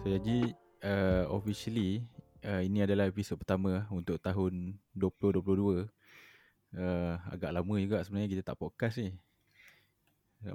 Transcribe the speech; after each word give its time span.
So 0.00 0.08
jadi 0.08 0.56
uh, 0.80 1.28
officially 1.28 2.08
uh, 2.40 2.64
ini 2.64 2.80
adalah 2.80 3.12
episod 3.12 3.36
pertama 3.36 3.84
untuk 3.92 4.16
tahun 4.16 4.80
2022. 4.96 5.44
Uh, 6.72 7.20
agak 7.28 7.52
lama 7.52 7.74
juga 7.76 8.00
sebenarnya 8.00 8.32
kita 8.32 8.42
tak 8.48 8.56
podcast 8.56 8.96
ni. 8.96 9.12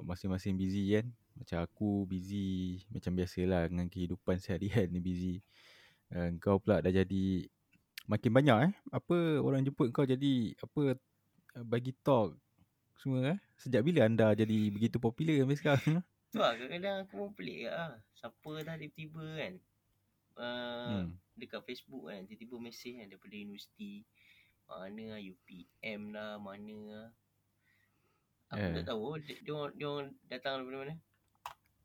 Masing-masing 0.02 0.58
busy 0.58 0.98
kan. 0.98 1.06
Macam 1.38 1.62
aku 1.62 2.10
busy 2.10 2.82
macam 2.90 3.14
biasalah 3.14 3.70
dengan 3.70 3.86
kehidupan 3.86 4.42
seharian 4.42 4.90
ni 4.90 4.98
busy. 4.98 5.38
Uh, 6.10 6.34
kau 6.42 6.58
pula 6.58 6.82
dah 6.82 6.90
jadi 6.90 7.46
makin 8.10 8.30
banyak 8.34 8.58
eh. 8.66 8.72
Apa 8.90 9.46
orang 9.46 9.62
jemput 9.62 9.94
kau 9.94 10.02
jadi 10.02 10.58
apa 10.58 10.98
bagi 11.62 11.94
talk 12.02 12.34
semua 12.98 13.30
eh. 13.30 13.38
Sejak 13.62 13.86
bila 13.86 14.10
anda 14.10 14.34
jadi 14.34 14.74
begitu 14.74 14.98
popular 14.98 15.38
sampai 15.38 15.54
sekarang? 15.54 16.02
Tu 16.32 16.36
lah 16.42 16.52
kadang-kadang 16.58 17.06
aku 17.06 17.14
pun 17.14 17.30
pelik 17.36 17.68
kat 17.68 17.74
lah. 17.74 17.94
Siapa 18.18 18.50
dah 18.66 18.74
tiba-tiba 18.76 19.24
kan. 19.38 19.54
Uh, 20.36 20.88
hmm. 21.06 21.06
Dekat 21.38 21.62
Facebook 21.64 22.10
kan. 22.10 22.20
Tiba-tiba 22.26 22.56
mesej 22.58 22.92
kan 22.98 23.06
daripada 23.06 23.34
universiti. 23.36 24.02
Mana 24.66 25.04
lah 25.16 25.20
UPM 25.22 26.00
lah. 26.10 26.32
Mana 26.42 26.78
lah. 26.90 27.08
Aku 28.54 28.62
yeah. 28.62 28.74
tak 28.82 28.86
tahu. 28.90 29.18
Dia, 29.22 29.58
dia, 29.74 29.90
datang 30.26 30.62
daripada 30.62 30.78
mana. 30.86 30.94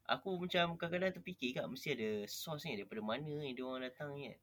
Aku 0.10 0.42
macam 0.42 0.76
kadang-kadang 0.76 1.16
terfikir 1.22 1.62
kat. 1.62 1.66
Mesti 1.70 1.88
ada 1.96 2.10
source 2.26 2.66
ni. 2.66 2.76
Daripada 2.76 3.02
mana 3.06 3.30
ni 3.30 3.54
dia 3.54 3.64
orang 3.64 3.86
datang 3.86 4.18
ni 4.18 4.30
kan. 4.30 4.40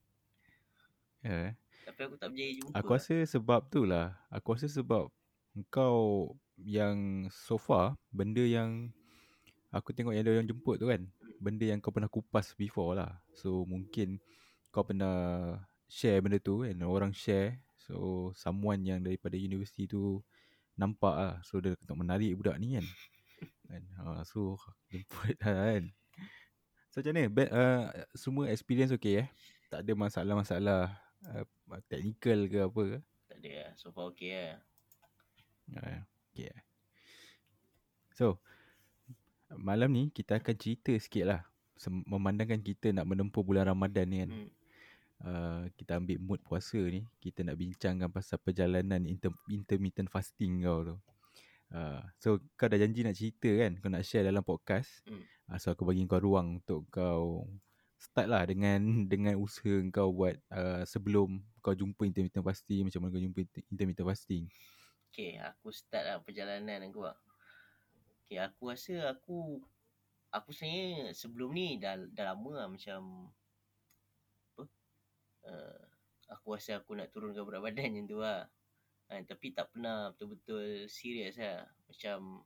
Yeah. 1.27 1.49
Tapi 1.89 2.01
aku 2.05 2.17
tak 2.21 2.29
berjaya 2.33 2.53
jumpa. 2.53 2.73
Aku 2.79 2.91
rasa 2.95 3.17
sebab 3.27 3.61
tu 3.73 3.83
lah. 3.89 4.17
Aku 4.29 4.55
rasa 4.55 4.69
sebab 4.71 5.11
kau 5.73 6.37
yang 6.61 7.27
so 7.33 7.57
far. 7.57 7.99
Benda 8.13 8.45
yang 8.45 8.93
aku 9.69 9.93
tengok 9.93 10.17
yang 10.17 10.25
ada 10.25 10.33
yang 10.41 10.49
jemput 10.49 10.81
tu 10.81 10.89
kan 10.89 11.05
benda 11.39 11.65
yang 11.69 11.79
kau 11.79 11.95
pernah 11.95 12.11
kupas 12.11 12.57
before 12.59 12.99
lah. 12.99 13.21
So 13.37 13.63
mungkin 13.69 14.19
kau 14.75 14.83
pernah 14.85 15.57
share 15.87 16.21
benda 16.21 16.41
tu 16.41 16.65
kan 16.65 16.77
orang 16.85 17.13
share. 17.15 17.61
So 17.79 18.31
someone 18.35 18.85
yang 18.85 19.01
daripada 19.01 19.39
universiti 19.39 19.89
tu 19.89 20.21
nampak 20.75 21.15
lah. 21.15 21.35
So 21.47 21.63
dia 21.63 21.79
kata 21.79 21.95
menarik 21.95 22.37
budak 22.37 22.59
ni 22.61 22.79
kan. 22.81 22.87
Kan? 23.69 23.85
Ha, 24.01 24.25
so 24.25 24.57
jemput 24.89 25.37
lah 25.45 25.77
kan. 25.77 25.85
So 26.89 27.05
macam 27.05 27.13
ni 27.21 27.29
uh, 27.29 27.85
semua 28.17 28.49
experience 28.49 28.97
okay 28.97 29.23
eh? 29.23 29.29
Tak 29.69 29.85
ada 29.85 29.93
masalah-masalah 29.93 30.89
uh, 31.29 31.45
technical 31.85 32.49
ke 32.49 32.65
apa 32.65 32.81
ke? 32.81 32.99
Tak 33.29 33.39
ada 33.45 33.53
lah. 33.53 33.71
So 33.77 33.93
far 33.93 34.09
okay 34.09 34.33
lah. 34.33 34.57
Uh, 35.77 36.01
okay 36.33 36.49
so 38.19 38.43
malam 39.57 39.89
ni 39.89 40.13
kita 40.13 40.37
akan 40.37 40.55
cerita 40.59 40.93
sikit 41.01 41.25
lah. 41.25 41.41
Memandangkan 41.87 42.59
kita 42.59 42.91
nak 42.91 43.07
menempuh 43.07 43.41
bulan 43.41 43.71
Ramadan 43.71 44.07
ni 44.11 44.17
kan. 44.21 44.31
Hmm. 44.35 44.51
uh, 45.23 45.63
Kita 45.79 46.03
ambil 46.03 46.19
mood 46.19 46.43
puasa 46.43 46.75
ni 46.75 47.07
Kita 47.23 47.47
nak 47.47 47.55
bincangkan 47.55 48.11
pasal 48.11 48.43
perjalanan 48.43 49.07
inter- 49.07 49.47
intermittent 49.47 50.11
fasting 50.11 50.67
kau 50.67 50.83
tu. 50.83 50.97
Uh, 51.71 52.03
So 52.19 52.43
kau 52.59 52.67
dah 52.67 52.77
janji 52.83 53.07
nak 53.07 53.15
cerita 53.15 53.47
kan? 53.47 53.79
Kau 53.79 53.89
nak 53.89 54.03
share 54.03 54.27
dalam 54.27 54.43
podcast. 54.43 55.07
Hmm. 55.07 55.23
uh, 55.49 55.59
So 55.63 55.71
aku 55.71 55.87
bagi 55.87 56.03
kau 56.05 56.19
ruang 56.19 56.61
untuk 56.61 56.91
kau 56.91 57.47
Start 57.99 58.31
lah 58.31 58.47
dengan 58.47 58.79
dengan 59.13 59.39
usaha 59.39 59.79
kau 59.95 60.11
buat 60.11 60.35
uh, 60.51 60.83
Sebelum 60.83 61.39
kau 61.63 61.79
jumpa 61.79 62.05
intermittent 62.11 62.43
fasting 62.43 62.91
Macam 62.91 63.07
mana 63.07 63.15
kau 63.15 63.23
jumpa 63.23 63.39
intermittent 63.71 64.07
fasting. 64.11 64.45
Okay 65.09 65.39
aku 65.39 65.71
start 65.71 66.05
lah 66.05 66.19
perjalanan 66.27 66.91
aku 66.91 67.07
lah 67.07 67.17
Okay, 68.29 68.45
aku 68.45 68.69
rasa 68.69 69.09
aku 69.09 69.57
aku 70.29 70.53
sebenarnya 70.53 71.17
sebelum 71.17 71.49
ni 71.57 71.81
dah 71.81 71.97
dah 72.13 72.37
lama 72.37 72.61
lah 72.61 72.69
macam 72.69 73.33
apa? 74.53 74.69
Uh, 75.49 75.81
aku 76.29 76.53
rasa 76.53 76.77
aku 76.77 76.93
nak 76.93 77.09
turunkan 77.09 77.41
berat 77.49 77.65
badan 77.65 77.89
macam 77.97 78.05
tu 78.05 78.21
lah. 78.21 78.45
Ha, 79.09 79.25
tapi 79.25 79.57
tak 79.57 79.73
pernah 79.73 80.13
betul-betul 80.13 80.85
serius 80.93 81.41
lah. 81.41 81.73
Macam 81.89 82.45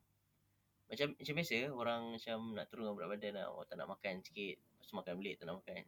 macam 0.87 1.19
macam 1.19 1.35
biasa 1.35 1.57
orang 1.75 2.03
macam 2.15 2.39
nak 2.55 2.67
turunkan 2.71 2.95
berat 2.95 3.11
badan 3.19 3.33
lah. 3.43 3.47
Orang 3.51 3.67
tak 3.67 3.77
nak 3.83 3.91
makan 3.91 4.15
sikit. 4.23 4.57
Lepas 4.63 4.91
makan 4.95 5.15
belik 5.19 5.35
tak 5.43 5.51
nak 5.51 5.67
makan. 5.67 5.83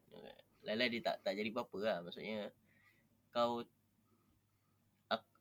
Lain-lain 0.67 0.91
dia 0.91 1.03
tak, 1.07 1.17
tak 1.23 1.39
jadi 1.39 1.55
apa-apa 1.55 1.79
lah. 1.79 1.97
Maksudnya 2.03 2.51
kau 3.31 3.63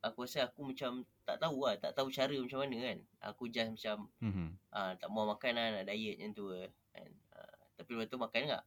aku 0.03 0.27
rasa 0.27 0.51
aku 0.51 0.67
macam 0.67 1.07
tak 1.23 1.39
tahu 1.39 1.63
lah, 1.63 1.79
tak 1.79 1.95
tahu 1.95 2.11
cara 2.11 2.35
macam 2.35 2.59
mana 2.59 2.77
kan. 2.91 2.97
Aku 3.31 3.47
just 3.47 3.71
macam 3.71 4.11
mm-hmm. 4.19 4.49
uh, 4.75 4.91
tak 4.99 5.09
mau 5.09 5.23
makan 5.23 5.51
lah, 5.55 5.67
nak 5.79 5.85
diet 5.87 6.19
macam 6.19 6.31
tu 6.35 6.45
kan. 6.91 7.11
Uh, 7.31 7.57
tapi 7.79 7.89
lepas 7.95 8.07
tu 8.11 8.19
makan 8.19 8.41
tak. 8.51 8.63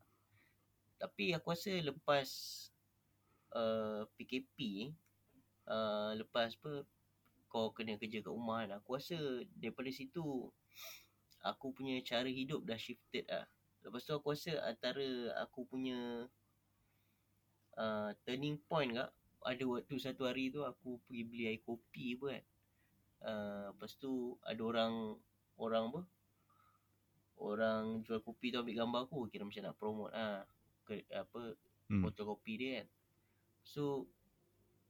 Tapi 0.96 1.24
aku 1.36 1.46
rasa 1.52 1.72
lepas 1.84 2.28
uh, 3.52 4.08
PKP, 4.16 4.90
uh, 5.68 6.16
lepas 6.16 6.56
apa, 6.56 6.88
kau 7.52 7.68
kena 7.76 8.00
kerja 8.00 8.24
kat 8.24 8.32
rumah 8.32 8.64
kan. 8.64 8.80
Aku 8.80 8.96
rasa 8.96 9.44
daripada 9.60 9.92
situ, 9.92 10.48
aku 11.44 11.76
punya 11.76 12.00
cara 12.00 12.26
hidup 12.32 12.64
dah 12.64 12.80
shifted 12.80 13.28
lah. 13.28 13.44
Lepas 13.84 14.08
tu 14.08 14.16
aku 14.16 14.32
rasa 14.32 14.56
antara 14.64 15.36
aku 15.44 15.68
punya 15.68 16.24
uh, 17.76 18.10
turning 18.24 18.56
point 18.64 18.96
kak, 18.96 19.12
ada 19.46 19.62
waktu 19.62 19.94
satu 20.02 20.26
hari 20.26 20.50
tu 20.50 20.66
aku 20.66 20.98
pergi 21.06 21.22
beli 21.22 21.44
air 21.46 21.62
kopi 21.62 22.18
apa 22.18 22.26
kan. 22.34 22.44
Uh, 23.16 23.64
lepas 23.72 23.92
tu 23.96 24.34
ada 24.42 24.58
orang 24.58 25.14
orang 25.56 25.84
apa? 25.94 26.02
Orang 27.38 28.02
jual 28.02 28.18
kopi 28.26 28.50
tu 28.50 28.58
ambil 28.58 28.74
gambar 28.82 29.00
aku 29.06 29.30
kira 29.30 29.46
macam 29.46 29.62
nak 29.62 29.78
promote 29.78 30.12
ah 30.18 30.42
ke, 30.82 31.06
apa 31.14 31.54
hmm. 31.86 32.02
botol 32.02 32.34
kopi 32.34 32.52
dia 32.58 32.70
kan. 32.82 32.86
So 33.62 34.10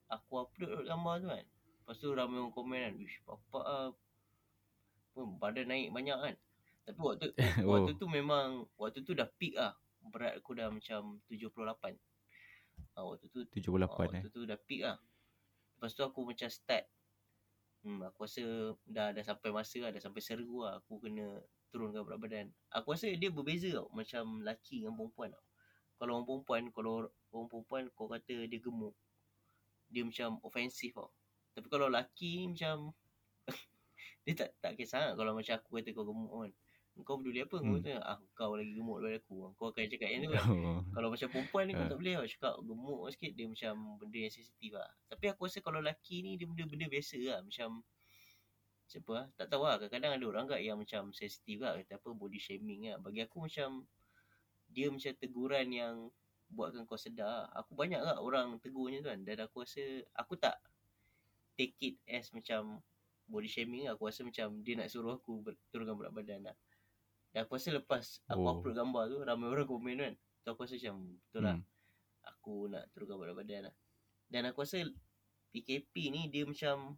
aku 0.09 0.49
upload 0.49 0.89
gambar 0.89 1.15
tu 1.21 1.29
kan. 1.29 1.47
Lepas 1.47 1.97
tu 2.01 2.09
ramai 2.17 2.41
orang 2.41 2.55
komen 2.57 2.81
kan, 2.81 2.95
"Wish, 2.97 3.21
bapak 3.29 3.65
ah 3.69 3.89
pun 5.13 5.37
badan 5.37 5.69
naik 5.69 5.93
banyak 5.93 6.17
kan." 6.17 6.35
Tapi 6.89 7.01
waktu 7.03 7.27
oh. 7.67 7.77
waktu 7.77 7.93
tu 8.01 8.09
memang 8.09 8.65
waktu 8.81 9.05
tu 9.05 9.13
dah 9.13 9.29
peak 9.37 9.53
ah. 9.61 9.77
Berat 10.07 10.39
aku 10.39 10.55
dah 10.55 10.71
macam 10.71 11.19
78. 11.29 11.99
Ha, 12.97 13.05
waktu 13.05 13.29
tu 13.29 13.45
78 13.53 13.77
ha, 13.77 13.87
waktu 13.93 14.17
eh. 14.25 14.33
tu 14.33 14.43
dah 14.49 14.57
peak 14.57 14.83
lah. 14.89 14.97
Lepas 15.77 15.93
tu 15.93 16.01
aku 16.01 16.25
macam 16.25 16.49
start. 16.49 16.89
Hmm, 17.85 18.01
aku 18.03 18.25
rasa 18.25 18.73
dah 18.89 19.13
dah 19.13 19.23
sampai 19.23 19.53
masa 19.53 19.79
lah, 19.85 19.91
dah 19.93 20.01
sampai 20.01 20.25
seru 20.25 20.65
lah 20.65 20.81
aku 20.81 21.05
kena 21.05 21.45
turunkan 21.69 22.03
berat 22.09 22.19
badan. 22.19 22.47
Aku 22.73 22.97
rasa 22.97 23.13
dia 23.13 23.29
berbeza 23.29 23.69
tau 23.77 23.93
macam 23.93 24.41
lelaki 24.41 24.81
dengan 24.81 24.97
perempuan 24.97 25.29
tau. 25.37 25.45
Kalau 25.97 26.11
orang 26.17 26.27
perempuan, 26.27 26.63
kalau 26.73 26.93
orang 27.33 27.49
perempuan 27.53 27.83
kau 27.93 28.09
kata 28.09 28.49
dia 28.49 28.59
gemuk. 28.59 28.97
Dia 29.93 30.03
macam 30.03 30.41
ofensif 30.41 30.97
tau. 30.97 31.13
Tapi 31.53 31.69
kalau 31.69 31.93
lelaki 31.93 32.41
ni 32.41 32.45
macam 32.57 32.97
dia 34.25 34.35
tak 34.35 34.51
tak 34.65 34.73
kisah 34.81 34.99
lah 34.99 35.13
kalau 35.13 35.37
macam 35.37 35.55
aku 35.61 35.69
kata 35.77 35.93
kau 35.93 36.09
gemuk 36.09 36.33
kan. 36.33 36.53
Kau 37.05 37.21
peduli 37.21 37.45
apa 37.45 37.61
hmm. 37.61 37.85
kau 37.85 38.01
ah 38.01 38.19
kau 38.33 38.53
lagi 38.57 38.73
gemuk 38.73 39.05
daripada 39.05 39.21
aku. 39.21 39.37
Kau 39.61 39.69
akan 39.69 39.85
cakap 39.85 40.09
yang 40.09 40.21
tu 40.25 40.31
kan. 40.33 40.45
Oh. 40.49 40.81
Kalau 40.97 41.09
macam 41.13 41.29
perempuan 41.29 41.63
ni 41.69 41.73
kau 41.77 41.85
ya. 41.85 41.91
tak 41.93 41.99
boleh 42.01 42.15
lah 42.17 42.25
cakap 42.25 42.55
gemuk 42.65 43.01
sikit 43.13 43.33
dia 43.37 43.47
macam 43.47 43.73
benda 44.01 44.19
yang 44.25 44.33
sensitif 44.33 44.71
lah. 44.73 44.91
Tapi 45.13 45.25
aku 45.29 45.41
rasa 45.45 45.59
kalau 45.61 45.79
lelaki 45.85 46.25
ni 46.25 46.41
dia 46.41 46.49
benda-benda 46.49 46.87
biasa 46.89 47.19
lah 47.21 47.39
macam 47.45 47.85
siapa 48.89 49.11
lah. 49.13 49.27
Tak 49.37 49.47
tahu 49.53 49.63
lah 49.67 49.77
kadang-kadang 49.77 50.13
ada 50.17 50.25
orang 50.25 50.45
kat 50.49 50.61
yang 50.63 50.79
macam 50.81 51.03
sensitif 51.13 51.61
lah 51.61 51.77
kata 51.77 52.01
apa 52.01 52.09
body 52.17 52.41
shaming 52.41 52.89
lah. 52.89 52.97
Bagi 53.03 53.21
aku 53.27 53.45
macam 53.45 53.85
dia 54.73 54.89
macam 54.89 55.13
teguran 55.21 55.67
yang 55.69 55.95
buatkan 56.49 56.89
kau 56.89 56.97
sedar. 56.97 57.51
Aku 57.53 57.77
banyak 57.77 58.01
lah 58.01 58.23
orang 58.23 58.57
tegurnya 58.63 59.05
tu 59.05 59.13
kan. 59.13 59.21
Dan 59.21 59.37
aku 59.45 59.69
rasa 59.69 59.85
aku 60.17 60.39
tak 60.41 60.57
take 61.61 61.77
it 61.83 62.01
as 62.09 62.33
macam 62.33 62.81
body 63.29 63.51
shaming 63.51 63.85
lah. 63.85 63.99
Aku 63.99 64.09
rasa 64.09 64.25
macam 64.25 64.65
dia 64.65 64.81
nak 64.81 64.89
suruh 64.89 65.21
aku 65.21 65.45
turunkan 65.69 65.99
berat 65.99 66.15
badan 66.17 66.41
lah. 66.51 66.57
Dan 67.37 67.45
aku 67.45 67.61
rasa 67.61 67.69
lepas 67.69 68.25
aku 68.33 68.49
oh. 68.49 68.53
upload 68.57 68.81
gambar 68.81 69.13
tu 69.13 69.21
Ramai 69.21 69.53
orang 69.53 69.69
komen 69.69 69.97
kan 70.01 70.15
Tu 70.41 70.49
aku 70.49 70.65
rasa 70.65 70.81
macam 70.81 71.21
Betul 71.21 71.43
lah 71.45 71.57
hmm. 71.61 71.69
Aku 72.33 72.65
nak 72.73 72.89
turunkan 72.97 73.21
badan 73.21 73.37
badan 73.37 73.61
lah 73.69 73.75
Dan 74.33 74.49
aku 74.49 74.65
rasa 74.65 74.81
PKP 75.53 76.17
ni 76.17 76.33
dia 76.33 76.49
macam 76.49 76.97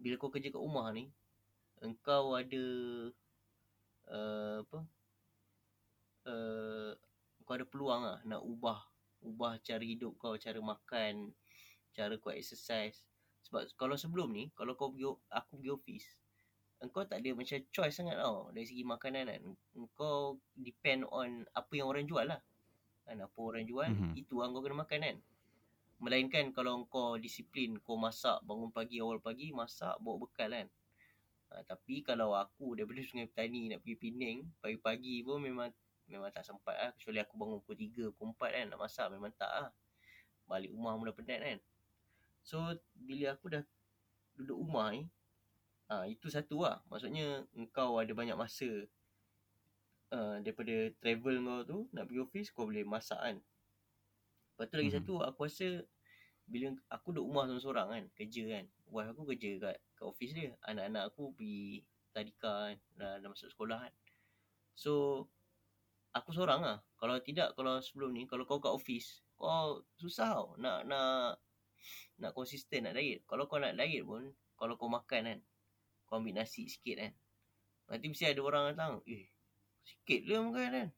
Bila 0.00 0.16
kau 0.16 0.32
kerja 0.32 0.48
kat 0.48 0.56
rumah 0.56 0.88
ni 0.96 1.12
Engkau 1.84 2.32
ada 2.32 2.64
uh, 4.08 4.64
Apa 4.64 4.80
uh, 6.24 6.96
Kau 7.44 7.54
ada 7.60 7.68
peluang 7.68 8.08
lah 8.08 8.18
Nak 8.24 8.40
ubah 8.40 8.88
Ubah 9.20 9.60
cara 9.60 9.84
hidup 9.84 10.16
kau 10.16 10.40
Cara 10.40 10.56
makan 10.64 11.28
Cara 11.92 12.16
kau 12.16 12.32
exercise 12.32 13.04
Sebab 13.44 13.68
kalau 13.76 14.00
sebelum 14.00 14.32
ni 14.32 14.48
Kalau 14.56 14.72
kau 14.72 14.88
pergi 14.88 15.12
Aku 15.28 15.60
pergi 15.60 15.76
office 15.76 16.23
engkau 16.84 17.02
tak 17.08 17.24
ada 17.24 17.30
macam 17.32 17.58
choice 17.72 17.96
sangat 17.96 18.16
tau 18.20 18.52
dari 18.52 18.66
segi 18.68 18.84
makanan 18.84 19.32
kan. 19.32 19.42
Engkau 19.74 20.38
depend 20.54 21.08
on 21.08 21.48
apa 21.56 21.72
yang 21.72 21.88
orang 21.88 22.04
jual 22.04 22.24
lah. 22.28 22.40
Kan 23.04 23.20
apa 23.20 23.38
orang 23.40 23.64
jual, 23.64 23.88
mm-hmm. 23.88 24.16
itu 24.16 24.34
lah 24.40 24.48
kau 24.52 24.62
kena 24.64 24.84
makan 24.84 25.00
kan. 25.00 25.16
Melainkan 26.00 26.44
kalau 26.52 26.84
engkau 26.84 27.16
disiplin, 27.16 27.80
kau 27.80 27.96
masak 27.96 28.40
bangun 28.44 28.68
pagi 28.68 29.00
awal 29.00 29.20
pagi, 29.20 29.52
masak 29.52 29.96
bawa 30.00 30.20
bekal 30.20 30.52
kan. 30.52 30.68
Ha, 31.52 31.62
tapi 31.64 32.02
kalau 32.02 32.34
aku 32.34 32.74
daripada 32.74 33.04
Sungai 33.04 33.30
Petani 33.30 33.70
nak 33.70 33.84
pergi 33.84 33.96
Penang, 34.00 34.48
pagi-pagi 34.58 35.22
pun 35.22 35.38
memang 35.38 35.70
Memang 36.08 36.30
tak 36.32 36.44
sempat 36.44 36.76
lah. 36.76 36.90
Kecuali 36.96 37.18
aku 37.20 37.34
bangun 37.40 37.58
pukul 37.64 37.76
3, 37.80 38.12
pukul 38.12 38.36
4 38.36 38.52
kan. 38.52 38.64
Nak 38.72 38.78
masak 38.80 39.06
memang 39.12 39.32
tak 39.36 39.52
lah. 39.52 39.70
Balik 40.44 40.70
rumah 40.76 40.92
dah 41.00 41.14
penat 41.16 41.40
kan. 41.40 41.58
So, 42.44 42.56
bila 42.92 43.32
aku 43.32 43.56
dah 43.56 43.64
duduk 44.36 44.58
rumah 44.60 44.92
ni. 44.92 45.08
Ah 45.88 46.08
Itu 46.08 46.32
satu 46.32 46.64
lah. 46.64 46.80
Maksudnya 46.88 47.44
engkau 47.52 48.00
ada 48.00 48.12
banyak 48.16 48.36
masa. 48.36 48.88
Uh, 50.14 50.38
daripada 50.40 50.94
travel 51.02 51.42
kau 51.42 51.60
tu. 51.66 51.78
Nak 51.92 52.08
pergi 52.08 52.20
office. 52.22 52.48
Kau 52.54 52.64
boleh 52.68 52.84
masak 52.86 53.20
kan. 53.20 53.36
Lepas 54.54 54.66
tu 54.70 54.76
lagi 54.80 54.90
Mhm. 54.92 54.96
satu. 55.02 55.14
Aku 55.26 55.40
rasa. 55.44 55.68
Bila 56.44 56.76
aku 56.92 57.16
duduk 57.16 57.26
rumah 57.28 57.44
seorang-seorang 57.48 57.88
kan. 57.90 58.04
Kerja 58.16 58.42
kan. 58.48 58.64
Wife 58.88 59.10
aku 59.16 59.22
kerja 59.32 59.50
kat, 59.58 59.76
kat 59.96 60.06
office 60.06 60.32
dia. 60.36 60.50
Anak-anak 60.68 61.02
aku 61.12 61.32
pergi 61.34 61.82
tadika 62.14 62.70
kan. 62.70 62.76
Dah, 62.96 63.12
dah 63.20 63.28
masuk 63.28 63.48
sekolah 63.52 63.78
kan. 63.84 63.94
So. 64.76 65.24
Aku 66.14 66.30
seorang 66.30 66.62
lah. 66.62 66.78
Kalau 66.94 67.18
tidak. 67.18 67.58
Kalau 67.58 67.82
sebelum 67.82 68.14
ni. 68.14 68.24
Kalau 68.30 68.46
kau 68.46 68.62
kat 68.62 68.70
office. 68.70 69.20
Kau 69.34 69.82
susah 69.98 70.30
tau. 70.30 70.48
Nak, 70.62 70.86
nak. 70.86 71.42
Nak 72.22 72.30
konsisten 72.32 72.86
nak 72.86 72.94
diet. 72.94 73.26
Kalau 73.26 73.50
kau 73.50 73.58
nak 73.58 73.74
diet 73.74 74.06
pun. 74.06 74.30
Kalau 74.54 74.78
kau 74.78 74.86
makan 74.86 75.22
kan. 75.26 75.40
Kau 76.14 76.22
ambil 76.22 76.38
nasi 76.38 76.70
sikit 76.70 77.02
kan. 77.02 77.12
Nanti 77.90 78.06
mesti 78.06 78.30
ada 78.30 78.38
orang 78.46 78.70
datang. 78.70 79.02
Eh. 79.10 79.26
Sikit 79.82 80.22
je 80.22 80.38
makan 80.38 80.70
kan. 80.70 80.88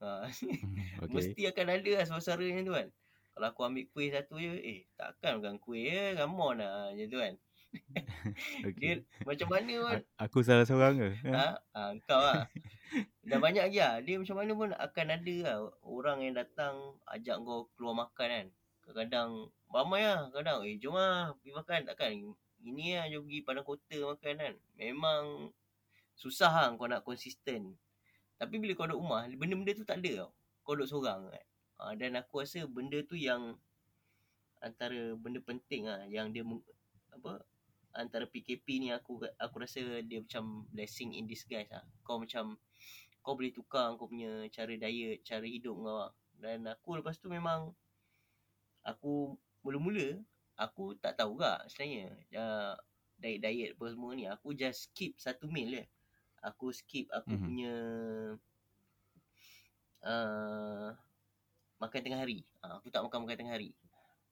Ha, 0.00 0.24
Hmm, 0.24 0.72
okay. 1.04 1.12
Mesti 1.12 1.42
akan 1.52 1.66
ada 1.68 1.90
lah 2.00 2.04
suara 2.08 2.40
macam 2.40 2.64
tu 2.64 2.72
kan. 2.72 2.88
Kalau 3.36 3.46
aku 3.52 3.60
ambil 3.68 3.84
kuih 3.92 4.08
satu 4.08 4.40
je, 4.40 4.56
eh 4.56 4.78
takkan 4.96 5.36
bukan 5.36 5.60
kuih 5.60 5.92
je, 5.92 6.16
come 6.16 6.40
on 6.40 6.56
lah 6.64 6.96
macam 6.96 7.06
tu 7.12 7.18
kan. 7.20 7.34
Dia 8.80 9.04
okay. 9.04 9.04
macam 9.28 9.48
mana 9.52 9.74
pun, 9.84 9.98
A- 10.00 10.24
aku 10.24 10.40
salah 10.40 10.64
seorang 10.64 10.96
ke? 10.96 11.10
Ha? 11.28 11.36
ha, 11.36 11.46
ha 11.76 11.92
kau 12.08 12.16
lah. 12.16 12.48
Dah 13.28 13.36
banyak 13.36 13.68
lagi 13.68 13.78
lah. 13.84 14.00
Dia 14.00 14.16
macam 14.16 14.36
mana 14.40 14.52
pun 14.56 14.70
akan 14.72 15.06
ada 15.12 15.34
lah 15.44 15.56
orang 15.84 16.18
yang 16.24 16.34
datang 16.40 16.96
ajak 17.12 17.36
kau 17.44 17.68
keluar 17.76 18.08
makan 18.08 18.28
kan. 18.32 18.46
Kadang-kadang 18.88 19.52
ramai 19.68 20.00
lah. 20.08 20.32
Kadang, 20.32 20.64
eh 20.64 20.80
jom 20.80 20.96
lah 20.96 21.36
pergi 21.36 21.52
makan. 21.52 21.80
Takkan 21.84 22.10
ini 22.68 22.96
lah 23.00 23.06
jom 23.08 23.24
pergi 23.24 23.40
padang 23.44 23.66
kota 23.66 23.96
makan 23.96 24.34
kan. 24.36 24.54
Memang 24.76 25.22
susah 26.18 26.50
lah 26.50 26.68
kau 26.74 26.88
nak 26.90 27.02
konsisten. 27.06 27.78
Tapi 28.38 28.54
bila 28.62 28.72
kau 28.78 28.86
duduk 28.86 29.02
rumah, 29.02 29.26
benda-benda 29.26 29.72
tu 29.74 29.86
tak 29.86 29.98
ada 30.04 30.26
tau. 30.26 30.30
Kau 30.62 30.78
duduk 30.78 30.88
seorang 30.90 31.26
kan. 31.32 31.46
Ha, 31.78 31.94
dan 31.94 32.18
aku 32.18 32.42
rasa 32.42 32.66
benda 32.66 32.98
tu 33.06 33.14
yang 33.14 33.54
antara 34.58 35.14
benda 35.14 35.38
penting 35.38 35.86
lah 35.86 36.02
yang 36.10 36.34
dia 36.34 36.42
apa 37.14 37.46
antara 37.94 38.26
PKP 38.26 38.82
ni 38.82 38.88
aku 38.90 39.22
aku 39.38 39.62
rasa 39.62 40.02
dia 40.02 40.18
macam 40.18 40.66
blessing 40.74 41.14
in 41.14 41.30
disguise 41.30 41.70
lah. 41.70 41.86
Kau 42.02 42.18
macam 42.18 42.58
kau 43.22 43.38
boleh 43.38 43.54
tukar 43.54 43.94
kau 43.94 44.10
punya 44.10 44.46
cara 44.50 44.74
diet, 44.74 45.22
cara 45.22 45.46
hidup 45.46 45.78
kau 45.78 45.96
lah. 46.02 46.12
Dan 46.38 46.66
aku 46.66 46.98
lepas 46.98 47.18
tu 47.18 47.30
memang 47.30 47.74
aku 48.86 49.34
mula-mula 49.62 50.18
aku 50.58 50.98
tak 50.98 51.14
tahu 51.14 51.38
juga 51.38 51.62
sebenarnya 51.70 52.10
uh, 52.34 52.74
diet-diet 53.18 53.78
apa 53.78 53.84
semua 53.94 54.10
ni. 54.18 54.26
Aku 54.26 54.50
just 54.52 54.90
skip 54.90 55.14
satu 55.16 55.46
meal 55.46 55.70
je. 55.70 55.84
Aku 56.42 56.70
skip 56.74 57.06
aku 57.10 57.34
Mhm. 57.34 57.42
punya 57.42 57.74
uh, 60.06 60.90
makan 61.78 62.00
tengah 62.02 62.20
hari. 62.20 62.42
Uh, 62.62 62.78
aku 62.78 62.90
tak 62.90 63.02
makan 63.06 63.26
makan 63.26 63.36
tengah 63.38 63.54
hari. 63.54 63.70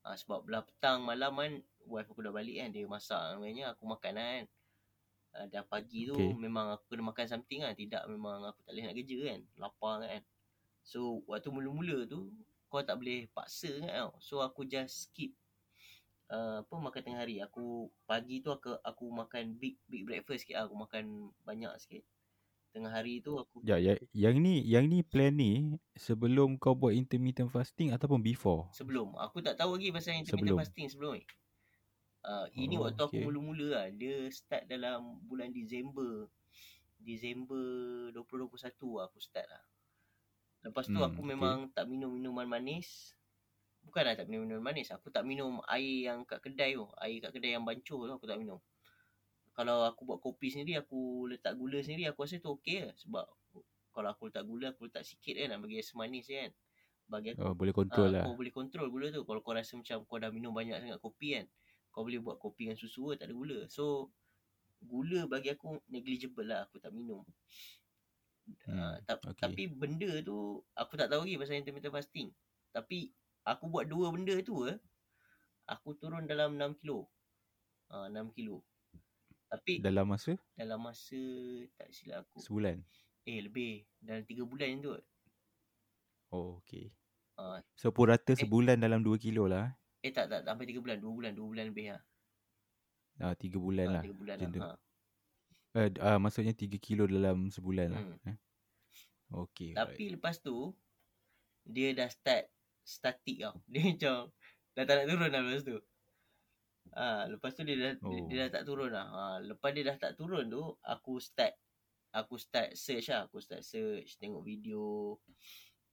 Uh, 0.07 0.15
sebab 0.15 0.47
belah 0.47 0.63
petang 0.63 1.03
malam 1.03 1.35
kan 1.35 1.53
wife 1.87 2.07
aku 2.11 2.23
dah 2.23 2.35
balik 2.35 2.59
kan 2.63 2.71
dia 2.71 2.87
masak 2.87 3.19
sebenarnya 3.35 3.75
aku 3.75 3.83
makan 3.87 4.13
lah 4.19 4.27
kan. 4.39 4.45
Uh, 5.37 5.47
dan 5.51 5.63
pagi 5.67 6.07
tu 6.07 6.15
Okay. 6.17 6.33
memang 6.39 6.75
aku 6.75 6.85
kena 6.95 7.03
makan 7.07 7.27
something 7.27 7.61
lah. 7.63 7.75
Tidak 7.75 8.03
memang 8.07 8.51
aku 8.51 8.61
tak 8.67 8.71
boleh 8.75 8.85
nak 8.87 8.95
kerja 8.99 9.19
kan. 9.31 9.41
Lapar 9.59 9.95
kan. 10.03 10.23
So 10.87 11.23
waktu 11.27 11.51
mula-mula 11.51 12.07
tu 12.07 12.31
kau 12.67 12.83
tak 12.83 12.99
boleh 12.99 13.27
paksa 13.35 13.71
kan 13.83 13.91
tau. 13.91 14.11
So 14.23 14.43
aku 14.43 14.63
just 14.67 15.11
skip 15.11 15.35
uh, 16.31 16.63
apa 16.63 16.75
makan 16.79 17.01
tengah 17.03 17.21
hari. 17.23 17.37
Aku 17.43 17.91
pagi 18.07 18.43
tu 18.45 18.51
aku 18.51 18.77
aku 18.83 19.05
makan 19.11 19.57
big 19.59 19.79
big 19.87 20.07
breakfast 20.07 20.47
sikit 20.47 20.55
lah. 20.61 20.65
Aku 20.71 20.77
makan 20.79 21.31
banyak 21.43 21.73
sikit. 21.79 22.03
Tengah 22.71 22.93
hari 22.93 23.25
tu 23.25 23.41
aku 23.41 23.65
Ya, 23.65 23.81
ya, 23.81 23.97
yang 24.13 24.37
ni 24.37 24.61
yang 24.61 24.85
ni 24.87 25.01
plan 25.01 25.33
ni 25.33 25.81
sebelum 25.97 26.61
kau 26.61 26.77
buat 26.77 26.93
intermittent 26.93 27.49
fasting 27.49 27.89
ataupun 27.97 28.21
before? 28.21 28.69
Sebelum. 28.77 29.17
Aku 29.17 29.41
tak 29.41 29.57
tahu 29.57 29.81
lagi 29.81 29.89
pasal 29.91 30.21
intermittent 30.21 30.53
Sebelum. 30.53 30.59
fasting 30.61 30.87
sebelum 30.93 31.13
ni. 31.17 31.25
Uh, 32.27 32.47
ini 32.53 32.77
Oh, 32.77 32.85
waktu 32.85 33.01
aku 33.01 33.17
okay. 33.17 33.25
mula-mula 33.25 33.67
lah. 33.81 33.87
Dia 33.95 34.29
start 34.29 34.69
dalam 34.69 35.25
bulan 35.25 35.55
Disember. 35.55 36.29
Disember 37.01 37.65
2021 38.13 38.99
lah 38.99 39.05
aku 39.09 39.19
start 39.23 39.47
lah. 39.49 39.65
Lepas 40.67 40.91
tu 40.91 40.99
Hmm, 40.99 41.07
aku 41.07 41.23
okay. 41.25 41.31
memang 41.33 41.71
tak 41.73 41.87
minum 41.89 42.13
minuman 42.13 42.45
manis. 42.45 43.16
Bukanlah 43.87 44.15
tak 44.19 44.27
minum 44.29 44.45
minuman 44.51 44.75
manis. 44.75 44.91
Aku 44.91 45.09
tak 45.15 45.23
minum 45.23 45.63
air 45.71 46.11
yang 46.11 46.19
kat 46.27 46.43
kedai 46.43 46.75
tu. 46.75 46.85
Air 46.99 47.19
kat 47.25 47.31
kedai 47.39 47.55
yang 47.57 47.65
bancuh 47.65 48.01
tu 48.09 48.13
aku 48.13 48.27
tak 48.27 48.39
minum. 48.43 48.59
Kalau 49.57 49.87
aku 49.89 50.05
buat 50.05 50.19
kopi 50.21 50.53
sendiri, 50.53 50.77
aku 50.77 51.31
letak 51.33 51.57
gula 51.57 51.81
sendiri, 51.81 52.05
aku 52.11 52.27
rasa 52.29 52.37
tu 52.43 52.51
okey 52.61 52.85
lah. 52.85 52.95
Sebab 52.99 53.25
kalau 53.95 54.09
aku 54.13 54.29
letak 54.29 54.45
gula, 54.45 54.67
aku 54.77 54.91
letak 54.91 55.07
sikit 55.09 55.33
kan 55.41 55.57
nak 55.57 55.59
bagi 55.65 55.81
rasa 55.81 55.93
manis 55.97 56.27
kan. 56.29 56.51
Bagi 57.09 57.29
aku 57.33 57.43
Oh, 57.47 57.55
boleh 57.57 57.73
Ah, 57.73 57.79
control 57.81 58.09
lah. 58.13 58.23
Kau 58.27 58.35
boleh 58.37 58.53
kontrol 58.53 58.87
gula 58.93 59.07
tu. 59.15 59.23
Kalau 59.25 59.41
kau 59.41 59.55
rasa 59.57 59.73
macam 59.81 59.97
kau 60.05 60.19
dah 60.21 60.31
minum 60.35 60.53
banyak 60.53 60.77
sangat 60.83 60.99
kopi 61.01 61.29
kan. 61.41 61.47
Kau 61.95 62.03
boleh 62.05 62.21
buat 62.21 62.37
kopi 62.37 62.69
dengan 62.69 62.77
susu 62.77 63.15
ke, 63.15 63.25
tak 63.25 63.33
ada 63.33 63.35
gula. 63.39 63.59
So, 63.73 64.13
gula 64.85 65.25
bagi 65.31 65.49
aku 65.55 65.81
negligible 65.89 66.45
lah. 66.45 66.69
Aku 66.69 66.77
tak 66.83 66.93
minum. 66.93 67.25
Hmm, 68.47 68.57
Hmm, 68.67 68.95
ta- 69.07 69.23
okay. 69.23 69.43
Tapi 69.43 69.63
benda 69.71 70.11
tu, 70.23 70.63
aku 70.77 70.93
tak 71.01 71.09
tahu 71.11 71.27
lagi 71.27 71.39
pasal 71.41 71.59
intermittent 71.59 71.95
fasting. 71.95 72.29
Tapi, 72.71 73.11
aku 73.47 73.71
buat 73.71 73.87
dua 73.87 74.11
benda 74.11 74.35
tu 74.43 74.67
eh. 74.67 74.77
Aku 75.67 75.95
turun 75.95 76.27
dalam 76.27 76.55
6 76.55 76.79
kilo. 76.79 77.07
Ha, 77.91 78.07
6 78.07 78.31
kilo. 78.35 78.63
Tapi, 79.47 79.79
Dalam 79.79 80.11
masa 80.11 80.35
dalam 80.59 80.83
masa, 80.83 81.19
tak 81.79 81.91
silap 81.91 82.27
aku. 82.27 82.43
sebulan. 82.43 82.83
Eh, 83.27 83.39
lebih. 83.43 83.87
Dalam 83.99 84.23
3 84.23 84.43
bulan 84.43 84.69
je 84.71 84.79
tu. 84.83 84.93
Oh, 86.35 86.59
okay. 86.59 86.91
Ha, 87.39 87.63
So 87.75 87.91
pun 87.91 88.11
rata 88.11 88.35
Eh. 88.35 88.39
sebulan 88.39 88.79
dalam 88.79 89.03
2 89.03 89.19
kilo 89.19 89.47
lah. 89.47 89.71
eh, 90.03 90.11
tak, 90.15 90.31
tak, 90.31 90.47
tak 90.47 90.51
sampai 90.55 90.67
3 90.67 90.83
bulan. 90.83 90.99
2 90.99 91.11
bulan. 91.11 91.33
2 91.35 91.47
bulan 91.47 91.65
lebih 91.67 91.87
lah. 91.95 92.03
Ah, 93.19 93.35
3 93.35 93.59
bulan 93.59 93.87
Ha, 93.87 93.95
lah. 93.99 94.03
3 94.03 94.15
bulan 94.15 94.37
lah. 94.39 94.51
Ha. 94.51 94.69
Eh, 95.77 95.89
ah, 95.99 96.19
maksudnya 96.19 96.55
3 96.55 96.79
kilo 96.79 97.07
dalam 97.07 97.51
sebulan 97.51 97.89
lah. 97.91 98.03
Hmm. 98.03 98.31
Eh? 98.31 98.37
Okay. 99.27 99.75
Tapi 99.75 100.15
lepas 100.15 100.39
tu 100.39 100.71
dia 101.67 101.91
dah 101.91 102.07
start 102.07 102.47
static 102.87 103.43
tau. 103.43 103.59
Dia 103.73 103.83
macam 103.91 104.17
dah 104.79 104.85
tak 104.87 104.95
nak 105.03 105.07
turun 105.11 105.31
lah 105.33 105.43
lepas 105.43 105.63
tu. 105.67 105.79
Ha, 106.97 107.27
lepas 107.29 107.51
tu 107.53 107.67
dia 107.67 107.77
dah 107.77 107.93
oh. 108.07 108.09
dia, 108.09 108.21
dia 108.31 108.37
dah 108.47 108.51
tak 108.61 108.65
turun 108.65 108.91
lah. 108.95 109.07
Ha, 109.11 109.23
lepas 109.43 109.75
dia 109.75 109.83
dah 109.85 109.97
tak 109.99 110.13
turun 110.17 110.47
tu 110.49 110.63
aku 110.87 111.19
start 111.19 111.53
aku 112.15 112.39
start 112.39 112.73
search 112.79 113.11
lah. 113.13 113.27
Aku 113.27 113.43
start 113.43 113.67
search 113.67 114.17
tengok 114.17 114.47
video. 114.47 115.19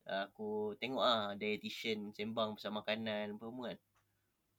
Aku 0.03 0.75
tengok 0.77 1.03
ah 1.03 1.31
dietitian 1.35 2.11
sembang 2.11 2.59
pasal 2.59 2.75
makanan 2.75 3.35
apa 3.39 3.43
semua 3.47 3.65
kan. 3.71 3.79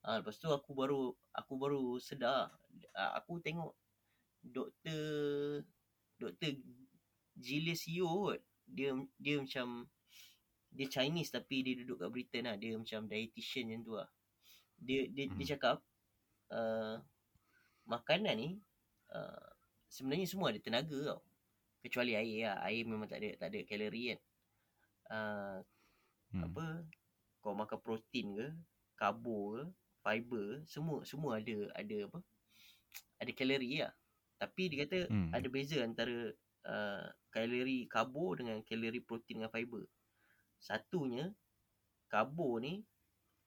Ha, 0.05 0.09
lepas 0.21 0.37
tu 0.37 0.49
aku 0.53 0.71
baru 0.77 1.03
aku 1.33 1.53
baru 1.57 1.85
sedar. 2.01 2.53
Ha, 2.97 3.17
aku 3.17 3.41
tengok 3.41 3.73
doktor 4.45 5.65
doktor 6.21 6.53
Julius 7.37 7.89
Yeo 7.89 8.09
kot. 8.09 8.41
Dia 8.65 8.97
dia 9.21 9.41
macam 9.41 9.89
dia 10.75 10.87
Chinese 10.91 11.31
tapi 11.31 11.63
dia 11.63 11.79
duduk 11.79 12.03
kat 12.03 12.11
Britain 12.11 12.45
lah. 12.51 12.59
Dia 12.59 12.75
macam 12.75 13.07
dietitian 13.07 13.71
macam 13.71 13.81
tu 13.87 13.95
lah. 13.95 14.09
Dia 14.75 15.01
dia, 15.07 15.25
hmm. 15.31 15.37
dia 15.39 15.47
cakap 15.55 15.77
uh, 16.51 16.99
makanan 17.87 18.35
ni 18.35 18.51
uh, 19.15 19.49
sebenarnya 19.87 20.27
semua 20.27 20.51
ada 20.51 20.59
tenaga 20.59 20.99
tau. 21.15 21.23
Kecuali 21.79 22.19
air 22.19 22.51
lah. 22.51 22.57
Air 22.67 22.83
memang 22.91 23.07
tak 23.07 23.23
ada 23.23 23.31
tak 23.39 23.49
ada 23.55 23.59
kalori 23.65 24.03
kan. 24.13 24.21
Uh, 25.09 25.59
Hmm. 26.35 26.51
apa 26.51 26.83
kau 27.39 27.55
makan 27.55 27.79
protein 27.79 28.35
ke, 28.35 28.49
karbo 28.99 29.55
ke, 29.55 29.63
fiber, 30.03 30.67
semua 30.67 31.07
semua 31.07 31.39
ada 31.39 31.71
ada 31.79 32.11
apa? 32.11 32.19
Ada 33.23 33.31
kalori 33.39 33.79
lah. 33.79 33.95
Tapi 34.43 34.63
dia 34.67 34.83
kata 34.83 34.99
Hmm. 35.07 35.31
ada 35.31 35.47
beza 35.47 35.79
antara 35.87 36.35
uh, 36.67 37.07
kalori 37.31 37.87
karbo 37.87 38.35
dengan 38.35 38.59
kalori 38.67 38.99
protein 38.99 39.47
dengan 39.47 39.53
fiber. 39.55 39.87
Satunya 40.65 41.29
karbo 42.09 42.57
ni 42.57 42.81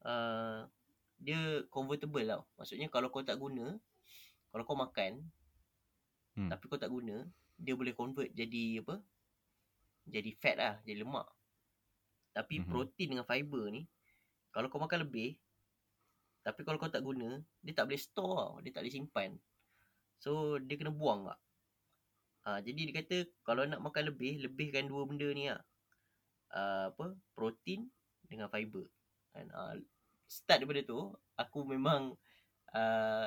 uh, 0.06 0.70
dia 1.18 1.66
convertible 1.74 2.22
tau. 2.30 2.46
Maksudnya 2.62 2.94
kalau 2.94 3.10
kau 3.10 3.26
tak 3.26 3.42
guna, 3.42 3.82
kalau 4.54 4.64
kau 4.64 4.78
makan 4.78 5.26
Hmm. 6.38 6.54
tapi 6.54 6.70
kau 6.70 6.78
tak 6.78 6.94
guna, 6.94 7.26
dia 7.58 7.74
boleh 7.74 7.98
convert 7.98 8.30
jadi 8.30 8.86
apa? 8.86 9.02
Jadi 10.06 10.38
fat 10.38 10.54
lah, 10.54 10.74
jadi 10.86 11.02
lemak. 11.02 11.26
Tapi 12.38 12.62
Mhm. 12.62 12.70
protein 12.70 13.10
dengan 13.18 13.26
fiber 13.26 13.74
ni 13.74 13.90
kalau 14.54 14.70
kau 14.70 14.78
makan 14.78 15.10
lebih 15.10 15.34
tapi 16.46 16.64
kalau 16.64 16.80
kau 16.80 16.88
tak 16.88 17.04
guna, 17.04 17.44
dia 17.60 17.74
tak 17.76 17.92
boleh 17.92 18.00
store 18.00 18.34
tau. 18.38 18.54
Dia 18.64 18.72
tak 18.72 18.88
boleh 18.88 18.94
simpan. 18.96 19.32
So 20.22 20.62
dia 20.64 20.80
kena 20.80 20.96
buang 20.96 21.28
tak. 21.28 21.40
Ha, 22.48 22.50
jadi 22.64 22.88
dia 22.88 22.94
kata 23.04 23.18
kalau 23.44 23.68
nak 23.68 23.84
makan 23.84 24.14
lebih, 24.14 24.40
lebihkan 24.40 24.88
dua 24.88 25.04
benda 25.04 25.28
ni 25.36 25.52
lah. 25.52 25.60
Uh, 26.54 26.94
apa 26.94 27.16
protein 27.34 27.90
dengan 28.28 28.52
fiber. 28.52 28.86
Kan 29.34 29.48
uh, 29.52 29.76
start 30.28 30.64
daripada 30.64 30.84
tu 30.84 31.12
aku 31.40 31.64
memang 31.64 32.14
uh, 32.76 33.26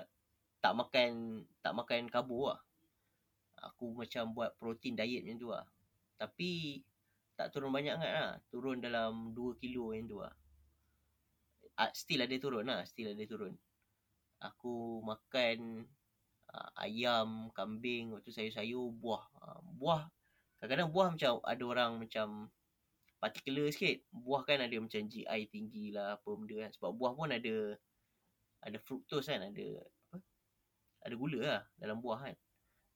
tak 0.60 0.72
makan 0.76 1.42
tak 1.64 1.72
makan 1.72 2.08
karbo 2.12 2.52
lah. 2.52 2.60
Aku 3.60 3.92
macam 3.92 4.32
buat 4.32 4.56
protein 4.56 4.96
diet 4.96 5.24
macam 5.24 5.38
tu 5.40 5.48
lah. 5.52 5.64
Tapi 6.16 6.80
tak 7.36 7.52
turun 7.52 7.72
banyak 7.72 7.96
sangat 7.96 8.12
lah. 8.12 8.34
Turun 8.52 8.84
dalam 8.84 9.32
2 9.32 9.60
kilo 9.60 9.96
yang 9.96 10.04
tu 10.08 10.20
lah. 10.20 10.32
Uh, 11.80 11.92
still 11.96 12.20
ada 12.20 12.36
turun 12.36 12.68
lah 12.68 12.84
still 12.84 13.12
ada 13.12 13.24
turun. 13.24 13.56
Aku 14.40 15.04
makan 15.04 15.84
uh, 16.52 16.70
ayam 16.80 17.48
kambing 17.56 18.12
waktu 18.12 18.32
sayur-sayur 18.32 18.92
buah. 18.96 19.24
Uh, 19.40 19.60
buah. 19.76 20.08
Kadang-kadang 20.60 20.90
buah 20.92 21.08
macam 21.16 21.32
ada 21.40 21.64
orang 21.64 21.92
macam 21.96 22.28
particular 23.20 23.68
sikit. 23.68 24.00
Buah 24.10 24.42
kan 24.48 24.64
ada 24.64 24.76
macam 24.80 25.04
GI 25.04 25.40
tinggi 25.52 25.92
lah 25.92 26.16
apa 26.16 26.30
benda 26.32 26.66
kan. 26.66 26.70
Sebab 26.72 26.90
buah 26.96 27.12
pun 27.12 27.28
ada 27.30 27.76
ada 28.60 28.78
fructose 28.80 29.28
kan, 29.28 29.44
ada 29.44 29.66
apa? 29.84 30.16
Ada 31.04 31.14
gula 31.14 31.40
lah 31.44 31.62
dalam 31.76 32.00
buah 32.00 32.18
kan. 32.24 32.36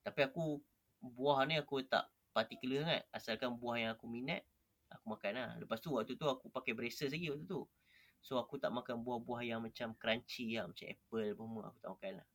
Tapi 0.05 0.21
aku 0.25 0.61
buah 1.01 1.45
ni 1.45 1.61
aku 1.61 1.85
tak 1.85 2.09
particular 2.33 2.89
kan. 2.89 3.03
Asalkan 3.13 3.57
buah 3.61 3.77
yang 3.77 3.91
aku 3.97 4.09
minat, 4.09 4.41
aku 4.89 5.13
makan 5.13 5.33
lah. 5.37 5.49
Lepas 5.61 5.85
tu 5.85 5.93
waktu 5.93 6.17
tu 6.17 6.25
aku 6.25 6.49
pakai 6.49 6.73
braces 6.73 7.13
lagi 7.13 7.29
waktu 7.29 7.45
tu. 7.45 7.69
So 8.25 8.41
aku 8.41 8.57
tak 8.57 8.73
makan 8.73 9.05
buah-buah 9.05 9.45
yang 9.45 9.61
macam 9.61 9.93
crunchy 10.01 10.57
lah. 10.57 10.65
Macam 10.65 10.89
apple 10.89 11.29
pun 11.37 11.61
aku 11.69 11.79
tak 11.85 11.91
makan 11.93 12.13
lah. 12.25 12.29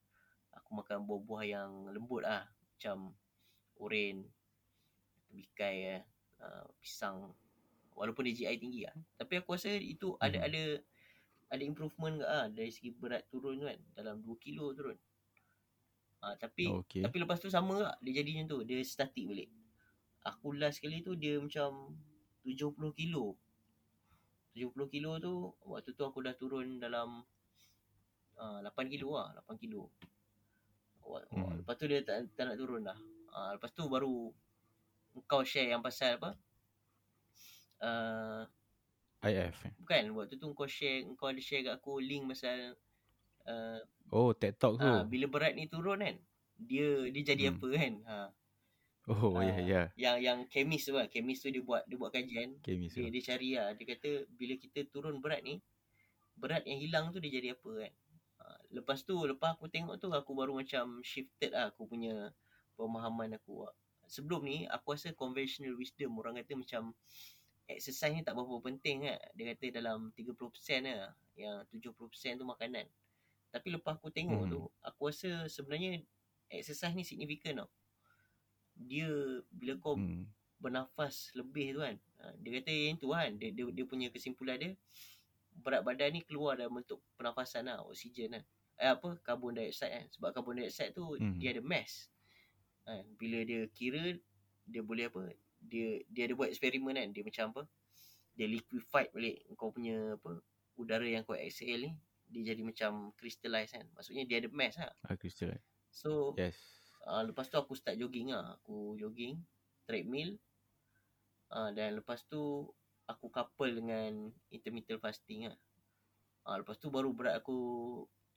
Aku 0.62 0.70
makan 0.78 0.98
buah-buah 1.10 1.44
yang 1.50 1.70
lembut 1.90 2.22
lah. 2.22 2.46
Macam 2.46 3.18
oren, 3.82 4.30
bikai 5.34 5.78
lah. 5.90 6.04
Uh, 6.40 6.66
pisang 6.80 7.36
walaupun 8.00 8.24
dia 8.32 8.48
GI 8.48 8.56
tinggi 8.56 8.82
lah. 8.88 8.96
Tapi 9.20 9.44
aku 9.44 9.60
rasa 9.60 9.76
itu 9.76 10.16
hmm. 10.16 10.24
ada 10.24 10.38
ada 10.48 10.64
ada 11.52 11.64
improvement 11.68 12.24
ke 12.24 12.26
ah 12.26 12.48
dari 12.48 12.72
segi 12.72 12.96
berat 12.96 13.28
turun 13.28 13.60
kan 13.60 13.76
dalam 13.92 14.24
2 14.24 14.32
kilo 14.40 14.72
turun. 14.72 14.96
Ah 16.24 16.40
tapi 16.40 16.72
okay. 16.72 17.04
tapi 17.04 17.20
lepas 17.20 17.44
tu 17.44 17.52
sama 17.52 17.76
lah 17.84 17.94
dia 18.00 18.24
jadi 18.24 18.40
macam 18.40 18.48
tu 18.56 18.58
dia 18.64 18.80
static 18.80 19.28
balik. 19.28 19.52
Aku 20.24 20.56
last 20.56 20.80
kali 20.80 21.04
tu 21.04 21.20
dia 21.20 21.36
macam 21.44 22.00
70 22.48 22.80
kilo. 22.96 23.36
70 24.56 24.76
kilo 24.88 25.12
tu 25.20 25.52
waktu 25.68 25.92
tu 25.92 26.04
aku 26.08 26.24
dah 26.24 26.34
turun 26.40 26.80
dalam 26.80 27.28
uh, 28.40 28.60
8 28.64 28.88
kilo 28.88 29.20
lah 29.20 29.36
8 29.44 29.60
kilo. 29.60 29.92
Hmm. 31.10 31.66
Lepas 31.66 31.74
tu 31.76 31.90
dia 31.90 32.06
tak, 32.06 32.30
tak 32.38 32.54
nak 32.54 32.58
turun 32.62 32.86
dah. 32.86 33.00
Uh, 33.34 33.58
lepas 33.58 33.74
tu 33.74 33.90
baru 33.90 34.30
kau 35.26 35.42
share 35.42 35.74
yang 35.74 35.82
pasal 35.82 36.22
apa? 36.22 36.38
Uh, 37.84 38.44
IF? 39.20 39.56
Bukan 39.84 40.04
Waktu 40.16 40.36
tu 40.40 40.48
kau 40.56 40.68
share 40.68 41.04
Kau 41.20 41.32
ada 41.32 41.42
share 41.44 41.68
kat 41.68 41.74
aku 41.76 42.00
Link 42.00 42.32
pasal 42.32 42.76
uh, 43.48 43.80
Oh 44.10 44.32
TED 44.32 44.56
Talk 44.56 44.80
tu? 44.80 44.88
ha, 44.88 45.04
Bila 45.04 45.28
berat 45.28 45.54
ni 45.60 45.68
turun 45.68 46.00
kan? 46.00 46.16
Dia 46.60 47.08
dia 47.12 47.24
jadi 47.36 47.44
hmm. 47.50 47.54
apa 47.56 47.68
kan? 47.72 47.94
Ha. 48.08 48.18
Oh 49.10 49.42
ya 49.42 49.56
uh, 49.58 49.60
ya. 49.64 49.82
Yang 49.98 50.18
yang 50.22 50.40
kemis 50.48 50.86
tu 50.88 50.96
lah. 50.96 51.08
Kemis 51.12 51.44
tu 51.44 51.52
dia 51.52 51.64
buat 51.64 51.84
Dia 51.88 51.98
buat 52.00 52.12
kajian. 52.16 52.60
Kemis 52.64 52.96
dia, 52.96 53.12
dia 53.12 53.24
cari 53.24 53.50
lah. 53.60 53.76
Dia 53.76 53.86
kata 53.96 54.10
Bila 54.32 54.54
kita 54.56 54.80
turun 54.88 55.20
berat 55.20 55.44
ni 55.44 55.60
Berat 56.40 56.64
yang 56.64 56.80
hilang 56.80 57.06
tu 57.12 57.20
Dia 57.20 57.44
jadi 57.44 57.60
apa 57.60 57.72
kan? 57.86 57.94
Ha. 58.40 58.44
Lepas 58.72 59.04
tu 59.04 59.20
Lepas 59.28 59.60
aku 59.60 59.68
tengok 59.68 60.00
tu 60.00 60.08
Aku 60.16 60.32
baru 60.32 60.56
macam 60.56 61.04
Shifted 61.04 61.52
lah 61.52 61.76
Aku 61.76 61.88
punya 61.88 62.32
Pemahaman 62.80 63.36
aku. 63.36 63.68
Sebelum 64.08 64.48
ni 64.48 64.64
Aku 64.72 64.96
rasa 64.96 65.12
conventional 65.12 65.76
wisdom 65.76 66.16
Orang 66.16 66.40
kata 66.40 66.56
macam 66.56 66.96
exercise 67.70 68.12
ni 68.18 68.26
tak 68.26 68.34
berapa 68.34 68.58
penting 68.66 69.06
kan. 69.06 69.22
Dia 69.38 69.54
kata 69.54 69.78
dalam 69.78 70.10
30% 70.18 70.90
lah. 70.90 71.14
Yang 71.38 71.70
70% 71.94 72.42
tu 72.42 72.46
makanan. 72.50 72.90
Tapi 73.54 73.68
lepas 73.78 73.98
aku 73.98 74.10
tengok 74.10 74.44
hmm. 74.46 74.52
tu, 74.52 74.62
aku 74.82 75.10
rasa 75.10 75.46
sebenarnya 75.46 76.02
exercise 76.50 76.94
ni 76.98 77.06
signifikan 77.06 77.62
tau. 77.62 77.70
Dia 78.74 79.10
bila 79.54 79.78
kau 79.78 79.94
hmm. 79.98 80.26
bernafas 80.58 81.30
lebih 81.38 81.78
tu 81.78 81.80
kan. 81.86 81.96
Ha, 82.20 82.34
dia 82.42 82.50
kata 82.60 82.72
yang 82.74 82.98
tu 82.98 83.14
kan. 83.14 83.30
Dia, 83.38 83.50
dia, 83.54 83.66
dia 83.70 83.86
punya 83.86 84.10
kesimpulan 84.10 84.58
dia. 84.58 84.72
Berat 85.60 85.86
badan 85.86 86.18
ni 86.18 86.22
keluar 86.26 86.58
dalam 86.58 86.82
bentuk 86.82 87.02
pernafasan 87.14 87.70
lah. 87.70 87.86
Oksigen 87.86 88.34
lah. 88.34 88.44
Eh 88.80 88.90
apa? 88.90 89.14
Carbon 89.22 89.54
dioxide 89.54 89.94
kan. 89.94 90.06
Sebab 90.18 90.30
carbon 90.34 90.58
dioxide 90.62 90.94
tu 90.98 91.06
hmm. 91.18 91.38
dia 91.38 91.54
ada 91.54 91.62
mass. 91.62 92.10
Ha, 92.90 93.06
bila 93.22 93.46
dia 93.46 93.70
kira, 93.70 94.18
dia 94.66 94.82
boleh 94.82 95.10
apa? 95.10 95.30
Dia 95.60 96.02
dia 96.08 96.28
ada 96.28 96.34
buat 96.40 96.50
eksperimen 96.50 96.96
kan 96.96 97.10
dia 97.12 97.24
macam 97.24 97.46
apa 97.52 97.64
dia 98.40 98.48
liquefied 98.48 99.12
balik 99.12 99.44
kau 99.60 99.76
punya 99.76 100.16
apa 100.16 100.40
udara 100.80 101.04
yang 101.04 101.28
kau 101.28 101.36
exhale 101.36 101.92
ni 101.92 101.92
dia 102.30 102.54
jadi 102.54 102.62
macam 102.62 103.10
crystallize 103.18 103.74
kan. 103.74 103.90
Maksudnya 103.98 104.24
dia 104.30 104.38
ada 104.38 104.50
mass 104.54 104.78
lah. 104.78 104.94
Ah 105.04 105.18
crystallize 105.18 105.66
so 105.90 106.38
yes. 106.38 106.56
uh, 107.10 107.26
lepas 107.26 107.50
tu 107.50 107.58
aku 107.58 107.76
start 107.76 108.00
jogging 108.00 108.32
lah. 108.32 108.56
Aku 108.62 108.96
jogging 108.96 109.42
treadmill 109.90 110.38
uh, 111.52 111.74
dan 111.74 111.98
lepas 111.98 112.22
tu 112.30 112.70
aku 113.10 113.26
couple 113.34 113.74
dengan 113.74 114.30
intermittent 114.54 115.02
fasting 115.02 115.50
lah. 115.50 115.58
Uh, 116.46 116.62
lepas 116.62 116.78
tu 116.78 116.94
baru 116.94 117.12
berat 117.12 117.42
aku 117.42 117.58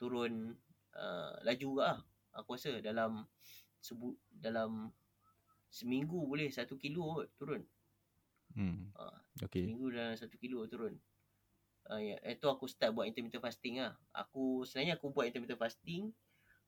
turun 0.01 0.57
uh, 0.97 1.37
laju 1.45 1.71
lah. 1.79 1.97
Aku 2.33 2.57
rasa 2.57 2.81
dalam 2.81 3.29
sebut 3.79 4.17
dalam 4.33 4.89
seminggu 5.73 6.21
boleh 6.29 6.53
satu 6.53 6.77
kilo 6.77 7.25
turun. 7.41 7.65
Hmm. 8.53 8.93
Ha, 8.93 9.09
okay. 9.41 9.65
Seminggu 9.65 9.89
dalam 9.89 10.13
satu 10.21 10.37
kilo 10.37 10.69
turun. 10.69 10.93
Ha, 11.89 11.97
ya. 11.97 12.21
Itu 12.29 12.53
aku 12.53 12.69
start 12.69 12.93
buat 12.93 13.09
intermittent 13.09 13.41
fasting 13.41 13.81
lah. 13.81 13.97
Aku 14.13 14.69
sebenarnya 14.69 15.01
aku 15.01 15.09
buat 15.09 15.33
intermittent 15.33 15.57
fasting. 15.57 16.13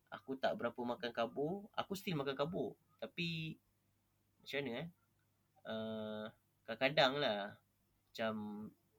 Aku 0.09 0.41
tak 0.41 0.57
berapa 0.57 0.81
makan 0.81 1.13
karbo. 1.13 1.69
Aku 1.77 1.93
still 1.93 2.17
makan 2.17 2.33
karbo. 2.33 2.73
Tapi 2.97 3.61
macam 4.41 4.57
mana 4.65 4.73
eh? 4.73 4.89
Uh, 5.69 6.25
kadang-kadang 6.65 7.13
lah. 7.21 7.41
Macam 8.09 8.35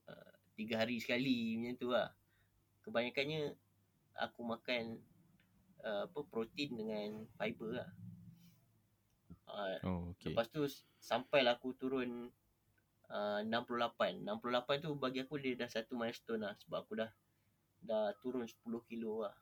uh, 0.05 0.33
tiga 0.53 0.85
hari 0.85 1.01
sekali 1.01 1.57
macam 1.57 1.75
tu 1.81 1.89
lah. 1.89 2.13
Kebanyakannya 2.85 3.57
aku 4.21 4.45
makan 4.45 5.01
uh, 5.81 6.05
apa 6.05 6.19
protein 6.29 6.77
dengan 6.77 7.25
fiber 7.41 7.81
lah. 7.81 7.89
Uh, 9.45 9.77
oh, 9.85 10.01
okay. 10.13 10.33
Lepas 10.33 10.49
tu 10.49 10.65
sampailah 10.97 11.57
aku 11.57 11.77
turun 11.77 12.33
uh, 13.09 13.41
68. 13.45 14.25
68 14.25 14.85
tu 14.85 14.91
bagi 14.97 15.21
aku 15.21 15.37
dia 15.37 15.53
dah 15.53 15.69
satu 15.69 15.93
milestone 15.97 16.45
lah 16.45 16.53
sebab 16.65 16.77
aku 16.81 16.93
dah 16.97 17.09
dah 17.85 18.13
turun 18.21 18.49
10 18.49 18.65
kilo 18.89 19.25
lah. 19.25 19.35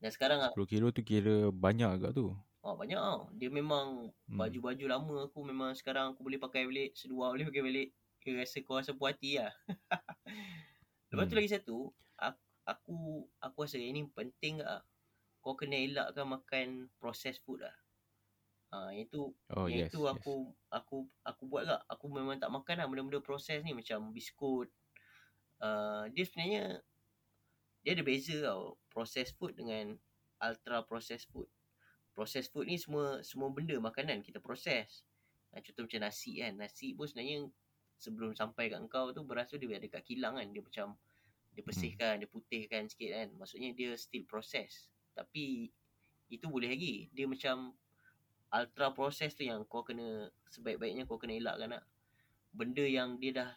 Dan 0.00 0.12
sekarang 0.12 0.44
10 0.52 0.52
kilo 0.68 0.92
tu 0.92 1.00
kira 1.00 1.48
banyak 1.48 1.88
agak 1.88 2.12
tu. 2.12 2.36
Oh, 2.64 2.76
banyak 2.76 2.96
tau. 2.96 3.28
Dia 3.36 3.52
memang 3.52 4.08
hmm. 4.08 4.40
baju-baju 4.40 4.84
lama 4.88 5.16
aku 5.28 5.44
memang 5.44 5.76
sekarang 5.76 6.16
aku 6.16 6.24
boleh 6.24 6.40
pakai 6.40 6.64
balik. 6.64 6.96
Sedua 6.96 7.32
boleh 7.32 7.44
pakai 7.48 7.64
balik. 7.64 7.88
Dia 8.24 8.40
rasa 8.40 8.64
kau 8.64 8.80
rasa 8.80 8.96
puas 8.96 9.12
hati 9.12 9.36
lah. 9.36 9.52
Lepas 11.12 11.24
hmm. 11.24 11.30
tu 11.32 11.36
lagi 11.36 11.50
satu. 11.52 11.78
Aku, 12.16 12.40
aku, 12.64 12.96
aku 13.36 13.56
rasa 13.68 13.76
ini 13.76 14.08
penting 14.16 14.64
lah. 14.64 14.80
Kau 15.44 15.52
kena 15.60 15.76
elakkan 15.76 16.24
makan 16.24 16.88
processed 16.96 17.44
food 17.44 17.60
lah. 17.60 17.76
Ha, 18.74 18.90
itu 18.90 19.30
oh, 19.54 19.70
yang 19.70 19.86
yes, 19.86 19.94
itu 19.94 20.02
aku 20.02 20.50
yes. 20.50 20.74
aku 20.74 21.06
aku 21.22 21.42
buat 21.46 21.62
lah. 21.62 21.78
Aku 21.86 22.10
memang 22.10 22.42
tak 22.42 22.50
makan 22.50 22.82
lah 22.82 22.90
benda-benda 22.90 23.22
proses 23.22 23.62
ni 23.62 23.70
macam 23.70 24.10
biskut. 24.10 24.66
Uh, 25.62 26.10
dia 26.10 26.26
sebenarnya 26.26 26.82
dia 27.86 27.94
ada 27.94 28.02
beza 28.02 28.34
tau 28.42 28.74
processed 28.90 29.38
food 29.38 29.54
dengan 29.54 29.94
ultra 30.42 30.82
processed 30.82 31.30
food. 31.30 31.46
Processed 32.18 32.50
food 32.50 32.66
ni 32.66 32.74
semua 32.74 33.22
semua 33.22 33.46
benda 33.54 33.78
makanan 33.78 34.26
kita 34.26 34.42
proses. 34.42 35.06
Ha, 35.54 35.62
contoh 35.62 35.86
macam 35.86 36.02
nasi 36.02 36.42
kan. 36.42 36.58
Nasi 36.58 36.98
pun 36.98 37.06
sebenarnya 37.06 37.46
sebelum 37.94 38.34
sampai 38.34 38.74
kat 38.74 38.82
kau 38.90 39.14
tu 39.14 39.22
beras 39.22 39.46
tu 39.46 39.54
dia 39.54 39.78
ada 39.78 39.86
kat 39.86 40.02
kilang 40.02 40.34
kan. 40.34 40.50
Dia 40.50 40.66
macam 40.66 40.98
dia 41.54 41.62
bersihkan, 41.62 42.18
hmm. 42.18 42.20
dia 42.26 42.28
putihkan 42.34 42.82
sikit 42.90 43.10
kan. 43.14 43.28
Maksudnya 43.38 43.70
dia 43.70 43.94
still 43.94 44.26
process. 44.26 44.90
Tapi 45.14 45.70
itu 46.26 46.50
boleh 46.50 46.74
lagi. 46.74 47.06
Dia 47.14 47.30
macam 47.30 47.78
ultra 48.54 48.94
process 48.94 49.34
tu 49.34 49.42
yang 49.42 49.66
kau 49.66 49.82
kena 49.82 50.30
sebaik-baiknya 50.54 51.10
kau 51.10 51.18
kena 51.18 51.34
elakkan 51.34 51.74
lah. 51.74 51.84
Benda 52.54 52.86
yang 52.86 53.18
dia 53.18 53.34
dah 53.34 53.50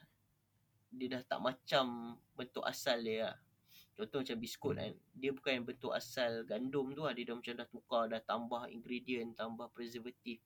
dia 0.89 1.07
dah 1.13 1.21
tak 1.21 1.39
macam 1.43 2.17
bentuk 2.33 2.65
asal 2.65 2.97
dia 3.05 3.29
lah. 3.29 3.37
Contoh 3.93 4.21
macam 4.21 4.37
biskut 4.37 4.73
kan. 4.77 4.93
Dia 5.13 5.33
bukan 5.33 5.65
bentuk 5.65 5.93
asal 5.93 6.45
gandum 6.45 6.93
tu 6.97 7.05
lah. 7.05 7.13
Dia 7.13 7.29
dah 7.29 7.35
macam 7.37 7.53
dah 7.57 7.67
tukar, 7.69 8.03
dah 8.09 8.21
tambah 8.21 8.69
ingredient, 8.69 9.37
tambah 9.37 9.69
preservative. 9.73 10.41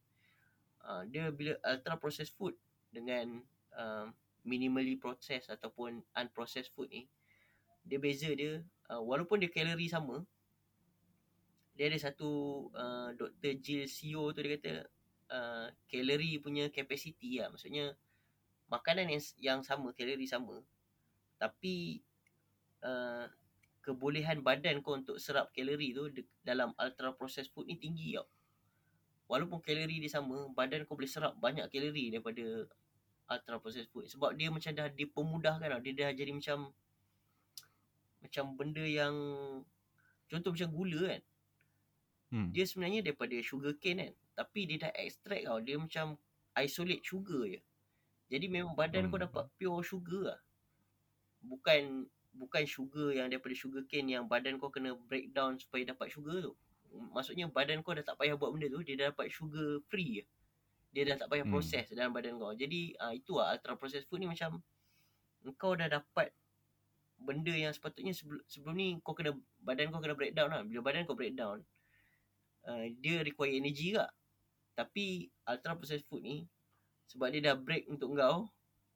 Uh, 0.82 1.04
dia 1.08 1.30
bila 1.32 1.56
ultra 1.62 2.00
processed 2.00 2.34
food 2.36 2.56
dengan 2.90 3.44
uh, 3.76 4.08
minimally 4.48 4.98
processed 4.98 5.52
ataupun 5.52 6.02
unprocessed 6.18 6.74
food 6.74 6.90
ni, 6.90 7.06
dia 7.86 8.02
beza 8.02 8.32
dia, 8.34 8.64
uh, 8.90 9.04
walaupun 9.04 9.38
dia 9.38 9.52
kalori 9.52 9.86
sama, 9.92 10.26
dia 11.82 11.90
ada 11.90 11.98
satu 11.98 12.30
uh, 12.78 13.10
Dr. 13.18 13.58
Jill 13.58 13.90
CEO 13.90 14.30
tu 14.38 14.46
dia 14.46 14.54
kata 14.54 14.86
uh, 15.34 15.66
kalori 15.90 16.38
punya 16.38 16.70
capacity 16.70 17.42
lah 17.42 17.50
maksudnya 17.50 17.98
makanan 18.72 19.12
yang 19.12 19.22
yang 19.44 19.60
sama, 19.62 19.92
kalori 19.92 20.24
sama. 20.24 20.64
Tapi 21.36 22.00
uh, 22.88 23.28
kebolehan 23.84 24.40
badan 24.40 24.80
kau 24.80 24.96
untuk 24.96 25.20
serap 25.20 25.52
kalori 25.52 25.92
tu 25.92 26.08
de- 26.08 26.32
dalam 26.40 26.72
ultra 26.80 27.12
processed 27.12 27.52
food 27.52 27.68
ni 27.68 27.76
tinggi 27.76 28.16
tau. 28.16 28.26
Walaupun 29.28 29.60
kalori 29.60 30.00
dia 30.00 30.08
sama, 30.08 30.48
badan 30.56 30.88
kau 30.88 30.96
boleh 30.96 31.12
serap 31.12 31.36
banyak 31.36 31.68
kalori 31.68 32.16
daripada 32.16 32.64
ultra 33.28 33.56
processed 33.60 33.92
food. 33.92 34.08
Sebab 34.08 34.40
dia 34.40 34.48
macam 34.48 34.72
dah 34.72 34.88
dipermudahkan 34.88 35.68
tau. 35.68 35.82
Dia 35.84 35.94
dah 36.08 36.10
jadi 36.16 36.32
macam 36.32 36.72
macam 38.22 38.46
benda 38.56 38.86
yang 38.86 39.16
contoh 40.32 40.56
macam 40.56 40.70
gula 40.72 41.12
kan. 41.12 41.22
Hmm. 42.32 42.50
Dia 42.56 42.64
sebenarnya 42.64 43.04
daripada 43.04 43.36
sugar 43.44 43.76
cane 43.78 44.00
kan. 44.00 44.14
Tapi 44.40 44.60
dia 44.64 44.88
dah 44.88 44.92
extract 44.96 45.44
tau. 45.46 45.60
Dia 45.60 45.76
macam 45.76 46.16
isolate 46.56 47.04
sugar 47.04 47.44
je. 47.52 47.60
Jadi 48.32 48.48
memang 48.48 48.72
badan 48.74 49.08
Hmm. 49.08 49.12
kau 49.12 49.20
dapat 49.20 49.44
pure 49.60 49.84
sugar 49.84 50.24
lah. 50.36 50.40
Bukan 51.44 52.08
bukan 52.32 52.64
sugar 52.64 53.12
yang 53.12 53.28
daripada 53.28 53.52
sugar 53.52 53.84
cane 53.92 54.16
yang 54.16 54.24
badan 54.32 54.56
kau 54.56 54.72
kena 54.72 54.96
breakdown 54.96 55.60
supaya 55.60 55.84
dapat 55.92 56.08
sugar 56.08 56.40
tu. 56.40 56.56
Maksudnya 57.12 57.52
badan 57.52 57.84
kau 57.84 57.92
dah 57.92 58.04
tak 58.04 58.16
payah 58.16 58.40
buat 58.40 58.56
benda 58.56 58.72
tu, 58.72 58.80
dia 58.84 58.96
dah 58.96 59.12
dapat 59.12 59.28
sugar 59.32 59.84
free 59.92 60.24
je. 60.24 60.26
Dia 60.96 61.04
dah 61.12 61.24
tak 61.24 61.28
payah 61.32 61.44
Hmm. 61.44 61.52
proses 61.56 61.92
dalam 61.92 62.16
badan 62.16 62.40
kau. 62.40 62.56
Jadi 62.56 62.96
uh, 63.00 63.12
itu 63.12 63.36
lah 63.36 63.56
ultra 63.56 63.76
processed 63.76 64.08
food 64.08 64.24
ni 64.24 64.28
macam 64.32 64.64
kau 65.60 65.76
dah 65.76 65.92
dapat 65.92 66.32
benda 67.22 67.54
yang 67.54 67.76
sepatutnya 67.76 68.16
sebelum, 68.16 68.42
sebelum 68.48 68.74
ni 68.80 68.88
kau 69.04 69.12
kena 69.12 69.36
badan 69.60 69.92
kau 69.92 70.00
kena 70.00 70.16
breakdown 70.16 70.50
lah. 70.56 70.64
Bila 70.64 70.80
badan 70.88 71.04
kau 71.04 71.16
breakdown, 71.20 71.64
uh, 72.68 72.86
dia 73.00 73.24
require 73.26 73.58
energy 73.58 73.94
juga. 73.94 74.10
Tapi 74.76 75.30
ultra 75.46 75.78
processed 75.78 76.08
food 76.08 76.24
ni 76.26 76.48
sebab 77.12 77.28
dia 77.28 77.52
dah 77.52 77.56
break 77.60 77.92
untuk 77.92 78.16
kau, 78.16 78.48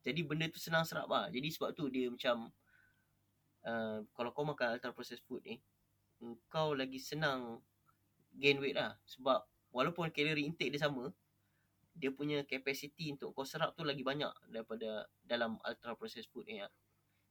jadi 0.08 0.24
benda 0.24 0.48
tu 0.48 0.62
senang 0.62 0.88
serap 0.88 1.12
lah. 1.12 1.28
Jadi 1.28 1.52
sebab 1.52 1.76
tu 1.76 1.92
dia 1.92 2.08
macam 2.08 2.48
uh, 3.68 4.00
kalau 4.16 4.32
kau 4.32 4.48
makan 4.48 4.80
ultra 4.80 4.96
processed 4.96 5.26
food 5.28 5.44
ni, 5.44 5.60
kau 6.48 6.72
lagi 6.72 6.96
senang 7.02 7.60
gain 8.40 8.62
weight 8.64 8.80
lah. 8.80 8.96
Sebab 9.04 9.44
walaupun 9.76 10.08
kalori 10.16 10.48
intake 10.48 10.72
dia 10.72 10.88
sama, 10.88 11.12
dia 11.92 12.12
punya 12.12 12.44
capacity 12.48 13.12
untuk 13.12 13.36
kau 13.36 13.44
serap 13.44 13.76
tu 13.76 13.84
lagi 13.84 14.04
banyak 14.04 14.32
daripada 14.48 15.08
dalam 15.24 15.60
ultra 15.60 15.96
processed 16.00 16.32
food 16.32 16.48
ni 16.48 16.64
lah. 16.64 16.72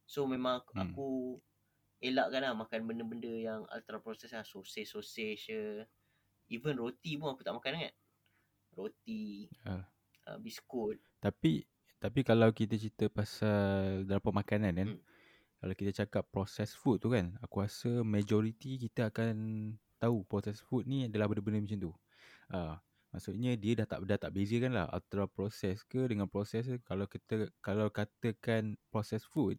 So 0.05 0.29
memang 0.29 0.61
aku, 0.61 0.71
Hmm. 0.77 0.83
aku 0.85 1.07
elakkan 2.03 2.45
lah 2.45 2.53
makan 2.53 2.85
benda-benda 2.85 3.33
yang 3.33 3.65
ultra 3.65 3.97
processed 3.97 4.37
lah. 4.37 4.45
Sosis-sosis 4.45 5.37
je. 5.49 5.81
Even 6.49 6.77
roti 6.77 7.17
pun 7.17 7.33
aku 7.33 7.41
tak 7.41 7.55
makan 7.57 7.73
kan. 7.81 7.93
Roti, 8.75 9.47
Ah. 9.65 9.87
uh, 10.29 10.37
biskut. 10.37 10.99
Tapi 11.23 11.65
tapi 11.95 12.21
kalau 12.21 12.51
kita 12.53 12.77
cerita 12.77 13.09
pasal 13.09 14.03
dalam 14.05 14.21
pemakanan 14.21 14.73
kan, 14.77 14.89
Hmm. 14.93 15.01
kalau 15.57 15.73
kita 15.73 16.05
cakap 16.05 16.27
processed 16.29 16.77
food 16.77 17.01
tu 17.01 17.09
kan, 17.09 17.33
aku 17.41 17.65
rasa 17.65 18.05
majority 18.05 18.77
kita 18.77 19.09
akan 19.09 19.33
tahu 19.97 20.21
processed 20.27 20.61
food 20.67 20.85
ni 20.85 21.07
adalah 21.09 21.25
benda-benda 21.25 21.65
macam 21.65 21.79
tu. 21.81 21.91
Ah, 22.51 22.77
maksudnya 23.09 23.57
dia 23.57 23.73
dah 23.79 23.87
tak 23.89 24.05
dah 24.05 24.19
tak 24.21 24.31
bezakan 24.35 24.75
lah 24.75 24.85
ultra 24.93 25.25
process 25.25 25.81
ke 25.87 26.05
dengan 26.05 26.29
proses 26.29 26.67
ke. 26.67 26.77
Kalau 26.83 27.09
kita 27.09 27.49
kalau 27.63 27.89
katakan 27.89 28.77
processed 28.93 29.25
food, 29.31 29.57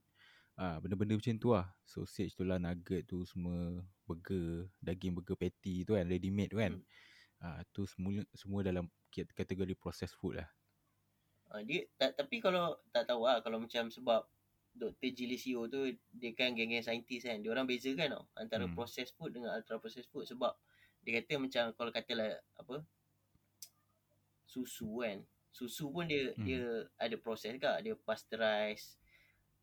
ah 0.56 0.80
benda-benda 0.80 1.16
macam 1.16 1.36
tu 1.36 1.52
lah. 1.52 1.68
Sausage 1.84 2.32
tu 2.32 2.42
lah, 2.44 2.56
nugget 2.56 3.04
tu 3.04 3.22
semua, 3.28 3.85
burger, 4.09 4.68
daging 4.81 5.12
burger 5.12 5.37
patty 5.37 5.85
tu 5.85 5.96
kan, 5.96 6.09
ready 6.09 6.33
made 6.33 6.52
tu 6.52 6.59
kan. 6.61 6.81
Ah 7.40 7.61
tu 7.72 7.85
semua 7.85 8.24
semua 8.33 8.64
dalam 8.64 8.88
kat- 9.12 9.33
kategori 9.37 9.76
processed 9.76 10.16
food 10.16 10.40
lah. 10.40 10.48
Uh, 11.52 11.62
dia 11.62 11.87
tak, 11.94 12.18
tapi 12.18 12.42
kalau 12.42 12.74
tak 12.90 13.07
tahu 13.07 13.22
lah 13.28 13.38
kalau 13.44 13.62
macam 13.62 13.87
sebab 13.92 14.26
Dr. 14.76 15.09
Gilisio 15.14 15.64
tu 15.72 15.88
dia 16.12 16.31
kan 16.37 16.52
geng-geng 16.52 16.85
saintis 16.85 17.24
kan. 17.24 17.40
Dia 17.40 17.52
orang 17.52 17.64
bezakan 17.64 18.12
tau 18.12 18.24
antara 18.37 18.64
Hmm. 18.68 18.76
processed 18.76 19.16
food 19.16 19.33
dengan 19.33 19.57
ultra 19.57 19.81
processed 19.81 20.11
food 20.12 20.28
sebab 20.28 20.52
dia 21.00 21.22
kata 21.22 21.38
macam 21.38 21.64
kalau 21.76 21.92
katalah 21.94 22.37
apa 22.59 22.83
susu 24.44 25.00
kan. 25.04 25.20
Susu 25.52 25.88
pun 25.88 26.04
dia 26.04 26.33
Hmm. 26.37 26.44
dia 26.44 26.64
ada 27.00 27.16
proses 27.16 27.57
ke, 27.57 27.72
dia 27.81 27.94
pasteurize 27.96 29.00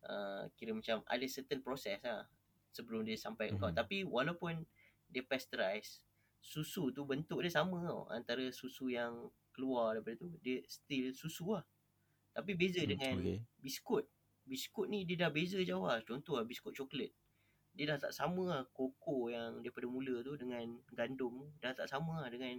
uh, 0.08 0.48
kira 0.56 0.72
macam 0.76 1.02
ada 1.04 1.26
certain 1.28 1.60
proses 1.60 2.00
lah 2.04 2.28
sebelum 2.74 3.06
dia 3.06 3.14
sampai 3.14 3.54
ke 3.54 3.56
kau. 3.56 3.70
Mhm. 3.70 3.78
Tapi 3.78 3.96
walaupun 4.02 4.66
dia 5.08 5.22
pasteurize, 5.22 6.02
susu 6.44 6.90
tu 6.92 7.06
bentuk 7.08 7.40
dia 7.40 7.48
sama 7.48 7.80
tau 7.86 8.04
antara 8.12 8.44
susu 8.52 8.92
yang 8.92 9.30
keluar 9.54 9.96
daripada 9.96 10.26
tu 10.26 10.28
dia 10.42 10.60
still 10.66 11.14
susu 11.14 11.54
lah. 11.54 11.64
Tapi 12.34 12.58
beza 12.58 12.82
Hmm, 12.82 12.90
dengan 12.90 13.14
okay. 13.22 13.38
biskut. 13.62 14.04
Biskut 14.44 14.90
ni 14.90 15.06
dia 15.06 15.24
dah 15.24 15.30
beza 15.30 15.62
jauh 15.62 15.86
lah. 15.86 16.02
Contoh 16.02 16.36
lah 16.36 16.44
biskut 16.44 16.74
coklat. 16.74 17.14
Dia 17.74 17.94
dah 17.94 17.98
tak 17.98 18.12
sama 18.12 18.42
lah 18.50 18.62
koko 18.74 19.30
yang 19.30 19.62
daripada 19.62 19.86
mula 19.86 20.20
tu 20.26 20.34
dengan 20.34 20.66
gandum. 20.90 21.46
Dah 21.62 21.72
tak 21.72 21.86
sama 21.86 22.26
lah 22.26 22.28
dengan 22.28 22.58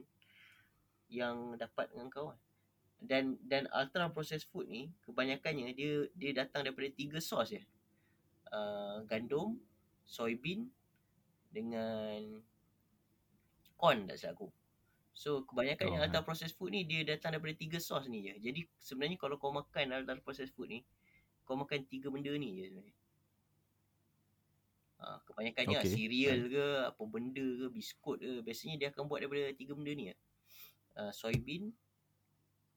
yang 1.12 1.60
dapat 1.60 1.92
dengan 1.92 2.08
kau 2.10 2.32
kan. 2.32 2.40
Dan 3.00 3.38
dan 3.46 3.68
ultra 3.70 4.10
processed 4.10 4.50
food 4.50 4.72
ni 4.72 4.90
kebanyakannya 5.06 5.76
dia 5.76 6.08
dia 6.16 6.32
datang 6.32 6.66
daripada 6.66 6.90
tiga 6.96 7.20
sos 7.22 7.54
je. 7.54 7.62
Uh, 8.50 9.04
gandum, 9.10 9.60
soybean 10.08 10.70
dengan 11.52 12.40
corn 13.76 14.08
tak 14.08 14.18
silap 14.18 14.40
aku. 14.40 14.48
So 15.16 15.48
kebanyakan 15.48 15.86
Oh, 15.88 15.92
yang 15.96 16.02
ha. 16.04 16.06
ultra 16.12 16.22
processed 16.28 16.60
food 16.60 16.76
ni 16.76 16.84
dia 16.84 17.08
datang 17.08 17.36
daripada 17.36 17.56
tiga 17.56 17.80
sos 17.80 18.08
ni 18.12 18.28
je. 18.28 18.36
Jadi 18.40 18.68
sebenarnya 18.80 19.16
kalau 19.16 19.40
kau 19.40 19.52
makan 19.52 19.96
ultra 19.96 20.20
processed 20.20 20.52
food 20.52 20.72
ni, 20.72 20.84
kau 21.48 21.56
makan 21.56 21.88
tiga 21.88 22.12
benda 22.12 22.36
ni 22.36 22.60
je 22.60 22.68
sebenarnya. 22.68 22.96
Ha, 24.96 25.20
kebanyakannya 25.28 25.78
okay. 25.84 25.92
Cereal 25.92 26.40
ke, 26.48 26.68
apa 26.88 27.04
benda 27.08 27.44
ke, 27.44 27.68
biskut 27.72 28.18
ke, 28.20 28.44
biasanya 28.44 28.76
dia 28.80 28.88
akan 28.96 29.08
buat 29.12 29.24
daripada 29.24 29.52
tiga 29.56 29.76
benda 29.76 29.92
ni 29.92 30.06
lah. 30.12 30.20
Uh, 30.96 31.12
soybean, 31.12 31.76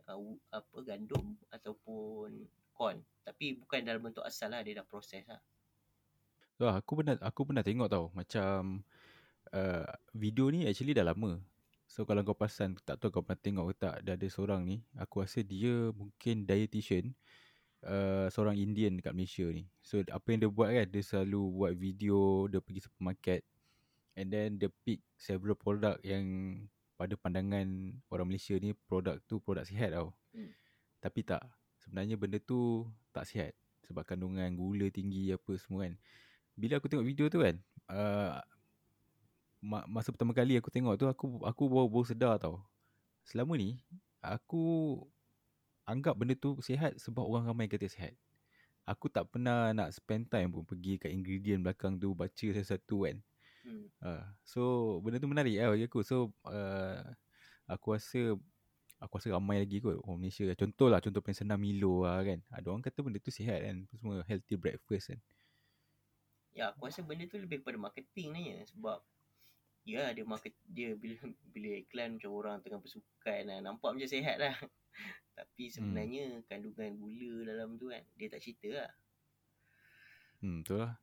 uh, 0.09 0.35
apa 0.51 0.77
gandum 0.83 1.37
ataupun 1.53 2.49
corn. 2.73 2.99
Tapi 3.23 3.61
bukan 3.61 3.85
dalam 3.85 4.01
bentuk 4.01 4.25
asal 4.25 4.51
lah, 4.53 4.65
dia 4.65 4.81
dah 4.81 4.87
proses 4.87 5.23
lah. 5.29 5.41
Wah, 6.59 6.75
aku 6.81 7.03
pernah 7.03 7.15
aku 7.23 7.47
pernah 7.47 7.63
tengok 7.63 7.87
tau 7.87 8.11
macam 8.19 8.83
uh, 9.55 9.87
video 10.11 10.51
ni 10.51 10.67
actually 10.67 10.97
dah 10.97 11.07
lama. 11.07 11.39
So 11.89 12.05
kalau 12.05 12.21
kau 12.21 12.37
perasan 12.37 12.77
tak 12.85 13.01
tahu 13.01 13.15
kau 13.15 13.23
pernah 13.25 13.41
tengok 13.41 13.65
ke 13.73 13.75
tak 13.81 13.95
ada 14.05 14.13
ada 14.19 14.27
seorang 14.29 14.67
ni, 14.67 14.77
aku 14.99 15.25
rasa 15.25 15.41
dia 15.41 15.95
mungkin 15.95 16.45
dietitian 16.45 17.15
uh, 17.87 18.27
seorang 18.29 18.59
Indian 18.59 18.99
dekat 18.99 19.15
Malaysia 19.15 19.47
ni. 19.49 19.71
So 19.81 20.03
apa 20.05 20.27
yang 20.35 20.41
dia 20.45 20.51
buat 20.51 20.69
kan 20.69 20.87
dia 20.91 21.03
selalu 21.05 21.43
buat 21.55 21.73
video 21.79 22.51
dia 22.51 22.61
pergi 22.61 22.81
supermarket 22.85 23.43
and 24.19 24.29
then 24.35 24.59
dia 24.59 24.69
pick 24.83 25.01
several 25.15 25.55
produk 25.55 25.95
yang 26.03 26.27
pada 26.99 27.15
pandangan 27.15 27.95
orang 28.11 28.27
Malaysia 28.27 28.59
ni 28.59 28.75
produk 28.75 29.23
tu 29.31 29.39
produk 29.39 29.63
sihat 29.63 29.95
tau. 29.95 30.11
Hmm. 30.35 30.51
Tapi 30.99 31.23
tak. 31.23 31.47
Sebenarnya 31.79 32.19
benda 32.19 32.43
tu 32.43 32.91
tak 33.15 33.25
sihat 33.31 33.55
sebab 33.87 34.03
kandungan 34.03 34.51
gula 34.59 34.91
tinggi 34.91 35.31
apa 35.31 35.55
semua 35.57 35.87
kan. 35.87 35.95
Bila 36.59 36.83
aku 36.83 36.91
tengok 36.91 37.07
video 37.07 37.31
tu 37.31 37.39
kan, 37.39 37.55
uh, 37.87 38.43
ma- 39.63 39.87
masa 39.87 40.11
pertama 40.11 40.35
kali 40.35 40.59
aku 40.59 40.75
tengok 40.75 40.99
tu 40.99 41.07
aku 41.07 41.27
aku 41.47 41.63
baru 41.71 41.87
baru 41.87 42.05
sedar 42.05 42.35
tau. 42.43 42.59
Selama 43.23 43.55
ni 43.55 43.79
aku 44.19 44.99
anggap 45.87 46.19
benda 46.19 46.35
tu 46.35 46.59
sihat 46.59 46.99
sebab 46.99 47.23
orang 47.23 47.47
ramai 47.47 47.71
kata 47.71 47.87
sihat. 47.87 48.13
Aku 48.89 49.07
tak 49.07 49.31
pernah 49.31 49.71
nak 49.71 49.95
spend 49.95 50.27
time 50.33 50.51
pun 50.51 50.67
pergi 50.67 50.99
kat 50.99 51.15
ingredient 51.15 51.63
belakang 51.63 51.95
tu 52.01 52.11
baca 52.11 52.33
satu-satu 52.35 53.07
kan. 53.07 53.17
Hmm. 53.69 53.87
Uh, 54.01 54.25
so 54.41 54.63
benda 55.05 55.21
tu 55.21 55.29
menarik 55.29 55.61
lah 55.61 55.77
bagi 55.77 55.85
aku. 55.85 56.01
So 56.01 56.33
uh, 56.49 57.05
aku 57.69 58.01
rasa 58.01 58.33
aku 58.97 59.13
rasa 59.21 59.29
ramai 59.37 59.61
lagi 59.61 59.85
kot 59.85 60.01
orang 60.01 60.25
Malaysia. 60.25 60.49
Contoh 60.57 60.89
lah 60.89 61.05
contoh 61.05 61.21
paling 61.21 61.37
senang 61.37 61.61
Milo 61.61 62.09
lah 62.09 62.25
kan. 62.25 62.41
Ada 62.49 62.67
orang 62.73 62.81
kata 62.81 63.05
benda 63.05 63.21
tu 63.21 63.29
sihat 63.29 63.61
kan. 63.61 63.85
Semua 63.93 64.25
healthy 64.25 64.57
breakfast 64.57 65.13
kan. 65.13 65.21
Ya, 66.57 66.75
aku 66.75 66.91
rasa 66.91 67.05
benda 67.05 67.29
tu 67.29 67.39
lebih 67.39 67.61
kepada 67.63 67.77
marketing 67.79 68.35
ni. 68.35 68.57
Sebab 68.67 68.99
Ya 69.89 70.13
dia 70.13 70.21
market 70.21 70.53
dia 70.69 70.93
bila 71.01 71.17
bila 71.49 71.81
iklan 71.81 72.21
macam 72.21 72.31
orang 72.37 72.61
tengah 72.61 72.77
bersukan 72.77 73.41
lah, 73.49 73.59
nampak 73.65 73.97
macam 73.97 74.05
sihat 74.05 74.37
lah. 74.37 74.53
Tapi 75.41 75.73
sebenarnya 75.73 76.29
hmm. 76.29 76.45
kandungan 76.45 76.93
gula 77.01 77.49
dalam 77.49 77.81
tu 77.81 77.89
kan 77.89 78.05
dia 78.21 78.29
tak 78.29 78.45
cerita 78.45 78.85
lah. 78.85 78.91
Hmm 80.45 80.61
betul 80.61 80.85
lah. 80.85 81.01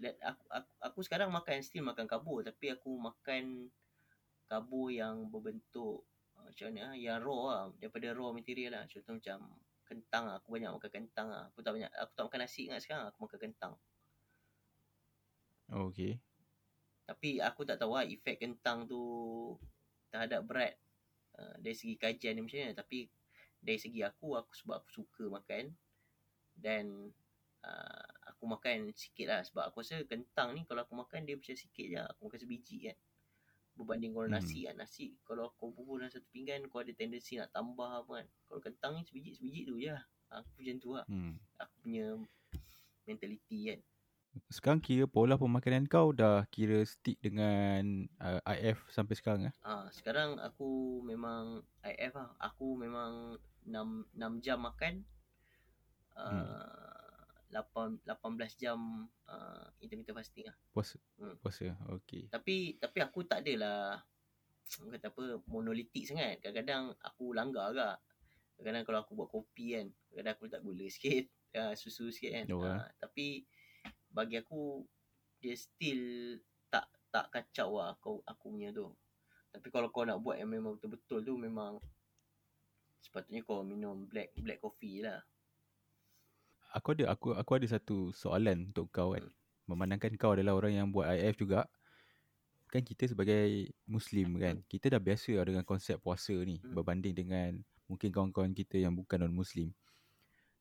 Aku, 0.00 0.44
aku, 0.48 0.72
aku 0.80 0.98
sekarang 1.04 1.28
makan 1.28 1.60
still 1.60 1.84
makan 1.84 2.08
karbo 2.08 2.40
tapi 2.40 2.72
aku 2.72 2.96
makan 2.96 3.68
karbo 4.48 4.88
yang 4.88 5.28
berbentuk 5.28 6.02
uh, 6.34 6.48
macam 6.48 6.72
mana 6.72 6.90
ah, 6.90 6.94
yang 6.96 7.20
raw 7.20 7.40
lah 7.46 7.62
daripada 7.76 8.10
raw 8.16 8.32
material 8.32 8.80
lah. 8.80 8.84
Contoh 8.88 9.20
macam 9.20 9.38
kentang 9.84 10.22
lah. 10.26 10.34
aku 10.40 10.48
banyak 10.54 10.70
makan 10.70 10.90
kentang 10.90 11.28
lah. 11.28 11.42
Aku 11.52 11.60
tak 11.60 11.72
banyak 11.76 11.90
aku 11.92 12.12
tak 12.16 12.24
makan 12.30 12.40
nasi 12.42 12.60
ingat 12.66 12.80
sekarang 12.82 13.04
aku 13.10 13.18
makan 13.28 13.38
kentang. 13.38 13.72
Oh, 15.70 15.86
okay. 15.92 16.18
Tapi 17.06 17.38
aku 17.38 17.62
tak 17.62 17.78
tahu 17.78 17.94
lah 17.94 18.06
efek 18.06 18.42
kentang 18.42 18.90
tu 18.90 19.02
terhadap 20.10 20.42
berat 20.42 20.74
uh, 21.38 21.54
dari 21.62 21.76
segi 21.78 21.94
kajian 21.94 22.38
dia 22.38 22.42
macam 22.42 22.58
mana. 22.58 22.74
Tapi 22.74 22.98
dari 23.60 23.78
segi 23.78 24.00
aku 24.02 24.34
aku 24.34 24.50
sebab 24.56 24.82
aku 24.82 24.90
suka 24.90 25.24
makan 25.30 25.70
dan 26.58 27.14
uh, 27.62 28.09
aku 28.40 28.48
makan 28.48 28.88
sikit 28.96 29.28
lah 29.28 29.44
sebab 29.44 29.68
aku 29.68 29.84
rasa 29.84 30.00
kentang 30.08 30.56
ni 30.56 30.64
kalau 30.64 30.80
aku 30.80 30.96
makan 30.96 31.28
dia 31.28 31.36
macam 31.36 31.52
sikit 31.52 31.84
je 31.84 32.00
aku 32.00 32.20
makan 32.24 32.40
sebiji 32.40 32.88
kan 32.88 32.96
berbanding 33.76 34.16
kalau 34.16 34.28
Hmm. 34.28 34.40
nasi 34.40 34.64
kan 34.64 34.76
nasi 34.80 35.12
kalau 35.28 35.52
kau 35.60 35.68
bubur 35.68 36.00
dalam 36.00 36.08
satu 36.08 36.24
pinggan 36.32 36.64
kau 36.72 36.80
ada 36.80 36.92
tendensi 36.92 37.36
nak 37.36 37.52
tambah 37.52 37.84
apa 38.00 38.24
kan 38.24 38.26
kalau 38.48 38.60
kentang 38.60 38.92
ni 38.96 39.04
sebiji-sebiji 39.04 39.68
tu 39.68 39.76
je 39.76 39.92
lah. 39.92 40.04
aku 40.32 40.48
macam 40.56 40.76
tu 40.78 40.90
lah 40.96 41.04
Hmm. 41.04 41.36
aku 41.60 41.74
punya 41.84 42.06
mentality 43.04 43.60
kan 43.68 43.80
Sekarang 44.46 44.78
kira 44.78 45.10
pola 45.10 45.34
pemakanan 45.34 45.90
kau 45.90 46.14
dah 46.14 46.46
kira 46.48 46.86
stick 46.86 47.18
dengan 47.18 48.06
uh, 48.22 48.38
IF 48.46 48.78
sampai 48.88 49.18
sekarang 49.18 49.42
eh? 49.50 49.54
Ah, 49.60 49.90
sekarang 49.90 50.38
aku 50.38 51.02
memang 51.02 51.66
IF 51.82 52.14
lah. 52.14 52.30
Aku 52.38 52.78
memang 52.78 53.34
6 53.66 54.06
6 54.14 54.38
jam 54.38 54.62
makan. 54.62 55.02
Uh, 56.14 56.89
8 57.50 58.06
18 58.06 58.62
jam 58.62 58.78
uh, 59.26 59.66
intermittent 59.82 60.16
fasting 60.16 60.46
lah. 60.46 60.56
Puasa. 60.70 60.96
Hmm. 61.18 61.34
Puasa. 61.42 61.74
Okey. 61.98 62.30
Tapi 62.30 62.78
tapi 62.78 62.98
aku 63.02 63.26
tak 63.26 63.42
adalah 63.42 63.98
kata 64.70 65.10
apa 65.10 65.24
monolitik 65.50 66.06
sangat. 66.06 66.38
Kadang-kadang 66.38 66.94
aku 67.02 67.34
langgar 67.34 67.74
agak. 67.74 67.96
Kadang-kadang 68.54 68.84
kalau 68.86 68.98
aku 69.02 69.12
buat 69.18 69.28
kopi 69.32 69.74
kan, 69.74 69.86
kadang-kadang 69.90 70.34
aku 70.36 70.44
letak 70.46 70.62
gula 70.62 70.86
sikit, 70.86 71.24
uh, 71.58 71.74
susu 71.80 72.14
sikit 72.14 72.32
kan. 72.38 72.46
Oh, 72.54 72.62
uh, 72.62 72.86
tapi 73.02 73.42
bagi 74.10 74.38
aku 74.38 74.86
dia 75.42 75.56
still 75.58 76.36
tak 76.70 76.86
tak 77.10 77.32
kacau 77.34 77.82
lah 77.82 77.98
kau 77.98 78.22
aku 78.22 78.54
punya 78.54 78.70
tu. 78.70 78.86
Tapi 79.50 79.66
kalau 79.74 79.90
kau 79.90 80.06
nak 80.06 80.22
buat 80.22 80.38
yang 80.38 80.54
memang 80.54 80.78
betul-betul 80.78 81.26
tu 81.26 81.34
memang 81.34 81.82
sepatutnya 83.02 83.42
kau 83.42 83.66
minum 83.66 84.06
black 84.06 84.30
black 84.38 84.62
coffee 84.62 85.02
lah. 85.02 85.18
Aku 86.70 86.94
ada 86.94 87.10
aku 87.10 87.34
aku 87.34 87.50
ada 87.58 87.66
satu 87.66 88.14
soalan 88.14 88.70
untuk 88.70 88.90
kau 88.94 89.14
kan. 89.14 89.26
Hmm. 89.26 89.34
Memandangkan 89.70 90.14
kau 90.18 90.34
adalah 90.34 90.54
orang 90.58 90.78
yang 90.78 90.88
buat 90.94 91.10
IF 91.14 91.38
juga. 91.38 91.66
Kan 92.70 92.86
kita 92.86 93.10
sebagai 93.10 93.74
muslim 93.90 94.38
kan. 94.38 94.62
Kita 94.70 94.86
dah 94.94 95.02
biasa 95.02 95.34
lah 95.34 95.44
dengan 95.46 95.66
konsep 95.66 95.98
puasa 95.98 96.34
ni 96.46 96.62
Hmm. 96.62 96.74
berbanding 96.78 97.14
dengan 97.14 97.50
mungkin 97.90 98.14
kawan-kawan 98.14 98.54
kita 98.54 98.78
yang 98.78 98.94
bukan 98.94 99.26
non 99.26 99.34
muslim. 99.34 99.74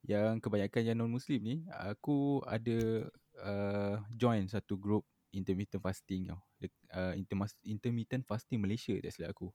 Yang 0.01 0.41
kebanyakan 0.41 0.81
yang 0.81 0.97
non 0.97 1.11
muslim 1.13 1.39
ni 1.45 1.55
aku 1.69 2.41
ada 2.49 3.05
uh, 3.45 3.95
join 4.09 4.49
satu 4.49 4.81
group 4.81 5.05
intermittent 5.29 5.85
fasting 5.85 6.33
tau. 6.33 6.41
Uh, 6.89 7.13
intermittent 7.61 8.25
fasting 8.25 8.57
Malaysia 8.57 8.97
tak 8.97 9.13
silap 9.13 9.37
aku. 9.37 9.53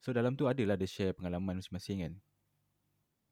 So 0.00 0.16
dalam 0.16 0.32
tu 0.32 0.48
adalah 0.48 0.80
ada 0.80 0.88
share 0.88 1.12
pengalaman 1.12 1.60
masing-masing 1.60 2.08
kan. 2.08 2.14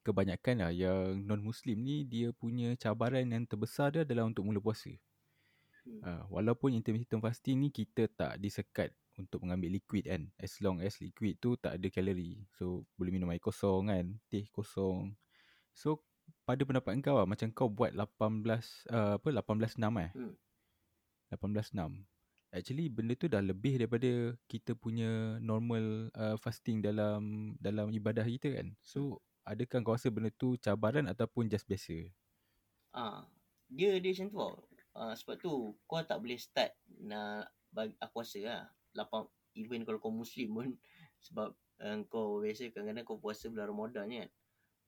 Kebanyakan 0.09 0.65
lah 0.65 0.73
yang 0.73 1.21
non 1.21 1.45
muslim 1.45 1.85
ni 1.85 2.09
dia 2.09 2.33
punya 2.33 2.73
cabaran 2.81 3.29
yang 3.29 3.45
terbesar 3.45 3.93
dia 3.93 4.09
adalah 4.09 4.25
untuk 4.25 4.49
mula 4.49 4.57
puasa. 4.57 4.89
Hmm. 5.85 6.01
Uh, 6.01 6.23
walaupun 6.33 6.73
intermittent 6.73 7.21
fasting 7.21 7.61
ni 7.61 7.69
kita 7.69 8.09
tak 8.09 8.41
disekat 8.41 8.89
untuk 9.21 9.45
mengambil 9.45 9.77
liquid 9.77 10.09
kan. 10.09 10.25
As 10.41 10.57
long 10.65 10.81
as 10.81 10.97
liquid 11.05 11.37
tu 11.37 11.61
tak 11.61 11.77
ada 11.77 11.87
kalori. 11.93 12.41
So 12.57 12.89
boleh 12.97 13.13
minum 13.13 13.29
air 13.29 13.43
kosong 13.43 13.93
kan, 13.93 14.17
teh 14.33 14.49
kosong. 14.49 15.13
So 15.77 16.09
pada 16.49 16.65
pendapat 16.65 16.97
kau 17.05 17.21
lah 17.21 17.29
macam 17.29 17.53
kau 17.53 17.69
buat 17.69 17.93
18 17.93 18.09
uh, 18.89 19.21
apa 19.21 19.29
18 19.29 19.77
6 19.77 19.85
eh. 20.09 20.11
Hmm. 20.17 20.35
18 21.37 21.77
6. 21.77 22.01
Actually 22.49 22.89
benda 22.89 23.13
tu 23.13 23.29
dah 23.29 23.45
lebih 23.45 23.77
daripada 23.77 24.33
kita 24.49 24.73
punya 24.73 25.37
normal 25.45 26.09
uh, 26.17 26.41
fasting 26.41 26.81
dalam 26.81 27.53
dalam 27.61 27.93
ibadah 27.93 28.25
kita 28.25 28.57
kan. 28.57 28.73
So 28.81 29.21
adakah 29.49 29.81
kau 29.81 29.97
rasa 29.97 30.13
benda 30.13 30.29
tu 30.37 30.61
cabaran 30.61 31.09
ataupun 31.09 31.49
just 31.49 31.65
biasa? 31.65 31.97
Ah, 32.93 33.25
dia 33.73 33.97
dia 33.97 34.13
macam 34.13 34.27
tu 34.29 34.37
tau. 34.37 34.55
Ah, 34.93 35.15
sebab 35.17 35.37
tu 35.41 35.73
kau 35.89 36.01
tak 36.05 36.21
boleh 36.21 36.37
start 36.37 36.77
nak 37.01 37.49
bagi 37.73 37.97
aku 38.01 38.21
rasa 38.21 38.39
lah. 38.45 38.63
Lapang 38.93 39.29
even 39.57 39.89
kalau 39.89 39.99
kau 40.01 40.13
muslim 40.13 40.53
pun 40.53 40.69
sebab 41.27 41.57
uh, 41.81 41.99
kau 42.13 42.45
biasa 42.45 42.69
kadang-kadang 42.71 43.05
kau 43.09 43.17
puasa 43.17 43.49
bulan 43.49 43.73
Ramadan 43.73 44.07
kan. 44.13 44.29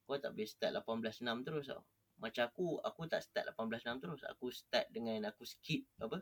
Kau 0.05 0.17
tak 0.21 0.31
boleh 0.37 0.49
start 0.49 0.71
18 0.77 1.25
6 1.25 1.47
terus 1.47 1.65
tau. 1.69 1.81
Macam 2.21 2.43
aku 2.45 2.67
aku 2.85 2.99
tak 3.09 3.21
start 3.25 3.49
18 3.57 3.97
6 3.97 4.03
terus. 4.03 4.21
Aku 4.29 4.53
start 4.53 4.85
dengan 4.93 5.25
aku 5.25 5.43
skip 5.47 5.89
apa? 5.97 6.21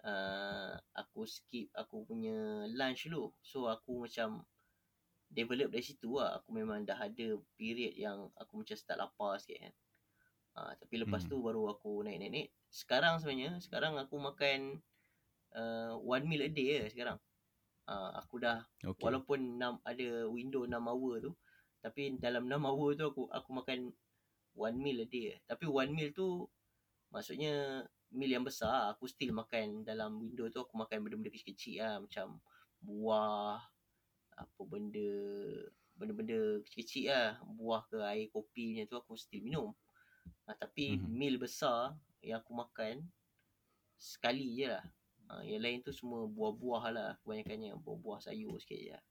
Uh, 0.00 0.72
aku 0.96 1.28
skip 1.28 1.68
aku 1.76 2.08
punya 2.08 2.64
lunch 2.72 3.04
dulu. 3.04 3.34
So 3.44 3.68
aku 3.68 4.08
macam 4.08 4.48
develop 5.30 5.70
dari 5.70 5.84
situ 5.86 6.18
lah. 6.18 6.42
Aku 6.42 6.50
memang 6.52 6.82
dah 6.82 6.98
ada 6.98 7.26
period 7.54 7.94
yang 7.94 8.28
aku 8.34 8.60
macam 8.60 8.76
start 8.76 8.98
lapar 8.98 9.38
sikit 9.38 9.58
kan. 9.62 9.74
Uh, 10.50 10.72
tapi 10.82 10.98
lepas 10.98 11.22
Hmm. 11.22 11.30
tu 11.30 11.36
baru 11.38 11.70
aku 11.70 12.02
naik-naik. 12.02 12.50
Sekarang 12.68 13.22
sebenarnya, 13.22 13.62
sekarang 13.62 13.94
aku 13.96 14.18
makan 14.18 14.82
uh, 15.54 15.94
one 16.02 16.26
meal 16.26 16.42
a 16.42 16.50
day 16.50 16.82
je 16.82 16.98
sekarang. 16.98 17.18
Uh, 17.86 18.10
aku 18.18 18.42
dah, 18.42 18.66
Okay. 18.82 19.02
walaupun 19.02 19.58
6, 19.58 19.82
ada 19.82 20.08
window 20.30 20.62
6 20.66 20.74
hour 20.74 21.14
tu, 21.22 21.32
tapi 21.82 22.14
dalam 22.18 22.46
6 22.46 22.66
hour 22.66 22.88
tu 22.94 23.04
aku 23.06 23.22
aku 23.30 23.50
makan 23.54 23.90
one 24.54 24.76
meal 24.78 25.02
a 25.02 25.06
day. 25.06 25.38
Tapi 25.46 25.66
one 25.70 25.90
meal 25.94 26.10
tu, 26.10 26.46
maksudnya 27.10 27.82
meal 28.10 28.30
yang 28.30 28.42
besar, 28.46 28.90
aku 28.94 29.06
still 29.06 29.30
makan 29.34 29.86
dalam 29.86 30.18
window 30.18 30.50
tu 30.50 30.58
aku 30.62 30.74
makan 30.74 31.02
benda-benda 31.06 31.30
kecil-kecil 31.30 31.78
lah. 31.82 31.94
Macam 32.02 32.42
buah, 32.82 33.58
apa 34.42 34.60
benda, 34.64 35.08
benda-benda 35.94 36.60
kecil-kecil 36.64 37.12
lah. 37.12 37.28
Buah 37.44 37.82
ke 37.86 37.98
air 38.00 38.28
kopi 38.28 38.74
macam 38.74 38.86
tu 38.88 38.96
aku 38.96 39.12
still 39.16 39.44
minum. 39.44 39.68
Ha, 40.46 40.56
tapi 40.56 40.96
Mhm. 40.96 41.04
mm-hmm. 41.04 41.12
meal 41.16 41.36
besar 41.36 41.94
yang 42.20 42.40
aku 42.40 42.52
makan 42.52 43.08
sekali 43.96 44.56
je 44.56 44.68
lah. 44.68 44.84
Ha, 45.28 45.44
yang 45.44 45.60
lain 45.62 45.78
tu 45.80 45.92
semua 45.92 46.26
buah-buah 46.26 46.84
lah 46.90 47.08
kebanyakannya. 47.22 47.76
Buah-buah 47.78 48.18
sayur 48.20 48.56
sikit 48.58 48.80
je 48.80 48.92
lah. 48.92 49.04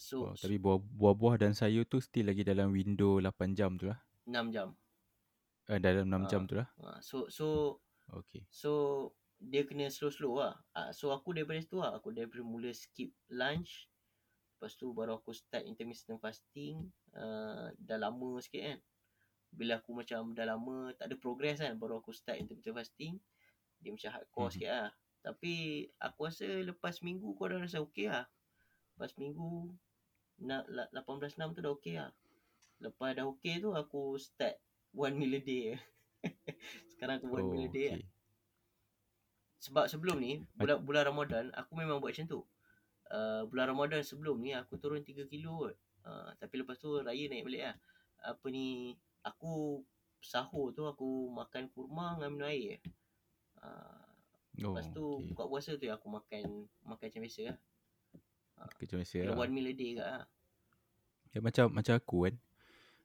So, 0.00 0.32
Oh, 0.32 0.34
tapi 0.34 0.56
buah, 0.56 0.80
buah-buah 0.80 1.44
dan 1.44 1.52
sayur 1.52 1.84
tu 1.84 2.00
still 2.00 2.32
lagi 2.32 2.40
dalam 2.40 2.72
window 2.72 3.20
8 3.20 3.52
jam 3.52 3.76
tu 3.76 3.92
lah. 3.92 4.00
6 4.24 4.48
jam. 4.48 4.72
Uh, 5.68 5.76
dalam 5.76 6.08
6 6.08 6.24
Ah. 6.24 6.28
jam 6.28 6.42
tu 6.48 6.56
lah. 6.56 6.68
Ha, 6.80 7.04
so, 7.04 7.28
so, 7.28 7.76
Okay. 8.08 8.48
so 8.48 8.72
dia 9.36 9.68
kena 9.68 9.92
slow-slow 9.92 10.40
lah. 10.40 10.56
Ha, 10.72 10.96
so, 10.96 11.12
aku 11.12 11.36
daripada 11.36 11.60
situ 11.60 11.76
lah. 11.78 11.92
Aku 12.00 12.08
daripada 12.10 12.40
mula 12.40 12.72
skip 12.72 13.12
lunch. 13.28 13.87
Lepas 14.58 14.74
tu 14.74 14.90
baru 14.90 15.22
aku 15.22 15.30
start 15.30 15.62
intermittent 15.70 16.18
fasting. 16.18 16.90
Uh, 17.14 17.70
dah 17.78 17.94
lama 17.94 18.42
sikit 18.42 18.58
kan. 18.58 18.78
Bila 19.54 19.78
aku 19.78 19.94
macam 19.94 20.34
dah 20.34 20.50
lama 20.50 20.90
tak 20.98 21.14
ada 21.14 21.16
progress 21.16 21.62
kan. 21.62 21.78
Baru 21.78 22.02
aku 22.02 22.10
start 22.10 22.42
intermittent 22.42 22.74
fasting. 22.74 23.14
Dia 23.78 23.94
macam 23.94 24.10
hardcore 24.18 24.50
hmm. 24.50 24.54
sikit 24.58 24.70
lah. 24.74 24.90
Tapi 25.22 25.54
aku 26.02 26.20
rasa 26.26 26.46
lepas 26.66 26.98
minggu 27.06 27.38
kau 27.38 27.46
dah 27.46 27.62
rasa 27.62 27.78
okey 27.86 28.10
lah. 28.10 28.26
Lepas 28.98 29.14
minggu 29.14 29.70
nak 30.42 30.66
la- 30.66 30.90
18-6 30.90 31.54
tu 31.54 31.62
dah 31.62 31.72
okey 31.78 31.94
lah. 32.02 32.10
Lepas 32.82 33.14
dah 33.14 33.30
okey 33.30 33.62
tu 33.62 33.70
aku 33.78 34.18
start 34.18 34.58
one 34.90 35.14
meal 35.14 35.38
a 35.38 35.40
day. 35.42 35.78
Sekarang 36.90 37.22
aku 37.22 37.30
one 37.30 37.46
Oh, 37.46 37.50
meal 37.54 37.66
a 37.66 37.70
day 37.70 37.86
lah. 37.94 38.02
okay. 38.02 38.10
Sebab 39.58 39.86
sebelum 39.86 40.18
ni 40.18 40.42
bulan 40.58 40.82
bulan 40.82 41.06
Ramadan 41.06 41.44
aku 41.54 41.78
memang 41.78 42.02
buat 42.02 42.10
macam 42.10 42.26
tu. 42.26 42.40
Uh, 43.08 43.48
bulan 43.48 43.72
Ramadan 43.72 44.04
sebelum 44.04 44.40
ni 44.40 44.52
aku 44.52 44.76
turun 44.76 45.00
3 45.00 45.24
kilo 45.28 45.68
kot. 45.68 45.76
Uh, 46.04 46.32
tapi 46.36 46.60
lepas 46.60 46.76
tu 46.76 47.00
raya 47.00 47.24
naik 47.28 47.44
balik 47.48 47.62
lah. 47.72 47.76
Apa 48.24 48.46
ni 48.52 48.96
aku 49.24 49.82
sahur 50.20 50.74
tu 50.76 50.84
aku 50.84 51.32
makan 51.32 51.72
kurma 51.72 52.18
dengan 52.18 52.30
minum 52.34 52.48
air. 52.50 52.82
Uh, 53.58 54.08
Oh, 54.58 54.74
lepas 54.74 54.90
tu 54.90 55.04
okay. 55.22 55.30
buka 55.30 55.44
puasa 55.46 55.70
tu 55.78 55.86
aku 55.86 56.06
makan 56.10 56.66
makan 56.82 57.06
macam 57.06 57.22
biasa 57.22 57.42
lah. 57.46 57.58
Macam 58.58 58.96
biasa 58.98 59.18
lah. 59.22 59.36
one 59.38 59.52
meal 59.54 59.70
a 59.70 59.74
day 59.74 59.90
kat 59.94 60.06
lah. 60.06 60.26
Ya, 61.30 61.38
macam 61.38 61.64
macam 61.70 61.94
aku 61.94 62.18
kan. 62.26 62.34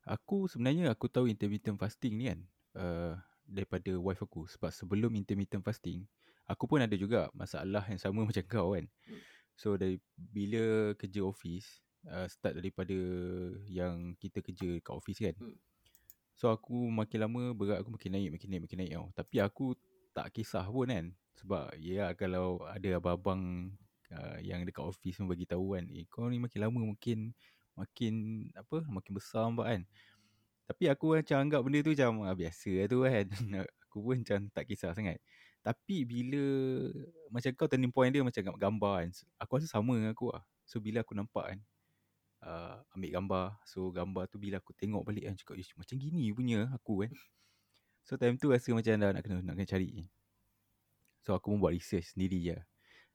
Aku 0.10 0.38
sebenarnya 0.50 0.89
aku 0.89 1.06
tahu 1.13 1.30
intermittent 1.30 1.78
fasting 1.78 2.18
ni 2.18 2.26
kan. 2.34 2.39
Uh, 2.74 3.13
daripada 3.46 3.94
wife 4.02 4.26
aku. 4.26 4.50
Sebab 4.50 4.74
sebelum 4.74 5.13
intermittent 5.13 5.62
fasting. 5.62 6.10
Aku 6.50 6.66
pun 6.66 6.82
ada 6.82 6.98
juga 6.98 7.30
masalah 7.38 7.86
yang 7.86 8.02
sama 8.02 8.26
macam 8.30 8.44
kau 8.50 8.74
kan. 8.74 8.89
Hmm. 9.06 9.22
So 9.58 9.78
dari 9.78 9.98
bila 10.16 10.94
kerja 10.98 11.22
office. 11.24 11.82
Uh, 12.04 12.28
start 12.28 12.60
daripada 12.60 12.92
yang 13.72 14.12
kita 14.20 14.44
kerja 14.44 14.76
kat 14.84 14.92
office 14.92 15.24
kan. 15.24 15.36
Hmm. 15.39 15.56
So 16.36 16.52
aku 16.52 16.92
makin 16.92 17.24
lama 17.24 17.56
berat 17.56 17.80
aku 17.80 17.96
makin 17.96 18.20
naik, 18.20 18.36
makin 18.36 18.50
naik, 18.52 18.62
makin 18.68 18.78
naik 18.84 18.92
tau. 18.92 19.08
Tapi 19.16 19.36
aku 19.39 19.66
tak 20.12 20.36
kisah 20.36 20.68
pun 20.68 20.92
kan. 20.92 21.06
Sebab 21.39 21.80
ya 21.80 22.12
kalau 22.20 22.60
ada 22.68 23.00
abang-abang 23.00 23.72
uh, 24.12 24.38
yang 24.44 24.68
dekat 24.68 24.84
office 24.84 25.16
pun 25.16 25.32
bagi 25.32 25.48
tahu 25.48 25.80
kan. 25.80 25.88
Eh 25.96 26.04
kau 26.12 26.28
ni 26.28 26.44
makin 26.44 26.60
lama 26.60 26.80
makin 26.92 27.32
makin 27.74 28.13
apa 28.54 28.84
makin 28.86 29.12
besar 29.16 29.48
nampak 29.48 29.68
kan. 29.72 29.82
Tapi 30.68 30.84
aku 30.92 31.20
macam 31.20 31.38
anggap 31.39 31.62
benda 31.63 31.80
tu 31.84 31.92
macam 31.96 32.12
ah, 32.28 32.36
biasa 32.36 32.70
lah 32.84 32.88
tu 32.92 32.98
kan. 33.04 33.26
aku 33.88 33.98
pun 34.02 34.16
macam 34.26 34.39
tak 34.52 34.66
kisah 34.68 34.92
sangat. 34.92 35.22
Tapi 35.63 36.04
bila 36.04 36.43
macam 37.32 37.49
kau 37.56 37.71
turning 37.71 37.89
point 37.95 38.12
dia 38.12 38.19
macam 38.19 38.43
gambar 38.52 38.95
kan. 39.08 39.10
Aku 39.39 39.52
rasa 39.56 39.71
sama 39.71 39.95
dengan 39.95 40.12
aku 40.12 40.30
lah. 40.36 40.43
So 40.67 40.84
bila 40.84 40.99
aku 41.02 41.15
nampak 41.15 41.56
kan. 41.56 41.60
uh, 42.43 42.76
ambil 42.91 43.10
gambar. 43.15 43.45
So 43.63 43.88
gambar 43.95 44.28
tu 44.28 44.36
bila 44.36 44.60
aku 44.60 44.76
tengok 44.76 45.08
balik 45.08 45.23
kan 45.23 45.39
cakap 45.39 45.56
"Ish, 45.56 45.80
macam 45.80 45.95
gini 45.95 46.28
punya 46.36 46.67
aku 46.76 47.08
kan. 47.08 47.12
So 48.04 48.19
time 48.19 48.36
tu 48.36 48.52
rasa 48.52 48.76
macam 48.76 48.91
dah 48.99 49.15
nak 49.15 49.23
kena 49.23 49.39
nak 49.39 49.56
kena 49.56 49.63
cari. 49.63 50.04
So 51.23 51.32
aku 51.32 51.56
pun 51.56 51.63
buat 51.63 51.71
research 51.71 52.12
sendiri 52.12 52.36
je. 52.43 52.58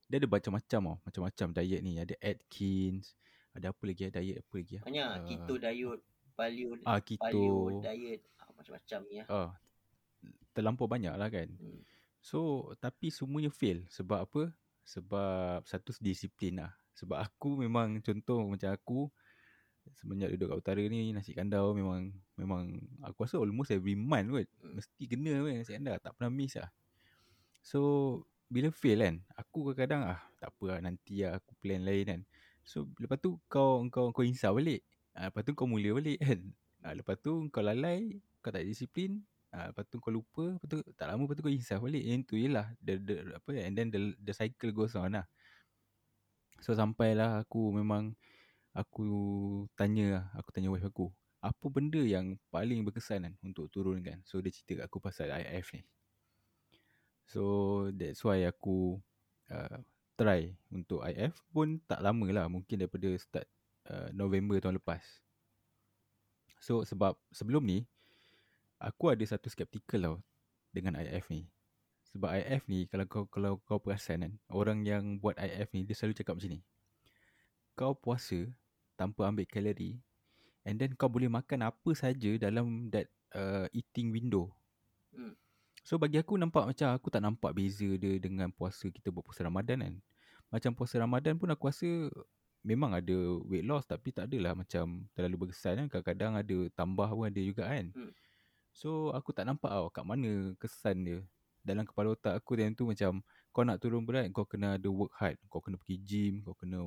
Dia 0.08 0.16
ada 0.16 0.24
macam-macam 0.24 0.80
tau. 0.80 0.96
Macam-macam 1.04 1.46
diet 1.52 1.84
ni. 1.84 2.00
Ada 2.00 2.16
Atkins. 2.24 3.12
Ada 3.52 3.76
apa 3.76 3.82
lagi 3.84 4.08
ya? 4.08 4.10
Diet 4.16 4.36
apa 4.40 4.54
lagi 4.56 4.72
ya? 4.72 4.82
Banyak 4.88 5.04
Ah, 5.12 5.18
keto 5.28 5.54
diet, 5.60 6.00
paleo, 6.32 6.70
Ah, 6.88 7.00
keto. 7.04 7.20
paleo 7.20 7.84
diet, 7.84 8.20
ah, 8.40 8.48
macam-macam 8.56 9.00
ni 9.12 9.16
lah. 9.20 9.28
Ah, 9.28 9.50
terlampau 10.56 10.88
banyak 10.88 11.12
lah 11.12 11.28
kan. 11.28 11.52
Hmm. 11.60 11.84
So 12.18 12.70
tapi 12.82 13.08
semuanya 13.08 13.50
fail 13.52 13.86
sebab 13.88 14.28
apa? 14.28 14.42
Sebab 14.84 15.64
satu 15.68 15.94
disiplin 16.00 16.60
lah. 16.64 16.72
Sebab 16.98 17.18
aku 17.18 17.60
memang 17.62 18.02
contoh 18.02 18.42
macam 18.48 18.74
aku 18.74 19.00
semenjak 19.96 20.36
duduk 20.36 20.52
kat 20.52 20.58
utara 20.60 20.82
ni 20.84 21.16
nasi 21.16 21.32
kandar 21.32 21.64
memang 21.72 22.12
memang 22.36 22.76
aku 23.00 23.24
rasa 23.24 23.40
almost 23.40 23.72
every 23.72 23.96
month 23.96 24.28
kot. 24.28 24.48
Hmm. 24.60 24.76
Mesti 24.76 25.04
kena 25.08 25.32
kan 25.40 25.52
nasi 25.56 25.72
kandar 25.76 25.96
tak 26.02 26.12
pernah 26.18 26.30
miss 26.32 26.58
lah. 26.58 26.70
So 27.64 27.80
bila 28.48 28.72
fail 28.72 29.00
kan 29.04 29.16
aku 29.36 29.72
kadang-kadang 29.72 30.02
ah 30.16 30.20
tak 30.40 30.52
apa 30.56 30.64
lah 30.72 30.78
nanti 30.84 31.24
lah 31.24 31.40
aku 31.40 31.52
plan 31.60 31.84
lain 31.84 32.04
kan. 32.04 32.20
So 32.68 32.84
lepas 33.00 33.16
tu 33.20 33.40
kau 33.48 33.80
kau 33.88 34.12
kau 34.12 34.24
insaf 34.26 34.52
balik. 34.52 34.84
Ah, 35.16 35.32
lepas 35.32 35.42
tu 35.42 35.56
kau 35.56 35.64
mula 35.64 35.96
balik 35.96 36.20
kan. 36.24 36.40
Ah, 36.84 36.94
lepas 36.94 37.16
tu 37.18 37.48
kau 37.50 37.64
lalai, 37.64 38.22
kau 38.38 38.54
tak 38.54 38.62
disiplin, 38.62 39.24
Ah, 39.48 39.72
lepas 39.72 39.88
tu 39.88 39.96
kau 39.96 40.12
lupa, 40.12 40.60
lepas 40.60 40.68
tu 40.68 40.76
tak 40.92 41.08
lama 41.08 41.24
lepas 41.24 41.36
tu 41.40 41.44
kau 41.44 41.52
insaf 41.52 41.80
balik. 41.80 42.04
Yang 42.04 42.22
tu 42.28 42.34
je 42.36 42.48
lah. 42.52 42.68
The, 42.84 43.00
the, 43.00 43.14
apa, 43.32 43.50
and 43.64 43.74
then 43.76 43.88
the, 43.88 44.12
the 44.20 44.32
cycle 44.36 44.70
goes 44.76 44.92
on 44.92 45.16
lah. 45.16 45.26
So 46.60 46.76
sampailah 46.76 47.46
aku 47.46 47.72
memang 47.72 48.12
aku 48.76 49.02
tanya 49.78 50.20
lah, 50.20 50.24
aku 50.36 50.48
tanya 50.52 50.68
wife 50.68 50.84
aku. 50.84 51.08
Apa 51.38 51.70
benda 51.70 52.02
yang 52.02 52.34
paling 52.50 52.82
berkesan 52.82 53.24
kan 53.24 53.34
untuk 53.40 53.70
turunkan. 53.70 54.20
So 54.26 54.42
dia 54.42 54.52
cerita 54.52 54.82
kat 54.82 54.84
aku 54.90 54.98
pasal 54.98 55.30
IF 55.32 55.72
ni. 55.72 55.82
So 57.28 57.42
that's 57.94 58.20
why 58.24 58.44
aku 58.44 58.98
uh, 59.48 59.78
try 60.18 60.52
untuk 60.74 61.00
IF 61.06 61.40
pun 61.54 61.78
tak 61.86 62.02
lama 62.02 62.26
lah. 62.34 62.44
Mungkin 62.50 62.84
daripada 62.84 63.08
start 63.16 63.46
uh, 63.88 64.10
November 64.10 64.58
tahun 64.58 64.82
lepas. 64.82 65.00
So 66.58 66.82
sebab 66.82 67.14
sebelum 67.30 67.62
ni 67.64 67.86
aku 68.78 69.12
ada 69.12 69.24
satu 69.26 69.50
skeptical 69.50 70.00
tau 70.00 70.16
dengan 70.70 70.98
IF 70.98 71.26
ni. 71.30 71.46
Sebab 72.14 72.30
IF 72.40 72.64
ni 72.70 72.88
kalau 72.88 73.04
kau 73.04 73.24
kalau 73.28 73.60
kau 73.66 73.78
perasan 73.82 74.24
kan, 74.24 74.32
orang 74.48 74.86
yang 74.86 75.20
buat 75.20 75.36
IF 75.36 75.68
ni 75.76 75.84
dia 75.84 75.94
selalu 75.94 76.16
cakap 76.16 76.38
macam 76.38 76.50
ni. 76.56 76.60
Kau 77.76 77.92
puasa 77.94 78.48
tanpa 78.98 79.28
ambil 79.28 79.46
kalori 79.46 80.00
and 80.66 80.80
then 80.80 80.94
kau 80.98 81.06
boleh 81.06 81.30
makan 81.30 81.68
apa 81.68 81.90
saja 81.94 82.34
dalam 82.40 82.88
that 82.90 83.06
uh, 83.36 83.68
eating 83.74 84.10
window. 84.10 84.50
Hmm. 85.12 85.36
So 85.84 85.96
bagi 85.96 86.20
aku 86.20 86.36
nampak 86.36 86.68
macam 86.68 86.92
aku 86.92 87.08
tak 87.08 87.24
nampak 87.24 87.56
beza 87.56 87.88
dia 87.96 88.20
dengan 88.20 88.52
puasa 88.52 88.92
kita 88.92 89.08
buat 89.08 89.24
puasa 89.24 89.44
Ramadan 89.46 89.78
kan. 89.84 89.94
Macam 90.48 90.72
puasa 90.72 91.00
Ramadan 91.00 91.36
pun 91.36 91.48
aku 91.52 91.68
rasa 91.68 91.88
memang 92.60 92.92
ada 92.92 93.16
weight 93.48 93.64
loss 93.64 93.88
tapi 93.88 94.12
tak 94.12 94.28
adalah 94.28 94.52
macam 94.52 95.08
terlalu 95.16 95.48
berkesan 95.48 95.84
kan. 95.84 95.86
Kadang-kadang 95.88 96.32
ada 96.40 96.58
tambah 96.76 97.08
pun 97.08 97.24
ada 97.28 97.40
juga 97.40 97.68
kan. 97.68 97.88
Hmm. 97.92 98.12
So 98.78 99.10
aku 99.10 99.34
tak 99.34 99.42
nampak 99.50 99.74
tau 99.74 99.90
kat 99.90 100.06
mana 100.06 100.54
kesan 100.54 101.02
dia. 101.02 101.18
Dalam 101.66 101.82
kepala 101.82 102.14
otak 102.14 102.38
aku 102.38 102.54
time 102.54 102.78
tu 102.78 102.86
macam 102.86 103.18
kau 103.50 103.66
nak 103.66 103.82
turun 103.82 104.06
berat 104.06 104.30
kau 104.30 104.46
kena 104.46 104.78
ada 104.78 104.86
work 104.86 105.10
hard. 105.18 105.34
Kau 105.50 105.58
kena 105.58 105.74
pergi 105.82 105.98
gym, 105.98 106.34
kau 106.46 106.54
kena 106.54 106.78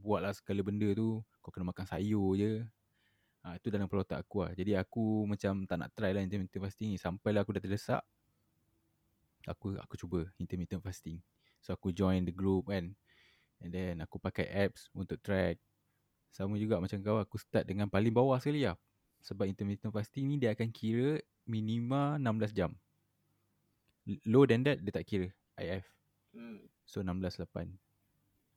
buat 0.00 0.24
lah 0.24 0.32
segala 0.32 0.64
benda 0.64 0.88
tu. 0.96 1.20
Kau 1.44 1.52
kena 1.52 1.68
makan 1.68 1.84
sayur 1.84 2.40
je. 2.40 2.64
Ha, 3.44 3.60
itu 3.60 3.68
dalam 3.68 3.84
kepala 3.84 4.08
otak 4.08 4.24
aku 4.24 4.48
lah. 4.48 4.56
Jadi 4.56 4.80
aku 4.80 5.28
macam 5.28 5.68
tak 5.68 5.76
nak 5.76 5.92
try 5.92 6.16
lah 6.16 6.24
intermittent 6.24 6.64
fasting 6.64 6.96
ni. 6.96 6.96
Sampailah 6.96 7.44
aku 7.44 7.52
dah 7.52 7.62
terdesak. 7.68 8.02
Aku 9.44 9.76
aku 9.76 9.94
cuba 10.00 10.24
intermittent 10.40 10.80
fasting. 10.80 11.20
So 11.60 11.76
aku 11.76 11.92
join 11.92 12.24
the 12.24 12.32
group 12.32 12.72
kan. 12.72 12.96
And 13.60 13.70
then 13.76 14.00
aku 14.00 14.16
pakai 14.16 14.48
apps 14.48 14.88
untuk 14.96 15.20
track. 15.20 15.60
Sama 16.32 16.56
juga 16.56 16.80
macam 16.80 16.96
kau 17.04 17.20
aku 17.20 17.36
start 17.36 17.68
dengan 17.68 17.92
paling 17.92 18.16
bawah 18.16 18.40
sekali 18.40 18.64
lah. 18.64 18.80
Sebab 19.26 19.50
intermittent 19.50 19.90
fasting 19.90 20.30
ni 20.30 20.36
dia 20.38 20.54
akan 20.54 20.70
kira 20.70 21.18
minima 21.50 22.14
16 22.22 22.54
jam. 22.54 22.70
Low 24.22 24.46
than 24.46 24.62
that 24.62 24.78
dia 24.78 24.94
tak 24.94 25.02
kira 25.02 25.34
IF. 25.58 25.82
Hmm. 26.30 26.62
So 26.86 27.02
16.8 27.02 27.50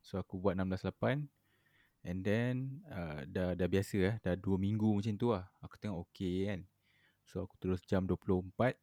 So 0.05 0.21
aku 0.21 0.37
buat 0.37 0.53
16.8 0.53 1.25
And 2.05 2.19
then 2.21 2.85
uh, 2.85 3.25
dah, 3.25 3.57
dah 3.57 3.67
biasa 3.67 3.97
lah 3.99 4.15
Dah 4.21 4.35
2 4.37 4.45
minggu 4.61 4.85
macam 4.93 5.17
tu 5.17 5.33
lah. 5.33 5.49
Aku 5.65 5.73
tengok 5.81 6.05
okay 6.05 6.53
kan. 6.53 6.61
So 7.25 7.41
aku 7.41 7.57
terus 7.57 7.81
jam 7.89 8.05
24 8.05 8.77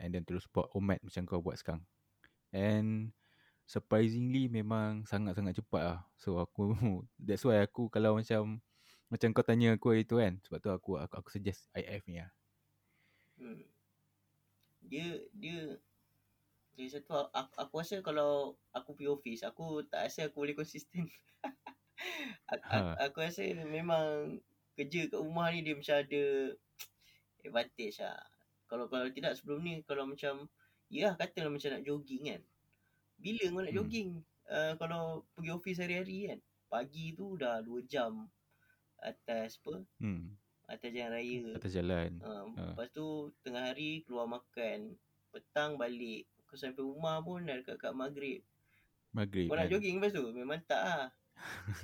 And 0.00 0.10
then 0.16 0.24
terus 0.24 0.48
buat 0.48 0.72
omat 0.72 1.04
macam 1.04 1.22
kau 1.28 1.44
buat 1.44 1.60
sekarang. 1.60 1.84
And 2.48 3.12
Surprisingly 3.68 4.48
memang 4.48 5.04
sangat-sangat 5.04 5.60
cepat 5.60 5.82
lah. 5.84 6.00
So 6.16 6.40
aku 6.40 6.72
That's 7.20 7.44
why 7.44 7.60
aku 7.60 7.92
kalau 7.92 8.16
macam 8.16 8.64
Macam 9.08 9.32
kau 9.32 9.44
tanya 9.44 9.72
aku 9.72 9.96
hari 9.96 10.04
tu 10.04 10.20
kan 10.20 10.36
Sebab 10.44 10.58
tu 10.60 10.68
aku 10.68 10.90
aku, 11.00 11.14
aku 11.16 11.28
suggest 11.32 11.72
IF 11.72 12.04
ni 12.08 12.20
lah 12.20 12.30
Hmm. 13.38 13.62
Dia 14.82 15.06
dia 15.30 15.78
jadi 16.74 16.98
satu 17.02 17.30
aku, 17.34 17.54
aku 17.58 17.74
rasa 17.82 17.96
kalau 18.02 18.54
aku 18.70 18.94
pergi 18.98 19.10
office 19.10 19.42
aku 19.46 19.82
tak 19.86 20.06
rasa 20.06 20.30
aku 20.30 20.46
boleh 20.46 20.54
konsisten. 20.54 21.06
aku, 22.52 22.66
Ha. 22.70 22.78
aku, 22.78 22.90
aku 23.10 23.18
rasa 23.26 23.42
memang 23.66 24.38
kerja 24.78 25.10
kat 25.10 25.18
rumah 25.18 25.50
ni 25.50 25.66
dia 25.66 25.74
macam 25.74 25.96
ada 26.02 26.22
advantage 27.42 27.98
lah. 28.02 28.20
Kalau 28.70 28.86
kalau 28.92 29.08
tidak 29.10 29.34
sebelum 29.38 29.58
ni 29.66 29.74
kalau 29.82 30.04
macam 30.06 30.46
ya 30.92 31.14
katalah 31.18 31.50
macam 31.50 31.70
nak 31.74 31.84
jogging 31.86 32.24
kan. 32.30 32.42
Bila 33.18 33.42
kau 33.50 33.62
nak 33.64 33.74
Hmm. 33.74 33.78
jogging? 33.78 34.10
Uh, 34.48 34.72
kalau 34.80 35.26
pergi 35.34 35.50
office 35.54 35.80
hari-hari 35.82 36.18
kan. 36.30 36.40
Pagi 36.68 37.16
tu 37.18 37.34
dah 37.40 37.64
2 37.64 37.82
jam 37.88 38.28
atas 39.00 39.58
apa? 39.58 39.82
hmm, 39.98 40.34
Atas 40.66 40.90
jalan 40.90 41.10
raya. 41.10 41.42
Atas 41.54 41.72
jalan 41.72 42.10
Ha, 42.20 42.30
Ha. 42.44 42.62
lepas 42.68 42.88
tu 42.90 43.06
tengah 43.40 43.64
hari 43.64 44.02
keluar 44.02 44.26
makan. 44.26 44.94
Petang 45.28 45.74
balik. 45.74 46.24
Kau 46.44 46.54
sampai 46.54 46.80
rumah 46.80 47.18
pun 47.18 47.40
dah 47.42 47.54
dekat 47.54 47.76
kat 47.78 47.92
maghrib. 47.92 48.40
Maghrib 49.10 49.48
Kau 49.48 49.56
nak 49.56 49.64
kan 49.64 49.72
jogging 49.72 49.96
lepas 49.96 50.12
tu? 50.12 50.24
Memang 50.30 50.60
tak 50.62 50.82
lah. 50.82 51.08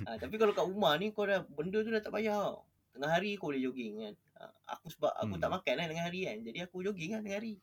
ha, 0.03 0.17
tapi 0.17 0.35
kalau 0.35 0.51
kat 0.51 0.63
rumah 0.63 0.93
ni 0.95 1.09
kau 1.09 1.23
dah 1.23 1.41
benda 1.47 1.79
tu 1.79 1.89
dah 1.89 1.99
tak 1.99 2.11
payah 2.11 2.35
tau. 2.35 2.57
Tengah 2.91 3.09
hari 3.09 3.35
kau 3.35 3.49
boleh 3.49 3.59
jogging 3.59 3.93
kan. 3.99 4.13
Ha, 4.35 4.43
aku 4.69 4.87
sebab 4.89 5.11
aku 5.15 5.33
Hmm. 5.33 5.41
tak 5.41 5.51
makan 5.51 5.73
lah 5.75 5.85
tengah 5.87 6.05
hari 6.05 6.19
kan. 6.23 6.37
Jadi 6.41 6.57
aku 6.59 6.77
jogging 6.81 7.09
lah 7.09 7.21
tengah 7.21 7.37
hari. 7.37 7.55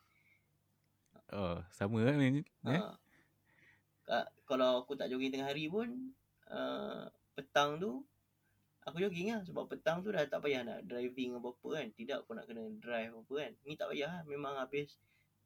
Oh, 1.30 1.56
sama 1.70 2.02
kan 2.02 2.16
ni 2.16 2.42
Ha. 2.62 2.70
eh? 2.70 2.82
Ka- 4.02 4.30
kalau 4.44 4.82
aku 4.82 4.92
tak 4.92 5.06
jogging 5.06 5.30
tengah 5.30 5.48
hari 5.48 5.64
pun 5.66 6.12
uh, 6.46 7.06
petang 7.32 7.78
tu 7.78 8.02
aku 8.86 8.98
jogging 9.02 9.34
lah 9.34 9.42
sebab 9.46 9.70
petang 9.70 10.02
tu 10.02 10.10
dah 10.10 10.26
tak 10.26 10.42
payah 10.42 10.66
nak 10.66 10.86
driving 10.86 11.38
apa-apa 11.38 11.68
kan. 11.78 11.86
Tidak 11.94 12.16
aku 12.26 12.34
nak 12.34 12.46
kena 12.50 12.62
drive 12.82 13.12
apa 13.14 13.32
kan. 13.38 13.52
Ni 13.66 13.74
tak 13.78 13.94
payah 13.94 14.10
lah. 14.10 14.22
Memang 14.26 14.54
habis 14.58 14.98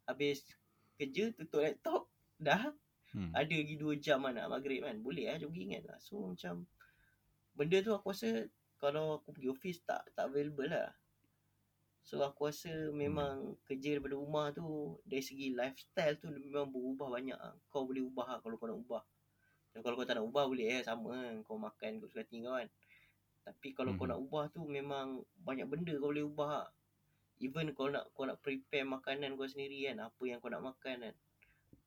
habis 0.09 0.43
kerja 0.97 1.35
tutup 1.37 1.61
laptop 1.61 2.09
dah 2.41 2.73
Hmm. 3.17 3.33
ada 3.33 3.49
lagi 3.49 3.81
2 3.81 3.97
jam 3.97 4.21
lah 4.29 4.33
nak 4.35 4.53
maghrib 4.53 4.85
kan. 4.85 5.01
Boleh 5.01 5.33
lah 5.33 5.41
jogging 5.41 5.73
kan. 5.73 5.97
So 6.03 6.21
macam 6.21 6.69
benda 7.57 7.81
tu 7.81 7.97
aku 7.97 8.13
rasa 8.13 8.45
kalau 8.77 9.17
aku 9.17 9.33
pergi 9.33 9.49
office 9.49 9.81
tak 9.89 10.05
tak 10.13 10.29
available 10.29 10.69
lah. 10.69 10.93
So 12.05 12.21
aku 12.21 12.53
rasa 12.53 12.93
memang 12.93 13.57
kerja 13.65 13.97
daripada 13.97 14.21
rumah 14.21 14.53
tu 14.53 15.01
dari 15.09 15.25
segi 15.25 15.57
lifestyle 15.57 16.21
tu 16.21 16.29
memang 16.29 16.69
berubah 16.69 17.09
banyak 17.09 17.39
lah. 17.41 17.57
Kau 17.73 17.89
boleh 17.89 18.05
ubah 18.05 18.37
lah 18.37 18.39
kalau 18.45 18.61
kau 18.61 18.69
nak 18.69 18.79
ubah. 18.85 19.03
Dan 19.73 19.81
kalau 19.81 19.97
kau 19.97 20.05
tak 20.05 20.21
nak 20.21 20.27
ubah 20.29 20.45
boleh 20.45 20.67
eh 20.77 20.83
sama 20.85 21.17
kan. 21.17 21.41
Kau 21.41 21.57
makan 21.57 22.05
kau 22.05 22.09
suka 22.13 22.21
kau 22.29 22.53
kan. 22.53 22.69
Tapi 23.47 23.71
kalau 23.71 23.95
kau 23.95 24.11
Mhm. 24.11 24.11
nak 24.11 24.21
ubah 24.27 24.45
tu 24.51 24.67
memang 24.67 25.23
banyak 25.39 25.71
benda 25.71 25.95
kau 26.03 26.11
boleh 26.11 26.27
ubah 26.27 26.51
lah. 26.51 26.69
Even 27.39 27.71
kau 27.71 27.87
nak 27.87 28.11
kau 28.11 28.27
nak 28.27 28.43
prepare 28.43 28.83
makanan 28.83 29.39
kau 29.39 29.47
sendiri 29.47 29.87
kan. 29.87 30.03
Apa 30.03 30.23
yang 30.27 30.43
kau 30.43 30.51
nak 30.51 30.67
makan 30.67 31.07
kan. 31.07 31.15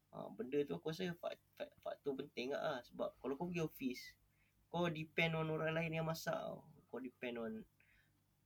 Ha, 0.10 0.26
benda 0.32 0.58
tu 0.64 0.74
aku 0.74 0.90
rasa 0.90 1.12
fak, 1.14 1.36
fak, 1.60 1.70
faktor 1.84 2.16
penting 2.16 2.56
lah. 2.56 2.80
Sebab 2.88 3.12
kalau 3.20 3.36
kau 3.36 3.52
pergi 3.52 3.60
office, 3.60 4.16
kau 4.72 4.88
depend 4.88 5.36
on 5.36 5.52
orang 5.52 5.76
lain 5.76 6.00
yang 6.00 6.08
masak 6.08 6.34
tau. 6.34 6.64
Kau 6.88 7.04
depend 7.04 7.36
on 7.38 7.54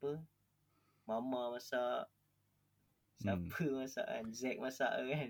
apa? 0.01 0.11
Mama 1.05 1.53
masak. 1.53 2.09
Hmm. 3.21 3.45
Siapa 3.47 3.63
masak 3.77 4.05
kan? 4.09 4.25
Zack 4.33 4.57
masak 4.57 4.91
kan? 5.05 5.29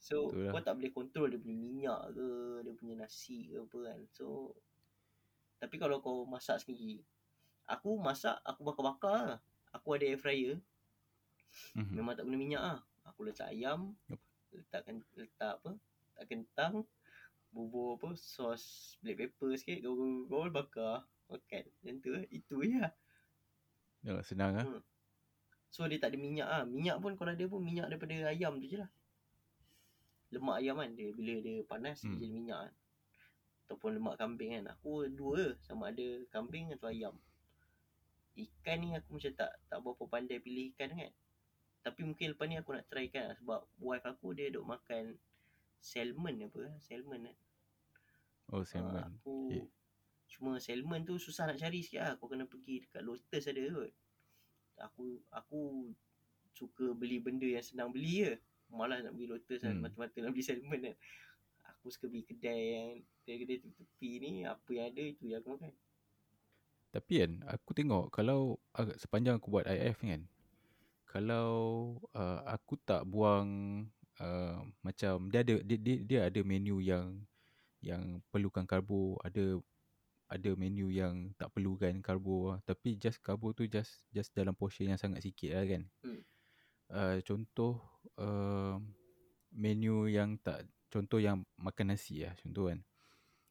So 0.00 0.30
Betul 0.30 0.48
lah. 0.48 0.52
kau 0.54 0.62
tak 0.62 0.74
boleh 0.78 0.92
control 0.94 1.26
dia 1.34 1.38
punya 1.38 1.58
minyak 1.58 2.02
ke, 2.14 2.28
dia 2.62 2.72
punya 2.78 2.94
nasi 3.04 3.50
ke 3.50 3.58
apa 3.60 3.78
kan. 3.90 4.00
So 4.14 4.54
tapi 5.56 5.76
kalau 5.76 5.98
kau 5.98 6.24
masak 6.24 6.60
sendiri, 6.60 7.00
aku 7.64 7.96
masak 7.96 8.36
aku 8.42 8.60
bakar-bakar 8.62 9.36
lah. 9.36 9.40
Aku 9.72 9.92
ada 9.92 10.06
air 10.06 10.16
fryer, 10.16 10.56
Mhm. 11.72 11.92
Memang 11.96 12.12
tak 12.16 12.24
guna 12.28 12.36
minyak 12.36 12.62
ah. 12.62 12.78
Aku 13.08 13.24
letak 13.24 13.48
ayam, 13.48 13.96
Yup. 14.10 14.20
letakkan 14.52 15.00
letak 15.16 15.56
apa? 15.62 15.72
Letak 16.12 16.26
kentang, 16.28 16.74
bubur 17.48 17.96
apa? 17.96 18.12
Sos 18.12 18.96
black 19.00 19.16
pepper 19.16 19.56
sikit, 19.56 19.80
gol-gol 19.80 20.52
bakar. 20.52 21.06
makan. 21.26 21.64
Macam 21.82 21.96
tu 21.98 22.10
lah. 22.14 22.24
Itu 22.30 22.62
je 22.62 22.78
lah. 22.78 22.92
Ya, 24.06 24.14
senang 24.22 24.52
ah. 24.54 24.62
Hmm. 24.62 24.82
So 25.74 25.82
dia 25.90 25.98
tak 25.98 26.14
ada 26.14 26.18
minyak 26.20 26.46
ah. 26.46 26.62
Minyak 26.62 27.02
pun 27.02 27.18
kalau 27.18 27.34
ada 27.34 27.44
pun 27.50 27.58
minyak 27.58 27.90
daripada 27.90 28.30
ayam 28.30 28.62
tu 28.62 28.66
je 28.68 28.78
lah. 28.78 28.90
Lemak 30.30 30.62
ayam 30.62 30.78
kan 30.78 30.90
dia 30.94 31.10
bila 31.10 31.34
dia 31.42 31.66
panas 31.66 31.98
Hmm. 32.02 32.14
dia 32.14 32.26
jadi 32.26 32.30
minyak 32.30 32.58
kan. 32.62 32.74
Ataupun 33.66 33.98
lemak 33.98 34.14
kambing 34.14 34.54
kan. 34.54 34.70
Aku 34.78 35.10
dua 35.10 35.58
sama 35.66 35.90
ada 35.90 36.06
kambing 36.30 36.70
atau 36.70 36.86
ayam. 36.86 37.18
Ikan 38.38 38.78
ni 38.78 38.94
aku 38.94 39.18
macam 39.18 39.32
tak 39.34 39.58
tak 39.66 39.78
berapa 39.82 40.04
pandai 40.06 40.38
pilih 40.38 40.70
ikan 40.70 40.94
kan. 40.94 41.10
Tapi 41.82 42.06
mungkin 42.06 42.34
lepas 42.34 42.46
ni 42.46 42.54
aku 42.58 42.78
nak 42.78 42.86
try 42.86 43.10
ikan 43.10 43.30
lah. 43.30 43.36
Sebab 43.42 43.60
wife 43.82 44.06
aku 44.06 44.38
dia 44.38 44.54
duk 44.54 44.62
makan 44.62 45.18
salmon 45.82 46.46
apa. 46.46 46.62
Salmon 46.78 47.20
kan. 47.26 47.36
Oh, 48.54 48.62
salmon. 48.62 49.02
aku 49.02 49.34
Okay. 49.50 49.66
cuma 50.30 50.58
salmon 50.62 51.02
tu 51.02 51.18
susah 51.18 51.50
nak 51.50 51.58
cari 51.58 51.82
sikit 51.82 52.02
lah. 52.06 52.12
Kau 52.22 52.30
kena 52.30 52.46
pergi 52.46 52.86
dekat 52.86 53.02
Lotus 53.02 53.50
ada 53.50 53.62
kot. 53.66 53.92
Aku 54.78 55.18
aku 55.34 55.60
suka 56.54 56.94
beli 56.94 57.18
benda 57.18 57.50
yang 57.50 57.66
senang 57.66 57.90
beli 57.90 58.30
je. 58.30 58.32
Malas 58.70 59.02
nak 59.02 59.14
pergi 59.14 59.26
Lotus 59.26 59.58
kan. 59.62 59.74
Hmm. 59.74 59.82
Mata-mata 59.82 60.18
nak 60.22 60.30
beli 60.30 60.44
salmon 60.46 60.80
kan. 60.86 60.96
Aku 61.86 61.94
suka 61.94 62.10
beli 62.10 62.26
kedai 62.26 62.82
yang 62.82 62.90
kedai-kedai 63.22 63.62
tepi 63.62 64.10
ni 64.18 64.42
apa 64.42 64.66
yang 64.74 64.90
ada 64.90 65.02
itu 65.06 65.30
yang 65.30 65.38
aku 65.38 65.54
makan. 65.54 65.70
Tapi 66.90 67.12
kan 67.22 67.32
aku 67.46 67.70
tengok 67.78 68.10
kalau 68.10 68.58
sepanjang 68.98 69.38
aku 69.38 69.54
buat 69.54 69.70
IF 69.70 70.02
kan 70.02 70.26
kalau 71.06 71.48
uh, 72.10 72.42
aku 72.42 72.74
tak 72.82 73.06
buang 73.06 73.46
uh, 74.18 74.66
macam 74.82 75.30
dia 75.30 75.46
ada 75.46 75.62
dia, 75.62 75.78
dia, 75.78 75.96
dia 76.02 76.20
ada 76.26 76.40
menu 76.42 76.82
yang 76.82 77.22
yang 77.78 78.18
perlukan 78.34 78.66
karbo, 78.66 79.14
ada 79.22 79.62
ada 80.26 80.50
menu 80.58 80.90
yang 80.90 81.30
tak 81.38 81.54
perlukan 81.54 82.02
karbo 82.02 82.50
lah. 82.50 82.58
tapi 82.66 82.98
just 82.98 83.22
karbo 83.22 83.54
tu 83.54 83.70
just 83.70 84.02
just 84.10 84.34
dalam 84.34 84.58
portion 84.58 84.90
yang 84.90 84.98
sangat 84.98 85.22
sikit 85.22 85.54
lah 85.54 85.64
kan. 85.70 85.82
Hmm. 86.02 86.22
Uh, 86.90 87.16
contoh 87.22 87.78
uh, 88.18 88.74
menu 89.54 90.10
yang 90.10 90.34
tak 90.42 90.66
contoh 90.96 91.20
yang 91.20 91.44
makan 91.60 91.92
nasi 91.92 92.24
lah 92.24 92.32
contoh 92.40 92.72
kan. 92.72 92.80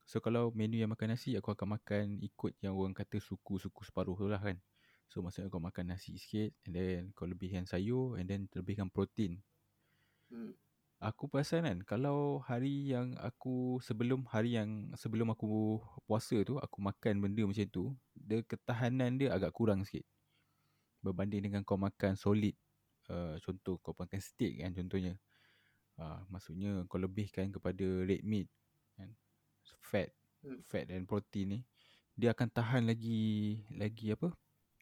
So 0.05 0.17
kalau 0.17 0.49
menu 0.53 0.81
yang 0.81 0.89
makan 0.89 1.13
nasi 1.13 1.37
aku 1.37 1.53
akan 1.53 1.77
makan 1.77 2.17
ikut 2.25 2.57
yang 2.65 2.73
orang 2.73 2.97
kata 2.97 3.21
suku-suku 3.21 3.85
separuh 3.85 4.17
tu 4.17 4.25
lah 4.25 4.41
kan. 4.41 4.57
So 5.05 5.21
maksudnya 5.21 5.53
kau 5.53 5.61
makan 5.61 5.93
nasi 5.93 6.17
sikit 6.17 6.57
and 6.65 6.73
then 6.73 7.01
kau 7.13 7.29
lebihkan 7.29 7.69
sayur 7.69 8.17
and 8.17 8.25
then 8.25 8.49
lebihkan 8.57 8.89
protein. 8.89 9.45
Hmm. 10.33 10.57
Aku 10.97 11.29
perasan 11.29 11.69
kan 11.69 11.77
kalau 11.85 12.41
hari 12.41 12.89
yang 12.89 13.13
aku 13.21 13.77
sebelum 13.85 14.25
hari 14.25 14.57
yang 14.57 14.89
sebelum 14.97 15.29
aku 15.29 15.77
puasa 16.09 16.41
tu 16.41 16.57
aku 16.57 16.81
makan 16.81 17.21
benda 17.21 17.45
macam 17.45 17.67
tu, 17.69 17.93
dia 18.17 18.41
ketahanan 18.41 19.21
dia 19.21 19.29
agak 19.35 19.53
kurang 19.53 19.85
sikit. 19.85 20.07
Berbanding 21.05 21.51
dengan 21.51 21.61
kau 21.61 21.77
makan 21.77 22.17
solid. 22.17 22.57
Uh, 23.05 23.37
contoh 23.45 23.77
kau 23.85 23.93
makan 23.93 24.17
steak 24.17 24.65
kan 24.65 24.73
contohnya. 24.73 25.13
Uh, 25.95 26.19
maksudnya 26.27 26.83
kau 26.91 26.99
lebihkan 26.99 27.51
kepada 27.55 27.85
red 28.03 28.21
meat 28.27 28.51
kan. 28.99 29.09
Fat, 29.79 30.11
Hmm. 30.45 30.61
fat 30.67 30.85
dan 30.85 31.07
protein 31.09 31.47
ni 31.49 31.59
dia 32.15 32.31
akan 32.31 32.47
tahan 32.51 32.83
lagi 32.85 33.59
lagi 33.73 34.13
apa? 34.13 34.31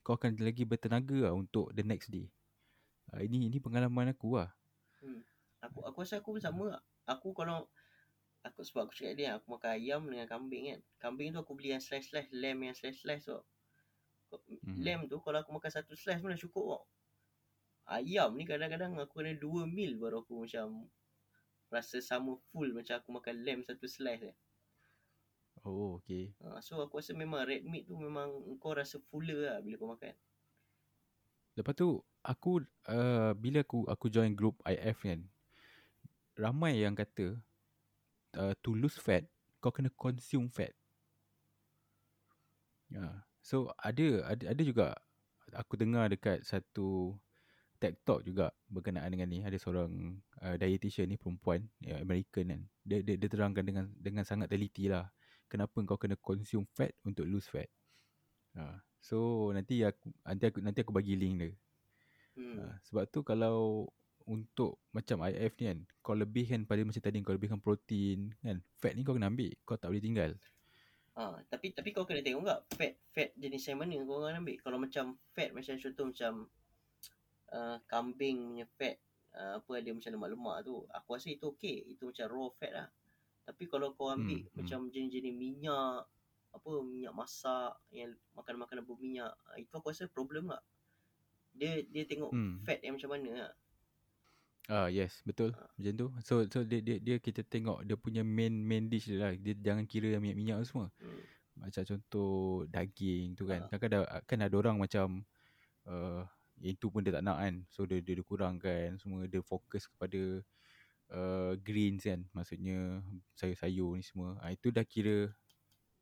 Kau 0.04 0.20
akan 0.20 0.36
lagi 0.42 0.68
bertenaga 0.68 1.30
lah 1.30 1.34
untuk 1.34 1.72
the 1.72 1.86
next 1.86 2.10
day. 2.10 2.30
Uh, 3.14 3.22
ini 3.22 3.48
ini 3.48 3.58
pengalaman 3.62 4.12
aku 4.12 4.42
lah. 4.42 4.52
Aku 5.64 5.80
aku 5.88 6.04
rasa 6.04 6.20
aku 6.20 6.36
pun 6.36 6.44
sama 6.44 6.64
lah. 6.76 6.82
Aku 7.08 7.32
kalau 7.32 7.72
aku 8.44 8.60
sebab 8.68 8.92
aku 8.92 8.94
cakap 9.00 9.16
dia 9.16 9.30
aku 9.40 9.56
makan 9.56 9.72
ayam 9.80 10.02
dengan 10.04 10.28
kambing 10.28 10.76
kan. 10.76 10.80
Kambing 11.00 11.32
tu 11.32 11.40
aku 11.40 11.56
beli 11.56 11.72
yang 11.72 11.84
slice-slice, 11.84 12.32
lamb 12.36 12.60
yang 12.68 12.76
slice-slice 12.76 13.32
tu. 13.32 13.40
Mhm. 14.34 14.82
Lamb 14.84 15.02
tu 15.08 15.22
kalau 15.24 15.40
aku 15.40 15.56
makan 15.56 15.72
satu 15.72 15.96
slice 15.96 16.20
pun 16.20 16.36
dah 16.36 16.42
cukup 16.42 16.64
tau. 16.76 16.84
Ayam 17.84 18.36
ni 18.36 18.44
kadang-kadang 18.44 18.96
aku 19.00 19.24
kena 19.24 19.36
dua 19.36 19.68
meal 19.68 19.96
baru 20.00 20.24
aku 20.24 20.48
macam 20.48 20.88
rasa 21.74 21.98
sama 22.00 22.38
full 22.54 22.70
macam 22.78 23.02
aku 23.02 23.10
makan 23.10 23.36
lamb 23.42 23.62
satu 23.66 23.90
slice 23.90 24.30
eh. 24.30 24.38
Oh, 25.64 25.96
okay. 25.96 26.36
Ha, 26.44 26.60
so 26.60 26.76
aku 26.84 27.00
rasa 27.00 27.16
memang 27.16 27.48
red 27.48 27.64
meat 27.64 27.88
tu 27.88 27.96
memang 27.96 28.30
kau 28.60 28.76
rasa 28.76 29.00
fuller 29.10 29.48
lah 29.48 29.58
bila 29.64 29.76
kau 29.80 29.90
makan. 29.90 30.14
Lepas 31.56 31.74
tu 31.74 32.04
aku 32.22 32.62
uh, 32.92 33.32
bila 33.34 33.64
aku 33.64 33.88
aku 33.88 34.12
join 34.12 34.36
group 34.36 34.60
IF 34.68 35.08
kan 35.08 35.24
ramai 36.34 36.82
yang 36.82 36.98
kata 36.98 37.38
uh, 38.36 38.54
to 38.66 38.74
lose 38.74 38.98
fat 38.98 39.24
kau 39.64 39.72
kena 39.72 39.88
consume 39.96 40.52
fat. 40.52 40.76
Ya. 42.92 43.00
Yeah. 43.00 43.14
So 43.44 43.72
ada 43.80 44.36
ada 44.36 44.44
ada 44.52 44.62
juga 44.64 44.96
aku 45.56 45.76
dengar 45.80 46.12
dekat 46.12 46.44
satu 46.44 47.16
TED 47.84 48.00
Talk 48.08 48.24
juga 48.24 48.48
berkenaan 48.72 49.12
dengan 49.12 49.28
ni 49.28 49.44
ada 49.44 49.60
seorang 49.60 50.16
uh, 50.40 50.56
dietitian 50.56 51.12
ni 51.12 51.20
perempuan 51.20 51.68
ya, 51.84 52.00
American 52.00 52.56
kan. 52.56 52.62
Dia, 52.88 53.04
dia 53.04 53.20
dia 53.20 53.28
terangkan 53.28 53.60
dengan 53.68 53.92
dengan 54.00 54.24
sangat 54.24 54.48
teliti 54.48 54.88
lah 54.88 55.12
kenapa 55.52 55.84
kau 55.84 56.00
kena 56.00 56.16
consume 56.16 56.64
fat 56.72 56.96
untuk 57.04 57.28
lose 57.28 57.52
fat. 57.52 57.68
Ha. 58.56 58.80
So 59.04 59.52
nanti 59.52 59.84
aku 59.84 60.16
nanti 60.24 60.44
aku 60.48 60.64
nanti 60.64 60.80
aku 60.80 60.96
bagi 60.96 61.20
link 61.20 61.36
dia. 61.44 61.52
Hmm. 62.40 62.56
Ha, 62.64 62.80
sebab 62.88 63.04
tu 63.12 63.20
kalau 63.28 63.92
untuk 64.24 64.80
macam 64.96 65.28
IF 65.28 65.52
ni 65.60 65.68
kan 65.68 65.80
kau 66.00 66.16
lebihkan 66.16 66.64
pada 66.64 66.88
macam 66.88 67.04
tadi 67.04 67.20
kau 67.20 67.36
lebihkan 67.36 67.60
protein 67.60 68.32
kan 68.40 68.64
fat 68.80 68.96
ni 68.96 69.04
kau 69.04 69.12
kena 69.12 69.28
ambil 69.28 69.52
kau 69.68 69.76
tak 69.76 69.92
boleh 69.92 70.00
tinggal. 70.00 70.32
Ha, 71.20 71.36
tapi 71.52 71.76
tapi 71.76 71.92
kau 71.92 72.08
kena 72.08 72.24
tengok 72.24 72.48
tak 72.48 72.60
fat 72.80 72.94
fat 73.12 73.30
jenis 73.36 73.68
yang 73.68 73.84
mana 73.84 74.00
kau 74.08 74.24
orang 74.24 74.40
ambil. 74.40 74.56
Kalau 74.64 74.80
macam 74.80 75.06
fat 75.36 75.52
macam 75.52 75.76
contoh 75.76 76.06
macam 76.08 76.48
uh, 77.54 77.78
kambing 77.86 78.58
punya 78.58 78.68
fat 78.76 78.98
uh, 79.38 79.62
apa 79.62 79.72
ada 79.78 79.90
macam 79.94 80.10
lemak-lemak 80.18 80.58
tu. 80.66 80.76
Aku 80.90 81.10
rasa 81.14 81.30
itu 81.30 81.46
okey. 81.54 81.94
Itu 81.94 82.10
macam 82.10 82.26
raw 82.28 82.48
fat 82.58 82.72
lah. 82.74 82.88
Tapi 83.46 83.64
kalau 83.70 83.94
kau 83.94 84.10
ambil 84.10 84.42
Hmm, 84.42 84.50
hmm, 84.50 84.56
macam 84.58 84.80
jenis-jenis 84.90 85.34
minyak 85.36 86.10
apa 86.54 86.70
minyak 86.86 87.14
masak 87.18 87.74
yang 87.90 88.14
makan-makanan 88.38 88.86
berminyak 88.86 89.34
uh, 89.50 89.58
itu 89.58 89.74
aku 89.74 89.90
rasa 89.90 90.10
problem 90.10 90.54
tak. 90.54 90.64
Dia 91.54 91.86
dia 91.86 92.04
tengok 92.10 92.32
Hmm. 92.34 92.62
fat 92.66 92.82
yang 92.82 92.98
macam 92.98 93.12
mana 93.14 93.30
lah. 93.34 93.54
Ah 94.72 94.88
yes 94.88 95.20
betul 95.28 95.52
macam 95.76 95.94
tu. 96.00 96.08
So 96.24 96.48
so 96.48 96.64
dia 96.64 96.80
dia, 96.80 96.96
dia 96.96 97.20
kita 97.20 97.44
tengok 97.44 97.84
dia 97.84 98.00
punya 98.00 98.24
main 98.24 98.54
main 98.54 98.88
dish 98.88 99.12
dia 99.12 99.20
lah. 99.20 99.32
Dia 99.36 99.54
jangan 99.60 99.84
kira 99.84 100.16
yang 100.16 100.24
minyak-minyak 100.24 100.64
tu 100.64 100.68
semua. 100.72 100.88
Hmm. 101.04 101.22
Macam 101.60 101.84
contoh 101.84 102.64
daging 102.72 103.36
tu 103.36 103.44
kan. 103.44 103.68
Ah. 103.68 103.70
Kadang-kadang 103.70 104.04
kan 104.24 104.40
ada 104.40 104.56
orang 104.56 104.78
macam 104.80 105.28
uh, 105.84 106.24
itu 106.72 106.88
pun 106.88 107.04
dia 107.04 107.12
tak 107.12 107.28
nak 107.28 107.44
kan. 107.44 107.56
So 107.68 107.84
dia 107.84 108.00
dia, 108.00 108.16
dia 108.16 108.24
kurangkan 108.24 108.96
semua 108.96 109.28
dia 109.28 109.44
fokus 109.44 109.84
kepada 109.84 110.40
uh, 111.12 111.54
greens 111.60 112.08
kan. 112.08 112.24
Maksudnya 112.32 113.04
sayur-sayur 113.36 114.00
ni 114.00 114.04
semua. 114.08 114.40
Ah 114.40 114.56
itu 114.56 114.72
dah 114.72 114.88
kira 114.88 115.28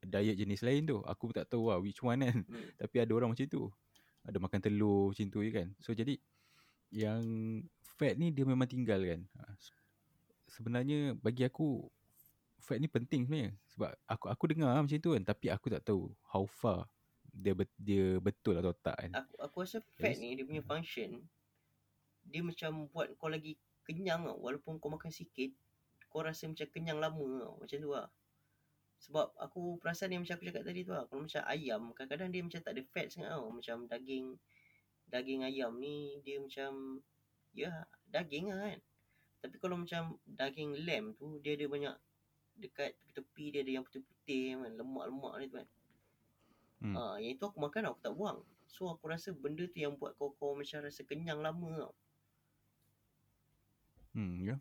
diet 0.05 0.37
jenis 0.37 0.61
lain 0.61 0.85
tu. 0.85 0.97
Aku 1.09 1.33
pun 1.33 1.35
tak 1.41 1.49
tahu 1.49 1.73
lah 1.73 1.81
which 1.81 2.01
one 2.05 2.21
kan. 2.21 2.45
Hmm. 2.45 2.61
Tapi 2.81 2.95
ada 3.01 3.11
orang 3.17 3.33
macam 3.33 3.47
tu. 3.49 3.73
Ada 4.21 4.37
makan 4.37 4.59
telur 4.61 5.09
macam 5.09 5.27
tu 5.33 5.39
je 5.41 5.49
kan. 5.49 5.67
So 5.81 5.97
jadi 5.97 6.13
yang 6.93 7.23
fat 7.97 8.21
ni 8.21 8.29
dia 8.29 8.45
memang 8.45 8.69
tinggal 8.69 9.01
kan. 9.01 9.21
Ha, 9.41 9.57
Sebenarnya 10.45 11.17
bagi 11.17 11.41
aku 11.47 11.89
fat 12.61 12.77
ni 12.77 12.85
penting 12.85 13.25
sebenarnya. 13.25 13.51
Sebab 13.73 13.89
aku 14.05 14.25
aku 14.29 14.43
dengar 14.53 14.77
macam 14.77 14.99
tu 15.01 15.17
kan 15.17 15.23
tapi 15.25 15.49
aku 15.49 15.73
tak 15.73 15.81
tahu 15.81 16.13
how 16.29 16.45
far 16.45 16.85
dia 17.31 17.55
bet, 17.55 17.71
dia 17.79 18.19
betul 18.19 18.59
atau 18.59 18.75
tak 18.75 18.95
kan. 18.99 19.11
Aku 19.23 19.33
aku 19.39 19.55
rasa 19.63 19.79
fat 19.79 20.15
Jadi- 20.15 20.19
ni 20.19 20.29
dia 20.39 20.45
punya 20.45 20.63
function 20.63 21.23
dia 22.27 22.41
macam 22.45 22.87
buat 22.93 23.11
kau 23.17 23.27
lagi 23.31 23.57
kenyang 23.83 24.23
tau. 24.29 24.37
Walaupun 24.37 24.77
kau 24.77 24.93
makan 24.93 25.09
sikit, 25.09 25.51
kau 26.07 26.21
rasa 26.21 26.45
macam 26.45 26.67
kenyang 26.69 27.01
lama 27.01 27.27
tau. 27.41 27.53
Macam 27.57 27.77
tu 27.81 27.91
lah. 27.91 28.07
Sebab 29.01 29.33
aku 29.41 29.81
perasan 29.81 30.13
yang 30.13 30.21
macam 30.21 30.37
aku 30.37 30.45
cakap 30.53 30.63
tadi 30.63 30.85
tu 30.85 30.93
lah. 30.93 31.09
Kalau 31.09 31.25
macam 31.25 31.41
ayam, 31.49 31.81
kadang-kadang 31.97 32.29
dia 32.29 32.41
macam 32.45 32.61
tak 32.61 32.73
ada 32.77 32.81
fat 32.93 33.07
sangat 33.09 33.31
tau. 33.33 33.49
Macam 33.49 33.77
daging 33.89 34.25
daging 35.11 35.41
ayam 35.43 35.75
ni 35.81 36.23
dia 36.23 36.39
macam 36.39 37.01
ya 37.51 37.83
daging 38.07 38.53
lah 38.53 38.69
kan. 38.69 38.79
Tapi 39.41 39.55
kalau 39.57 39.75
macam 39.81 40.21
daging 40.23 40.85
lamb 40.85 41.17
tu 41.17 41.41
dia 41.41 41.57
ada 41.57 41.65
banyak 41.67 41.95
dekat 42.61 42.93
tepi-tepi 43.01 43.45
dia 43.49 43.59
ada 43.65 43.71
yang 43.81 43.83
putih-putih 43.83 44.43
kan, 44.61 44.71
lemak-lemak 44.77 45.33
ni 45.41 45.45
tu 45.49 45.57
kan. 45.57 45.67
Hmm. 46.81 46.97
Ah, 46.97 47.15
yang 47.21 47.37
itu 47.37 47.43
aku 47.45 47.61
makan 47.61 47.93
aku 47.93 47.99
tak 48.01 48.13
buang. 48.17 48.39
So 48.65 48.89
aku 48.89 49.05
rasa 49.13 49.29
benda 49.35 49.63
tu 49.69 49.77
yang 49.77 49.93
buat 49.99 50.17
kau 50.17 50.33
kau 50.35 50.57
macam 50.57 50.81
rasa 50.81 51.05
kenyang 51.05 51.39
lama 51.45 51.69
tau. 51.87 51.93
Hmm 54.11 54.41
ya. 54.43 54.55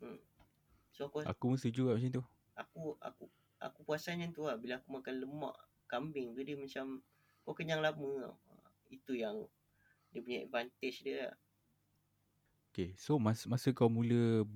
So 0.93 1.09
aku 1.09 1.25
Aku 1.25 1.43
pun 1.51 1.57
setuju 1.57 1.91
lah 1.91 1.95
macam 1.97 2.21
tu. 2.21 2.23
aku 2.53 2.93
aku 3.01 3.23
aku 3.57 3.79
puasan 3.87 4.21
macam 4.21 4.31
tu 4.37 4.41
lah 4.45 4.55
bila 4.59 4.77
aku 4.77 4.87
makan 4.93 5.15
lemak 5.17 5.55
kambing 5.89 6.37
tu 6.37 6.45
dia 6.45 6.55
macam 6.55 7.01
kau 7.43 7.57
kenyang 7.57 7.81
lama 7.81 8.09
tau. 8.29 8.35
Itu 8.93 9.17
yang 9.17 9.47
dia 10.13 10.21
punya 10.21 10.39
advantage 10.45 11.01
dia 11.01 11.31
lah. 11.31 11.35
Okay, 12.71 12.95
so 12.95 13.19
masa, 13.19 13.51
masa 13.51 13.75
kau 13.75 13.91
mula 13.91 14.47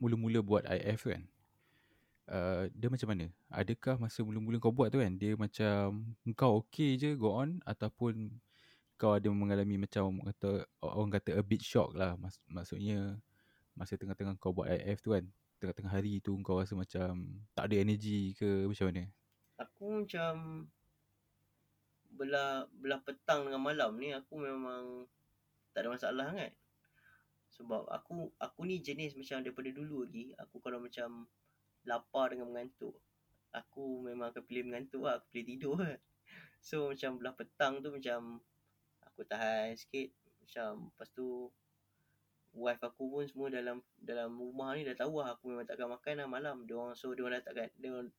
mula-mula 0.00 0.40
buat 0.40 0.64
IF 0.64 1.04
kan. 1.10 1.26
Uh, 2.28 2.68
dia 2.72 2.88
macam 2.92 3.08
mana? 3.10 3.26
Adakah 3.50 3.96
masa 3.96 4.20
mula-mula 4.22 4.60
kau 4.60 4.72
buat 4.72 4.92
tu 4.92 5.00
kan, 5.00 5.12
dia 5.16 5.34
macam 5.34 6.04
kau 6.36 6.62
okay 6.62 6.94
je 7.00 7.16
go 7.16 7.34
on 7.34 7.58
ataupun 7.64 8.38
kau 8.98 9.14
ada 9.14 9.30
mengalami 9.30 9.78
macam 9.78 10.18
kata 10.26 10.66
orang 10.82 11.10
kata 11.14 11.38
a 11.38 11.42
bit 11.42 11.62
shock 11.64 11.94
lah. 11.96 12.14
Mas, 12.20 12.36
maksudnya 12.50 13.16
masa 13.78 13.94
tengah-tengah 13.94 14.36
kau 14.42 14.52
buat 14.52 14.68
IF 14.68 15.00
tu 15.00 15.14
kan, 15.14 15.24
tengah-tengah 15.62 15.92
hari 15.92 16.18
tu 16.22 16.34
kau 16.42 16.58
rasa 16.58 16.74
macam 16.74 17.42
tak 17.54 17.70
ada 17.70 17.76
energy 17.78 18.34
ke 18.34 18.66
macam 18.66 18.90
mana? 18.90 19.04
Aku 19.58 20.06
macam 20.06 20.32
belah 22.08 22.66
belah 22.74 22.98
petang 23.04 23.46
dengan 23.46 23.62
malam 23.62 23.94
ni 24.00 24.10
aku 24.10 24.40
memang 24.42 25.06
tak 25.70 25.86
ada 25.86 25.88
masalah 25.94 26.28
kan. 26.34 26.52
Sebab 27.54 27.86
aku 27.90 28.34
aku 28.38 28.60
ni 28.66 28.82
jenis 28.82 29.14
macam 29.18 29.42
daripada 29.42 29.70
dulu 29.70 30.06
lagi 30.06 30.34
aku 30.38 30.58
kalau 30.58 30.82
macam 30.82 31.26
lapar 31.88 32.30
dengan 32.36 32.52
mengantuk 32.52 32.94
aku 33.52 34.04
memang 34.04 34.30
akan 34.32 34.42
pilih 34.44 34.64
mengantuk 34.68 35.02
lah 35.08 35.20
aku 35.20 35.26
pilih 35.32 35.46
tidur 35.56 35.74
kan. 35.80 35.98
So 36.60 36.92
macam 36.92 37.10
belah 37.16 37.34
petang 37.34 37.80
tu 37.80 37.88
macam 37.94 38.42
aku 39.04 39.20
tahan 39.24 39.74
sikit 39.78 40.12
macam 40.42 40.92
lepas 40.92 41.08
tu 41.14 41.48
wife 42.56 42.82
aku 42.82 43.04
pun 43.12 43.24
semua 43.28 43.52
dalam 43.52 43.84
dalam 44.00 44.34
rumah 44.34 44.74
ni 44.74 44.82
dah 44.82 44.96
tahu 44.96 45.20
lah 45.22 45.36
aku 45.36 45.52
memang 45.52 45.66
takkan 45.68 45.88
makan 45.88 46.14
lah 46.24 46.28
malam. 46.28 46.56
Dia 46.66 46.74
orang 46.76 46.96
so 46.98 47.14
dia 47.14 47.24
orang 47.24 47.40
dah 47.40 47.44
takkan 47.52 47.68
dia 47.78 47.90
orang 47.94 48.10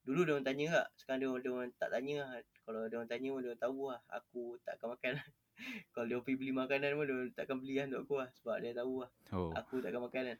Dulu 0.00 0.24
dia 0.24 0.32
orang 0.32 0.46
tanya 0.48 0.66
tak, 0.72 0.88
sekarang 0.96 1.18
dia 1.20 1.28
orang, 1.28 1.42
dia 1.44 1.50
orang 1.52 1.70
tak 1.76 1.90
tanya 1.92 2.16
lah. 2.24 2.30
Kalau 2.64 2.80
dia 2.88 2.96
orang 2.96 3.10
tanya 3.12 3.28
pun 3.36 3.40
dia 3.44 3.50
orang 3.52 3.62
tahu 3.68 3.80
lah 3.92 4.00
aku 4.08 4.42
tak 4.64 4.72
akan 4.80 4.88
makan 4.96 5.12
lah. 5.20 5.26
Kalau 5.92 6.04
dia 6.08 6.14
orang 6.16 6.24
pergi 6.24 6.38
beli 6.40 6.52
makanan 6.56 6.90
pun 6.96 7.04
dia 7.04 7.14
orang 7.20 7.32
takkan 7.36 7.56
beli 7.60 7.74
lah 7.76 7.84
untuk 7.84 8.00
aku 8.08 8.14
lah. 8.16 8.28
Sebab 8.40 8.56
dia 8.64 8.72
tahu 8.72 8.94
lah 9.04 9.10
Oh. 9.30 9.52
aku 9.52 9.74
tak 9.84 9.92
akan 9.92 10.02
makan 10.08 10.22
kan. 10.32 10.38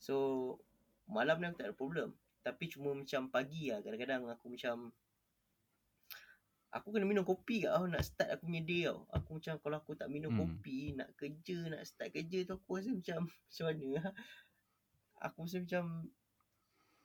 So 0.00 0.16
malam 1.08 1.40
ni 1.40 1.48
aku 1.48 1.58
tak 1.60 1.68
ada 1.70 1.76
problem. 1.76 2.08
Tapi 2.44 2.64
cuma 2.68 2.92
macam 2.92 3.32
pagi 3.32 3.72
lah 3.72 3.80
kadang-kadang 3.80 4.28
aku 4.28 4.52
macam 4.52 4.92
Aku 6.74 6.90
kena 6.90 7.06
minum 7.06 7.22
kopi 7.22 7.62
kat 7.62 7.70
tau 7.70 7.86
nak 7.86 8.02
start 8.02 8.34
aku 8.34 8.50
punya 8.50 8.62
day 8.66 8.90
tau. 8.90 9.06
Aku 9.14 9.38
macam 9.38 9.54
kalau 9.62 9.78
aku 9.78 9.94
tak 9.94 10.10
minum 10.10 10.34
Hmm. 10.34 10.42
kopi 10.42 10.90
nak 10.98 11.14
kerja 11.14 11.70
nak 11.70 11.86
start 11.86 12.10
kerja 12.10 12.42
tu 12.42 12.58
aku 12.58 12.82
rasa 12.82 12.90
macam 12.90 13.18
macam 13.30 13.64
mana 13.70 13.88
lah. 13.94 14.08
Aku 15.22 15.46
rasa 15.46 15.56
macam 15.62 16.10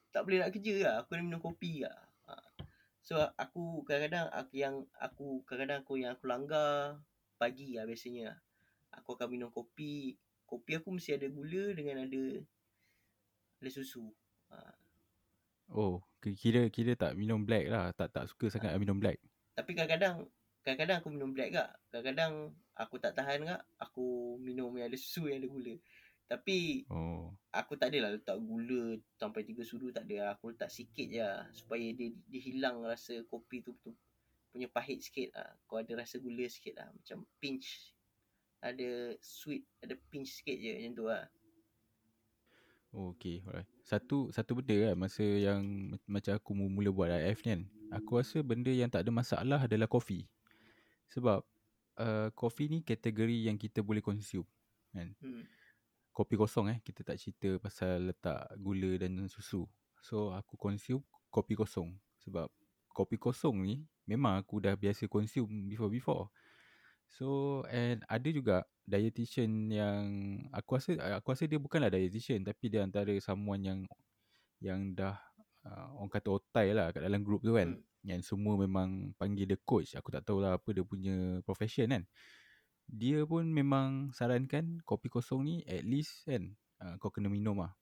tak 0.10 0.22
boleh 0.26 0.42
nak 0.42 0.52
kerja 0.58 0.76
lah. 0.82 0.94
Aku 1.06 1.08
kena 1.14 1.22
minum 1.22 1.38
kopi 1.38 1.86
lah. 1.86 2.02
Ha. 2.26 2.34
So 3.06 3.22
aku 3.38 3.86
kadang-kadang 3.86 4.34
aku 4.34 4.54
yang 4.58 4.76
aku 4.98 5.46
kadang-kadang 5.46 5.86
aku 5.86 5.94
yang 6.02 6.12
aku 6.18 6.26
langgar 6.26 6.98
pagi 7.38 7.78
lah 7.78 7.86
biasanya. 7.86 8.42
Aku 8.98 9.14
akan 9.22 9.30
minum 9.30 9.54
kopi. 9.54 10.18
Kopi 10.50 10.82
aku 10.82 10.98
mesti 10.98 11.14
ada 11.14 11.30
gula 11.30 11.78
dengan 11.78 12.10
ada 12.10 12.42
ada 13.60 13.70
susu. 13.70 14.08
Ha. 14.50 14.58
Oh, 15.70 16.02
ki- 16.20 16.34
kira 16.34 16.66
kira 16.68 16.96
tak 16.96 17.14
minum 17.14 17.44
black 17.44 17.70
lah. 17.70 17.92
Tak 17.94 18.10
tak 18.16 18.26
suka 18.28 18.50
sangat 18.50 18.74
minum 18.80 18.98
black. 18.98 19.20
Tapi 19.54 19.76
kadang-kadang 19.76 20.26
kadang-kadang 20.64 20.98
aku 21.04 21.10
minum 21.12 21.32
black 21.32 21.52
kak. 21.54 21.70
Kadang-kadang 21.92 22.34
aku 22.74 22.96
tak 22.98 23.14
tahan 23.14 23.46
kak. 23.46 23.62
Aku 23.78 24.38
minum 24.40 24.72
yang 24.80 24.88
ada 24.90 24.98
susu 24.98 25.30
yang 25.30 25.44
ada 25.44 25.50
gula. 25.52 25.76
Tapi 26.30 26.86
Oh. 26.94 27.34
aku 27.50 27.74
tak 27.74 27.90
adalah 27.90 28.14
letak 28.14 28.38
gula 28.38 28.98
sampai 29.18 29.42
tiga 29.44 29.66
sudu 29.66 29.90
tak 29.90 30.06
ada. 30.06 30.30
lah. 30.30 30.30
Aku 30.38 30.54
letak 30.54 30.70
sikit 30.70 31.10
je 31.10 31.22
lah, 31.22 31.46
supaya 31.52 31.90
dia, 31.90 32.14
dia 32.30 32.42
hilang 32.42 32.86
rasa 32.86 33.22
kopi 33.28 33.62
tu 33.62 33.74
betul 33.74 33.94
punya 34.50 34.66
pahit 34.66 35.06
sikit 35.06 35.30
lah. 35.38 35.54
Kau 35.70 35.78
ada 35.78 35.94
rasa 35.94 36.18
gula 36.18 36.46
sikit 36.50 36.74
lah. 36.78 36.90
Macam 36.90 37.22
pinch. 37.38 37.94
Ada 38.60 39.16
sweet, 39.22 39.64
ada 39.80 39.94
pinch 40.10 40.42
sikit 40.42 40.58
je 40.58 40.70
macam 40.74 40.94
tu 40.94 41.06
lah. 41.06 41.24
Oh, 42.90 43.14
okay, 43.14 43.46
alright. 43.46 43.70
Satu 43.86 44.34
satu 44.34 44.58
benda 44.58 44.74
kan 44.74 44.98
masa 44.98 45.22
yang 45.22 45.62
ma- 45.94 46.02
macam 46.10 46.34
aku 46.34 46.52
mu- 46.58 46.74
mula 46.74 46.90
buat 46.90 47.10
IF 47.14 47.46
ni 47.46 47.54
kan. 47.54 47.62
Aku 48.02 48.18
rasa 48.18 48.42
benda 48.42 48.74
yang 48.74 48.90
tak 48.90 49.06
ada 49.06 49.12
masalah 49.14 49.60
adalah 49.66 49.86
kopi. 49.86 50.26
Sebab 51.14 51.42
uh, 52.02 52.28
kopi 52.34 52.70
ni 52.70 52.80
kategori 52.82 53.50
yang 53.50 53.58
kita 53.62 53.86
boleh 53.86 54.02
consume 54.02 54.46
kan. 54.94 55.14
Hmm. 55.22 55.46
Kopi 56.10 56.34
kosong 56.34 56.74
eh, 56.74 56.80
kita 56.82 57.06
tak 57.06 57.22
cerita 57.22 57.62
pasal 57.62 58.10
letak 58.10 58.50
gula 58.58 58.98
dan 58.98 59.30
susu. 59.30 59.70
So 60.02 60.34
aku 60.34 60.58
consume 60.58 61.06
kopi 61.30 61.54
kosong 61.54 61.94
sebab 62.26 62.50
kopi 62.90 63.22
kosong 63.22 63.54
ni 63.62 63.86
memang 64.10 64.42
aku 64.42 64.58
dah 64.66 64.74
biasa 64.74 65.06
consume 65.06 65.70
before 65.70 65.94
before. 65.94 66.26
So 67.10 67.62
and 67.74 68.06
ada 68.06 68.30
juga 68.30 68.58
dietitian 68.86 69.70
yang 69.70 70.04
aku 70.54 70.78
rasa 70.78 70.98
aku 71.18 71.34
rasa 71.34 71.50
dia 71.50 71.62
bukanlah 71.62 71.90
dietitian 71.90 72.46
tapi 72.46 72.70
dia 72.70 72.86
antara 72.86 73.14
someone 73.22 73.62
yang 73.62 73.80
yang 74.62 74.94
dah 74.94 75.18
uh, 75.66 75.88
orang 75.98 76.12
kata 76.12 76.30
otai 76.38 76.68
lah 76.72 76.94
kat 76.94 77.02
dalam 77.04 77.26
group 77.26 77.42
tu 77.42 77.58
kan. 77.58 77.76
Hmm. 77.76 77.84
Yang 78.06 78.32
semua 78.32 78.56
memang 78.56 79.12
panggil 79.20 79.50
dia 79.50 79.60
coach. 79.60 79.98
Aku 79.98 80.14
tak 80.14 80.24
tahulah 80.24 80.56
apa 80.56 80.70
dia 80.72 80.86
punya 80.86 81.44
profession 81.44 81.92
kan. 81.92 82.04
Dia 82.90 83.22
pun 83.28 83.46
memang 83.46 84.10
sarankan 84.16 84.82
kopi 84.88 85.12
kosong 85.12 85.46
ni 85.46 85.56
at 85.70 85.86
least 85.86 86.26
kan 86.26 86.54
uh, 86.82 86.96
kau 87.02 87.12
kena 87.12 87.28
minum 87.30 87.60
lah. 87.60 87.74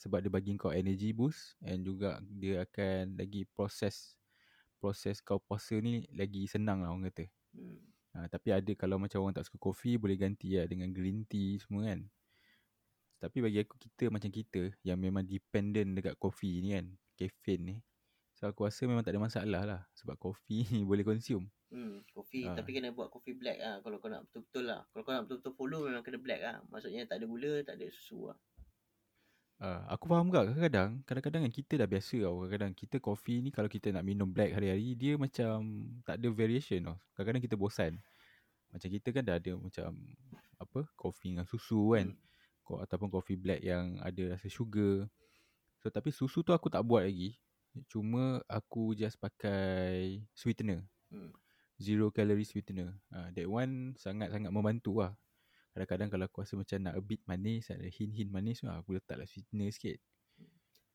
Sebab 0.00 0.24
dia 0.24 0.32
bagi 0.32 0.56
kau 0.56 0.72
energy 0.72 1.12
boost 1.12 1.60
and 1.60 1.84
juga 1.84 2.18
dia 2.24 2.64
akan 2.64 3.20
lagi 3.20 3.44
proses 3.52 4.16
proses 4.80 5.20
kau 5.20 5.36
puasa 5.36 5.76
ni 5.76 6.08
lagi 6.16 6.48
senang 6.48 6.80
lah 6.80 6.92
orang 6.92 7.12
kata. 7.12 7.28
Hmm. 7.52 7.89
Ha, 8.10 8.26
tapi 8.26 8.50
ada 8.50 8.72
kalau 8.74 8.98
macam 8.98 9.22
orang 9.22 9.38
tak 9.38 9.46
suka 9.46 9.58
kopi 9.62 9.94
boleh 9.94 10.18
ganti 10.18 10.58
lah 10.58 10.66
dengan 10.66 10.90
green 10.90 11.22
tea 11.30 11.62
semua 11.62 11.86
kan. 11.86 12.10
Tapi 13.20 13.38
bagi 13.44 13.60
aku 13.62 13.76
kita 13.76 14.08
macam 14.08 14.32
kita 14.32 14.72
yang 14.82 14.98
memang 14.98 15.22
dependent 15.28 15.94
dekat 15.94 16.16
kopi 16.16 16.64
ni 16.64 16.74
kan, 16.74 16.86
caffeine 17.14 17.62
ni. 17.62 17.76
So 18.34 18.48
aku 18.48 18.64
rasa 18.64 18.88
memang 18.88 19.04
tak 19.04 19.12
ada 19.12 19.20
masalah 19.20 19.62
lah 19.68 19.80
sebab 19.92 20.16
kopi 20.16 20.64
ni 20.72 20.80
boleh 20.90 21.04
consume. 21.04 21.46
Hmm, 21.70 22.02
kopi 22.10 22.48
Ah. 22.50 22.56
tapi 22.58 22.74
kena 22.74 22.90
buat 22.90 23.14
kopi 23.14 23.36
black 23.38 23.62
ah 23.62 23.78
kalau 23.84 24.02
kau 24.02 24.10
nak 24.10 24.26
betul-betul 24.26 24.64
lah. 24.66 24.82
Kalau 24.90 25.02
kau 25.06 25.12
nak 25.14 25.22
betul-betul 25.28 25.52
follow 25.54 25.80
memang 25.86 26.02
kena 26.02 26.18
black 26.18 26.40
ah. 26.42 26.58
Maksudnya 26.72 27.06
tak 27.06 27.22
ada 27.22 27.30
gula, 27.30 27.62
tak 27.62 27.78
ada 27.78 27.86
susu 27.92 28.32
lah. 28.32 28.38
Uh, 29.60 29.84
aku 29.92 30.08
faham 30.08 30.32
juga 30.32 30.48
kadang-kadang. 30.48 30.90
Kadang-kadang 31.04 31.40
kan 31.44 31.52
kita 31.52 31.72
dah 31.76 31.84
biasa 31.84 32.16
tau. 32.24 32.36
Kadang-kadang 32.48 32.72
kita 32.72 32.96
kopi 32.96 33.44
ni 33.44 33.52
Kalau 33.52 33.68
kita 33.68 33.92
nak 33.92 34.08
minum 34.08 34.24
black 34.24 34.56
hari-hari 34.56 34.96
Dia 34.96 35.20
macam 35.20 35.84
Tak 36.00 36.16
ada 36.16 36.28
variation 36.32 36.80
tau. 36.80 36.96
Kadang-kadang 37.12 37.44
kita 37.44 37.56
bosan. 37.60 37.92
Macam 38.72 38.88
kita 38.88 39.08
kan 39.12 39.22
dah 39.28 39.36
ada 39.36 39.52
macam 39.60 39.88
Apa 40.56 40.88
Kopi 40.96 41.36
dengan 41.36 41.44
susu 41.44 41.92
kan. 41.92 42.08
Hmm. 42.08 42.80
Ataupun 42.80 43.12
kopi 43.12 43.36
black 43.36 43.60
yang 43.60 44.00
Ada 44.00 44.40
rasa 44.40 44.48
sugar. 44.48 45.04
So 45.84 45.92
tapi 45.92 46.08
susu 46.08 46.40
tu 46.40 46.56
aku 46.56 46.72
tak 46.72 46.80
buat 46.80 47.04
lagi. 47.04 47.36
Cuma 47.92 48.40
aku 48.48 48.96
just 48.96 49.20
pakai 49.20 50.24
Sweetener. 50.32 50.88
Hmm. 51.12 51.36
Zero 51.76 52.08
calorie 52.08 52.48
sweetener. 52.48 52.96
Uh, 53.12 53.28
That 53.36 53.44
one 53.44 53.92
Sangat-sangat 54.00 54.48
membantu 54.52 55.04
lah 55.04 55.12
Kadang-kadang 55.70 56.08
kalau 56.10 56.24
aku 56.26 56.42
rasa 56.42 56.54
macam 56.58 56.78
nak 56.82 56.94
a 56.98 57.02
bit 57.02 57.22
manis 57.24 57.70
Ada 57.70 57.86
hint-hint 57.86 58.30
manis 58.30 58.60
tu 58.60 58.66
Aku 58.66 58.94
letaklah 58.96 59.26
sweetener 59.26 59.70
sikit 59.70 59.98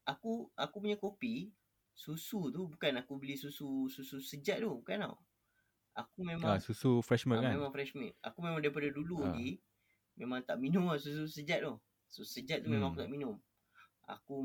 Aku 0.05 0.53
aku 0.53 0.76
punya 0.86 0.97
kopi 1.01 1.49
susu 1.95 2.51
tu 2.51 2.67
bukan 2.69 2.93
aku 2.99 3.17
beli 3.17 3.39
susu 3.39 3.88
susu 3.88 4.19
sejat 4.19 4.59
tu, 4.59 4.67
bukan 4.84 5.07
tau. 5.09 5.15
Aku 5.95 6.28
memang 6.28 6.59
Ah, 6.59 6.61
susu 6.61 6.99
fresh 6.99 7.23
milk 7.23 7.39
ah, 7.39 7.49
kan? 7.49 7.55
memang 7.55 7.71
fresh 7.71 7.95
milk. 7.95 8.13
Aku 8.19 8.43
memang 8.43 8.59
daripada 8.59 8.86
dulu 8.91 9.23
Ah. 9.23 9.32
lagi 9.32 9.63
memang 10.13 10.43
tak 10.43 10.59
minum 10.59 10.91
lah 10.91 10.99
susu 10.99 11.26
sejat 11.26 11.63
tu. 11.63 11.73
Susu 12.11 12.28
sejat 12.38 12.61
tu 12.61 12.69
memang 12.69 12.91
Hmm. 12.91 12.99
aku 12.99 13.01
tak 13.01 13.09
minum. 13.09 13.36
Aku 14.05 14.36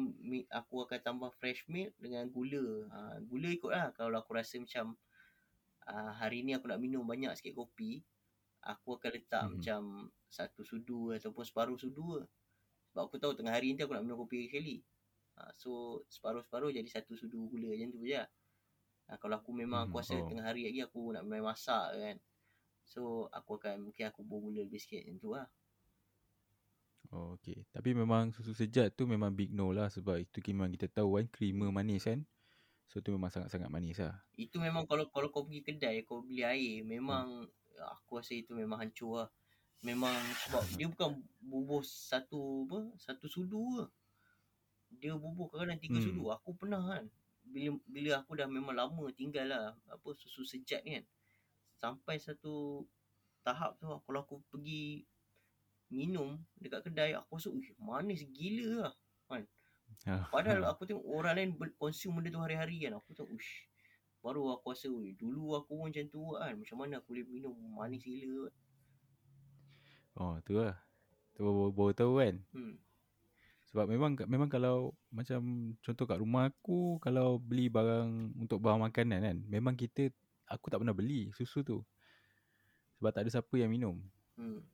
aku 0.49 0.75
akan 0.87 0.99
tambah 1.03 1.31
fresh 1.37 1.67
milk 1.69 1.93
dengan 2.01 2.25
gula. 2.31 2.87
Ha, 2.89 3.19
gula 3.21 3.49
ikut 3.53 3.69
lah 3.69 3.91
kalau 3.93 4.17
aku 4.17 4.33
rasa 4.33 4.57
macam 4.57 4.97
uh, 5.85 6.13
hari 6.17 6.41
ni 6.41 6.57
aku 6.57 6.71
nak 6.71 6.81
minum 6.81 7.05
banyak 7.05 7.35
sikit 7.37 7.53
kopi, 7.53 8.01
aku 8.63 8.99
akan 9.01 9.11
letak 9.17 9.45
Hmm. 9.45 9.53
macam 9.57 9.81
satu 10.31 10.63
sudu 10.67 11.13
ataupun 11.17 11.45
separuh 11.47 11.79
sudu. 11.81 12.21
Sebab 12.93 13.03
aku 13.09 13.17
tahu 13.23 13.33
tengah 13.39 13.55
hari 13.57 13.73
ni 13.75 13.81
aku 13.83 13.95
nak 13.95 14.05
minum 14.07 14.19
kopi 14.23 14.49
sekali. 14.51 14.77
Ha, 15.39 15.53
so 15.57 16.03
separuh-separuh 16.11 16.71
jadi 16.75 16.89
satu 16.91 17.15
sudu 17.17 17.49
gula 17.51 17.73
macam 17.75 17.89
tu 17.95 18.01
je 18.05 18.17
lah. 18.19 18.29
Ha, 19.09 19.19
kalau 19.23 19.37
aku 19.41 19.51
memang 19.55 19.89
Hmm, 19.89 19.97
rasa 19.97 20.17
oh. 20.17 20.29
tengah 20.29 20.45
hari 20.47 20.63
lagi 20.69 20.81
aku 20.87 21.13
nak 21.15 21.25
main 21.29 21.45
masak 21.45 21.95
kan. 21.97 22.17
So 22.85 23.31
aku 23.33 23.59
akan 23.61 23.91
mungkin 23.91 24.05
aku 24.11 24.21
buang 24.27 24.51
gula 24.51 24.63
lebih 24.67 24.81
sikit 24.83 25.03
macam 25.07 25.17
tu 25.25 25.31
lah. 25.37 25.49
Oh, 27.15 27.35
okay. 27.37 27.59
Tapi 27.75 27.91
memang 28.01 28.25
susu 28.35 28.53
sejat 28.55 28.89
tu 28.99 29.03
memang 29.13 29.31
big 29.39 29.51
no 29.59 29.67
lah 29.79 29.89
sebab 29.97 30.17
itu 30.25 30.39
memang 30.55 30.71
kita 30.75 30.87
tahu 30.97 31.19
kan 31.19 31.27
creamer 31.35 31.71
manis 31.75 32.03
kan. 32.09 32.21
So 32.91 32.97
tu 33.05 33.11
memang 33.17 33.31
sangat-sangat 33.35 33.71
manis 33.75 33.99
lah. 34.05 34.17
Itu 34.45 34.57
memang 34.67 34.85
kalau 34.91 35.05
kalau 35.15 35.29
kau 35.35 35.47
pergi 35.47 35.63
kedai 35.69 35.97
kau 36.09 36.19
beli 36.27 36.43
air 36.53 36.83
memang 36.93 37.27
aku 37.89 38.21
rasa 38.21 38.37
itu 38.37 38.53
memang 38.53 38.81
hancur 38.85 39.25
lah. 39.25 39.31
Memang 39.81 40.13
sebab 40.45 40.63
dia 40.77 40.87
bukan 40.93 41.17
bubuh 41.41 41.81
satu 41.81 42.69
apa 42.69 42.79
satu 43.01 43.27
sudu 43.27 43.81
ke. 43.81 43.85
Dia 45.01 45.17
bubuh 45.17 45.49
kadang-kadang 45.49 45.81
tiga 45.81 45.99
Hmm. 46.03 46.07
sudu. 46.13 46.23
Aku 46.35 46.53
pernah 46.53 46.83
kan. 46.85 47.05
Bila 47.47 47.81
bila 47.89 48.11
aku 48.21 48.37
dah 48.37 48.45
memang 48.45 48.77
lama 48.77 49.09
tinggal 49.17 49.49
lah 49.49 49.73
apa 49.89 50.09
susu 50.19 50.45
sejat 50.45 50.85
ni 50.85 51.01
kan. 51.01 51.05
Sampai 51.81 52.21
satu 52.21 52.85
tahap 53.41 53.81
tu 53.81 53.89
kalau 53.89 54.21
aku 54.21 54.37
pergi 54.53 55.01
minum 55.91 56.39
dekat 56.61 56.87
kedai 56.87 57.17
aku 57.17 57.41
rasa 57.41 57.49
"Uish, 57.49 57.73
manis 57.81 58.23
gila 58.31 58.87
lah. 58.91 58.95
Kan. 59.31 59.43
Ah, 60.07 60.29
Padahal 60.31 60.63
aku 60.71 60.87
tengok 60.87 61.03
orang 61.09 61.35
lain 61.41 61.51
consume 61.81 62.21
benda 62.21 62.31
tu 62.37 62.41
hari-hari 62.43 62.85
kan. 62.85 62.95
Aku 63.01 63.11
tengok, 63.17 63.33
ush. 63.35 63.70
Baru 64.21 64.53
aku 64.53 64.77
rasa, 64.77 64.93
ui, 64.93 65.17
dulu 65.17 65.57
aku 65.57 65.81
pun 65.81 65.89
macam 65.89 66.05
tu 66.13 66.21
kan. 66.37 66.53
Macam 66.53 66.77
mana 66.77 67.01
aku 67.01 67.17
boleh 67.17 67.27
minum 67.29 67.57
manis 67.73 68.05
gila. 68.05 68.53
Oh, 70.21 70.37
tu 70.45 70.61
lah. 70.61 70.77
Tu 71.33 71.41
baru, 71.41 71.73
baru 71.73 71.93
tahu 71.97 72.13
kan. 72.21 72.35
Hmm. 72.53 72.77
Sebab 73.71 73.87
memang 73.87 74.19
memang 74.27 74.51
kalau 74.51 74.99
macam 75.15 75.73
contoh 75.79 76.03
kat 76.03 76.19
rumah 76.19 76.51
aku 76.51 76.99
kalau 76.99 77.39
beli 77.39 77.71
barang 77.71 78.35
untuk 78.35 78.59
bahan 78.59 78.83
makanan 78.83 79.23
kan, 79.23 79.39
memang 79.47 79.79
kita 79.79 80.11
aku 80.51 80.75
tak 80.75 80.83
pernah 80.83 80.91
beli 80.91 81.31
susu 81.31 81.63
tu. 81.63 81.79
Sebab 82.99 83.15
tak 83.15 83.25
ada 83.25 83.31
siapa 83.31 83.55
yang 83.57 83.71
minum. 83.71 84.03
Hmm. 84.35 84.67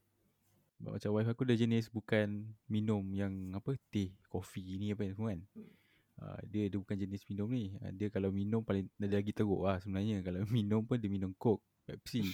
Sebab 0.81 0.97
macam 0.97 1.11
wife 1.13 1.31
aku 1.31 1.43
dia 1.45 1.61
jenis 1.61 1.93
bukan 1.93 2.57
minum 2.73 3.05
yang 3.13 3.53
apa 3.53 3.77
teh, 3.93 4.17
kopi 4.33 4.81
ni 4.81 4.97
apa 4.97 5.05
ni 5.05 5.13
semua 5.13 5.37
kan. 5.37 5.41
Hmm. 5.53 5.73
Uh, 6.17 6.41
dia 6.49 6.73
dia 6.73 6.79
bukan 6.81 6.97
jenis 6.97 7.23
minum 7.29 7.49
ni. 7.53 7.77
Uh, 7.85 7.93
dia 7.93 8.09
kalau 8.09 8.33
minum 8.33 8.65
paling 8.65 8.89
dia 8.97 9.21
lagi 9.21 9.37
teruk 9.37 9.69
lah 9.69 9.77
sebenarnya. 9.85 10.21
Kalau 10.27 10.49
minum 10.49 10.81
pun 10.89 10.97
dia 10.97 11.13
minum 11.13 11.37
Coke, 11.37 11.61
Pepsi. 11.85 12.25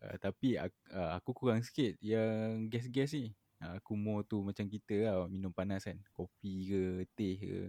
uh, 0.00 0.16
tapi 0.16 0.56
aku, 0.56 0.78
uh, 0.96 1.10
aku 1.20 1.30
kurang 1.36 1.60
sikit 1.60 2.00
yang 2.00 2.66
gas-gas 2.72 3.12
ni. 3.12 3.36
Uh, 3.60 3.76
aku 3.76 3.92
more 3.92 4.24
tu 4.24 4.40
macam 4.40 4.64
kita 4.64 4.96
lah 5.04 5.28
minum 5.28 5.52
panas 5.52 5.84
kan. 5.84 6.00
Kopi 6.16 6.72
ke, 6.72 6.82
teh 7.12 7.36
ke. 7.36 7.60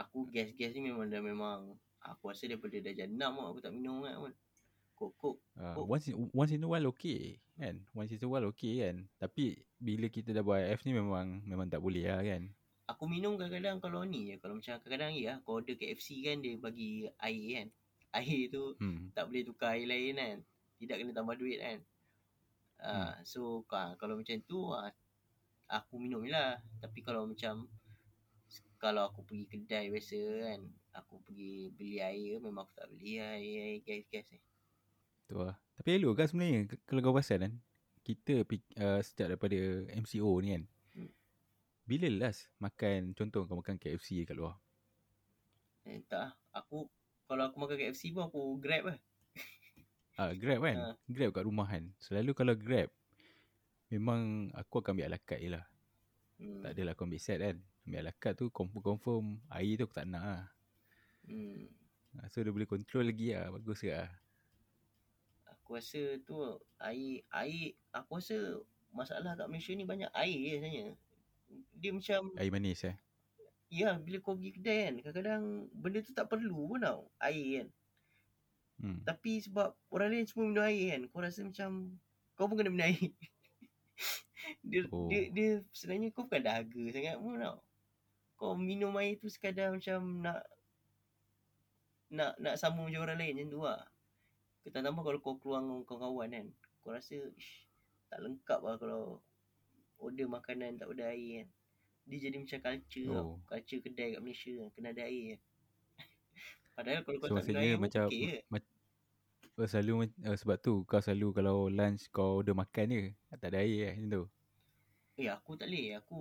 Aku 0.00 0.32
gas-gas 0.32 0.72
ni 0.72 0.88
memang 0.88 1.12
dah 1.12 1.20
memang 1.20 1.76
aku 2.00 2.32
rasa 2.32 2.48
daripada 2.48 2.80
darjah 2.80 3.08
6 3.08 3.20
lah 3.20 3.46
aku 3.52 3.60
tak 3.60 3.72
minum 3.76 4.00
kan. 4.00 4.16
kan. 4.16 4.34
Kok-kok. 4.96 5.36
Uh, 5.60 5.84
once 5.84 6.08
in, 6.08 6.16
once 6.32 6.56
in 6.56 6.64
a 6.64 6.68
while 6.68 6.88
okay 6.88 7.36
kan. 7.60 7.84
Once 7.92 8.16
in 8.16 8.20
a 8.24 8.28
while 8.28 8.48
okay 8.48 8.80
kan. 8.80 9.04
Tapi 9.20 9.60
bila 9.76 10.08
kita 10.08 10.32
dah 10.32 10.40
buat 10.40 10.64
IF 10.72 10.88
ni 10.88 10.96
memang 10.96 11.44
memang 11.44 11.68
tak 11.68 11.84
boleh 11.84 12.08
lah 12.08 12.24
kan. 12.24 12.48
Aku 12.86 13.10
minum 13.10 13.34
kadang-kadang 13.34 13.82
kalau 13.82 14.06
ni 14.06 14.30
je. 14.30 14.34
Kalau 14.38 14.54
macam 14.58 14.78
kadang-kadang 14.78 15.12
ya, 15.18 15.42
kau 15.42 15.58
order 15.58 15.74
KFC 15.74 16.22
kan 16.22 16.38
dia 16.38 16.54
bagi 16.54 17.10
air 17.18 17.46
kan. 17.58 17.68
Air 18.22 18.46
tu 18.48 18.78
Hmm. 18.78 19.10
tak 19.10 19.26
boleh 19.26 19.42
tukar 19.42 19.74
air 19.74 19.90
lain 19.90 20.14
kan. 20.14 20.38
Tidak 20.78 20.94
kena 21.02 21.12
tambah 21.12 21.34
duit 21.34 21.58
kan. 21.58 21.78
Uh, 22.76 23.16
so 23.24 23.64
ka, 23.66 23.96
kalau 23.98 24.20
macam 24.20 24.36
tu 24.46 24.70
uh, 24.70 24.92
aku 25.66 25.98
minum 25.98 26.22
je 26.22 26.30
lah. 26.30 26.62
Tapi 26.78 27.02
kalau 27.02 27.26
macam 27.26 27.66
kalau 28.76 29.08
aku 29.08 29.24
pergi 29.24 29.44
kedai 29.50 29.88
biasa 29.88 30.20
kan, 30.46 30.60
aku 30.94 31.18
pergi 31.26 31.72
beli 31.72 31.98
air 31.98 32.38
memang 32.38 32.68
aku 32.68 32.72
tak 32.76 32.88
beli 32.92 33.18
lah 33.18 33.34
air, 33.34 33.56
air 33.66 33.78
gas-gas 33.82 34.30
ni. 34.30 34.40
Tu 35.26 35.34
lah. 35.34 35.56
Tapi 35.74 35.88
elok 35.98 36.22
kan 36.22 36.26
sebenarnya 36.30 36.70
kalau 36.86 37.00
kau 37.02 37.16
perasan 37.16 37.40
kan. 37.50 37.54
Kita 38.06 38.46
uh, 38.46 39.00
sejak 39.02 39.34
daripada 39.34 39.58
MCO 39.90 40.30
ni 40.38 40.54
kan. 40.54 40.62
Bila 41.86 42.10
last 42.10 42.50
makan 42.58 43.14
contoh 43.14 43.46
kau 43.46 43.62
makan 43.62 43.78
KFC 43.78 44.26
kat 44.26 44.34
luar. 44.34 44.58
Eh, 45.86 46.02
tak 46.10 46.18
lah. 46.18 46.32
Aku 46.50 46.90
kalau 47.30 47.46
aku 47.46 47.62
makan 47.62 47.78
KFC 47.78 48.10
pun 48.10 48.26
aku 48.26 48.58
grab 48.58 48.90
lah. 48.90 48.98
Ah 50.18 50.32
Grab 50.32 50.64
kan. 50.64 50.76
Ha. 50.80 50.92
Grab 51.06 51.30
kat 51.30 51.44
rumah 51.46 51.68
kan. 51.70 51.92
Selalu 52.02 52.34
kalau 52.34 52.58
Grab 52.58 52.90
memang 53.86 54.50
aku 54.58 54.82
akan 54.82 54.98
ambil 54.98 55.14
ala 55.14 55.20
carte 55.22 55.46
je 55.46 55.50
lah. 55.54 55.64
Hmm. 56.42 56.64
Tak 56.64 56.74
adalah 56.74 56.92
aku 56.98 57.06
ambil 57.06 57.22
set 57.22 57.38
kan. 57.38 57.56
Ambil 57.86 57.98
ala 58.02 58.12
carte 58.18 58.36
tu 58.42 58.50
confirm-confirm 58.50 59.38
air 59.54 59.78
tu 59.78 59.86
aku 59.86 59.94
tak 59.94 60.10
nak 60.10 60.24
lah. 60.26 60.44
Hmm. 61.28 61.70
Ah, 62.18 62.26
So 62.32 62.42
dia 62.42 62.50
boleh 62.50 62.66
control 62.66 63.12
lagi 63.12 63.36
lah. 63.36 63.52
Bagus 63.54 63.84
ke 63.84 63.94
lah. 63.94 64.10
Aku 65.54 65.78
rasa 65.78 66.00
tu 66.24 66.34
air 66.82 67.22
air 67.30 67.78
aku 67.92 68.18
rasa 68.18 68.58
masalah 68.90 69.36
kat 69.36 69.46
Malaysia 69.46 69.76
ni 69.76 69.84
banyak 69.86 70.10
air 70.16 70.34
je 70.34 70.50
sebenarnya. 70.58 70.86
Dia 71.76 71.90
macam 71.92 72.32
Air 72.36 72.52
manis 72.52 72.82
eh. 72.86 72.96
ya 73.66 73.98
bila 73.98 74.22
kau 74.22 74.38
pergi 74.38 74.54
kedai 74.54 74.78
kan 74.86 74.94
kadang-kadang 75.02 75.42
benda 75.74 75.98
tu 75.98 76.14
tak 76.14 76.30
perlu 76.30 76.70
pun 76.70 76.78
tau 76.82 77.10
air 77.18 77.46
kan. 77.62 77.68
Hmm. 78.76 78.98
Tapi 79.02 79.42
sebab 79.42 79.74
orang 79.90 80.08
lain 80.12 80.26
semua 80.28 80.44
minum 80.46 80.64
air 80.64 80.86
kan 80.94 81.02
kau 81.10 81.20
rasa 81.24 81.40
macam 81.42 81.98
kau 82.38 82.46
pun 82.46 82.56
kena 82.60 82.70
minum 82.70 82.86
air. 82.86 83.10
dia, 84.70 84.80
Oh. 84.92 85.10
dia 85.10 85.32
dia 85.34 85.48
sebenarnya 85.74 86.14
kau 86.14 86.30
bukan 86.30 86.42
dahaga 86.46 86.82
sangat 86.94 87.16
pun 87.18 87.40
tau. 87.42 87.58
Kau 88.36 88.52
minum 88.54 88.94
air 89.00 89.16
tu 89.18 89.26
sekadar 89.26 89.72
macam 89.74 90.22
nak 90.22 90.44
nak 92.06 92.38
nak 92.38 92.54
sama 92.54 92.86
macam 92.86 93.02
orang 93.02 93.18
lain 93.18 93.34
macam 93.34 93.48
tu 93.50 93.60
lah. 93.66 93.82
Kita 94.62 94.78
tambah 94.82 95.02
kalau 95.02 95.18
kau 95.22 95.38
keluar 95.42 95.62
dengan 95.62 95.82
kawan-kawan 95.82 96.28
kan. 96.30 96.46
Kau 96.82 96.94
rasa 96.94 97.18
ish, 97.34 97.66
tak 98.10 98.22
lengkap 98.22 98.60
lah 98.62 98.78
kalau 98.78 99.22
order 99.98 100.26
makanan 100.26 100.78
tak 100.78 100.88
ada 100.92 101.12
air 101.12 101.44
kan. 101.44 101.48
Dia 102.06 102.18
jadi 102.30 102.36
macam 102.38 102.58
culture 102.62 103.08
oh. 103.08 103.14
tau. 103.14 103.26
Oh. 103.26 103.36
Culture 103.44 103.80
kedai 103.82 104.08
kat 104.14 104.20
Malaysia 104.22 104.52
kan. 104.54 104.68
Kena 104.72 104.88
ada 104.94 105.02
air 105.04 105.24
kan. 105.34 105.40
Padahal 106.76 107.00
kalau 107.02 107.18
kau 107.18 107.26
So 107.26 107.32
tak 107.32 107.38
maksudnya 107.42 107.62
air 107.64 107.76
macam 107.76 108.02
okey 108.08 108.22
je. 108.22 108.38
ma- 108.48 108.74
Oh, 109.56 109.64
selalu 109.64 110.12
uh, 110.20 110.36
sebab 110.36 110.60
tu 110.60 110.84
kau 110.84 111.00
selalu 111.00 111.32
kalau 111.32 111.72
lunch 111.72 112.12
kau 112.12 112.44
order 112.44 112.52
makan 112.52 112.92
je. 112.92 113.04
Tak 113.40 113.48
ada 113.48 113.64
air 113.64 113.88
lah 113.88 113.92
macam 113.96 114.08
tu. 114.12 114.24
Eh 115.16 115.28
aku 115.32 115.50
tak 115.56 115.72
boleh. 115.72 115.86
Aku 115.96 116.18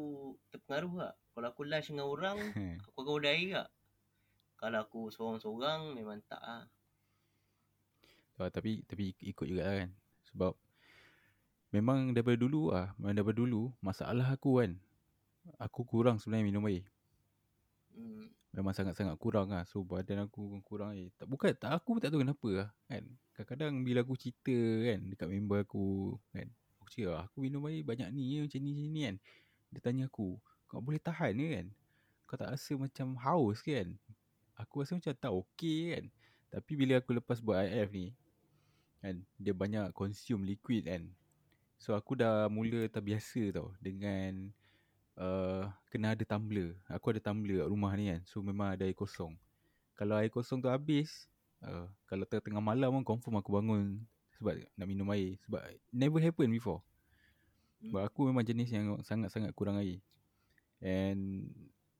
terpengaruh 0.55 0.93
lah. 1.03 1.13
Kalau 1.35 1.47
aku 1.51 1.61
lunch 1.67 1.91
dengan 1.91 2.07
orang, 2.07 2.37
Hmm. 2.55 2.79
aku 2.79 2.95
akan 2.95 3.11
order 3.11 3.31
air 3.35 3.49
tak. 3.59 3.69
Kalau 4.55 4.79
aku 4.79 5.01
seorang-seorang, 5.11 5.99
memang 5.99 6.23
tak 6.31 6.39
lah. 6.39 6.63
Oh, 8.39 8.47
tapi 8.47 8.87
tapi 8.87 9.11
ik- 9.11 9.35
ikut 9.35 9.47
juga 9.51 9.67
lah 9.67 9.75
kan. 9.83 9.89
Sebab 10.31 10.53
memang 11.75 12.15
daripada 12.15 12.39
dulu 12.39 12.71
ah, 12.71 12.95
memang 12.95 13.19
daripada 13.19 13.37
dulu 13.43 13.75
masalah 13.83 14.23
aku 14.31 14.63
kan. 14.63 14.71
Aku 15.59 15.83
kurang 15.83 16.17
sebenarnya 16.17 16.47
minum 16.47 16.63
air. 16.71 16.87
Hmm. 17.91 18.31
Memang 18.55 18.71
sangat-sangat 18.71 19.19
kurang 19.19 19.51
lah. 19.51 19.67
So 19.67 19.83
badan 19.83 20.25
aku 20.31 20.63
kurang 20.63 20.95
air. 20.95 21.11
Tak 21.19 21.27
bukan 21.27 21.51
tak 21.59 21.75
aku 21.75 21.99
pun 21.99 22.01
tak 22.01 22.15
tahu 22.15 22.23
kenapa 22.23 22.49
lah 22.55 22.69
kan. 22.87 23.03
Kadang-kadang 23.35 23.83
bila 23.83 23.99
aku 24.07 24.15
cerita 24.15 24.55
kan 24.87 24.99
dekat 25.11 25.27
member 25.27 25.67
aku 25.67 26.15
kan. 26.31 26.47
Aku 26.79 26.87
cerita 26.87 27.19
"Ah, 27.19 27.23
aku 27.27 27.43
minum 27.43 27.67
air 27.67 27.83
banyak 27.83 28.07
ni 28.15 28.39
macam 28.39 28.59
ni 28.63 28.71
macam 28.71 28.91
ni 28.95 29.01
kan. 29.03 29.15
Dia 29.75 29.79
tanya 29.83 30.07
aku, 30.07 30.39
kau 30.71 30.79
boleh 30.79 31.03
tahan 31.03 31.35
ke 31.35 31.47
kan? 31.59 31.67
Kau 32.23 32.35
tak 32.39 32.49
rasa 32.55 32.71
macam 32.79 33.19
haus 33.19 33.59
ke 33.59 33.75
kan? 33.75 33.89
Aku 34.55 34.79
rasa 34.79 34.95
macam 34.95 35.11
tak 35.11 35.31
okey 35.35 35.79
kan. 35.91 36.05
Tapi 36.55 36.71
bila 36.79 37.03
aku 37.03 37.11
lepas 37.11 37.43
buat 37.43 37.59
IF 37.67 37.91
ni 37.91 38.15
kan 39.05 39.21
dia 39.37 39.53
banyak 39.53 39.93
consume 39.93 40.49
liquid 40.49 40.89
kan. 40.89 41.05
So 41.79 41.93
aku 41.93 42.17
dah 42.17 42.47
mula 42.47 42.87
terbiasa 42.87 43.51
tau 43.51 43.75
dengan 43.83 44.49
uh, 45.19 45.67
kena 45.91 46.15
ada 46.15 46.23
tumbler. 46.23 46.75
Aku 46.91 47.11
ada 47.11 47.21
tumbler 47.21 47.63
kat 47.63 47.69
rumah 47.71 47.91
ni 47.95 48.11
kan. 48.11 48.21
So 48.27 48.39
memang 48.39 48.75
ada 48.75 48.87
air 48.87 48.95
kosong. 48.95 49.35
Kalau 49.95 50.19
air 50.19 50.31
kosong 50.31 50.59
tu 50.59 50.67
habis, 50.67 51.27
uh, 51.63 51.87
kalau 52.07 52.27
tengah 52.27 52.63
malam 52.63 52.91
pun 52.99 53.15
confirm 53.15 53.39
aku 53.39 53.55
bangun 53.55 54.03
sebab 54.39 54.59
nak 54.75 54.87
minum 54.87 55.07
air. 55.15 55.39
Sebab 55.47 55.61
never 55.91 56.19
happen 56.19 56.51
before. 56.51 56.83
Sebab 57.85 58.01
aku 58.01 58.31
memang 58.31 58.43
jenis 58.43 58.71
yang 58.71 58.99
sangat-sangat 59.03 59.51
kurang 59.55 59.79
air. 59.79 59.99
And 60.83 61.47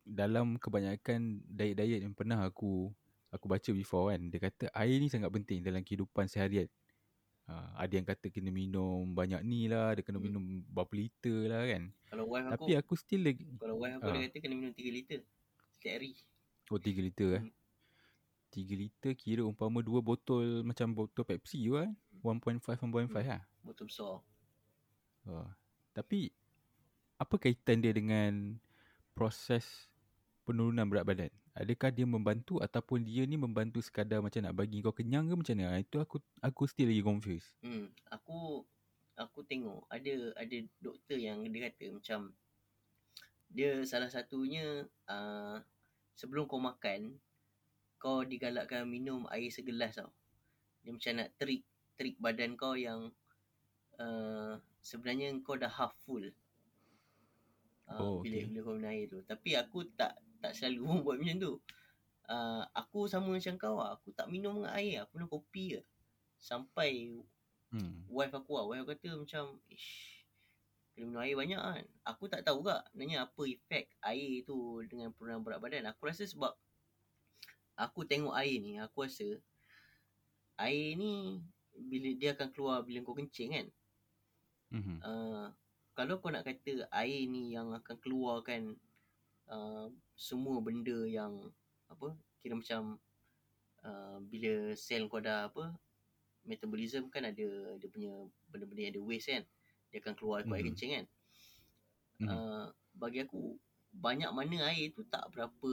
dalam 0.06 0.62
kebanyakan 0.62 1.42
diet-diet 1.50 2.04
yang 2.06 2.14
pernah 2.14 2.46
aku 2.46 2.92
aku 3.34 3.46
baca 3.52 3.72
before 3.76 4.16
kan, 4.16 4.22
dia 4.32 4.40
kata 4.40 4.72
air 4.72 4.96
ni 5.00 5.12
sangat 5.12 5.28
penting 5.28 5.60
dalam 5.60 5.84
kehidupan 5.84 6.28
seharian. 6.32 6.72
Uh, 7.46 7.70
ada 7.78 7.94
yang 7.94 8.04
kata 8.04 8.34
kena 8.34 8.50
minum 8.50 9.14
banyak 9.14 9.38
ni 9.46 9.70
lah, 9.70 9.94
dia 9.94 10.02
kena 10.02 10.18
Hmm. 10.18 10.26
minum 10.34 10.44
berapa 10.66 10.90
liter 10.92 11.46
lah 11.46 11.62
kan. 11.64 11.84
Kalau 12.10 12.26
wife 12.26 12.42
aku, 12.44 12.54
Tapi 12.58 12.72
aku 12.74 12.94
still 12.98 13.22
lagi 13.22 13.46
kalau 13.62 13.76
wife 13.78 13.96
aku 13.96 14.08
Ah. 14.08 14.14
dia 14.14 14.22
kata 14.26 14.38
kena 14.42 14.54
minum 14.56 14.74
3 14.74 14.90
liter. 14.90 15.20
Setiap 15.70 15.94
hari. 15.94 16.12
Oh 16.68 16.82
3 16.82 16.98
liter 17.00 17.30
eh 17.38 17.44
Hmm. 17.46 17.54
3 18.50 18.74
liter 18.74 19.12
kira 19.14 19.46
umpama 19.46 19.80
2 19.80 20.02
botol 20.02 20.64
Macam 20.64 20.90
botol 20.90 21.22
Pepsi 21.22 21.62
tu 21.62 21.78
kan 21.78 21.94
1.5 22.24 22.58
1.5 22.74 23.14
Hmm. 23.14 23.30
lah 23.30 23.42
Botol 23.62 23.86
besar. 23.86 24.26
oh. 25.26 25.50
Tapi 25.92 26.34
Apa 27.16 27.38
kaitan 27.38 27.78
dia 27.78 27.94
dengan 27.94 28.58
Proses 29.14 29.86
Penurunan 30.42 30.90
berat 30.90 31.06
badan 31.06 31.30
Adakah 31.56 31.90
dia 31.90 32.04
membantu 32.04 32.60
Ataupun 32.60 33.04
dia 33.08 33.24
ni 33.24 33.40
membantu 33.40 33.80
sekadar 33.80 34.20
Macam 34.20 34.44
nak 34.44 34.56
bagi 34.56 34.84
kau 34.84 34.92
kenyang 34.92 35.32
ke 35.32 35.34
macam 35.40 35.56
mana 35.56 35.76
Ah, 35.76 35.80
Itu 35.80 36.04
aku 36.04 36.20
Aku 36.44 36.68
still 36.68 36.92
lagi 36.92 37.00
confused 37.00 37.56
Hmm, 37.64 37.88
aku 38.12 38.68
aku 39.16 39.48
tengok 39.48 39.88
ada 39.88 40.36
ada 40.36 40.58
doktor 40.84 41.16
yang 41.16 41.48
dia 41.48 41.72
kata 41.72 41.96
macam 41.96 42.36
dia 43.48 43.80
salah 43.88 44.12
satunya 44.12 44.84
uh, 45.08 45.58
sebelum 46.20 46.44
kau 46.50 46.60
makan 46.60 47.16
kau 47.96 48.28
digalakkan 48.28 48.84
minum 48.86 49.24
air 49.32 49.48
segelas 49.48 49.96
tau. 49.96 50.12
Dia 50.84 50.92
macam 50.92 51.14
nak 51.16 51.30
trick 51.40 51.64
trick 51.96 52.20
badan 52.20 52.60
kau 52.60 52.76
yang 52.76 53.10
uh, 53.98 54.60
sebenarnya 54.84 55.32
kau 55.42 55.56
dah 55.56 55.72
half 55.72 55.96
full. 56.04 56.28
Uh, 57.88 58.02
Oh, 58.02 58.20
bila 58.20 58.44
okay. 58.44 58.50
bila 58.52 58.60
kau 58.66 58.76
minum 58.76 58.92
air 58.92 59.06
tu. 59.08 59.20
Tapi 59.24 59.56
aku 59.56 59.88
tak 59.96 60.20
tak 60.46 60.54
selalu 60.54 60.82
pun 60.86 60.98
buat 61.06 61.18
macam 61.18 61.38
tu. 61.42 61.54
Uh, 62.26 62.64
aku 62.74 63.06
sama 63.06 63.34
macam 63.34 63.54
kau 63.58 63.78
lah. 63.82 63.98
Aku 63.98 64.14
tak 64.14 64.30
minum 64.30 64.62
dengan 64.62 64.74
air. 64.78 65.06
Aku 65.06 65.18
minum 65.18 65.30
kopi 65.30 65.78
je. 65.78 65.82
Sampai 66.38 67.22
hmm. 67.74 68.10
wife 68.10 68.34
aku 68.34 68.52
lah. 68.58 68.66
Wife 68.70 68.86
aku 68.86 68.92
kata 68.94 69.10
macam, 69.18 69.58
ish, 69.70 70.22
kena 70.94 71.10
minum 71.10 71.22
air 71.26 71.36
banyak 71.38 71.62
kan. 71.62 71.86
Aku 72.06 72.30
tak 72.30 72.46
tahu 72.46 72.62
kak 72.66 72.86
nanya 72.94 73.26
apa 73.26 73.42
efek 73.50 73.90
air 74.06 74.46
tu 74.46 74.82
dengan 74.86 75.10
penurunan 75.14 75.42
berat 75.42 75.60
badan. 75.62 75.90
Aku 75.90 76.06
rasa 76.06 76.26
sebab 76.26 76.54
aku 77.76 78.08
tengok 78.08 78.34
air 78.38 78.58
ni, 78.62 78.80
aku 78.80 79.04
rasa 79.06 79.28
air 80.56 80.96
ni 80.96 81.44
bila 81.76 82.10
dia 82.16 82.32
akan 82.32 82.50
keluar 82.56 82.82
bila 82.88 83.04
kau 83.04 83.18
kencing 83.18 83.52
kan. 83.52 83.68
Mhm. 84.72 84.98
Uh, 85.04 85.46
kalau 85.96 86.20
kau 86.20 86.32
nak 86.32 86.44
kata 86.44 86.88
air 86.92 87.28
ni 87.28 87.56
yang 87.56 87.72
akan 87.72 87.96
keluarkan 88.00 88.76
uh, 89.50 89.88
semua 90.16 90.62
benda 90.64 91.06
yang 91.06 91.52
apa 91.92 92.16
kira 92.42 92.56
macam 92.58 92.98
uh, 93.84 94.18
bila 94.26 94.74
sel 94.78 95.06
kau 95.10 95.22
dah 95.22 95.50
apa 95.50 95.74
metabolism 96.46 97.10
kan 97.10 97.26
ada 97.26 97.48
dia 97.82 97.90
punya 97.90 98.14
benda-benda 98.50 98.82
yang 98.86 98.94
ada 98.98 99.04
waste 99.04 99.30
kan 99.34 99.44
dia 99.90 99.98
akan 100.02 100.14
keluar 100.14 100.38
ikut 100.46 100.54
air 100.54 100.62
Mhm. 100.66 100.70
kencing 100.74 100.92
kan 100.94 101.06
Mhm. 102.22 102.28
uh, 102.30 102.66
bagi 102.96 103.20
aku 103.26 103.58
banyak 103.96 104.28
mana 104.36 104.76
air 104.76 104.92
tu 104.92 105.08
tak 105.08 105.32
berapa 105.32 105.72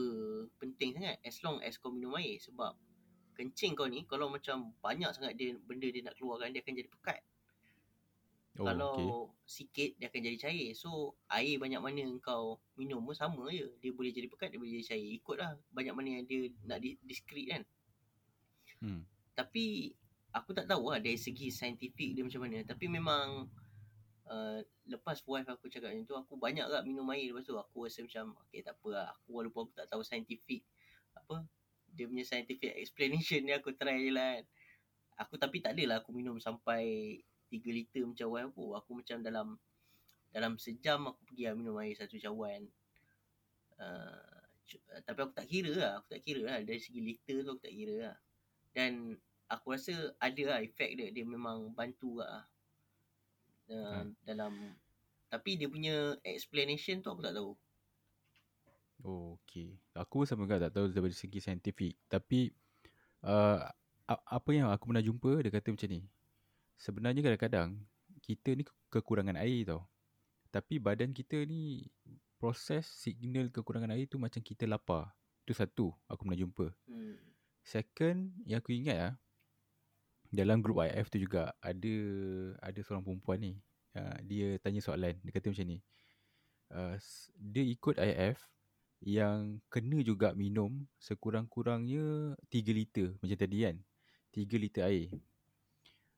penting 0.57 0.95
sangat 0.95 1.19
as 1.27 1.37
long 1.43 1.59
as 1.59 1.75
kau 1.75 1.91
minum 1.91 2.15
air 2.15 2.39
sebab 2.39 2.71
kencing 3.35 3.75
kau 3.75 3.89
ni 3.89 4.05
kalau 4.07 4.31
macam 4.31 4.71
banyak 4.79 5.11
sangat 5.11 5.35
dia 5.35 5.57
benda 5.65 5.87
dia 5.89 6.01
nak 6.05 6.15
keluarkan 6.15 6.53
dia 6.55 6.61
akan 6.63 6.73
jadi 6.77 6.89
pekat 6.89 7.19
Oh, 8.61 8.69
kalau 8.69 8.93
okay. 8.93 9.09
sikit 9.49 9.89
dia 9.97 10.13
akan 10.13 10.21
jadi 10.29 10.37
cair. 10.37 10.69
So 10.77 11.17
air 11.25 11.57
banyak 11.57 11.81
mana 11.81 12.05
kau 12.21 12.61
minum 12.77 13.01
pun 13.01 13.17
sama 13.17 13.49
je. 13.49 13.65
Dia 13.81 13.89
boleh 13.89 14.13
jadi 14.13 14.29
pekat 14.29 14.53
dia 14.53 14.61
boleh 14.61 14.77
jadi 14.77 14.93
cair. 14.93 15.09
Ikutlah. 15.17 15.57
Banyak 15.73 15.93
mana 15.97 16.21
yang 16.21 16.25
dia 16.29 16.53
nak 16.69 16.79
di- 16.81 17.01
discreet 17.01 17.49
kan. 17.49 17.63
Hmm. 18.83 19.07
tapi 19.31 19.95
aku 20.35 20.51
tak 20.51 20.67
tahu 20.67 20.91
lah 20.91 20.99
dari 20.99 21.15
segi 21.15 21.47
saintifik 21.47 22.13
dia 22.13 22.21
macam 22.21 22.45
mana. 22.45 22.61
Tapi 22.67 22.85
memang 22.91 23.47
uh, 24.27 24.59
lepas 24.85 25.23
wife 25.25 25.47
aku 25.49 25.71
cakap 25.71 25.95
macam 25.95 26.05
tu 26.05 26.13
aku 26.19 26.33
banyak 26.37 26.67
tak 26.67 26.83
minum 26.85 27.09
air. 27.09 27.33
Lepas 27.33 27.47
tu 27.47 27.57
aku 27.57 27.89
rasa 27.89 28.05
macam 28.05 28.37
okay 28.45 28.61
tak 28.61 28.77
apa 28.77 28.87
lah. 28.91 29.07
Aku 29.17 29.39
walaupun 29.39 29.71
aku 29.71 29.73
tak 29.73 29.87
tahu 29.89 30.05
saintifik 30.05 30.61
apa 31.13 31.45
dia 31.93 32.09
punya 32.09 32.25
scientific 32.25 32.73
explanation 32.73 33.45
dia 33.45 33.61
aku 33.61 33.73
try 33.73 33.97
je 33.97 34.11
lah 34.13 34.37
kan. 34.37 34.45
Aku 35.25 35.37
tapi 35.37 35.61
tak 35.61 35.77
adalah 35.77 36.01
aku 36.01 36.09
minum 36.09 36.41
sampai 36.41 37.17
3 37.53 37.77
liter 37.77 38.03
macam 38.09 38.27
wife 38.33 38.49
aku 38.49 38.65
aku 38.73 38.91
macam 38.97 39.17
dalam 39.21 39.47
dalam 40.33 40.57
sejam 40.57 41.05
aku 41.05 41.21
pergi 41.29 41.43
lah 41.45 41.53
minum 41.53 41.77
air 41.77 41.93
satu 41.93 42.17
cawan 42.17 42.65
uh, 43.77 44.41
tapi 45.05 45.19
aku 45.21 45.33
tak 45.37 45.45
kira 45.45 45.71
lah 45.77 45.91
aku 46.01 46.17
tak 46.17 46.21
kira 46.25 46.41
lah 46.49 46.57
dari 46.65 46.81
segi 46.81 47.01
liter 47.05 47.45
tu 47.45 47.49
aku 47.53 47.61
tak 47.61 47.75
kira 47.77 47.95
lah 48.09 48.15
dan 48.73 49.13
aku 49.53 49.77
rasa 49.77 49.93
ada 50.17 50.43
lah 50.49 50.57
efek 50.65 50.97
dia 50.97 51.13
dia 51.13 51.21
memang 51.21 51.69
bantu 51.77 52.17
lah 52.17 52.41
uh, 53.69 54.01
Hmm. 54.01 54.17
dalam 54.25 54.73
tapi 55.29 55.57
dia 55.61 55.69
punya 55.69 56.17
explanation 56.25 57.05
tu 57.05 57.13
aku 57.13 57.21
tak 57.21 57.37
tahu 57.37 57.53
Oh, 59.03 59.35
okay. 59.43 59.75
Aku 59.99 60.23
pun 60.23 60.27
sama 60.27 60.47
juga 60.47 60.63
tak 60.63 60.79
tahu 60.79 60.87
daripada 60.87 61.11
segi 61.11 61.43
saintifik. 61.43 61.99
Tapi 62.07 62.47
uh, 63.27 63.59
apa 64.07 64.49
yang 64.55 64.71
aku 64.71 64.91
pernah 64.91 65.03
jumpa 65.03 65.43
dia 65.43 65.51
kata 65.51 65.75
macam 65.75 65.89
ni. 65.91 66.01
Sebenarnya 66.83 67.23
kadang-kadang 67.23 67.79
kita 68.19 68.59
ni 68.59 68.67
ke- 68.67 68.75
kekurangan 68.91 69.39
air 69.39 69.63
tau. 69.63 69.87
Tapi 70.51 70.83
badan 70.83 71.15
kita 71.15 71.47
ni 71.47 71.87
proses 72.35 72.83
signal 72.83 73.47
kekurangan 73.47 73.95
air 73.95 74.03
tu 74.11 74.19
macam 74.19 74.43
kita 74.43 74.67
lapar. 74.67 75.15
Itu 75.47 75.55
satu 75.55 75.95
aku 76.11 76.27
pernah 76.27 76.39
jumpa. 76.43 76.67
hmm. 76.91 77.15
Second 77.63 78.35
yang 78.43 78.59
aku 78.59 78.75
ingat 78.75 78.97
ah 78.99 79.13
dalam 80.27 80.59
grup 80.59 80.83
IF 80.83 81.07
tu 81.07 81.23
juga 81.23 81.55
ada 81.63 81.95
ada 82.59 82.79
seorang 82.83 83.07
perempuan 83.07 83.39
ni. 83.39 83.53
Uh, 83.95 84.19
dia 84.27 84.59
tanya 84.59 84.83
soalan. 84.83 85.15
Dia 85.23 85.31
kata 85.31 85.55
macam 85.55 85.67
ni. 85.71 85.79
Uh, 86.67 86.99
dia 87.39 87.63
ikut 87.63 87.95
IF 87.95 88.43
yang 89.07 89.63
kena 89.71 90.03
juga 90.03 90.35
minum 90.35 90.83
sekurang-kurangnya 90.99 92.35
3 92.51 92.75
liter 92.75 93.15
macam 93.23 93.37
tadi 93.39 93.57
kan. 93.63 93.77
3 94.35 94.59
liter 94.59 94.83
air. 94.83 95.07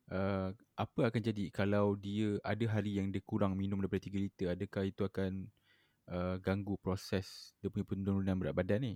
Uh, 0.06 0.54
apa 0.78 1.10
akan 1.10 1.18
jadi 1.18 1.50
kalau 1.50 1.98
dia 1.98 2.38
ada 2.46 2.78
hari 2.78 3.02
yang 3.02 3.10
dia 3.10 3.26
kurang 3.26 3.58
minum 3.58 3.82
daripada 3.82 4.06
3 4.06 4.22
liter? 4.22 4.48
Adakah 4.54 4.84
itu 4.86 5.02
akan 5.02 5.50
uh, 6.14 6.38
ganggu 6.38 6.78
proses 6.78 7.58
dia 7.58 7.74
punya 7.74 7.90
penurunan 7.90 8.38
berat 8.38 8.54
badan 8.54 8.80
ni? 8.86 8.94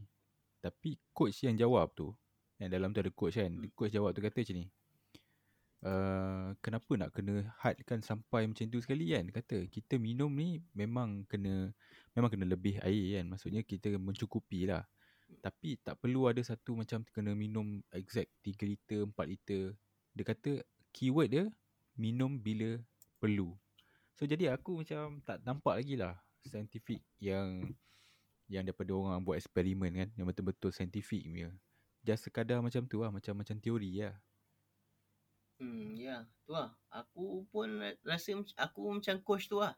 Tapi 0.61 0.99
coach 1.15 1.47
yang 1.47 1.57
jawab 1.57 1.95
tu, 1.95 2.13
yang 2.61 2.69
dalam 2.69 2.93
tu 2.93 2.99
ada 3.01 3.09
coach 3.09 3.39
kan. 3.39 3.49
Hmm. 3.49 3.71
Coach 3.73 3.95
jawab 3.95 4.13
tu 4.13 4.21
kata 4.21 4.43
macam 4.43 4.57
ni. 4.59 4.67
Uh, 5.79 6.51
kenapa 6.59 6.91
nak 6.99 7.15
kena 7.15 7.55
hadkan 7.63 8.03
sampai 8.03 8.43
macam 8.45 8.67
tu 8.67 8.83
sekali 8.83 9.15
kan? 9.15 9.25
Kata 9.31 9.65
kita 9.71 9.95
minum 9.95 10.27
ni 10.29 10.59
memang 10.75 11.23
kena 11.25 11.71
memang 12.13 12.29
kena 12.29 12.45
lebih 12.45 12.83
air 12.83 13.17
kan. 13.17 13.25
Maksudnya 13.33 13.63
kita 13.63 13.95
mencukupi 13.95 14.67
lah. 14.67 14.83
Tapi 15.39 15.79
tak 15.79 15.97
perlu 16.03 16.27
ada 16.27 16.43
satu 16.43 16.75
macam 16.75 17.01
kena 17.15 17.31
minum 17.31 17.79
exact 17.95 18.29
3 18.43 18.67
liter, 18.67 19.07
4 19.07 19.15
liter. 19.25 19.73
Dia 20.11 20.25
kata 20.27 20.59
keyword 20.95 21.29
dia 21.31 21.45
minum 21.99 22.39
bila 22.39 22.79
perlu. 23.19 23.55
So 24.15 24.27
jadi 24.27 24.55
aku 24.55 24.83
macam 24.83 25.23
tak 25.23 25.43
nampak 25.47 25.83
lagi 25.83 25.95
lah 25.99 26.15
scientific 26.47 27.03
yang 27.19 27.75
yang 28.49 28.65
daripada 28.65 28.91
orang 28.97 29.21
buat 29.21 29.37
eksperimen 29.37 29.91
kan 29.93 30.09
yang 30.17 30.25
betul-betul 30.27 30.73
scientific 30.73 31.21
punya. 31.23 31.53
Just 32.01 32.25
sekadar 32.27 32.63
macam 32.63 32.87
tu 32.89 33.03
lah, 33.03 33.13
macam 33.13 33.37
macam 33.37 33.55
teori 33.61 34.01
lah. 34.01 34.15
Hmm, 35.59 35.93
ya, 35.99 36.23
tu 36.47 36.55
lah. 36.55 36.71
Aku 36.89 37.43
pun 37.51 37.67
ra- 37.83 37.99
rasa 38.07 38.31
aku 38.57 38.81
macam 38.95 39.15
coach 39.21 39.51
tu 39.51 39.59
lah. 39.59 39.75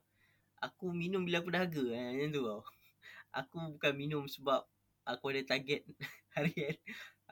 Aku 0.61 0.93
minum 0.93 1.25
bila 1.25 1.41
aku 1.41 1.49
dahaga 1.49 1.83
eh, 1.91 2.07
macam 2.15 2.29
tu 2.31 2.41
tau. 2.45 2.61
Aku 3.39 3.57
bukan 3.79 3.93
minum 3.95 4.23
sebab 4.27 4.67
aku 5.07 5.31
ada 5.31 5.41
target 5.55 5.87
harian. 6.35 6.75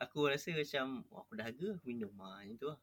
Aku 0.00 0.26
rasa 0.26 0.50
macam 0.56 1.04
aku 1.12 1.32
dahaga 1.36 1.76
aku 1.76 1.84
minum 1.92 2.10
ha, 2.20 2.40
macam 2.40 2.56
tu 2.56 2.66
lah. 2.72 2.80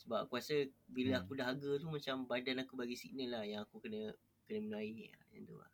Sebab 0.00 0.26
aku 0.26 0.40
rasa 0.40 0.56
bila 0.88 1.20
Hmm. 1.20 1.20
aku 1.22 1.32
dahaga 1.36 1.70
tu 1.76 1.86
macam 1.92 2.24
badan 2.24 2.64
aku 2.64 2.74
bagi 2.74 2.96
signal 2.96 3.36
lah 3.36 3.44
yang 3.44 3.60
aku 3.68 3.84
kena 3.84 4.16
kena 4.48 4.58
minum 4.64 4.80
air 4.80 5.12
macam 5.12 5.40
tu 5.44 5.56
lah. 5.60 5.70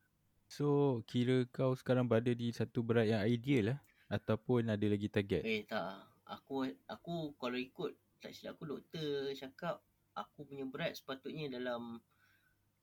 So 0.46 0.66
kira 1.06 1.46
kau 1.50 1.74
sekarang 1.78 2.10
berada 2.10 2.30
di 2.34 2.50
satu 2.50 2.82
berat 2.82 3.06
yang 3.06 3.22
ideal 3.22 3.74
lah 3.74 3.78
ataupun 4.10 4.66
ada 4.66 4.86
lagi 4.86 5.06
target? 5.06 5.42
Eh 5.46 5.62
tak. 5.62 6.02
Aku 6.26 6.66
aku 6.90 7.38
kalau 7.38 7.54
ikut 7.54 7.94
tak 8.18 8.34
silap 8.34 8.58
aku 8.58 8.66
doktor 8.66 9.30
cakap 9.38 9.78
aku 10.18 10.42
punya 10.42 10.66
berat 10.66 10.98
sepatutnya 10.98 11.46
dalam 11.46 12.02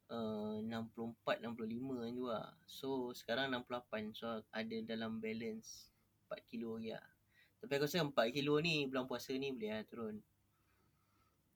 uh, 0.07 0.57
64 0.63 1.43
65 1.43 1.83
macam 1.83 2.11
tu 2.15 2.25
lah. 2.31 2.47
So 2.67 3.11
sekarang 3.11 3.51
68 3.51 4.15
so 4.15 4.27
ada 4.47 4.77
dalam 4.87 5.19
balance 5.19 5.91
4 6.31 6.39
kilo 6.47 6.79
lah. 6.79 7.03
Tapi 7.59 7.71
aku 7.75 7.83
rasa 7.87 7.99
4 8.03 8.15
kilo 8.31 8.59
ni 8.63 8.87
bulan 8.87 9.07
puasa 9.07 9.35
ni 9.35 9.51
boleh 9.51 9.71
lah 9.75 9.83
turun. 9.87 10.15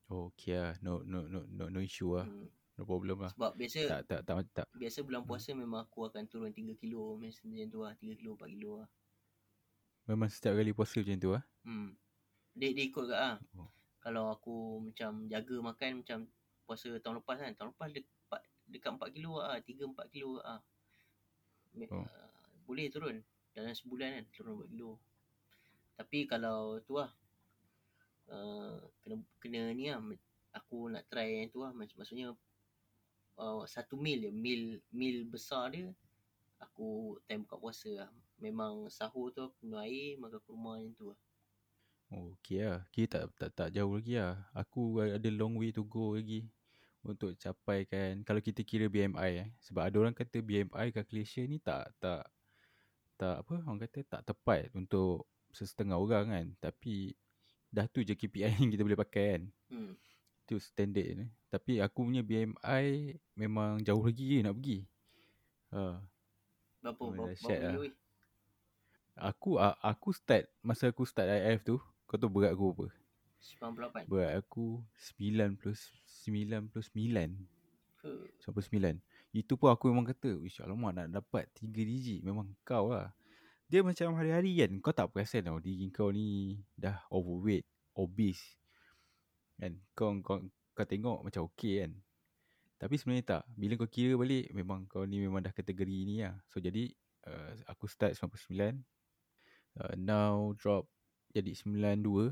Oh, 0.07 0.31
okay 0.31 0.55
lah. 0.55 0.73
No, 0.79 1.03
no, 1.03 1.27
no, 1.27 1.43
no, 1.51 1.67
no 1.67 1.79
issue 1.83 2.15
lah. 2.15 2.23
Hmm. 2.23 2.47
No 2.77 2.85
problem 2.85 3.25
lah. 3.25 3.33
Sebab 3.33 3.57
biasa 3.57 3.79
Tak, 3.89 4.01
tak, 4.05 4.19
tak, 4.23 4.35
tak. 4.53 4.67
biasa 4.77 5.01
bulan 5.01 5.25
Hmm. 5.25 5.29
puasa 5.33 5.49
memang 5.51 5.81
aku 5.83 6.07
akan 6.07 6.23
turun 6.29 6.53
3 6.53 6.77
kilo 6.77 7.17
macam 7.17 7.49
tu 7.67 7.79
lah. 7.83 7.93
3 7.97 8.13
kilo 8.15 8.37
4 8.37 8.47
kilo 8.53 8.71
lah. 8.85 8.89
Memang 10.07 10.29
setiap 10.31 10.55
kali 10.55 10.71
puasa 10.71 11.01
macam 11.03 11.17
tu 11.19 11.31
lah. 11.35 11.43
Hmm. 11.67 11.91
Dia, 12.55 12.71
dia 12.71 12.83
ikut 12.87 13.05
kat 13.09 13.19
lah. 13.19 13.35
Oh. 13.59 13.67
Kalau 13.99 14.31
aku 14.31 14.55
macam 14.79 15.27
jaga 15.27 15.55
makan 15.59 15.89
macam 16.05 16.17
puasa 16.63 16.87
tahun 17.03 17.19
lepas 17.19 17.35
kan. 17.43 17.51
Tahun 17.57 17.69
lepas 17.75 17.87
dekat, 17.91 18.41
dekat 18.71 18.91
4 18.95 19.11
kilo 19.11 19.31
lah. 19.43 19.59
3-4 19.59 20.07
kilo 20.13 20.39
lah. 20.39 20.61
Oh. 21.91 21.99
Uh, 21.99 22.07
boleh 22.63 22.87
turun. 22.87 23.19
Dalam 23.51 23.73
sebulan 23.75 24.21
kan 24.21 24.23
turun 24.31 24.63
4 24.63 24.71
kilo. 24.71 24.91
Tapi 25.97 26.29
kalau 26.29 26.77
tu 26.85 26.95
lah. 26.95 27.09
Uh, 28.27 28.79
kena, 29.03 29.15
kena 29.39 29.61
ni 29.71 29.87
lah. 29.91 30.03
Aku 30.55 30.91
nak 30.91 31.07
try 31.07 31.43
yang 31.43 31.49
tu 31.51 31.63
lah. 31.63 31.71
Maksud, 31.71 31.95
maksudnya 31.99 32.35
uh, 33.39 33.63
satu 33.63 33.95
meal 33.95 34.27
je. 34.27 34.31
Meal, 34.33 34.81
meal 34.91 35.23
besar 35.29 35.71
dia. 35.71 35.89
Aku 36.59 37.15
time 37.29 37.45
buka 37.45 37.55
puasa 37.57 37.89
lah. 38.05 38.09
Memang 38.37 38.89
sahur 38.89 39.33
tu 39.33 39.45
aku 39.45 39.55
minum 39.63 39.81
air. 39.81 40.17
Makan 40.17 40.39
kurma 40.45 40.77
macam 40.77 40.93
tu 40.97 41.05
lah. 41.13 41.19
Oh, 42.15 42.31
okay 42.39 42.63
lah. 42.63 42.81
Kira 42.91 43.07
tak, 43.07 43.23
tak, 43.35 43.49
tak 43.53 43.69
jauh 43.75 43.99
lagi 43.99 44.15
lah. 44.17 44.39
Aku 44.55 45.03
ada 45.03 45.29
long 45.31 45.59
way 45.59 45.75
to 45.75 45.83
go 45.85 46.17
lagi. 46.17 46.47
Untuk 47.05 47.37
capai 47.39 47.87
kan. 47.87 48.25
Kalau 48.27 48.41
kita 48.43 48.65
kira 48.65 48.89
BMI 48.89 49.31
eh. 49.43 49.49
Sebab 49.63 49.87
ada 49.87 49.95
orang 50.01 50.15
kata 50.17 50.43
BMI 50.43 50.91
calculation 50.91 51.47
ni 51.47 51.61
tak, 51.61 51.93
tak, 52.01 52.27
tak 53.15 53.45
apa 53.45 53.53
orang 53.63 53.79
kata 53.85 54.03
tak 54.03 54.21
tepat 54.27 54.73
untuk 54.75 55.29
sesetengah 55.53 55.95
orang 55.95 56.25
kan. 56.33 56.47
Tapi 56.59 57.13
dah 57.71 57.85
tu 57.91 58.01
je 58.03 58.15
KPI 58.15 58.61
yang 58.63 58.71
kita 58.71 58.83
boleh 58.83 58.99
pakai 58.99 59.25
kan. 59.37 59.43
Hmm. 59.71 59.93
Tu 60.47 60.55
standard 60.59 61.07
ni. 61.19 61.27
Tapi 61.51 61.83
aku 61.83 62.07
punya 62.07 62.23
BMI 62.23 63.17
memang 63.35 63.83
jauh 63.83 64.03
lagi 64.03 64.39
nak 64.43 64.55
pergi. 64.55 64.87
Ha. 65.75 65.99
Berapa, 66.79 67.03
berapa, 67.11 67.35
berapa 67.35 67.53
lah. 67.59 67.75
weh? 67.83 67.93
Aku 69.17 69.57
aku 69.59 70.13
start 70.13 70.45
masa 70.61 70.93
aku 70.93 71.01
start 71.03 71.25
IF 71.25 71.65
tu, 71.65 71.81
kau 72.05 72.21
tahu 72.21 72.29
berat 72.29 72.53
aku 72.53 72.69
apa? 72.77 72.87
98 74.05 74.05
Berat 74.05 74.31
aku 74.37 74.85
99 75.17 75.57
99. 75.65 77.33
ke 77.97 78.11
99. 78.45 79.01
Itu 79.33 79.57
pun 79.57 79.73
aku 79.73 79.89
memang 79.89 80.05
kata, 80.05 80.37
alamak 80.63 80.91
nak 80.93 81.07
dapat 81.09 81.49
3 81.57 81.65
digit 81.81 82.21
memang 82.21 82.53
kau 82.61 82.93
lah. 82.93 83.11
Dia 83.67 83.83
macam 83.83 84.15
hari-hari 84.15 84.63
kan, 84.63 84.71
kau 84.79 84.95
tak 84.95 85.11
perasan 85.11 85.43
tau 85.43 85.59
diri 85.59 85.91
kau 85.91 86.07
ni 86.07 86.55
dah 86.79 87.03
overweight, 87.11 87.67
obese. 87.99 88.55
Kan, 89.59 89.83
kau, 89.91 90.15
kau, 90.23 90.39
kau 90.71 90.87
tengok 90.87 91.27
macam 91.27 91.43
okay 91.43 91.83
kan. 91.83 91.91
Tapi 92.79 92.95
sebenarnya 92.95 93.25
tak. 93.25 93.43
Bila 93.59 93.75
kau 93.75 93.89
kira 93.91 94.15
balik, 94.15 94.53
memang 94.55 94.87
kau 94.87 95.03
ni 95.03 95.19
memang 95.19 95.43
dah 95.43 95.51
kategori 95.51 95.99
ni 96.07 96.23
lah. 96.23 96.39
So 96.47 96.63
jadi, 96.63 96.95
uh, 97.27 97.59
aku 97.67 97.91
start 97.91 98.15
99. 98.15 98.79
Uh, 99.77 99.93
now 99.99 100.55
drop 100.55 100.87
jadi 101.35 101.51
92. 101.51 102.31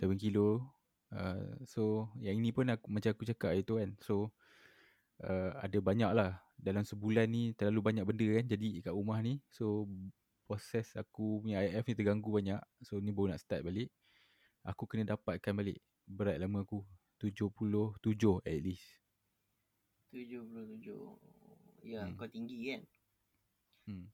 Hmm. 0.00 0.16
kilo. 0.16 0.64
Uh, 1.10 1.58
so, 1.66 2.06
yang 2.22 2.38
ini 2.38 2.54
pun 2.54 2.70
aku, 2.70 2.86
macam 2.88 3.10
aku 3.10 3.26
cakap 3.26 3.52
itu 3.58 3.82
kan. 3.82 3.98
So, 4.00 4.30
uh, 5.24 5.50
ada 5.60 5.78
banyak 5.80 6.10
lah. 6.12 6.40
Dalam 6.60 6.84
sebulan 6.84 7.24
ni 7.28 7.56
terlalu 7.56 7.80
banyak 7.80 8.04
benda 8.04 8.26
kan 8.36 8.44
jadi 8.44 8.68
kat 8.84 8.92
rumah 8.92 9.18
ni. 9.24 9.40
So, 9.48 9.88
proses 10.44 10.92
aku 10.98 11.40
punya 11.40 11.64
IF 11.64 11.88
ni 11.88 11.94
terganggu 11.96 12.28
banyak. 12.28 12.60
So, 12.84 13.00
ni 13.00 13.12
baru 13.12 13.32
nak 13.32 13.40
start 13.40 13.64
balik. 13.64 13.88
Aku 14.64 14.84
kena 14.84 15.16
dapatkan 15.16 15.56
balik 15.56 15.80
berat 16.04 16.36
lama 16.36 16.64
aku. 16.64 16.84
77 17.20 18.44
at 18.44 18.58
least. 18.60 18.84
77. 20.12 21.16
Ya, 21.80 22.04
Hmm. 22.04 22.16
kau 22.16 22.28
tinggi 22.28 22.72
kan? 22.72 22.82
Hmm. 23.88 24.06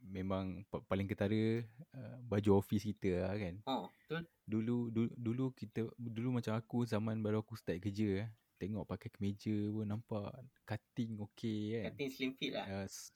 Memang 0.00 0.62
pa- 0.70 0.80
paling 0.86 1.04
ketara 1.10 1.66
uh, 1.92 2.16
baju 2.24 2.62
office 2.62 2.86
kita 2.86 3.26
lah 3.28 3.34
kan. 3.36 3.54
Oh, 3.66 3.90
betul. 4.06 4.22
Dulu, 4.46 4.88
dulu 4.88 5.10
dulu 5.18 5.44
kita 5.52 5.84
dulu 5.98 6.38
macam 6.40 6.54
aku 6.56 6.86
zaman 6.86 7.20
baru 7.20 7.42
aku 7.42 7.58
start 7.58 7.82
kerja 7.82 8.24
eh. 8.24 8.28
Tengok 8.54 8.86
pakai 8.86 9.10
kemeja 9.10 9.54
pun 9.74 9.86
nampak 9.86 10.30
cutting 10.64 11.18
okey 11.20 11.60
kan. 11.74 11.92
Kating 11.92 12.10
slim 12.10 12.30
fit 12.38 12.50
lah. 12.54 12.64
Uh, 12.70 12.86
s- 12.86 13.12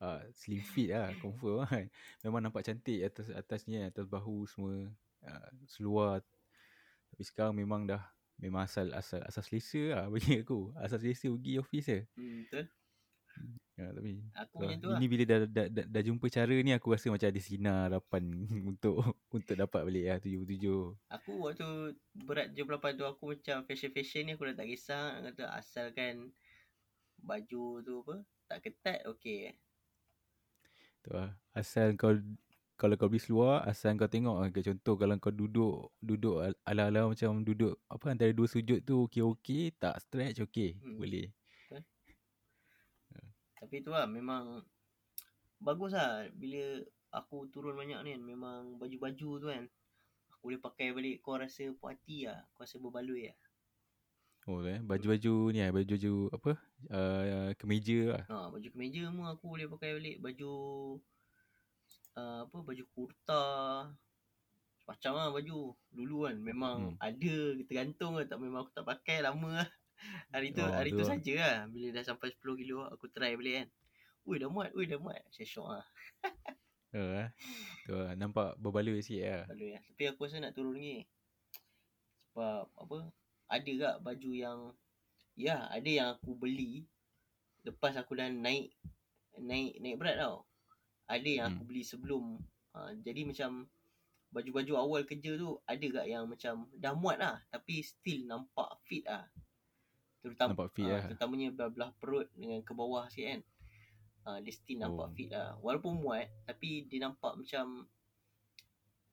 uh, 0.00 0.20
slim 0.36 0.60
fit 0.60 0.92
lah 0.92 1.10
confirm 1.24 1.64
kan. 1.66 1.86
Memang 2.22 2.40
nampak 2.44 2.62
cantik 2.68 3.00
atas 3.02 3.32
atas 3.32 3.64
ni 3.64 3.80
kan, 3.80 3.88
atas 3.90 4.04
bahu 4.06 4.44
semua 4.44 4.92
uh, 5.24 5.48
seluar. 5.66 6.20
Tapi 7.10 7.22
sekarang 7.24 7.54
memang 7.56 7.88
dah 7.88 8.02
memang 8.36 8.66
asal 8.66 8.90
asal 8.92 9.22
asal 9.24 9.42
selesa 9.46 9.94
lah 9.94 10.04
bagi 10.12 10.42
aku. 10.42 10.74
Asal 10.76 10.98
selesa 11.00 11.30
pergi 11.32 11.52
office 11.58 11.86
je. 11.88 12.00
Hmm, 12.18 12.44
betul. 12.46 12.64
Ya, 13.74 13.90
tapi 13.90 14.22
Aku 14.38 14.62
macam 14.62 14.78
tu 14.78 14.86
lah. 14.86 14.98
ini 15.02 15.06
bila 15.10 15.24
dah, 15.26 15.38
dah, 15.50 15.66
dah, 15.66 15.84
dah 15.90 16.02
jumpa 16.06 16.26
cara 16.30 16.54
ni 16.62 16.70
aku 16.70 16.94
rasa 16.94 17.10
macam 17.10 17.26
ada 17.26 17.40
sinar 17.42 17.90
harapan 17.90 18.22
untuk 18.70 19.02
untuk 19.34 19.54
dapat 19.58 19.82
balik 19.82 20.04
lah 20.06 20.18
77. 20.22 20.94
Aku 21.10 21.32
waktu 21.42 21.98
berat 22.14 22.54
78 22.54 22.94
tu 22.94 23.04
aku 23.06 23.34
macam 23.34 23.66
fashion-fashion 23.66 24.30
ni 24.30 24.38
aku 24.38 24.46
dah 24.46 24.54
tak 24.62 24.70
kisah 24.70 25.18
kata 25.26 25.44
asalkan 25.58 26.30
baju 27.18 27.82
tu 27.82 27.94
apa 28.06 28.16
tak 28.46 28.58
ketat 28.62 28.98
okey. 29.10 29.50
Tu 31.02 31.10
lah. 31.12 31.34
Asal 31.54 31.94
kau 31.98 32.14
kalau 32.74 32.94
kau 32.98 33.06
beli 33.06 33.22
seluar 33.22 33.62
asal 33.70 33.94
kau 33.94 34.10
tengok 34.10 34.50
okay, 34.50 34.62
contoh 34.66 34.94
kalau 34.98 35.14
kau 35.22 35.30
duduk 35.30 35.94
duduk 36.02 36.42
al- 36.42 36.60
ala-ala 36.66 37.06
macam 37.10 37.42
duduk 37.46 37.78
apa 37.86 38.06
antara 38.10 38.34
dua 38.34 38.50
sujud 38.50 38.82
tu 38.82 39.06
okey-okey 39.06 39.70
tak 39.78 39.94
stretch 40.02 40.42
okey 40.46 40.74
Hmm. 40.82 40.98
boleh. 40.98 41.30
Tapi 43.64 43.80
tu 43.80 43.96
lah 43.96 44.04
memang 44.04 44.60
bagus 45.56 45.96
lah 45.96 46.28
bila 46.36 46.84
aku 47.16 47.48
turun 47.48 47.72
banyak 47.72 48.04
ni 48.04 48.12
kan. 48.12 48.22
Memang 48.28 48.60
baju-baju 48.76 49.30
tu 49.40 49.46
kan 49.48 49.64
aku 50.28 50.52
boleh 50.52 50.60
pakai 50.60 50.92
balik 50.92 51.24
kau 51.24 51.40
rasa 51.40 51.72
puas 51.80 51.96
hati 51.96 52.28
lah. 52.28 52.44
Kau 52.52 52.68
rasa 52.68 52.76
berbaloi 52.76 53.32
lah. 53.32 53.38
Oh 54.44 54.60
eh 54.60 54.84
baju-baju 54.84 55.56
ni 55.56 55.64
lah 55.64 55.72
baju-baju 55.72 56.14
apa? 56.36 56.52
Uh, 56.92 57.56
kemeja 57.56 57.98
lah. 58.12 58.22
ha, 58.28 58.52
baju 58.52 58.68
kemeja 58.68 59.08
semua 59.08 59.32
aku 59.32 59.48
boleh 59.48 59.64
pakai 59.72 59.96
balik. 59.96 60.16
Baju 60.20 60.52
uh, 62.20 62.44
apa 62.44 62.56
baju 62.60 62.84
kurta. 62.92 63.44
Macam 64.84 65.12
lah 65.16 65.32
baju 65.32 65.72
dulu 65.88 66.28
kan. 66.28 66.36
Memang 66.36 66.92
Hmm. 66.92 67.00
ada 67.00 67.36
tergantung 67.64 68.20
lah. 68.20 68.28
Tak 68.28 68.36
memang 68.36 68.68
aku 68.68 68.76
tak 68.76 68.84
pakai 68.84 69.24
lama 69.24 69.64
lah 69.64 69.68
hari 70.30 70.50
tu 70.50 70.60
Oh, 70.60 70.68
hari 70.68 70.90
tu 70.90 70.98
tu 70.98 71.04
lah. 71.04 71.10
saja 71.10 71.34
lah 71.36 71.56
bila 71.66 71.86
dah 71.90 72.04
sampai 72.04 72.28
10 72.32 72.60
kilo 72.60 72.84
aku 72.86 73.06
try 73.08 73.34
balik 73.34 73.54
kan 73.64 73.68
Ui 74.24 74.40
dah 74.40 74.48
muat, 74.48 74.72
ui 74.72 74.88
dah 74.88 74.96
muat. 74.96 75.20
Saya 75.28 75.44
syok 75.44 75.68
lah. 75.68 75.84
Uh, 76.96 77.20
eh. 77.20 77.28
Tu 77.84 77.92
lah 77.92 78.16
nampak 78.16 78.56
berbaloi 78.56 79.04
sikit 79.04 79.20
lah. 79.20 79.44
Baloi 79.44 79.76
lah. 79.76 79.82
Tapi 79.84 80.02
aku 80.08 80.20
rasa 80.24 80.40
nak 80.40 80.56
turun 80.56 80.72
lagi. 80.72 81.04
Sebab 82.32 82.72
apa? 82.72 82.98
Ada 83.52 83.72
tak 83.76 83.96
baju 84.00 84.30
yang 84.32 84.58
ya, 85.36 85.68
ada 85.68 85.84
yang 85.84 86.08
aku 86.16 86.32
beli 86.32 86.88
lepas 87.68 87.92
aku 87.96 88.16
dah 88.16 88.32
naik 88.32 88.72
naik 89.36 89.76
naik 89.84 90.00
berat 90.00 90.16
tau. 90.16 90.48
Ada 91.04 91.28
yang 91.28 91.46
aku 91.52 91.60
Hmm. 91.60 91.68
beli 91.68 91.82
sebelum. 91.84 92.24
Ha, 92.72 92.96
jadi 93.04 93.28
macam 93.28 93.68
baju-baju 94.32 94.72
awal 94.80 95.00
kerja 95.04 95.36
tu 95.36 95.60
ada 95.62 95.86
tak 96.00 96.06
yang 96.08 96.24
macam 96.26 96.66
dah 96.74 96.90
muat 96.96 97.20
lah 97.20 97.38
tapi 97.52 97.84
still 97.84 98.24
nampak 98.24 98.72
fit 98.88 99.04
lah. 99.04 99.28
Terutama 100.24 100.56
Nampak 100.56 100.72
fit 100.72 100.88
ah, 100.88 100.96
lah. 100.96 101.02
Terutamanya 101.12 101.48
belah-belah 101.52 101.90
perut 102.00 102.28
dengan 102.32 102.64
ke 102.64 102.72
bawah 102.72 103.04
sikit 103.12 103.28
kan. 103.28 103.40
Ha, 104.24 104.40
dia 104.40 104.52
still 104.56 104.80
nampak 104.80 105.12
Oh. 105.12 105.12
fit 105.12 105.28
lah. 105.28 105.52
Walaupun 105.60 106.00
muat 106.00 106.32
tapi 106.48 106.88
dia 106.88 107.04
nampak 107.04 107.36
macam 107.36 107.84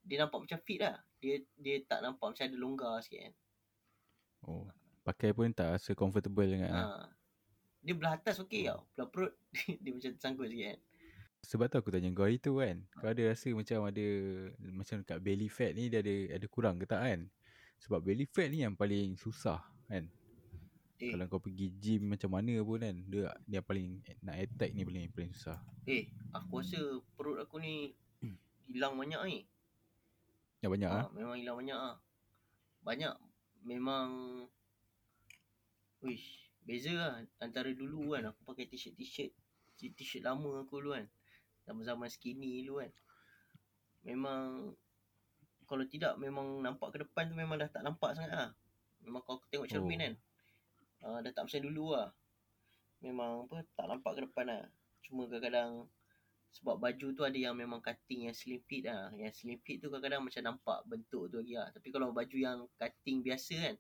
dia 0.08 0.18
nampak 0.24 0.40
macam 0.48 0.60
fit 0.64 0.80
lah. 0.80 0.96
Dia 1.20 1.44
dia 1.60 1.84
tak 1.84 2.00
nampak 2.00 2.32
macam 2.32 2.44
ada 2.48 2.56
longgar 2.56 2.96
sikit 3.04 3.28
kan. 3.28 3.34
Oh. 4.48 4.64
Pakai 5.04 5.36
pun 5.36 5.52
tak 5.52 5.76
rasa 5.76 5.92
comfortable 5.92 6.48
lah. 6.48 6.72
Ha. 6.72 7.12
Dia 7.84 7.92
belah 7.92 8.16
atas 8.16 8.40
okey 8.40 8.72
Oh. 8.72 8.80
tau. 8.80 8.82
Belah 8.96 9.08
perut 9.12 9.34
dia 9.84 9.92
macam 9.92 10.10
tersangkut 10.16 10.48
sikit 10.48 10.68
kan. 10.72 10.80
Sebab 11.42 11.66
tu 11.68 11.78
aku 11.82 11.90
tanya 11.92 12.08
kau 12.16 12.24
hari 12.24 12.40
tu 12.40 12.64
kan. 12.64 12.80
Kau 12.96 13.12
ada 13.12 13.22
rasa 13.28 13.52
macam 13.52 13.84
ada 13.84 14.06
macam 14.64 14.98
kat 15.04 15.20
belly 15.20 15.52
fat 15.52 15.76
ni 15.76 15.92
dia 15.92 16.00
ada 16.00 16.40
ada 16.40 16.46
kurang 16.48 16.80
ke 16.80 16.88
tak 16.88 17.04
kan? 17.04 17.20
Sebab 17.84 18.00
belly 18.00 18.24
fat 18.32 18.48
ni 18.48 18.64
yang 18.64 18.80
paling 18.80 19.20
susah 19.20 19.60
kan. 19.92 20.08
Eh, 21.02 21.18
Kalau 21.18 21.26
kau 21.26 21.42
pergi 21.42 21.74
gym 21.82 22.14
macam 22.14 22.30
mana 22.30 22.54
pun 22.62 22.78
kan 22.78 22.94
dia 23.10 23.34
dia 23.50 23.62
paling 23.66 24.06
nak 24.22 24.38
attack 24.38 24.70
ni 24.78 24.86
paling 24.86 25.10
paling 25.10 25.34
susah. 25.34 25.58
eh 25.90 26.06
aku 26.30 26.62
rasa 26.62 26.78
perut 27.18 27.42
aku 27.42 27.58
ni 27.58 27.90
hilang 28.70 28.94
banyak 28.96 29.18
ni. 29.26 29.38
Ya 30.62 30.70
banyak 30.70 30.86
Ha, 30.88 31.00
ah. 31.02 31.08
memang 31.10 31.42
hilang 31.42 31.58
banyak 31.58 31.74
ah. 31.76 31.98
Banyak 32.86 33.14
memang 33.66 34.10
Wish, 36.02 36.50
beza 36.66 36.94
lah 36.94 37.14
antara 37.38 37.70
dulu 37.74 38.14
kan 38.14 38.30
aku 38.30 38.42
pakai 38.42 38.66
t-shirt 38.66 38.94
t-shirt 38.94 39.34
t-shirt 39.78 40.22
lama 40.22 40.62
aku 40.62 40.82
dulu 40.82 40.94
kan. 40.94 41.06
Zaman-zaman 41.66 42.10
skinny 42.10 42.62
dulu 42.62 42.82
kan. 42.82 42.92
Memang 44.06 44.74
kalau 45.66 45.86
tidak 45.86 46.18
memang 46.18 46.62
nampak 46.62 46.94
ke 46.94 46.98
depan 47.06 47.30
tu 47.30 47.38
memang 47.38 47.58
dah 47.58 47.70
tak 47.70 47.82
nampak 47.82 48.14
sangat 48.14 48.34
lah. 48.34 48.52
Memang 49.02 49.22
kalau 49.26 49.42
aku 49.42 49.50
tengok 49.50 49.66
cermin 49.66 49.98
Oh. 49.98 50.06
kan. 50.06 50.14
Uh, 51.02 51.20
dah 51.26 51.32
tak 51.34 51.50
macam 51.50 51.62
dulu 51.66 51.86
lah. 51.98 52.10
Memang 53.02 53.50
apa 53.50 53.66
tak 53.74 53.86
nampak 53.90 54.12
ke 54.18 54.20
depan 54.30 54.46
lah. 54.46 54.64
Cuma 55.02 55.26
kadang-kadang 55.26 55.90
sebab 56.52 56.76
baju 56.84 57.08
tu 57.16 57.24
ada 57.24 57.38
yang 57.40 57.56
memang 57.56 57.80
cutting 57.80 58.30
yang 58.30 58.36
slim 58.36 58.62
fit 58.70 58.86
lah. 58.86 59.10
Yang 59.18 59.42
slim 59.42 59.58
fit 59.66 59.82
tu 59.82 59.90
kadang-kadang 59.90 60.22
macam 60.22 60.42
nampak 60.46 60.80
bentuk 60.86 61.32
tu 61.32 61.42
lagi 61.42 61.56
lah. 61.58 61.68
Tapi 61.74 61.88
kalau 61.90 62.14
baju 62.14 62.38
yang 62.38 62.70
cutting 62.78 63.26
biasa 63.26 63.56
kan 63.58 63.76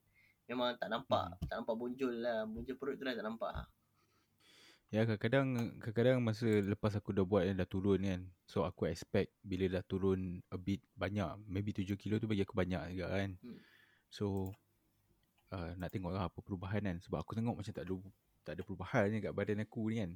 memang 0.49 0.75
tak 0.79 0.89
nampak. 0.89 1.27
Hmm. 1.35 1.47
Tak 1.47 1.55
nampak 1.61 1.75
bonjol 1.77 2.13
lah. 2.23 2.39
Bonjol 2.49 2.75
perut 2.79 2.95
tu 2.97 3.03
dah 3.05 3.13
tak 3.13 3.27
nampak 3.27 3.51
lah. 3.53 3.67
Ya 4.91 5.07
kadang-kadang 5.07 5.79
kadang-kadang 5.79 6.19
masa 6.19 6.47
lepas 6.47 6.91
aku 6.99 7.15
dah 7.15 7.23
buat 7.23 7.47
dah 7.47 7.67
turun 7.67 8.03
kan. 8.03 8.21
So 8.43 8.67
aku 8.67 8.91
expect 8.91 9.31
bila 9.39 9.71
dah 9.71 9.83
turun 9.87 10.43
a 10.51 10.59
bit 10.59 10.83
banyak, 10.99 11.47
maybe 11.47 11.71
7 11.71 11.95
kilo 11.95 12.19
tu 12.19 12.27
bagi 12.27 12.43
aku 12.43 12.51
banyak 12.51 12.99
juga 12.99 13.07
kan. 13.15 13.39
Hmm. 13.39 13.59
So 14.11 14.51
uh, 15.53 15.71
nak 15.77 15.89
tengok 15.91 16.11
lah 16.15 16.27
apa 16.27 16.39
perubahan 16.39 16.81
kan 16.83 16.97
sebab 17.03 17.21
aku 17.21 17.37
tengok 17.37 17.55
macam 17.59 17.73
tak 17.73 17.85
ada 17.85 17.95
tak 18.41 18.53
ada 18.57 18.61
perubahan 18.65 19.05
je 19.13 19.17
kat 19.21 19.33
badan 19.35 19.63
aku 19.63 19.91
ni 19.91 19.97
kan. 20.01 20.11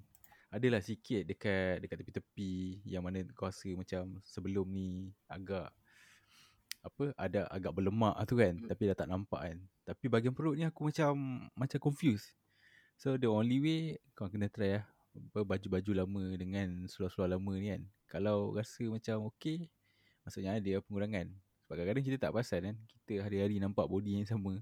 Adalah 0.54 0.80
sikit 0.80 1.28
dekat 1.28 1.84
dekat 1.84 1.98
tepi-tepi 2.00 2.86
yang 2.88 3.04
mana 3.04 3.28
kau 3.36 3.50
rasa 3.50 3.70
macam 3.76 4.18
sebelum 4.24 4.66
ni 4.72 5.12
agak 5.28 5.68
apa 6.86 7.12
ada 7.18 7.50
agak 7.50 7.74
berlemak 7.74 8.14
tu 8.30 8.38
kan 8.38 8.54
Hmm. 8.62 8.70
tapi 8.70 8.82
dah 8.88 8.98
tak 8.98 9.10
nampak 9.10 9.42
kan. 9.42 9.58
Tapi 9.84 10.06
bahagian 10.10 10.34
perut 10.38 10.56
ni 10.56 10.64
aku 10.64 10.90
macam 10.90 11.44
macam 11.58 11.80
confused. 11.82 12.32
So 12.96 13.20
the 13.20 13.28
only 13.28 13.60
way 13.60 13.82
kau 14.16 14.32
kena 14.32 14.48
try 14.48 14.80
lah 14.80 14.86
baju-baju 15.34 15.92
lama 16.06 16.24
dengan 16.36 16.88
seluar-seluar 16.88 17.36
lama 17.36 17.54
ni 17.56 17.72
kan. 17.72 17.82
Kalau 18.12 18.56
rasa 18.56 18.84
macam 18.88 19.28
okey, 19.34 19.68
maksudnya 20.24 20.60
ada 20.60 20.80
pengurangan. 20.84 21.28
Sebab 21.66 21.74
kadang-kadang 21.82 22.06
kita 22.06 22.18
tak 22.22 22.32
perasan 22.36 22.62
kan, 22.62 22.76
kita 23.02 23.14
hari-hari 23.26 23.58
nampak 23.58 23.88
body 23.90 24.22
yang 24.22 24.30
sama. 24.30 24.62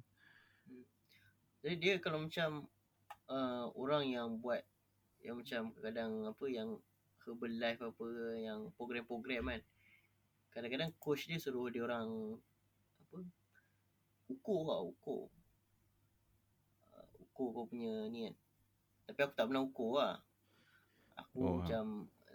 Jadi 1.63 1.75
dia 1.77 1.93
kalau 1.97 2.19
macam 2.19 2.67
uh, 3.27 3.71
orang 3.73 4.03
yang 4.05 4.37
buat 4.37 4.59
yang 5.19 5.39
macam 5.39 5.71
kadang 5.79 6.27
apa 6.27 6.45
yang 6.45 6.75
Herbalife 7.23 7.79
apa 7.81 8.05
yang 8.35 8.67
program-program 8.75 9.47
kan. 9.47 9.61
Kadang-kadang 10.51 10.91
coach 10.97 11.25
dia 11.25 11.39
suruh 11.39 11.71
dia 11.71 11.81
orang 11.81 12.35
apa 12.99 13.23
ukur 14.27 14.59
lah 14.65 14.83
ukur. 14.83 15.31
Uh, 16.91 17.07
ukur 17.23 17.47
kau 17.53 17.65
punya 17.65 18.11
ni 18.11 18.27
kan. 18.27 18.35
Tapi 19.05 19.19
aku 19.21 19.33
tak 19.33 19.45
pernah 19.47 19.63
ukur 19.63 19.91
lah. 19.97 20.19
Aku 21.15 21.37
Oh, 21.37 21.47
ha. 21.47 21.55
macam 21.57 21.83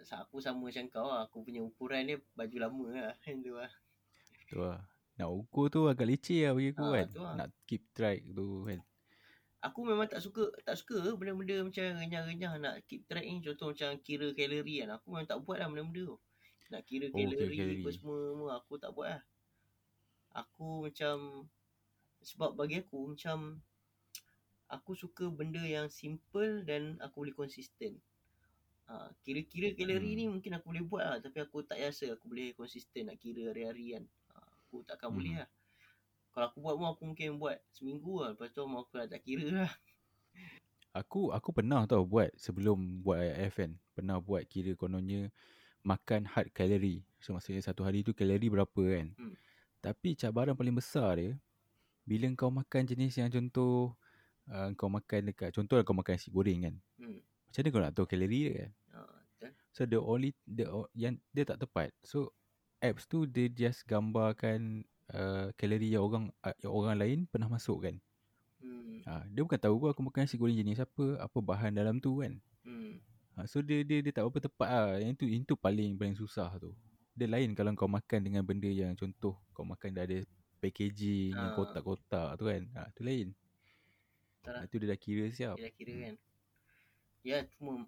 sa- 0.01 0.23
aku 0.23 0.41
sama 0.41 0.65
macam 0.65 0.89
kau 0.89 1.05
lah. 1.05 1.29
Aku 1.29 1.43
punya 1.43 1.61
ukuran 1.61 2.07
dia 2.07 2.17
baju 2.33 2.57
lama 2.57 2.85
lah. 2.89 3.13
Macam 3.19 3.35
tu 3.39 3.53
lah. 3.53 3.71
Tu 4.47 4.57
lah. 4.57 4.79
Nak 5.19 5.29
ukur 5.29 5.67
tu 5.67 5.85
agak 5.85 6.07
leceh 6.07 6.47
lah 6.47 6.55
bagi 6.55 6.71
aku 6.71 6.81
Ah, 6.81 6.91
kan. 6.95 7.07
lah. 7.13 7.33
Nak 7.35 7.49
keep 7.67 7.83
track 7.91 8.25
tu 8.25 8.65
kan. 8.65 8.79
Aku 9.59 9.83
memang 9.83 10.07
tak 10.07 10.23
suka 10.23 10.55
tak 10.63 10.79
suka 10.79 11.19
benda-benda 11.19 11.59
macam 11.67 11.83
renyah-renyah 11.83 12.53
nak 12.63 12.75
keep 12.87 13.03
track 13.11 13.27
ni. 13.27 13.43
Contoh 13.43 13.75
macam 13.75 13.91
kira 13.99 14.31
kalori 14.31 14.79
kan. 14.79 14.95
Aku 14.95 15.11
memang 15.11 15.27
tak 15.27 15.43
buat 15.43 15.59
lah 15.59 15.67
benda-benda 15.67 16.15
tu. 16.15 16.17
Nak 16.71 16.81
kira 16.87 17.11
Oh, 17.11 17.17
kalori 17.17 17.57
apa 17.83 17.89
semua, 17.91 18.17
semua 18.31 18.49
aku 18.55 18.73
tak 18.79 18.91
buat 18.95 19.09
lah. 19.19 19.23
Aku 20.31 20.87
macam 20.87 21.43
sebab 22.23 22.55
bagi 22.55 22.79
aku 22.79 23.15
macam 23.15 23.59
aku 24.69 24.91
suka 24.95 25.27
benda 25.27 25.59
yang 25.65 25.89
simple 25.91 26.63
dan 26.63 26.95
aku 27.03 27.25
boleh 27.25 27.35
konsisten. 27.35 27.99
Ha, 28.87 29.11
kira-kira 29.21 29.75
kalori 29.75 30.13
Hmm. 30.13 30.17
ni 30.17 30.25
mungkin 30.29 30.51
aku 30.55 30.71
boleh 30.71 30.85
buat 30.87 31.03
lah 31.03 31.17
tapi 31.19 31.41
aku 31.43 31.61
tak 31.67 31.77
rasa 31.77 32.15
aku 32.15 32.25
boleh 32.31 32.55
konsisten 32.55 33.11
nak 33.11 33.19
kira 33.19 33.51
hari-hari 33.51 33.97
kan. 33.97 34.03
Ha, 34.33 34.39
aku 34.65 34.81
takkan 34.87 35.09
Hmm. 35.11 35.17
boleh 35.19 35.33
lah. 35.43 35.49
Kalau 36.33 36.45
aku 36.49 36.57
buat 36.61 36.75
pun 36.77 36.87
aku 36.91 37.03
mungkin 37.13 37.29
buat 37.41 37.57
seminggu 37.73 38.13
lah. 38.23 38.29
Lepas 38.35 38.49
tu 38.53 38.61
aku 38.63 38.91
dah 38.95 39.07
tak 39.09 39.21
kira 39.25 39.47
lah. 39.49 39.71
Aku 40.93 41.29
aku 41.29 41.49
pernah 41.53 41.85
tau 41.85 42.05
buat 42.05 42.33
sebelum 42.37 43.05
buat 43.05 43.21
IF 43.21 43.61
kan. 43.61 43.71
Pernah 43.93 44.17
buat 44.21 44.45
kira 44.45 44.73
kononnya 44.73 45.29
makan 45.85 46.25
hard 46.29 46.49
calorie. 46.53 47.05
So 47.21 47.33
maksudnya 47.33 47.61
satu 47.61 47.85
hari 47.85 48.01
tu 48.01 48.13
kalori 48.13 48.47
berapa 48.49 48.81
kan. 48.81 49.13
Hmm. 49.17 49.35
Tapi 49.79 50.15
cabaran 50.17 50.57
paling 50.57 50.75
besar 50.75 51.17
dia 51.17 51.33
bila 52.09 52.25
kau 52.33 52.49
makan 52.49 52.89
jenis 52.89 53.21
yang 53.21 53.29
contoh 53.29 53.93
uh, 54.49 54.73
kau 54.73 54.89
makan 54.89 55.29
dekat 55.29 55.53
contoh 55.53 55.77
kau 55.85 55.93
makan 55.93 56.17
nasi 56.17 56.33
goreng 56.33 56.65
kan. 56.65 56.75
Hmm. 56.97 57.21
Macam 57.21 57.59
mana 57.61 57.69
kau 57.69 57.81
nak 57.81 57.93
tahu 57.93 58.05
kalori 58.09 58.39
dia 58.49 58.53
kan? 58.65 58.71
Betul. 59.39 59.51
So 59.71 59.87
the 59.87 59.99
only 59.99 60.35
the 60.43 60.67
yang 60.91 61.15
dia 61.31 61.47
tak 61.47 61.63
tepat. 61.63 61.95
So 62.03 62.35
apps 62.83 63.07
tu 63.07 63.23
dia 63.23 63.47
just 63.47 63.87
gambarkan 63.87 64.83
uh, 65.13 65.51
kalori 65.57 65.93
yang 65.93 66.03
orang 66.05 66.25
uh, 66.45 66.55
yang 66.61 66.73
orang 66.73 66.95
lain 66.97 67.19
pernah 67.29 67.49
masuk 67.49 67.85
kan. 67.85 67.95
Hmm. 68.59 68.99
Ha, 69.07 69.23
dia 69.31 69.41
bukan 69.41 69.59
tahu 69.59 69.75
pun 69.79 69.87
aku 69.95 70.01
makan 70.03 70.27
nasi 70.27 70.35
goreng 70.35 70.57
jenis 70.57 70.83
apa, 70.83 71.15
apa 71.23 71.37
bahan 71.39 71.71
dalam 71.71 71.97
tu 72.03 72.19
kan. 72.19 72.35
Hmm. 72.67 72.99
Ha, 73.39 73.47
so 73.47 73.63
dia 73.63 73.81
dia 73.87 74.03
dia 74.03 74.11
tak 74.11 74.27
apa 74.27 74.37
tepat 74.43 74.69
lah. 74.69 74.99
Yang 74.99 75.23
tu 75.23 75.25
itu 75.31 75.53
paling 75.55 75.95
paling 75.95 76.15
susah 76.19 76.51
tu. 76.59 76.75
Dia 77.15 77.27
lain 77.27 77.55
kalau 77.55 77.71
kau 77.75 77.87
makan 77.87 78.19
dengan 78.19 78.43
benda 78.43 78.67
yang 78.67 78.95
contoh 78.99 79.39
kau 79.55 79.63
makan 79.63 79.95
dah 79.95 80.03
ada 80.03 80.23
packaging 80.59 81.31
yang 81.31 81.51
Ah. 81.51 81.55
kotak-kotak 81.55 82.35
tu 82.35 82.43
kan. 82.51 82.63
Ha, 82.75 82.91
tu 82.91 83.01
lain. 83.07 83.31
Ha, 84.43 84.67
tu 84.67 84.75
dia 84.79 84.91
dah 84.91 84.99
kira 84.99 85.25
siap. 85.31 85.55
Kira 85.55 85.71
kira 85.71 85.91
Hmm. 85.95 86.03
kan. 86.03 86.15
Ya 87.23 87.37
cuma 87.55 87.87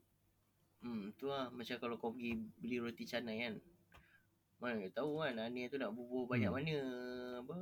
hmm 0.81 1.15
tu 1.15 1.27
lah 1.27 1.47
macam 1.51 1.75
kalau 1.79 1.95
kau 1.99 2.11
pergi 2.15 2.39
beli 2.59 2.79
roti 2.79 3.03
canai 3.03 3.43
kan. 3.43 3.55
Mana 4.61 4.77
kau 4.87 4.93
tahu 4.93 5.11
kan 5.25 5.35
Ani 5.41 5.65
tu 5.67 5.81
nak 5.81 5.91
bubuh 5.91 6.29
banyak 6.29 6.53
Hmm. 6.53 6.61
mana 6.61 6.77
apa 7.41 7.55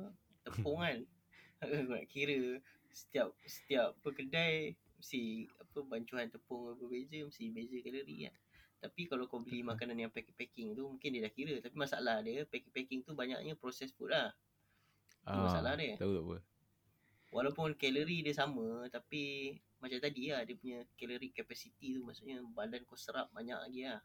tepung 0.44 0.78
kan. 0.84 0.98
kau 1.60 1.96
nak 1.96 2.04
kira 2.06 2.60
setiap 2.92 3.32
setiap 3.44 3.96
apa 3.96 4.08
kedai 4.12 4.76
mesti 5.00 5.48
apa 5.56 5.78
bancuhan 5.80 6.28
tepung 6.28 6.76
berbeza 6.76 7.24
mesti 7.24 7.48
beza 7.48 7.80
kalori 7.80 8.28
kan. 8.28 8.34
Tapi 8.80 9.08
kalau 9.08 9.28
kau 9.28 9.40
beli 9.40 9.60
makanan 9.60 9.96
yang 9.96 10.12
packing-packing 10.12 10.72
tu 10.72 10.88
mungkin 10.88 11.08
dia 11.12 11.24
dah 11.24 11.32
kira 11.32 11.54
tapi 11.60 11.76
masalah 11.76 12.20
dia 12.20 12.44
packing-packing 12.44 13.04
tu 13.04 13.12
banyaknya 13.12 13.56
processed 13.56 13.96
food 13.96 14.12
lah. 14.12 14.32
Tu 15.24 15.36
masalah 15.36 15.76
dia. 15.76 15.96
Ah, 15.96 16.04
Tahu 16.04 16.12
tak 16.16 16.24
apa. 16.24 16.36
Walaupun 17.30 17.78
kalori 17.78 18.24
dia 18.24 18.34
sama 18.34 18.88
tapi 18.88 19.52
macam 19.80 19.96
tadi 20.00 20.32
lah 20.32 20.44
dia 20.44 20.56
punya 20.56 20.84
caloric 20.98 21.32
capacity 21.32 21.96
tu 21.96 22.04
maksudnya 22.04 22.40
badan 22.52 22.84
kau 22.84 22.96
serap 22.96 23.28
banyak 23.32 23.56
lagi 23.56 23.88
lah. 23.88 24.00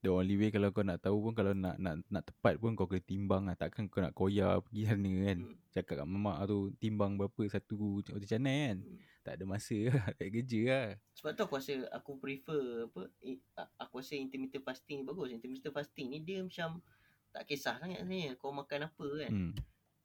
The 0.00 0.08
only 0.08 0.40
way 0.40 0.48
kalau 0.48 0.72
kau 0.72 0.80
nak 0.80 1.04
tahu 1.04 1.20
pun 1.20 1.36
kalau 1.36 1.52
nak 1.52 1.76
nak 1.76 2.00
nak 2.08 2.24
tepat 2.24 2.56
pun 2.56 2.72
kau 2.72 2.88
kena 2.88 3.04
timbang 3.04 3.44
lah. 3.44 3.52
Takkan 3.52 3.84
kau 3.92 4.00
nak 4.00 4.16
koyak 4.16 4.64
pergi 4.64 4.88
sana 4.88 5.12
kan. 5.28 5.38
Hmm. 5.44 5.56
Cakap 5.76 5.94
kat 6.00 6.06
mamak 6.08 6.36
tu 6.48 6.72
timbang 6.80 7.20
berapa 7.20 7.42
satu 7.52 8.00
roti 8.00 8.24
canai 8.24 8.72
kan. 8.72 8.78
Hmm. 8.80 8.98
Tak 9.20 9.32
ada 9.36 9.44
masa 9.44 9.76
lah. 9.92 10.08
Tak 10.16 10.24
ada 10.24 10.32
kerja 10.32 10.60
lah. 10.64 10.88
Sebab 11.20 11.30
tu 11.36 11.42
aku 11.44 11.54
rasa 11.60 11.74
aku 11.92 12.10
prefer 12.16 12.88
apa 12.88 13.00
aku 13.76 13.94
rasa 14.00 14.16
intermittent 14.16 14.64
fasting 14.64 14.96
ni 15.00 15.04
bagus. 15.04 15.36
Intermittent 15.36 15.74
fasting 15.76 16.06
ni 16.08 16.24
dia 16.24 16.40
macam 16.40 16.80
tak 17.30 17.44
kisah 17.44 17.76
sangat 17.76 18.00
sebenarnya 18.00 18.40
kau 18.40 18.56
makan 18.56 18.88
apa 18.88 19.06
kan. 19.20 19.32
Hmm. 19.36 19.52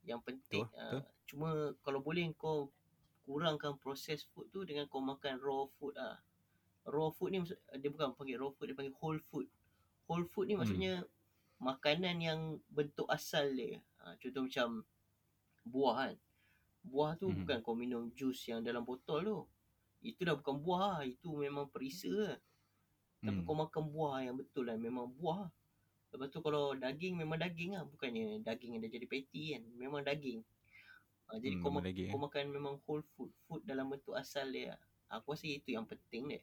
Yang 0.04 0.20
penting 0.28 0.64
Betul, 0.68 0.76
betul. 0.76 1.00
uh, 1.00 1.02
cuma 1.24 1.48
kalau 1.80 2.00
boleh 2.04 2.28
kau 2.36 2.68
kurangkan 3.24 3.80
processed 3.80 4.28
food 4.36 4.52
tu 4.52 4.62
dengan 4.68 4.84
kau 4.92 5.00
makan 5.00 5.40
raw 5.40 5.64
food 5.80 5.96
lah. 5.96 6.20
Raw 6.84 7.08
food 7.16 7.32
ni 7.32 7.40
dia 7.80 7.88
bukan 7.88 8.12
panggil 8.12 8.36
raw 8.36 8.52
food 8.52 8.68
dia 8.68 8.76
panggil 8.76 8.92
whole 9.00 9.18
food. 9.32 9.48
Whole 10.06 10.26
food 10.30 10.46
ni 10.48 10.54
Hmm. 10.54 10.62
maksudnya 10.62 10.94
makanan 11.58 12.16
yang 12.22 12.40
bentuk 12.70 13.06
asal 13.10 13.50
dia. 13.50 13.82
Ha, 14.02 14.14
contoh 14.20 14.46
macam 14.46 14.68
buah 15.66 15.94
kan. 15.98 16.14
Buah 16.86 17.10
tu 17.18 17.26
Hmm. 17.26 17.42
bukan 17.42 17.58
kau 17.66 17.74
minum 17.74 18.08
jus 18.14 18.38
yang 18.46 18.62
dalam 18.62 18.86
botol 18.86 19.20
tu. 19.26 19.40
Itu 20.06 20.22
dah 20.22 20.38
bukan 20.38 20.56
buah 20.62 20.78
lah. 20.78 21.00
Itu 21.02 21.34
memang 21.34 21.66
perisa 21.66 22.12
lah. 22.12 22.38
Tapi 23.18 23.40
Hmm. 23.42 23.46
kau 23.48 23.56
makan 23.58 23.82
buah 23.90 24.22
yang 24.22 24.36
betul 24.38 24.70
lah. 24.70 24.78
Memang 24.78 25.10
buah 25.10 25.48
lah. 25.48 25.52
Lepas 26.14 26.30
tu 26.30 26.38
kalau 26.38 26.72
daging 26.78 27.18
memang 27.18 27.42
daging 27.42 27.74
lah. 27.74 27.82
Bukannya 27.82 28.38
daging 28.46 28.78
yang 28.78 28.82
dah 28.86 28.92
jadi 28.94 29.06
patty 29.10 29.42
kan. 29.58 29.62
Memang 29.74 30.06
daging. 30.06 30.40
Ha, 31.26 31.42
jadi 31.42 31.58
Hmm, 31.58 31.62
kau, 31.66 31.70
ma- 31.74 31.82
daging, 31.82 32.14
kau 32.14 32.22
makan 32.22 32.44
memang 32.54 32.74
whole 32.86 33.02
food. 33.18 33.34
Food 33.50 33.66
dalam 33.66 33.90
bentuk 33.90 34.14
asal 34.14 34.46
dia. 34.54 34.78
Aku 35.10 35.34
rasa 35.34 35.50
itu 35.50 35.74
yang 35.74 35.82
penting 35.82 36.30
dia. 36.30 36.42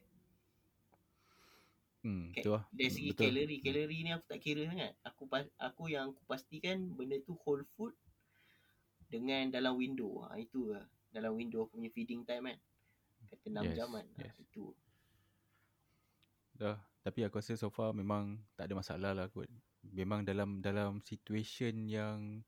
Hmm, 2.04 2.36
tu 2.36 2.52
lah. 2.52 2.64
Dari 2.68 2.88
Hmm, 2.88 2.94
segi 2.94 3.10
betul. 3.10 3.22
kalori, 3.32 3.56
kalori 3.64 3.96
ni 4.04 4.10
aku 4.12 4.24
tak 4.28 4.40
kira 4.44 4.62
sangat. 4.68 4.92
Aku 5.02 5.22
pas, 5.24 5.44
aku 5.56 5.82
yang 5.88 6.12
aku 6.12 6.22
pastikan 6.28 6.92
benda 6.92 7.16
tu 7.24 7.32
whole 7.42 7.64
food 7.74 7.96
dengan 9.08 9.48
dalam 9.48 9.74
window. 9.80 10.20
Ha, 10.28 10.36
itu 10.36 10.68
lah. 10.68 10.84
Dalam 11.08 11.32
window 11.32 11.64
aku 11.64 11.80
punya 11.80 11.88
feeding 11.88 12.22
time 12.28 12.52
kan. 12.52 12.58
Kata 13.32 13.46
6 13.48 13.64
Yes, 13.64 13.74
jam 13.74 13.88
kan. 13.90 14.06
Ha, 14.06 14.20
yes. 14.20 14.36
itu. 14.36 14.64
Dah. 16.54 16.78
Tapi 17.00 17.20
aku 17.24 17.36
rasa 17.40 17.52
so 17.56 17.68
far 17.68 17.92
memang 17.92 18.40
tak 18.56 18.68
ada 18.68 18.74
masalah 18.76 19.12
lah 19.12 19.26
kot. 19.28 19.48
Memang 19.84 20.24
dalam 20.24 20.60
dalam 20.64 21.04
situation 21.04 21.84
yang 21.84 22.40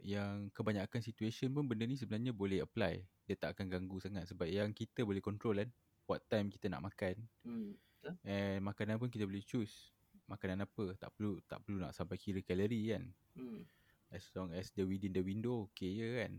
yang 0.00 0.48
kebanyakan 0.52 1.00
situation 1.00 1.52
pun 1.52 1.64
benda 1.68 1.84
ni 1.84 1.96
sebenarnya 1.96 2.32
boleh 2.32 2.64
apply. 2.64 3.04
Dia 3.28 3.36
tak 3.36 3.56
akan 3.56 3.66
ganggu 3.68 3.96
sangat 4.00 4.28
sebab 4.28 4.48
yang 4.48 4.72
kita 4.72 5.04
boleh 5.04 5.20
control 5.20 5.60
kan 5.60 5.68
what 6.06 6.22
time 6.30 6.48
kita 6.48 6.70
nak 6.70 6.86
makan 6.86 7.26
Hmm. 7.42 7.74
Betul? 7.96 8.14
and 8.24 8.60
makanan 8.62 8.96
pun 9.00 9.08
kita 9.08 9.24
boleh 9.24 9.42
choose 9.42 9.92
makanan 10.26 10.66
apa. 10.66 10.94
Tak 10.98 11.14
perlu 11.14 11.38
tak 11.46 11.62
perlu 11.62 11.78
nak 11.82 11.94
sampai 11.94 12.18
kira 12.18 12.42
kalori 12.42 12.92
kan. 12.94 13.04
Hmm. 13.38 13.62
As 14.10 14.26
long 14.34 14.54
as 14.54 14.70
dia 14.70 14.86
within 14.86 15.14
the 15.14 15.22
window 15.22 15.66
okay 15.70 15.90
je 15.96 16.08
kan. 16.22 16.32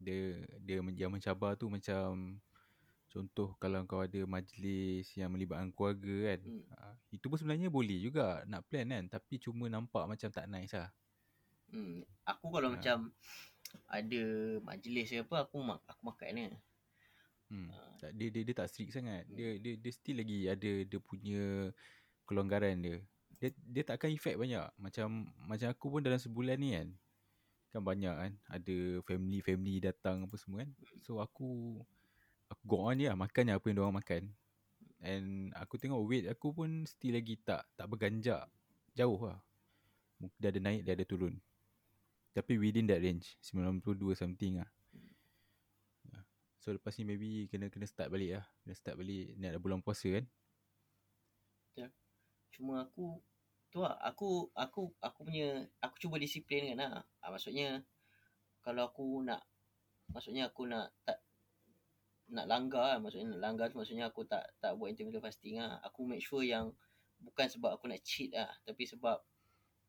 Dia 0.00 0.18
dia 0.62 0.80
yang 0.82 1.12
mencabar 1.12 1.54
tu 1.54 1.70
macam 1.70 2.38
contoh 3.10 3.58
kalau 3.58 3.82
kau 3.90 4.06
ada 4.06 4.22
majlis 4.22 5.10
yang 5.18 5.34
melibatkan 5.34 5.74
keluarga 5.74 6.34
kan. 6.34 6.40
Hmm. 6.46 6.64
Ha, 6.74 6.94
itu 7.10 7.26
pun 7.26 7.36
sebenarnya 7.38 7.68
boleh 7.70 7.98
juga 7.98 8.42
nak 8.46 8.66
plan 8.70 8.86
kan 8.86 9.04
tapi 9.10 9.42
cuma 9.42 9.66
nampak 9.66 10.06
macam 10.06 10.28
tak 10.30 10.46
nice 10.46 10.74
lah. 10.74 10.90
Hmm. 11.70 12.02
Aku 12.26 12.50
kalau 12.50 12.70
Ha. 12.70 12.74
macam 12.78 12.96
ada 13.86 14.22
majlis 14.66 15.10
ke 15.10 15.22
apa 15.22 15.46
aku 15.46 15.58
mak 15.62 15.78
aku 15.86 16.02
makan 16.10 16.28
ni. 16.34 16.44
Hmm. 17.50 17.68
Ha. 17.68 17.78
Tak, 18.00 18.10
dia, 18.16 18.28
dia 18.32 18.42
dia 18.46 18.54
tak 18.54 18.68
strict 18.70 18.94
sangat. 18.94 19.26
Hmm. 19.26 19.34
Dia 19.36 19.48
dia 19.58 19.74
dia 19.76 19.92
still 19.92 20.22
lagi 20.22 20.38
ada 20.46 20.72
dia 20.86 20.98
punya 21.02 21.74
kelonggaran 22.24 22.78
dia. 22.80 22.96
Dia 23.42 23.50
dia 23.58 23.82
tak 23.82 24.00
akan 24.00 24.10
effect 24.14 24.38
banyak. 24.38 24.66
Macam 24.78 25.28
macam 25.44 25.68
aku 25.68 25.86
pun 25.98 26.00
dalam 26.00 26.22
sebulan 26.22 26.56
ni 26.56 26.70
kan. 26.78 26.88
Kan 27.74 27.82
banyak 27.82 28.14
kan. 28.14 28.32
Ada 28.48 29.02
family-family 29.04 29.82
datang 29.82 30.24
apa 30.24 30.34
semua 30.38 30.62
kan. 30.64 30.70
So 31.02 31.18
aku 31.18 31.82
aku 32.50 32.62
go 32.66 32.86
on 32.86 32.98
je 32.98 33.10
lah 33.10 33.18
makan 33.18 33.50
je 33.50 33.52
apa 33.58 33.66
yang 33.66 33.76
diorang 33.76 33.98
makan. 33.98 34.22
And 35.00 35.50
aku 35.56 35.80
tengok 35.80 36.00
weight 36.06 36.26
aku 36.30 36.54
pun 36.54 36.86
still 36.86 37.18
lagi 37.18 37.40
tak 37.42 37.66
tak 37.74 37.90
berganjak 37.90 38.46
jauh 38.94 39.18
lah. 39.26 39.40
Dia 40.36 40.52
ada 40.52 40.60
naik, 40.60 40.84
dia 40.84 40.92
ada 40.92 41.04
turun. 41.08 41.40
Tapi 42.36 42.60
within 42.60 42.86
that 42.86 43.00
range. 43.00 43.40
92 43.42 44.14
something 44.14 44.60
lah. 44.60 44.68
Ya. 46.60 46.68
So 46.68 46.76
lepas 46.76 46.92
ni 47.00 47.08
maybe 47.08 47.48
kena 47.48 47.72
kena 47.72 47.88
start 47.88 48.12
balik 48.12 48.36
lah. 48.36 48.44
Kena 48.60 48.74
start 48.76 49.00
balik 49.00 49.32
ni 49.40 49.44
ada 49.48 49.56
bulan 49.56 49.80
puasa 49.80 50.12
kan. 50.12 50.28
Cuma 52.60 52.84
aku 52.84 53.16
tu 53.72 53.80
lah 53.80 53.96
aku 54.04 54.52
aku 54.52 54.92
aku 55.00 55.18
punya 55.24 55.64
aku 55.80 55.96
cuba 55.96 56.20
disiplin 56.20 56.76
kan 56.76 56.78
lah. 56.84 56.92
Ha, 57.24 57.32
maksudnya 57.32 57.80
kalau 58.60 58.92
aku 58.92 59.24
nak 59.24 59.40
maksudnya 60.12 60.52
aku 60.52 60.68
nak 60.68 60.92
tak 61.08 61.24
nak 62.30 62.44
langgar 62.44 62.84
lah. 62.84 62.98
maksudnya 63.00 63.32
nak 63.32 63.40
langgar 63.40 63.66
tu 63.72 63.80
maksudnya 63.80 64.12
aku 64.12 64.28
tak 64.28 64.44
tak 64.60 64.76
buat 64.76 64.92
intermittent 64.92 65.24
fasting 65.24 65.56
lah. 65.56 65.80
Aku 65.88 66.04
make 66.04 66.20
sure 66.20 66.44
yang 66.44 66.68
bukan 67.24 67.48
sebab 67.48 67.80
aku 67.80 67.88
nak 67.88 68.04
cheat 68.04 68.36
lah 68.36 68.52
tapi 68.68 68.84
sebab 68.84 69.16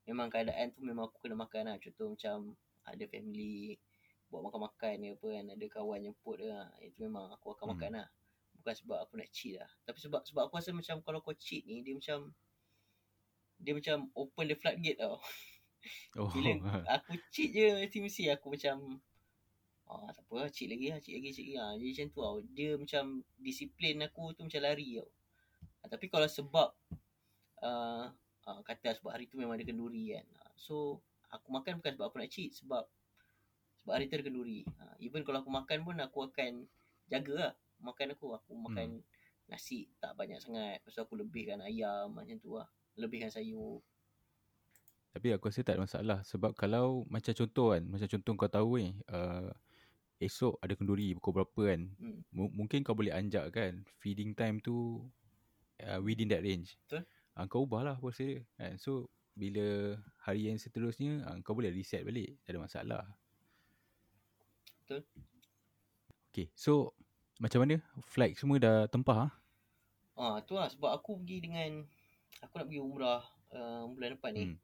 memang 0.07 0.31
keadaan 0.31 0.71
tu 0.71 0.79
memang 0.87 1.11
aku 1.11 1.27
kena 1.27 1.35
makan 1.35 1.75
lah. 1.75 1.77
Contoh 1.83 2.15
macam 2.15 2.55
ada 2.87 3.03
family 3.11 3.75
buat 4.31 4.41
makan-makan 4.47 4.95
ke 5.03 5.09
apa 5.19 5.27
kan 5.27 5.45
ada 5.51 5.65
kawan 5.67 5.99
jemput 6.07 6.39
ke 6.39 6.47
lah. 6.47 6.71
Itu 6.79 7.03
memang 7.03 7.27
aku 7.35 7.51
akan 7.53 7.65
Hmm. 7.67 7.73
makan 7.75 7.91
lah. 7.99 8.09
bukan 8.61 8.77
sebab 8.77 8.97
aku 9.09 9.17
nak 9.17 9.29
cheat 9.33 9.57
lah. 9.57 9.69
Tapi 9.89 9.97
sebab 9.97 10.21
sebab 10.21 10.41
aku 10.45 10.61
rasa 10.61 10.69
macam 10.69 11.01
kalau 11.01 11.17
kau 11.25 11.33
cheat 11.33 11.65
ni 11.65 11.81
dia 11.81 11.97
macam 11.97 12.29
dia 13.57 13.73
macam 13.73 13.97
open 14.13 14.45
the 14.49 14.57
floodgate 14.57 15.01
tau. 15.01 15.17
Oh. 16.13 16.29
Bila 16.33 16.61
aku 16.93 17.17
cheat 17.33 17.57
je 17.57 17.73
mesti-mesti 17.81 18.29
aku 18.29 18.53
macam 18.53 19.01
ah 19.89 20.07
tak 20.13 20.23
apa 20.23 20.33
lah, 20.45 20.49
cheat 20.53 20.69
lagi 20.69 20.93
lah, 20.93 21.01
cheat 21.01 21.17
lagi, 21.17 21.29
cheat 21.33 21.45
lagi. 21.51 21.57
Ah, 21.57 21.73
jadi 21.73 21.89
macam 21.89 22.07
tu 22.13 22.19
tau. 22.21 22.37
Dia 22.53 22.69
macam 22.77 23.03
disiplin 23.41 23.95
aku 24.05 24.23
tu 24.37 24.41
macam 24.45 24.61
lari 24.61 24.89
tau. 25.01 25.09
Ah, 25.81 25.87
tapi 25.89 26.05
kalau 26.05 26.29
sebab 26.29 26.69
uh, 27.65 28.05
uh, 28.45 28.59
kata 28.61 28.93
sebab 28.93 29.09
hari 29.09 29.25
tu 29.25 29.41
memang 29.41 29.57
ada 29.57 29.65
kenduri 29.65 30.13
kan. 30.13 30.25
Ah, 30.37 30.53
so 30.53 31.01
aku 31.33 31.49
makan 31.49 31.81
bukan 31.81 31.97
sebab 31.97 32.05
aku 32.13 32.17
nak 32.21 32.29
cheat 32.29 32.53
sebab 32.53 32.85
sebab 33.81 33.93
hari 33.97 34.05
tu 34.07 34.15
ada 34.17 34.25
kenduri. 34.29 34.61
Ah, 34.77 34.93
even 35.01 35.25
kalau 35.25 35.41
aku 35.41 35.49
makan 35.49 35.81
pun 35.81 35.97
aku 35.97 36.29
akan 36.29 36.69
jaga 37.09 37.33
lah 37.33 37.53
makan 37.81 38.13
aku. 38.13 38.37
Aku 38.37 38.53
makan 38.53 39.01
nasi 39.49 39.89
tak 39.97 40.13
banyak 40.15 40.37
sangat. 40.39 40.79
Lepas 40.79 40.95
tu 40.95 41.01
aku 41.01 41.17
lebihkan 41.17 41.59
ayam 41.65 42.13
macam 42.13 42.37
tu 42.37 42.55
lah. 42.55 42.69
Lebihkan 42.95 43.33
sayur. 43.33 43.81
Tapi 45.11 45.27
aku 45.35 45.51
rasa 45.51 45.59
tak 45.65 45.75
ada 45.75 45.83
masalah 45.83 46.19
sebab 46.23 46.55
kalau 46.55 47.03
macam 47.11 47.35
contoh 47.35 47.75
kan, 47.75 47.83
macam 47.83 48.07
contoh 48.07 48.31
kau 48.39 48.47
tahu 48.47 48.71
ni, 48.79 48.95
uh, 49.11 49.51
esok 50.23 50.55
ada 50.63 50.71
kenduri 50.71 51.11
pukul 51.19 51.43
berapa 51.43 51.61
kan. 51.75 51.81
Hmm. 51.99 52.23
M- 52.31 52.53
mungkin 52.55 52.79
kau 52.85 52.95
boleh 52.95 53.11
anjak 53.11 53.51
kan 53.51 53.83
feeding 53.99 54.31
time 54.31 54.63
tu 54.63 55.03
uh, 55.83 55.99
within 55.99 56.31
that 56.31 56.39
range. 56.39 56.79
Betul. 56.87 57.03
Uh, 57.35 57.45
kau 57.51 57.67
ubah 57.67 57.83
lah 57.83 57.95
puasa 57.99 58.23
dia. 58.23 58.39
Kan? 58.55 58.79
So 58.79 59.11
bila 59.35 59.99
hari 60.23 60.47
yang 60.47 60.55
seterusnya 60.55 61.27
uh, 61.27 61.37
kau 61.43 61.59
boleh 61.59 61.75
reset 61.75 62.07
balik. 62.07 62.39
Tak 62.47 62.55
ada 62.55 62.59
masalah. 62.63 63.03
Betul. 64.91 65.07
Okay, 66.35 66.51
so 66.51 66.91
macam 67.39 67.63
mana 67.63 67.79
flight 68.11 68.35
semua 68.35 68.59
dah 68.59 68.91
tempah 68.91 69.31
ah? 69.31 69.31
Ah 70.19 70.43
tu 70.43 70.59
lah 70.59 70.67
sebab 70.67 70.91
aku 70.99 71.15
pergi 71.23 71.47
dengan 71.47 71.87
aku 72.43 72.59
nak 72.59 72.67
pergi 72.67 72.83
umrah 72.83 73.23
uh, 73.55 73.87
bulan 73.87 74.19
depan 74.19 74.31
ni. 74.35 74.43
Hmm. 74.51 74.59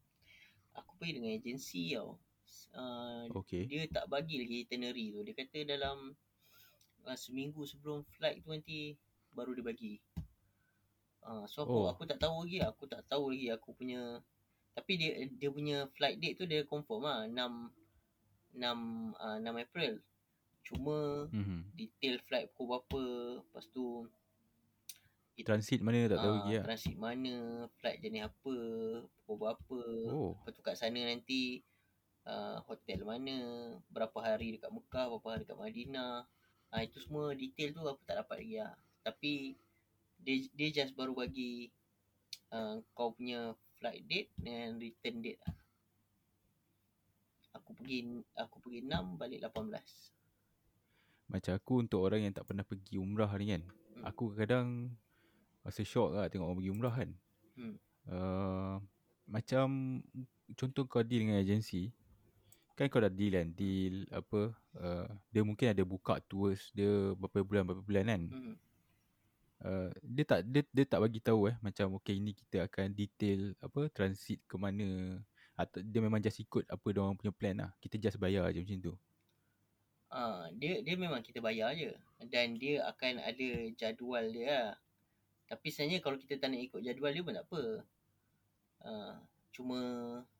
Aku 0.84 0.99
pergi 0.99 1.23
dengan 1.23 1.32
agensi 1.32 1.95
tau. 1.95 2.19
Uh, 2.75 3.32
Okay. 3.39 3.71
dia 3.71 3.88
tak 3.88 4.11
bagi 4.11 4.36
lagi 4.36 4.67
itinerary 4.67 5.15
tu. 5.15 5.23
Dia 5.23 5.32
kata 5.32 5.63
dalam 5.63 6.11
uh, 7.07 7.15
seminggu 7.15 7.63
sebelum 7.63 8.03
flight 8.19 8.43
tu 8.43 8.51
nanti 8.51 8.99
baru 9.32 9.55
dia 9.55 9.63
bagi. 9.63 9.95
Uh, 11.23 11.47
so 11.47 11.63
aku 11.63 11.88
Oh. 11.88 11.95
aku 11.95 12.03
tak 12.03 12.19
tahu 12.19 12.43
lagi. 12.43 12.59
Aku 12.67 12.84
tak 12.84 13.07
tahu 13.07 13.32
lagi 13.32 13.47
aku 13.55 13.71
punya 13.80 14.19
tapi 14.75 14.99
dia 14.99 15.23
dia 15.39 15.49
punya 15.55 15.88
flight 15.95 16.19
date 16.19 16.36
tu 16.36 16.43
dia 16.43 16.67
confirm 16.67 17.07
lah 17.07 17.23
6 17.32 17.88
6 18.59 19.15
uh, 19.15 19.38
6 19.39 19.63
April. 19.63 20.03
Cuma 20.68 21.32
Mm-hmm. 21.32 21.59
detail 21.80 22.15
flight 22.28 22.47
pukul 22.51 22.68
berapa, 22.76 23.03
lepas 23.39 23.65
tu 23.72 24.03
Transit 25.38 25.86
mana 25.86 26.09
tak 26.09 26.18
tahu 26.18 26.34
ah, 26.34 26.38
lagi 26.41 26.51
lah. 26.57 26.63
transit 26.65 26.97
mana, 26.97 27.36
flight 27.78 28.01
jenis 28.01 28.26
apa, 28.26 28.55
pukul 29.22 29.36
berapa. 29.38 29.82
Oh. 30.09 30.34
Lepas 30.34 30.51
tu 30.57 30.61
kat 30.65 30.76
sana 30.76 30.97
nanti 30.97 31.61
uh, 32.26 32.57
hotel 32.65 33.05
mana, 33.05 33.38
berapa 33.93 34.18
hari 34.18 34.57
dekat 34.57 34.74
Mekah, 34.74 35.05
berapa 35.13 35.28
hari 35.30 35.45
dekat 35.45 35.61
Madinah. 35.61 36.26
Ah 36.74 36.82
itu 36.82 36.97
semua 36.99 37.38
detail 37.38 37.70
tu 37.70 37.86
aku 37.86 38.01
tak 38.09 38.18
dapat 38.26 38.43
lagi 38.43 38.55
lah. 38.65 38.74
Tapi 39.05 39.53
dia 40.20 40.36
dia 40.57 40.68
just 40.74 40.97
baru 40.97 41.13
bagi 41.13 41.70
uh, 42.49 42.82
kau 42.97 43.13
punya 43.13 43.53
flight 43.78 44.03
date 44.09 44.34
dan 44.41 44.82
return 44.82 45.22
date 45.22 45.38
lah. 45.45 45.55
Aku 47.61 47.78
pergi 47.78 48.09
aku 48.34 48.57
pergi 48.57 48.82
6 48.89 49.22
balik 49.22 49.45
18. 49.45 50.16
Macam 51.28 51.51
aku 51.55 51.73
untuk 51.84 51.99
orang 52.03 52.23
yang 52.23 52.34
tak 52.34 52.47
pernah 52.47 52.63
pergi 52.63 52.95
umrah 52.95 53.32
ni 53.36 53.51
kan. 53.51 53.63
Hmm. 53.67 54.03
Aku 54.07 54.32
kadang 54.32 54.95
rasa 55.63 55.84
shock 55.84 56.15
lah 56.15 56.32
tengok 56.32 56.47
orang 56.47 56.57
pergi 56.63 56.71
umrah 56.71 56.95
kan. 56.95 57.09
Hmm. 57.59 57.75
Uh, 58.07 58.75
macam 59.28 59.67
contoh 60.55 60.88
kau 60.88 61.03
deal 61.03 61.28
dengan 61.28 61.43
agensi. 61.43 61.91
Kan 62.80 62.88
kau 62.88 63.03
dah 63.03 63.11
deal 63.11 63.36
kan. 63.36 63.47
Deal 63.51 64.07
apa. 64.15 64.55
Uh, 64.80 65.07
dia 65.28 65.43
mungkin 65.43 65.67
ada 65.75 65.84
buka 65.84 66.23
tours 66.23 66.71
dia 66.71 67.11
berapa 67.19 67.43
bulan 67.43 67.63
berapa 67.67 67.84
bulan 67.84 68.05
kan. 68.07 68.23
Hmm. 68.32 68.55
Uh, 69.57 69.89
dia 70.05 70.23
tak 70.23 70.45
dia, 70.47 70.61
dia 70.69 70.86
tak 70.86 71.01
bagi 71.01 71.17
tahu 71.17 71.49
eh 71.49 71.57
macam 71.65 71.97
okay 71.97 72.21
ini 72.21 72.30
kita 72.38 72.69
akan 72.69 72.93
detail 72.93 73.57
apa 73.57 73.89
transit 73.89 74.38
ke 74.45 74.53
mana 74.53 75.17
atau 75.57 75.82
dia 75.82 75.97
memang 75.97 76.21
just 76.21 76.38
ikut 76.38 76.61
apa 76.69 76.86
dia 76.93 77.01
orang 77.01 77.17
punya 77.17 77.34
plan 77.34 77.55
lah. 77.57 77.73
Kita 77.82 77.97
just 77.97 78.21
bayar 78.21 78.47
je 78.53 78.61
macam 78.63 78.80
tu. 78.80 78.93
Ah, 80.08 80.47
dia 80.55 80.80
dia 80.80 80.95
memang 80.95 81.20
kita 81.20 81.43
bayar 81.43 81.76
je 81.76 81.91
dan 82.32 82.55
dia 82.55 82.80
akan 82.88 83.20
ada 83.20 83.47
jadual 83.76 84.32
dia 84.32 84.45
lah. 84.47 84.70
Tapi 85.47 85.68
sebenarnya 85.68 85.99
kalau 85.99 86.18
kita 86.20 86.39
tak 86.39 86.51
nak 86.55 86.62
ikut 86.64 86.80
jadual 86.80 87.12
dia 87.12 87.24
pun 87.24 87.36
tak 87.36 87.45
apa. 87.47 87.64
Ah, 88.84 89.16
cuma 89.51 89.80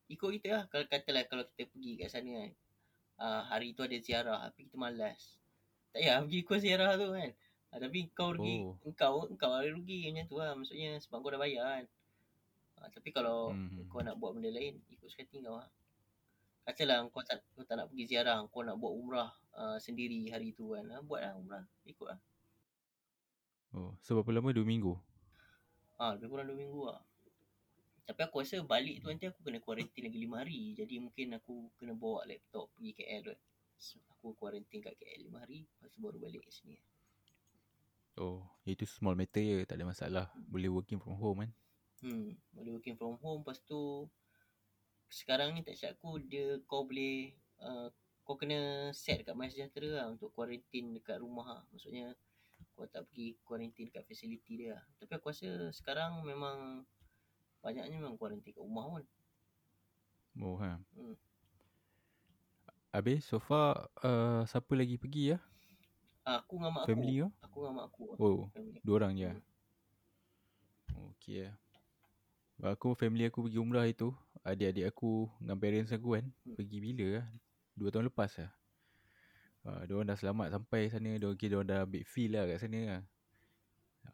ikut 0.08 0.30
kita 0.40 0.48
lah. 0.56 0.64
Kalau 0.72 0.86
katalah 0.88 1.24
kalau 1.28 1.44
kita 1.52 1.68
pergi 1.68 1.92
kat 2.00 2.10
sana 2.12 2.32
kan. 2.32 2.52
Ah, 3.18 3.42
hari 3.50 3.76
tu 3.76 3.84
ada 3.84 3.98
ziarah 4.00 4.40
tapi 4.48 4.72
kita 4.72 4.78
malas. 4.80 5.36
Tak 5.92 6.00
payah 6.00 6.22
pergi 6.24 6.38
ikut 6.44 6.60
ziarah 6.64 6.92
tu 6.96 7.08
kan. 7.12 7.32
Ah, 7.68 7.80
tapi 7.84 8.00
kau 8.16 8.32
rugi, 8.32 8.64
Oh. 8.64 8.80
engkau 8.88 9.28
engkau 9.28 9.52
ada 9.52 9.68
rugi 9.68 10.08
macam 10.08 10.26
tu 10.32 10.36
lah. 10.40 10.56
Maksudnya 10.56 10.96
sebab 11.04 11.20
kau 11.20 11.32
dah 11.36 11.42
bayar 11.44 11.66
kan. 11.68 11.86
Ah, 12.80 12.88
tapi 12.88 13.10
kalau 13.12 13.52
Hmm. 13.52 13.84
kau 13.92 14.00
nak 14.00 14.16
buat 14.16 14.32
benda 14.32 14.48
lain, 14.48 14.80
ikut 14.88 15.12
suka 15.12 15.28
hati 15.28 15.44
kau 15.44 15.60
lah. 15.60 15.68
Katalah 16.68 17.08
kau 17.08 17.24
tak, 17.24 17.40
kau 17.56 17.64
tak 17.64 17.80
nak 17.80 17.88
pergi 17.88 18.12
ziarah, 18.12 18.44
kau 18.52 18.60
nak 18.60 18.76
buat 18.76 18.92
umrah 18.92 19.32
uh, 19.56 19.80
sendiri 19.80 20.28
hari 20.28 20.52
tu 20.52 20.76
kan. 20.76 20.84
Ha, 20.92 21.00
buatlah 21.00 21.40
umrah, 21.40 21.64
ikut 21.88 22.08
lah. 22.12 22.20
Oh, 23.72 23.96
so 24.04 24.20
berapa 24.20 24.36
lama? 24.36 24.52
Dua 24.52 24.68
minggu? 24.68 25.00
Ha, 25.98 26.14
lebih 26.14 26.30
kurang 26.30 26.48
2 26.54 26.62
minggu 26.62 26.82
lah. 26.88 27.02
Tapi 28.08 28.22
aku 28.24 28.40
rasa 28.40 28.64
balik 28.64 29.04
tu 29.04 29.12
nanti 29.12 29.28
aku 29.28 29.44
kena 29.44 29.60
kuarantin 29.60 30.08
lagi 30.08 30.18
5 30.24 30.40
hari. 30.40 30.62
Jadi 30.78 30.96
mungkin 31.02 31.36
aku 31.36 31.74
kena 31.76 31.98
bawa 31.98 32.24
laptop 32.24 32.72
pergi 32.78 32.92
KL 32.96 33.22
tu. 33.34 33.36
So, 33.78 34.00
aku 34.14 34.38
kuarantin 34.38 34.80
kat 34.80 34.96
KL 34.96 35.28
5 35.28 35.42
hari, 35.42 35.66
lepas 35.66 35.90
tu 35.92 36.00
baru 36.00 36.18
balik 36.22 36.46
kat 36.48 36.54
sini. 36.54 36.78
Oh, 38.18 38.46
itu 38.66 38.86
small 38.86 39.18
matter 39.18 39.42
je. 39.42 39.66
Tak 39.66 39.78
ada 39.78 39.86
masalah. 39.86 40.26
Boleh 40.50 40.70
working 40.70 40.98
from 40.98 41.18
home 41.18 41.46
kan? 41.46 41.52
Hmm, 42.02 42.34
boleh 42.54 42.72
working 42.78 42.98
from 42.98 43.18
home. 43.22 43.42
Lepas 43.46 43.62
tu, 43.66 44.10
sekarang 45.08 45.56
ni 45.56 45.64
tak 45.64 45.80
silap 45.80 45.98
aku, 46.00 46.20
dia 46.20 46.60
kau 46.68 46.84
boleh, 46.84 47.32
uh, 47.64 47.88
kau 48.28 48.36
kena 48.36 48.92
set 48.92 49.24
dekat 49.24 49.36
MySejahtera 49.40 49.90
lah 50.04 50.06
untuk 50.12 50.32
kuarantin 50.36 50.96
dekat 50.96 51.24
rumah 51.24 51.48
lah. 51.48 51.64
Maksudnya, 51.72 52.12
kau 52.76 52.86
tak 52.86 53.08
pergi 53.10 53.40
kuarantin 53.48 53.88
dekat 53.88 54.04
facility 54.06 54.54
dia 54.68 54.78
lah. 54.78 54.84
Tapi 55.00 55.12
aku 55.16 55.32
rasa 55.32 55.72
sekarang 55.72 56.22
memang 56.28 56.84
banyaknya 57.64 57.98
memang 57.98 58.20
kuarantin 58.20 58.52
kat 58.52 58.64
rumah 58.64 58.86
pun. 58.88 59.04
Oh, 60.38 60.56
ha. 60.62 60.78
Hmm. 60.94 61.16
Habis, 62.94 63.26
so 63.26 63.40
far, 63.42 63.90
uh, 64.04 64.46
siapa 64.46 64.74
lagi 64.78 65.00
pergi 65.00 65.34
ya? 65.36 65.40
Ah, 66.28 66.44
aku 66.44 66.60
dengan 66.60 66.76
mak 66.76 66.86
Family 66.86 67.24
aku. 67.24 67.32
kau? 67.32 67.46
Aku 67.48 67.58
dengan 67.64 67.74
mak 67.74 67.86
aku. 67.88 68.04
Oh, 68.20 68.40
Family. 68.52 68.80
dua 68.84 68.96
orang 69.00 69.14
je. 69.16 69.32
Hmm. 69.32 69.44
Okay 71.16 71.38
lah. 71.48 71.56
Aku, 72.74 72.98
family 72.98 73.30
aku 73.30 73.46
pergi 73.46 73.62
umrah 73.62 73.86
itu. 73.86 74.10
Adik-adik 74.48 74.88
aku 74.88 75.28
dengan 75.44 75.60
parents 75.60 75.92
aku 75.92 76.16
kan. 76.16 76.26
Hmm. 76.48 76.56
Pergi 76.56 76.80
bila 76.80 77.20
lah? 77.20 77.26
Dua 77.76 77.92
tahun 77.92 78.08
lepas 78.08 78.32
lah. 78.40 78.52
Uh, 79.68 79.84
diorang 79.84 80.08
dah 80.08 80.16
selamat 80.16 80.56
sampai 80.56 80.88
sana. 80.88 81.20
Diorang 81.20 81.36
kira 81.36 81.60
diorang 81.60 81.68
dah 81.68 81.80
ambil 81.84 82.04
feel 82.08 82.32
lah 82.32 82.48
kat 82.48 82.64
sana 82.64 82.80
lah. 82.88 83.02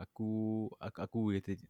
Aku, 0.02 0.32
aku, 0.82 0.98
aku, 1.06 1.20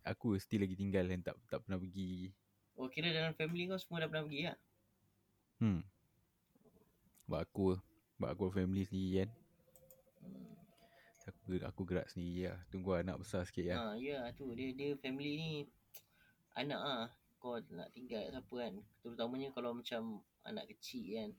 aku 0.07 0.27
still 0.39 0.63
lagi 0.63 0.79
tinggal 0.79 1.03
kan. 1.11 1.19
Tak, 1.19 1.35
tak 1.51 1.59
pernah 1.67 1.75
pergi. 1.75 2.31
Oh, 2.79 2.87
kira 2.87 3.11
dalam 3.11 3.35
family 3.35 3.67
kau 3.67 3.75
semua 3.75 3.99
dah 3.99 4.07
pernah 4.07 4.23
pergi 4.23 4.41
lah? 4.47 4.57
Hmm. 5.59 5.83
Sebab 7.27 7.39
aku, 7.43 7.75
sebab 8.15 8.29
aku 8.31 8.43
family 8.55 8.87
sendiri 8.87 9.27
kan. 9.27 9.29
Hmm. 10.23 10.55
Aku, 11.27 11.59
aku 11.67 11.81
gerak 11.83 12.07
sendiri 12.07 12.47
lah. 12.47 12.57
Tunggu 12.71 12.95
anak 12.95 13.19
besar 13.19 13.43
sikit 13.43 13.75
lah. 13.75 13.91
Ha, 13.91 13.99
ya 13.99 14.31
tu 14.39 14.55
dia 14.55 14.71
dia 14.71 14.95
family 15.03 15.35
ni 15.35 15.51
anak 16.55 16.79
ah 16.79 17.07
kau 17.43 17.59
nak 17.75 17.91
tinggal 17.91 18.23
kat 18.23 18.39
siapa 18.39 18.55
kan. 18.55 18.73
Terutamanya 19.03 19.51
kalau 19.51 19.75
macam 19.75 20.23
anak 20.47 20.71
kecil 20.71 21.03
kan 21.19 21.29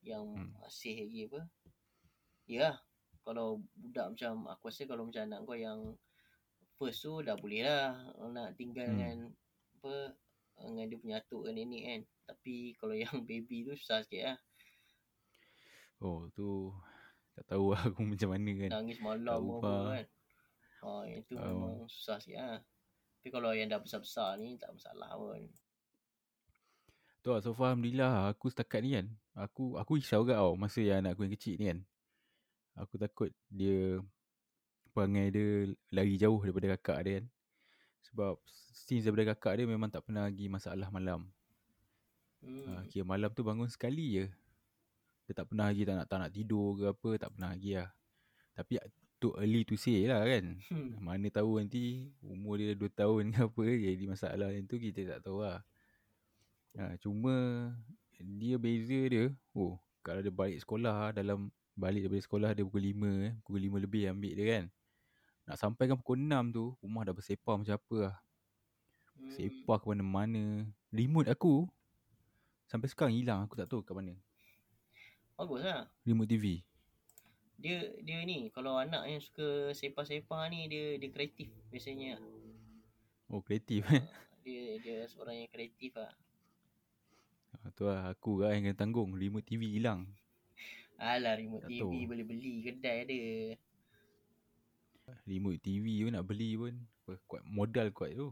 yang 0.00 0.24
Hmm. 0.32 0.56
masih 0.64 1.04
lagi 1.04 1.20
apa. 1.28 1.40
Ya, 2.48 2.68
kalau 3.20 3.60
budak 3.76 4.16
macam 4.16 4.48
aku 4.48 4.72
rasa 4.72 4.88
kalau 4.88 5.04
macam 5.04 5.28
anak 5.28 5.44
kau 5.44 5.58
yang 5.58 5.80
first 6.80 7.04
tu 7.04 7.20
dah 7.20 7.36
boleh 7.36 7.68
lah 7.68 8.00
nak 8.32 8.56
tinggal 8.56 8.88
Hmm. 8.88 8.96
dengan 8.96 9.18
apa 9.76 9.94
dengan 10.56 10.88
dia 10.88 10.96
punya 10.96 11.16
atuk 11.20 11.44
ke 11.44 11.50
nenek 11.52 11.82
kan. 11.84 12.00
Tapi 12.32 12.54
kalau 12.80 12.96
yang 12.96 13.12
baby 13.28 13.68
tu 13.68 13.76
susah 13.76 14.00
sikit 14.00 14.22
lah. 14.32 14.38
Oh 16.00 16.32
tu 16.32 16.72
tak 17.36 17.44
tahu 17.52 17.76
lah 17.76 17.84
aku 17.84 18.00
macam 18.16 18.32
mana 18.32 18.50
kan. 18.56 18.70
Nangis 18.80 18.98
malam 19.04 19.40
apa 19.60 19.72
kan. 20.00 20.06
Ha, 20.80 20.86
Oh. 20.86 21.02
memang 21.04 21.84
susah 21.92 22.16
sikit 22.22 22.40
lah. 22.40 22.60
Tapi 23.26 23.42
kalau 23.42 23.50
yang 23.58 23.66
dah 23.66 23.82
besar-besar 23.82 24.38
ni 24.38 24.54
tak 24.54 24.70
masalah 24.70 25.18
pun. 25.18 25.50
Tu 27.18 27.26
lah 27.26 27.42
so 27.42 27.50
far 27.58 27.74
Alhamdulillah 27.74 28.30
aku 28.30 28.54
setakat 28.54 28.86
ni 28.86 28.94
kan. 28.94 29.10
Aku 29.34 29.74
aku 29.74 29.98
risau 29.98 30.22
juga 30.22 30.38
tau 30.38 30.54
masa 30.54 30.78
yang 30.78 31.02
anak 31.02 31.18
aku 31.18 31.26
yang 31.26 31.34
kecil 31.34 31.58
ni 31.58 31.66
kan. 31.66 31.82
Aku 32.78 32.94
takut 32.94 33.34
dia 33.50 33.98
perangai 34.94 35.34
dia 35.34 35.74
lari 35.90 36.14
jauh 36.14 36.38
daripada 36.38 36.78
kakak 36.78 36.98
dia 37.02 37.12
kan. 37.18 37.26
Sebab 38.06 38.38
since 38.70 39.02
daripada 39.02 39.34
kakak 39.34 39.58
dia 39.58 39.66
memang 39.66 39.90
tak 39.90 40.06
pernah 40.06 40.30
lagi 40.30 40.46
masalah 40.46 40.86
malam. 40.94 41.26
Hmm. 42.46 42.78
Ha, 42.78 42.86
kira 42.86 43.02
malam 43.02 43.34
tu 43.34 43.42
bangun 43.42 43.66
sekali 43.66 44.22
je. 44.22 44.26
Dia 45.26 45.34
tak 45.34 45.50
pernah 45.50 45.74
lagi 45.74 45.82
tak 45.82 45.98
nak, 45.98 46.06
tak 46.06 46.18
nak 46.22 46.30
tidur 46.30 46.78
ke 46.78 46.94
apa. 46.94 47.10
Tak 47.26 47.30
pernah 47.34 47.50
lagi 47.58 47.74
lah. 47.74 47.90
Tapi 48.54 48.78
too 49.16 49.32
early 49.40 49.64
to 49.64 49.74
say 49.80 50.04
lah 50.04 50.24
kan. 50.24 50.60
Hmm. 50.68 51.00
Mana 51.00 51.32
tahu 51.32 51.60
nanti 51.60 52.12
umur 52.20 52.60
dia 52.60 52.76
2 52.76 52.86
tahun 52.92 53.32
ke 53.32 53.40
apa. 53.48 53.64
Jadi 53.64 54.04
masalah 54.04 54.48
yang 54.52 54.68
tu 54.68 54.76
kita 54.76 55.16
tak 55.16 55.20
tahu 55.24 55.44
lah. 55.44 55.64
Ha, 56.76 57.00
cuma 57.00 57.34
dia 58.20 58.60
beza 58.60 59.00
dia. 59.08 59.32
Oh 59.56 59.80
kalau 60.04 60.20
dia 60.22 60.30
balik 60.30 60.62
sekolah 60.62 61.10
dalam 61.16 61.50
balik 61.74 62.06
daripada 62.06 62.22
sekolah 62.22 62.50
dia 62.52 62.62
pukul 62.62 62.84
5 62.94 63.26
eh. 63.26 63.32
Pukul 63.42 63.62
5 63.66 63.84
lebih 63.84 64.02
ambil 64.12 64.32
dia 64.36 64.46
kan. 64.46 64.64
Nak 65.46 65.56
sampai 65.56 65.84
kan 65.88 65.96
pukul 65.98 66.20
6 66.20 66.54
tu 66.54 66.64
rumah 66.84 67.02
dah 67.02 67.14
bersepah 67.16 67.56
macam 67.56 67.74
apa 67.74 67.96
lah. 67.98 68.16
Hmm. 69.16 69.32
Sepah 69.32 69.76
ke 69.80 69.86
mana-mana. 69.88 70.68
Remote 70.92 71.32
aku 71.32 71.64
sampai 72.68 72.86
sekarang 72.92 73.14
hilang 73.16 73.40
aku 73.48 73.56
tak 73.56 73.66
tahu 73.66 73.80
kat 73.80 73.96
mana. 73.96 74.14
Bagus 75.36 75.64
lah. 75.64 75.88
Remote 76.04 76.28
TV. 76.28 76.64
Dia 77.56 77.76
dia 78.00 78.20
ni 78.22 78.52
kalau 78.52 78.76
anak 78.76 79.08
yang 79.08 79.18
suka 79.18 79.48
sepah-sepah 79.72 80.48
ni 80.48 80.68
dia 80.68 80.96
dia 80.96 81.08
kreatif 81.08 81.48
biasanya. 81.68 82.20
Oh 83.26 83.40
kreatif 83.40 83.82
Ah, 83.84 83.96
eh. 83.96 84.04
dia 84.44 84.64
dia 84.78 84.98
seorang 85.08 85.40
yang 85.40 85.50
kreatif 85.50 85.96
lah. 85.96 86.12
Ha, 87.56 87.72
tu 87.72 87.88
lah 87.88 88.06
aku 88.06 88.44
lah 88.44 88.52
yang 88.52 88.68
kena 88.68 88.76
tanggung. 88.76 89.16
Remote 89.16 89.42
TV 89.42 89.72
hilang. 89.72 90.04
Alah 90.96 91.34
remote 91.34 91.64
Tak 91.64 91.70
TV 91.70 91.80
tahu. 91.80 92.08
boleh 92.08 92.24
beli 92.24 92.54
kedai 92.62 92.98
ada. 93.02 93.18
Remote 95.24 95.60
TV 95.60 95.84
pun 96.02 96.12
nak 96.12 96.26
beli 96.26 96.50
pun. 96.54 96.74
Kuat 97.24 97.42
modal 97.42 97.88
kuat 97.90 98.12
tu. 98.12 98.30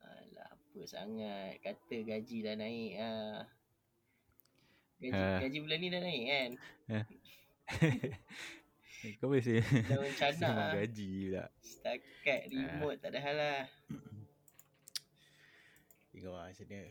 Alah 0.00 0.48
apa 0.48 0.80
sangat 0.84 1.60
kata 1.60 1.96
gaji 2.02 2.36
dah 2.40 2.54
naik 2.56 2.92
ah. 2.96 3.42
Gaji, 4.98 5.12
Ah. 5.14 5.38
gaji 5.38 5.58
bulan 5.60 5.78
ni 5.78 5.88
dah 5.88 6.00
naik 6.00 6.24
kan. 6.24 6.50
Kau 9.22 9.30
biasa 9.30 9.62
Dah 9.62 9.98
mencana 10.02 10.34
sembang 10.38 10.58
ah. 10.58 10.72
gaji 10.74 11.10
pula. 11.30 11.44
Setakat 11.62 12.40
remote 12.50 12.98
tak 12.98 13.10
ada 13.14 13.18
hal 13.22 13.36
lah. 13.38 13.62
Tengok 16.10 16.34
lah 16.34 16.46
macam 16.50 16.66
mana. 16.66 16.90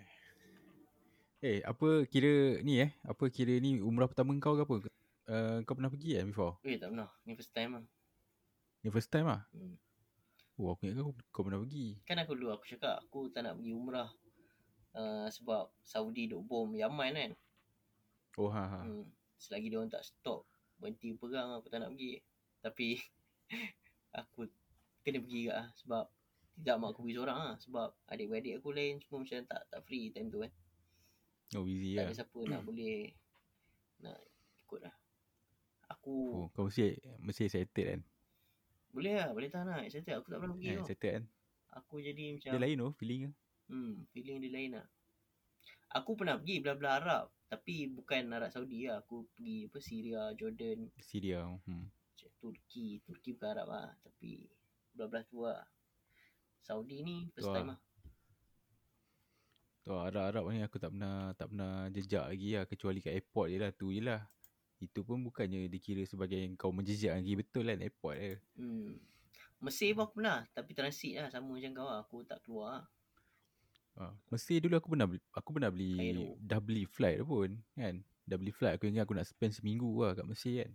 Eh, 1.38 1.62
apa 1.62 1.88
kira 2.10 2.64
ni 2.64 2.82
eh? 2.82 2.92
Apa 3.06 3.30
kira 3.30 3.54
ni 3.60 3.84
umrah 3.84 4.10
pertama 4.10 4.34
kau 4.40 4.58
ke 4.58 4.64
apa? 4.64 4.76
Uh, 5.28 5.60
kau 5.68 5.76
pernah 5.76 5.92
pergi 5.92 6.18
kan 6.18 6.26
before? 6.32 6.56
Eh 6.64 6.80
tak 6.80 6.96
pernah. 6.96 7.12
Ni 7.28 7.36
first 7.36 7.52
time 7.52 7.72
lah. 7.76 7.84
Ni 8.82 8.90
first 8.90 9.12
time 9.12 9.28
lah? 9.28 9.44
Hmm. 9.52 9.76
Oh, 10.58 10.74
aku 10.74 10.90
ingat 10.90 11.04
kau, 11.04 11.14
kau 11.30 11.44
pernah 11.46 11.62
pergi. 11.62 12.00
Kan 12.08 12.18
aku 12.24 12.34
dulu 12.34 12.56
aku 12.56 12.66
cakap 12.66 13.04
aku 13.04 13.30
tak 13.30 13.46
nak 13.46 13.60
pergi 13.60 13.72
umrah. 13.76 14.10
Uh, 14.98 15.30
sebab 15.30 15.70
Saudi 15.86 16.26
duk 16.26 16.42
bom 16.48 16.74
Yaman 16.74 17.14
kan. 17.14 17.32
Oh, 18.40 18.50
ha, 18.50 18.66
ha. 18.66 18.80
Hmm. 18.88 19.06
Selagi 19.38 19.70
dia 19.70 19.78
orang 19.78 19.94
tak 19.94 20.02
stop 20.02 20.48
berhenti 20.78 21.14
perang 21.14 21.58
aku 21.58 21.68
tak 21.68 21.82
nak 21.82 21.92
pergi. 21.92 22.22
Tapi 22.60 22.88
aku 24.20 24.48
kena 25.02 25.20
pergi 25.20 25.40
juga 25.42 25.54
lah 25.56 25.68
sebab 25.76 26.04
tidak 26.58 26.76
mak 26.78 26.90
aku 26.92 27.02
pergi 27.04 27.16
seorang 27.16 27.38
lah 27.38 27.56
sebab 27.58 27.88
adik-beradik 28.08 28.54
aku 28.58 28.70
lain 28.74 28.98
semua 29.00 29.22
macam 29.22 29.40
tak 29.46 29.62
tak 29.70 29.80
free 29.84 30.10
time 30.10 30.28
tu 30.28 30.42
kan. 30.42 30.52
Oh, 31.56 31.64
busy 31.64 31.96
Tak 31.96 32.02
lah. 32.02 32.10
ada 32.10 32.18
siapa 32.18 32.40
nak 32.44 32.62
boleh 32.62 32.98
nak 34.00 34.18
ikut 34.60 34.82
lah. 34.84 34.96
Aku 35.88 36.16
Oh, 36.36 36.48
kau 36.52 36.68
mesti 36.68 36.94
mesti 37.18 37.48
excited 37.48 37.86
kan? 37.88 38.02
boleh 38.88 39.14
lah, 39.14 39.30
boleh 39.30 39.48
tahan 39.48 39.68
lah. 39.70 39.80
Excited. 39.86 40.10
Aku 40.18 40.28
tak 40.28 40.42
pernah 40.42 40.58
pergi 40.58 40.68
Eh, 40.68 40.82
excited 40.82 41.12
kan? 41.14 41.24
Aku 41.78 42.02
jadi 42.02 42.34
macam 42.34 42.52
Dia 42.52 42.60
lain 42.60 42.76
tu 42.76 42.90
feeling 42.98 43.22
tu. 43.30 43.34
Hmm, 43.68 43.94
feeling 44.10 44.38
dia 44.42 44.50
lain 44.50 44.70
lah. 44.74 44.86
Aku 45.96 46.20
pernah 46.20 46.36
pergi 46.36 46.60
belah-belah 46.60 46.94
Arab. 47.00 47.26
Tapi 47.48 47.88
bukan 47.88 48.28
Arab 48.36 48.52
Saudi 48.52 48.92
lah. 48.92 49.00
Aku 49.00 49.24
pergi 49.32 49.72
apa 49.72 49.78
Syria, 49.80 50.22
Jordan, 50.36 50.92
Syria. 51.00 51.48
Hmm. 51.64 51.88
Turki. 52.44 53.00
Turki 53.08 53.34
bukan 53.36 53.50
Arab 53.56 53.68
lah. 53.72 53.90
Tapi 54.04 54.44
belah-belah 54.92 55.24
tu 55.32 55.48
lah. 55.48 55.64
Saudi 56.60 57.00
ni 57.00 57.32
first 57.32 57.48
Tu 57.48 57.56
time 57.56 57.72
lah. 57.72 57.80
lah. 57.80 57.86
Tu 59.88 59.96
Arab-Arab 59.96 60.44
ni 60.52 60.60
aku 60.60 60.76
tak 60.76 60.92
pernah 60.92 61.32
tak 61.40 61.48
pernah 61.48 61.88
jejak 61.88 62.28
lagi 62.28 62.60
lah 62.60 62.68
kecuali 62.68 63.00
kat 63.00 63.16
airport 63.16 63.48
je 63.48 63.58
lah 63.64 63.72
tu 63.72 63.88
je 63.96 64.04
lah. 64.04 64.22
Itu 64.84 65.08
pun 65.08 65.24
bukannya 65.24 65.72
dikira 65.72 66.04
sebagai 66.04 66.44
kau 66.60 66.76
menjejak 66.76 67.16
lagi 67.16 67.34
betul 67.40 67.72
kan 67.72 67.80
airport 67.80 68.16
dia. 68.20 68.36
Hmm. 68.60 69.00
Mesir 69.64 69.96
pun 69.96 70.04
aku 70.06 70.14
pernah. 70.20 70.44
Tapi 70.52 70.72
transit 70.76 71.16
lah. 71.16 71.32
Sama 71.32 71.56
macam 71.56 71.72
kau 71.72 71.88
lah. 71.88 72.00
Aku 72.04 72.16
tak 72.28 72.44
keluar 72.44 72.68
lah. 72.76 72.86
Ha. 73.98 74.14
Mesir 74.30 74.62
dulu 74.62 74.78
aku 74.78 74.94
pernah 74.94 75.10
beli, 75.10 75.22
aku 75.34 75.50
pernah 75.58 75.72
beli 75.74 75.98
dah 76.38 76.62
beli 76.62 76.86
flight 76.86 77.26
pun 77.26 77.58
kan. 77.74 78.06
Dah 78.30 78.38
beli 78.38 78.54
flight 78.54 78.78
aku 78.78 78.86
ingat 78.86 79.10
aku 79.10 79.18
nak 79.18 79.26
spend 79.26 79.58
seminggu 79.58 79.90
lah 80.06 80.14
kat 80.14 80.26
Mesir 80.30 80.54
kan. 80.62 80.72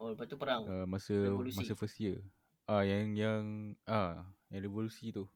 Oh, 0.00 0.14
lepas 0.14 0.24
tu 0.30 0.38
perang. 0.38 0.64
Uh, 0.64 0.86
masa 0.86 1.12
Revolusi. 1.12 1.58
masa 1.58 1.72
first 1.74 1.98
year. 1.98 2.22
Ah 2.70 2.86
yang 2.86 3.18
yang 3.18 3.42
ah 3.84 4.22
yang 4.48 4.62
revolusi 4.62 5.10
tu. 5.10 5.26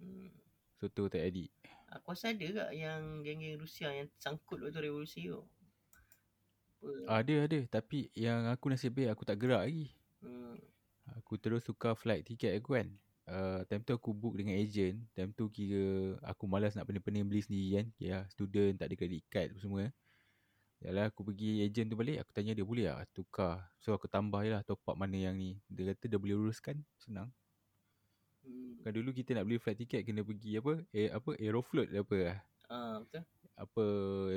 Hmm. 0.00 0.32
So 0.80 0.88
tu 0.88 1.06
tak 1.12 1.20
edit. 1.20 1.52
Aku 1.92 2.16
rasa 2.16 2.32
ada 2.32 2.64
tak 2.64 2.70
yang 2.72 3.22
geng-geng 3.22 3.60
Rusia 3.60 3.92
yang 3.92 4.08
sangkut 4.16 4.64
waktu 4.64 4.88
revolusi 4.88 5.28
tu? 5.28 5.44
Apa? 6.80 7.20
Ada 7.22 7.34
ada 7.44 7.60
tapi 7.68 8.08
yang 8.16 8.48
aku 8.48 8.72
nasib 8.72 8.96
baik 8.96 9.12
aku 9.12 9.22
tak 9.28 9.36
gerak 9.36 9.68
lagi. 9.68 9.92
Hmm. 10.24 10.56
Aku 11.20 11.36
terus 11.38 11.62
tukar 11.62 11.92
flight 11.94 12.24
tiket 12.24 12.56
aku 12.56 12.80
kan. 12.80 12.88
Uh, 13.26 13.66
time 13.66 13.82
tu 13.82 13.90
aku 13.90 14.14
book 14.14 14.38
dengan 14.38 14.54
agent. 14.54 15.02
Time 15.10 15.34
tu 15.34 15.50
kira 15.50 16.14
aku 16.22 16.46
malas 16.46 16.78
nak 16.78 16.86
pening-pening 16.86 17.26
beli 17.26 17.42
sendiri 17.42 17.68
kan. 17.82 17.86
Kira 17.98 18.16
student 18.30 18.78
tak 18.78 18.86
ada 18.86 18.94
credit 18.94 19.22
card 19.26 19.48
apa 19.50 19.58
semua. 19.58 19.84
Yalah 20.84 21.10
aku 21.10 21.26
pergi 21.26 21.66
agent 21.66 21.90
tu 21.90 21.98
balik. 21.98 22.22
Aku 22.22 22.30
tanya 22.30 22.54
dia 22.54 22.62
boleh 22.62 22.86
tak 22.86 23.10
tukar. 23.10 23.66
So 23.82 23.90
aku 23.90 24.06
tambah 24.06 24.46
je 24.46 24.54
lah 24.54 24.62
top 24.62 24.78
up 24.86 24.94
mana 24.94 25.18
yang 25.18 25.34
ni. 25.34 25.58
Dia 25.66 25.90
kata 25.90 26.06
dia 26.06 26.18
boleh 26.22 26.38
uruskan. 26.38 26.78
Senang. 27.02 27.34
Hmm. 28.46 28.78
Kan 28.86 28.94
dulu 28.94 29.10
kita 29.10 29.34
nak 29.34 29.50
beli 29.50 29.58
flight 29.58 29.82
tiket 29.82 30.06
kena 30.06 30.22
pergi 30.22 30.62
apa? 30.62 30.86
Eh, 30.94 31.10
apa? 31.10 31.34
Aeroflot 31.34 31.90
apa 31.90 32.16
lah. 32.22 32.38
Ah, 32.70 33.02
betul. 33.02 33.26
Apa 33.58 33.84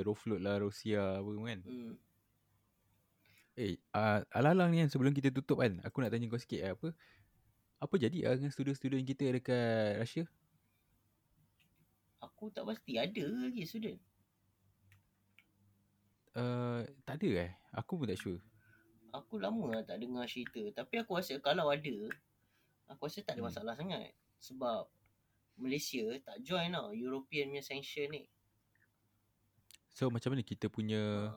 Aeroflot 0.02 0.40
lah 0.42 0.58
Rusia 0.58 1.22
apa 1.22 1.30
kan. 1.30 1.60
Hmm. 1.62 1.94
Eh, 3.54 3.76
uh, 3.94 4.24
alang-alang 4.34 4.72
ni 4.72 4.76
kan 4.82 4.88
sebelum 4.90 5.12
kita 5.14 5.30
tutup 5.30 5.62
kan. 5.62 5.78
Aku 5.86 6.02
nak 6.02 6.10
tanya 6.10 6.26
kau 6.26 6.40
sikit 6.40 6.58
lah, 6.64 6.72
apa. 6.74 6.90
Apa 7.80 7.96
jadi 7.96 8.28
lah 8.28 8.36
dengan 8.36 8.52
student-student 8.52 9.02
kita 9.08 9.32
dekat 9.32 9.96
Russia? 9.96 10.24
Aku 12.20 12.52
tak 12.52 12.68
pasti 12.68 13.00
ada 13.00 13.24
lagi 13.24 13.64
student. 13.64 13.96
Uh, 16.36 16.84
tak 17.08 17.18
ada 17.24 17.48
eh? 17.48 17.52
Aku 17.72 17.96
pun 17.96 18.06
tak 18.06 18.20
sure. 18.20 18.38
Aku 19.16 19.40
lama 19.40 19.80
lah 19.80 19.82
tak 19.82 19.98
dengar 19.98 20.28
cerita. 20.28 20.60
Tapi 20.76 21.00
aku 21.00 21.16
rasa 21.16 21.40
kalau 21.40 21.72
ada, 21.72 21.96
aku 22.86 23.08
rasa 23.08 23.24
tak 23.24 23.40
ada 23.40 23.42
Hmm. 23.42 23.48
masalah 23.48 23.74
sangat. 23.74 24.12
Sebab 24.44 24.86
Malaysia 25.56 26.04
tak 26.20 26.40
join 26.44 26.72
tau 26.72 26.92
European 26.92 27.52
punya 27.52 27.64
sanction 27.64 28.12
ni. 28.12 28.28
So 29.90 30.08
macam 30.08 30.36
mana 30.36 30.44
kita 30.46 30.68
punya 30.72 31.34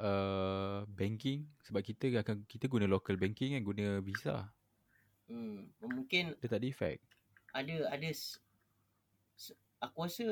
uh, 0.00 0.82
banking 0.88 1.46
sebab 1.62 1.82
kita 1.84 2.10
akan 2.22 2.46
kita 2.48 2.66
guna 2.66 2.88
local 2.88 3.14
banking 3.18 3.54
kan 3.58 3.62
guna 3.62 4.00
visa. 4.00 4.50
Hmm. 5.28 5.68
Mungkin 5.84 6.36
Dia 6.40 6.48
tak 6.48 6.60
ada 6.64 6.68
effect. 6.68 7.00
ada 7.52 7.76
ada 7.92 8.08
aku 9.78 10.04
rasa 10.04 10.26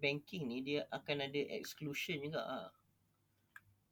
banking 0.00 0.48
ni 0.48 0.58
dia 0.64 0.80
akan 0.90 1.28
ada 1.28 1.40
exclusion 1.54 2.20
juga 2.24 2.42
ah. 2.42 2.68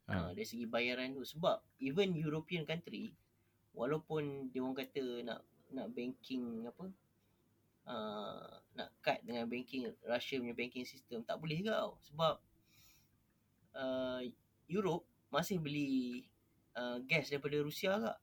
Ha. 0.08 0.14
Ha. 0.16 0.32
dari 0.32 0.48
segi 0.48 0.64
bayaran 0.64 1.12
tu 1.12 1.20
sebab 1.20 1.60
even 1.84 2.16
European 2.16 2.64
country 2.64 3.12
walaupun 3.76 4.48
dia 4.48 4.64
orang 4.64 4.80
kata 4.80 5.20
nak 5.20 5.44
nak 5.68 5.92
banking 5.92 6.64
apa 6.64 6.88
uh, 7.84 8.56
nak 8.72 8.88
cut 9.04 9.20
dengan 9.20 9.44
banking 9.44 9.84
Russia 10.08 10.40
punya 10.40 10.56
banking 10.56 10.88
system 10.88 11.20
tak 11.28 11.36
boleh 11.36 11.60
juga 11.60 11.84
tau 11.84 12.00
sebab 12.08 12.34
uh, 13.76 14.24
Europe 14.64 15.04
masih 15.28 15.60
beli 15.60 16.24
uh, 16.72 17.04
gas 17.04 17.28
daripada 17.28 17.60
Rusia 17.60 18.00
agak 18.00 18.16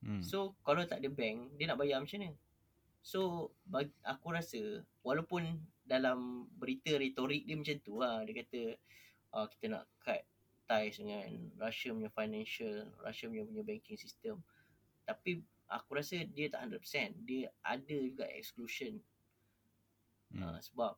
Hmm. 0.00 0.24
So 0.24 0.56
kalau 0.64 0.80
tak 0.88 1.04
ada 1.04 1.12
bank 1.12 1.60
Dia 1.60 1.68
nak 1.68 1.78
bayar 1.80 2.00
macam 2.00 2.24
mana? 2.24 2.32
So 3.04 3.52
bagi, 3.68 3.92
aku 4.00 4.32
rasa 4.32 4.60
Walaupun 5.04 5.60
dalam 5.84 6.48
berita 6.56 6.96
retorik 6.96 7.44
dia 7.44 7.56
macam 7.56 7.76
tu 7.84 8.00
lah 8.00 8.24
Dia 8.24 8.40
kata 8.40 8.60
uh, 9.36 9.46
Kita 9.52 9.64
nak 9.68 9.84
cut 10.00 10.24
ties 10.64 11.02
dengan 11.02 11.50
Russia 11.58 11.90
punya 11.90 12.10
financial 12.14 12.86
Russia 13.02 13.26
punya, 13.26 13.42
punya 13.42 13.62
banking 13.66 13.98
system. 13.98 14.38
Tapi 15.02 15.42
aku 15.66 15.98
rasa 15.98 16.22
dia 16.30 16.46
tak 16.46 16.70
100% 16.70 17.26
Dia 17.26 17.50
ada 17.60 17.96
juga 17.98 18.24
exclusion. 18.32 18.96
Hmm. 20.32 20.56
uh, 20.56 20.58
Sebab 20.62 20.92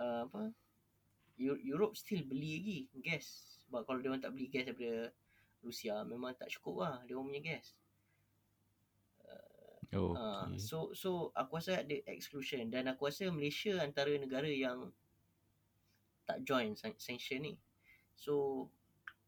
uh, 0.00 0.20
apa 0.30 0.48
Eu- 1.36 1.60
Europe 1.60 1.92
still 2.00 2.24
beli 2.24 2.56
lagi 2.56 2.78
gas. 3.04 3.60
Sebab 3.68 3.84
kalau 3.84 4.00
dia 4.00 4.08
orang 4.08 4.24
tak 4.24 4.32
beli 4.32 4.48
gas 4.48 4.64
daripada 4.64 5.12
Rusia 5.60 6.00
Memang 6.08 6.32
tak 6.38 6.48
cukup 6.56 6.88
lah 6.88 6.96
dia 7.04 7.18
orang 7.18 7.28
punya 7.28 7.42
gas 7.52 7.76
Oh, 9.96 10.12
Ah, 10.14 10.44
okay. 10.46 10.60
so 10.60 10.92
so 10.92 11.32
aku 11.32 11.56
rasa 11.58 11.80
ada 11.82 11.96
exclusion 12.12 12.68
dan 12.68 12.86
aku 12.92 13.08
rasa 13.08 13.32
Malaysia 13.32 13.80
antara 13.80 14.12
negara 14.14 14.46
yang 14.46 14.92
tak 16.28 16.44
join 16.44 16.76
san- 16.76 16.98
sanction 17.00 17.40
ni. 17.42 17.54
So 18.14 18.66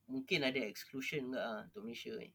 mungkin 0.09 0.45
ada 0.45 0.61
exclusion 0.61 1.32
juga 1.32 1.40
ah 1.40 1.61
untuk 1.69 1.89
Malaysia 1.89 2.12
ni. 2.16 2.31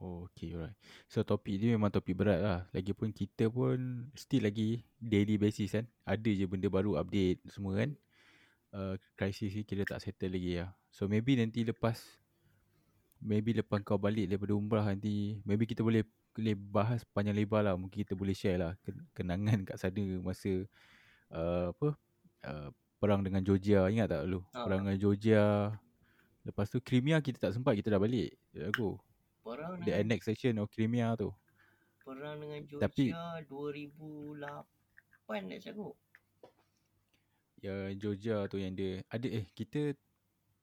Oh, 0.00 0.24
okay, 0.32 0.56
alright. 0.56 0.72
So, 1.12 1.20
topik 1.20 1.60
ni 1.60 1.76
memang 1.76 1.92
topik 1.92 2.16
berat 2.16 2.40
lah. 2.40 2.64
Lagipun 2.72 3.12
kita 3.12 3.52
pun 3.52 4.08
still 4.16 4.48
lagi 4.48 4.80
daily 4.96 5.36
basis 5.36 5.76
kan. 5.76 5.84
Ada 6.08 6.32
je 6.32 6.48
benda 6.48 6.72
baru 6.72 6.96
update 6.96 7.44
semua 7.52 7.84
kan. 7.84 7.92
Uh, 8.72 8.96
krisis 9.12 9.52
ni 9.52 9.60
kita 9.60 9.84
tak 9.84 10.00
settle 10.00 10.32
lagi 10.32 10.56
lah. 10.56 10.72
So, 10.88 11.04
maybe 11.04 11.36
nanti 11.36 11.68
lepas, 11.68 12.00
maybe 13.20 13.52
lepas 13.52 13.84
kau 13.84 14.00
balik 14.00 14.24
daripada 14.32 14.56
umrah 14.56 14.88
nanti, 14.88 15.36
maybe 15.44 15.68
kita 15.68 15.84
boleh 15.84 16.00
bahas 16.54 17.04
panjang 17.06 17.34
lebar 17.34 17.62
lah. 17.62 17.74
Mungkin 17.74 18.00
kita 18.00 18.12
boleh 18.12 18.32
share 18.32 18.56
lah 18.56 18.72
ken- 18.80 19.06
kenangan 19.12 19.64
kat 19.64 19.76
sana 19.76 20.00
masa 20.18 20.64
uh, 21.30 21.70
apa 21.70 21.88
uh, 22.44 22.68
perang 22.96 23.20
dengan 23.20 23.40
Georgia. 23.40 23.86
Ingat 23.86 24.08
tak 24.08 24.22
lu? 24.24 24.40
Ha. 24.50 24.64
Perang 24.64 24.82
dengan 24.82 24.96
Georgia. 24.96 25.72
Lepas 26.40 26.68
tu 26.68 26.80
Crimea 26.80 27.20
kita 27.20 27.36
tak 27.38 27.52
sempat, 27.52 27.76
kita 27.76 27.90
dah 27.90 28.00
balik. 28.00 28.32
Ya 28.50 28.68
aku. 28.68 28.96
Perang 29.40 29.80
The 29.80 29.92
dengan 29.92 30.00
annexation 30.06 30.56
of 30.56 30.68
Crimea 30.68 31.12
tu. 31.14 31.32
perang 32.00 32.36
dengan 32.36 32.60
Georgia 32.64 32.82
Tapi- 32.82 33.12
2008 33.46 34.40
tak 35.46 35.60
cakap. 35.62 35.94
Ya 37.60 37.92
Georgia 37.92 38.48
tu 38.48 38.56
yang 38.56 38.72
dia 38.72 39.04
ada 39.06 39.28
eh 39.28 39.44
kita 39.52 39.92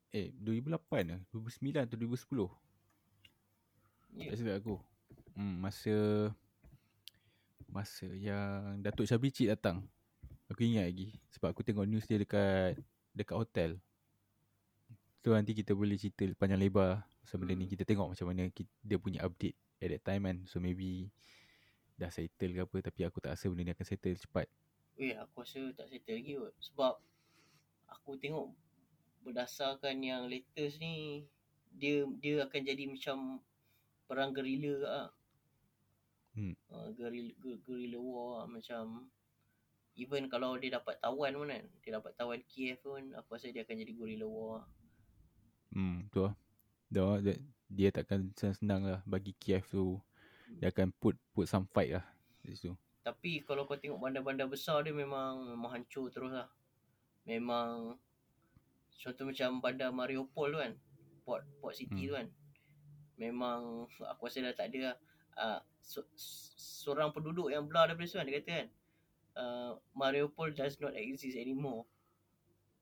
eh 0.09 0.33
2008 0.33 0.81
lah 1.05 1.19
2009 1.29 1.85
atau 1.85 1.95
2010 1.95 2.49
Ya. 4.17 4.33
tak 4.33 4.37
silap 4.41 4.57
aku. 4.57 4.81
Hmm 5.37 5.61
masa 5.61 5.93
masa 7.69 8.09
yang 8.09 8.81
Datuk 8.81 9.05
Syabri 9.05 9.29
Cik 9.29 9.53
datang. 9.53 9.85
Aku 10.49 10.65
ingat 10.65 10.89
lagi 10.89 11.13
sebab 11.29 11.53
aku 11.53 11.61
tengok 11.61 11.85
news 11.85 12.09
dia 12.09 12.17
dekat 12.17 12.81
dekat 13.13 13.37
hotel. 13.37 13.71
So 15.21 15.37
nanti 15.37 15.53
kita 15.53 15.77
boleh 15.77 15.93
cerita 15.93 16.25
panjang 16.41 16.57
lebar 16.57 17.05
pasal 17.21 17.37
benda 17.37 17.53
ni 17.53 17.69
Hmm. 17.69 17.73
kita 17.77 17.85
tengok 17.85 18.17
macam 18.17 18.25
mana 18.33 18.49
dia 18.81 18.97
punya 18.97 19.21
update 19.29 19.53
at 19.77 19.93
that 19.93 20.01
time 20.01 20.25
kan. 20.25 20.37
So 20.49 20.57
maybe 20.57 21.13
dah 22.01 22.09
settle 22.09 22.57
ke 22.57 22.61
apa 22.65 22.77
tapi 22.89 23.05
aku 23.05 23.21
tak 23.21 23.37
rasa 23.37 23.45
benda 23.53 23.61
ni 23.69 23.71
akan 23.77 23.85
settle 23.85 24.17
cepat. 24.17 24.49
Eh 24.97 25.13
aku 25.21 25.45
rasa 25.45 25.69
tak 25.77 25.85
settle 25.93 26.17
lagi 26.17 26.33
kot. 26.33 26.53
Sebab 26.65 26.93
aku 27.93 28.17
tengok 28.17 28.57
berdasarkan 29.21 30.01
yang 30.01 30.25
latest 30.25 30.81
ni 30.81 31.29
dia 31.77 32.09
dia 32.17 32.41
akan 32.41 32.61
jadi 32.65 32.89
macam 32.89 33.37
perang 34.09 34.33
gerila 34.33 34.81
ah. 34.89 35.07
Hmm. 36.37 36.53
Uh, 36.69 36.93
gerila 36.93 37.33
gerila 37.65 37.97
war 37.97 38.29
lah. 38.37 38.45
macam 38.45 39.09
even 39.97 40.29
kalau 40.29 40.53
dia 40.61 40.77
dapat 40.77 41.01
tawan 41.01 41.33
pun 41.33 41.49
kan 41.49 41.65
dia 41.81 41.97
dapat 41.97 42.13
tawan 42.13 42.37
Kiev 42.45 42.77
pun 42.85 43.09
aku 43.17 43.33
rasa 43.33 43.49
dia 43.49 43.65
akan 43.65 43.75
jadi 43.81 43.93
guerrilla 43.97 44.29
war 44.29 44.61
Hmm, 45.67 46.07
betul 46.07 46.31
lah. 46.31 46.35
Dia, 46.87 47.03
dia, 47.19 47.35
dia 47.67 47.89
takkan 47.91 48.31
senang-senang 48.39 48.81
lah 48.87 48.99
bagi 49.03 49.35
Kiev 49.35 49.67
tu. 49.67 49.99
Dia 50.63 50.71
akan 50.71 50.95
put 50.95 51.19
put 51.35 51.43
some 51.43 51.67
fight 51.75 51.91
lah. 51.91 52.05
Di 52.39 52.55
situ. 52.55 52.71
Tapi 53.03 53.43
kalau 53.43 53.67
kau 53.67 53.75
tengok 53.75 53.99
bandar-bandar 53.99 54.47
besar 54.47 54.79
dia 54.87 54.95
memang 54.95 55.43
memang 55.43 55.69
hancur 55.75 56.07
terus 56.07 56.31
lah. 56.31 56.47
Memang 57.27 57.99
contoh 58.95 59.27
macam 59.27 59.59
bandar 59.59 59.91
Mariupol 59.91 60.55
tu 60.55 60.59
kan. 60.63 60.73
Port 61.27 61.43
port 61.59 61.75
city 61.75 62.07
Hmm. 62.07 62.09
tu 62.09 62.13
kan. 62.15 62.27
Memang 63.19 63.59
aku 64.07 64.31
rasa 64.31 64.47
dah 64.47 64.55
tak 64.55 64.71
ada 64.71 64.79
lah. 64.79 64.97
Uh, 65.37 65.59
so, 65.87 66.03
seorang 66.59 67.15
penduduk 67.15 67.47
yang 67.47 67.63
belah 67.63 67.87
daripada 67.87 68.11
situ 68.11 68.19
kan 68.19 68.27
dia 68.27 68.43
kata 68.43 68.51
kan. 68.51 68.67
Uh, 69.37 69.71
Mariupol 69.95 70.51
does 70.51 70.75
not 70.83 70.91
exist 70.97 71.39
anymore. 71.39 71.87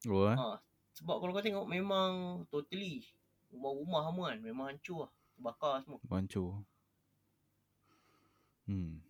Oh, 0.10 0.32
eh? 0.32 0.38
Ha, 0.38 0.58
sebab 0.98 1.22
kalau 1.22 1.32
kau 1.36 1.44
tengok 1.44 1.68
memang 1.70 2.44
totally 2.50 3.06
rumah-rumah 3.54 4.02
semua 4.10 4.26
kan 4.34 4.40
memang 4.42 4.66
hancur 4.74 5.06
lah. 5.06 5.12
Terbakar 5.36 5.74
semua. 5.84 6.00
Hancur. 6.10 6.52
Hmm. 8.66 9.04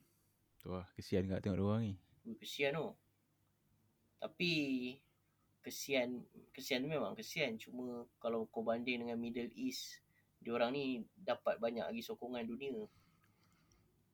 Tu 0.60 0.68
lah. 0.68 0.86
Kesian 0.98 1.30
kat 1.30 1.40
tengok 1.46 1.64
orang 1.64 1.82
ni. 1.86 1.94
Kesian 2.42 2.76
tu. 2.76 2.90
Tapi 4.20 4.52
kesian 5.66 6.22
kesian 6.54 6.86
tu 6.86 6.94
memang 6.94 7.18
kesian 7.18 7.58
cuma 7.58 8.06
kalau 8.22 8.46
kau 8.54 8.62
banding 8.62 9.02
dengan 9.02 9.18
Middle 9.18 9.50
East 9.58 9.98
diorang 10.38 10.78
ni 10.78 11.02
dapat 11.18 11.58
banyak 11.58 11.82
lagi 11.82 12.06
sokongan 12.06 12.46
dunia 12.46 12.86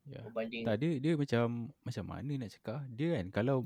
Ya. 0.10 0.22
berbanding 0.26 0.65
Tak, 0.65 0.76
dia, 0.82 0.91
dia 0.98 1.14
macam 1.14 1.69
macam 1.86 2.06
mana 2.06 2.32
nak 2.41 2.49
cakap. 2.49 2.82
Dia 2.90 3.07
kan 3.19 3.26
kalau 3.30 3.57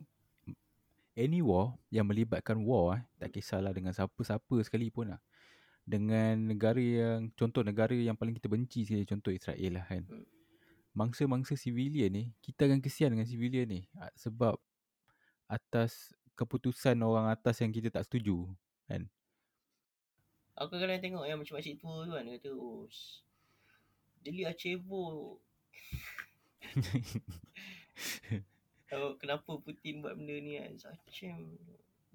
any 1.16 1.40
war 1.40 1.80
yang 1.88 2.06
melibatkan 2.06 2.60
war 2.64 3.00
eh, 3.00 3.04
tak 3.20 3.40
kisahlah 3.40 3.72
dengan 3.72 3.96
siapa-siapa 3.96 4.56
sekalipun 4.68 5.16
lah. 5.16 5.22
Dengan 5.86 6.50
negara 6.50 6.82
yang, 6.82 7.30
contoh 7.38 7.62
negara 7.62 7.94
yang 7.94 8.18
paling 8.18 8.34
kita 8.36 8.50
benci 8.50 8.84
sekali, 8.84 9.06
contoh 9.06 9.32
Israel 9.32 9.80
lah 9.80 9.86
kan. 9.86 10.04
Hmm. 10.10 10.26
Mangsa-mangsa 10.96 11.60
civilian 11.60 12.10
ni, 12.10 12.24
kita 12.42 12.66
akan 12.68 12.80
kesian 12.80 13.14
dengan 13.14 13.28
civilian 13.28 13.68
ni. 13.68 13.82
Ah, 13.96 14.10
Sebab 14.16 14.58
atas 15.46 16.16
keputusan 16.34 16.98
orang 17.06 17.30
atas 17.32 17.62
yang 17.62 17.70
kita 17.72 17.94
tak 17.94 18.10
setuju. 18.10 18.50
Kan? 18.90 19.08
aku 20.56 20.80
kadang 20.80 21.04
tengok 21.04 21.28
yang 21.28 21.36
macam 21.36 21.60
makcik 21.60 21.76
tua 21.84 22.08
tu 22.08 22.16
kan 22.16 22.24
dia 22.24 22.40
kata 22.40 22.50
oh 22.56 22.88
s- 22.88 23.20
Deli 24.24 24.48
Acevo 24.48 25.38
tahu 28.90 29.18
kenapa 29.18 29.52
Putin 29.60 30.04
buat 30.04 30.16
benda 30.18 30.36
ni 30.40 30.60
kan 30.60 30.74
Zachem 30.78 31.58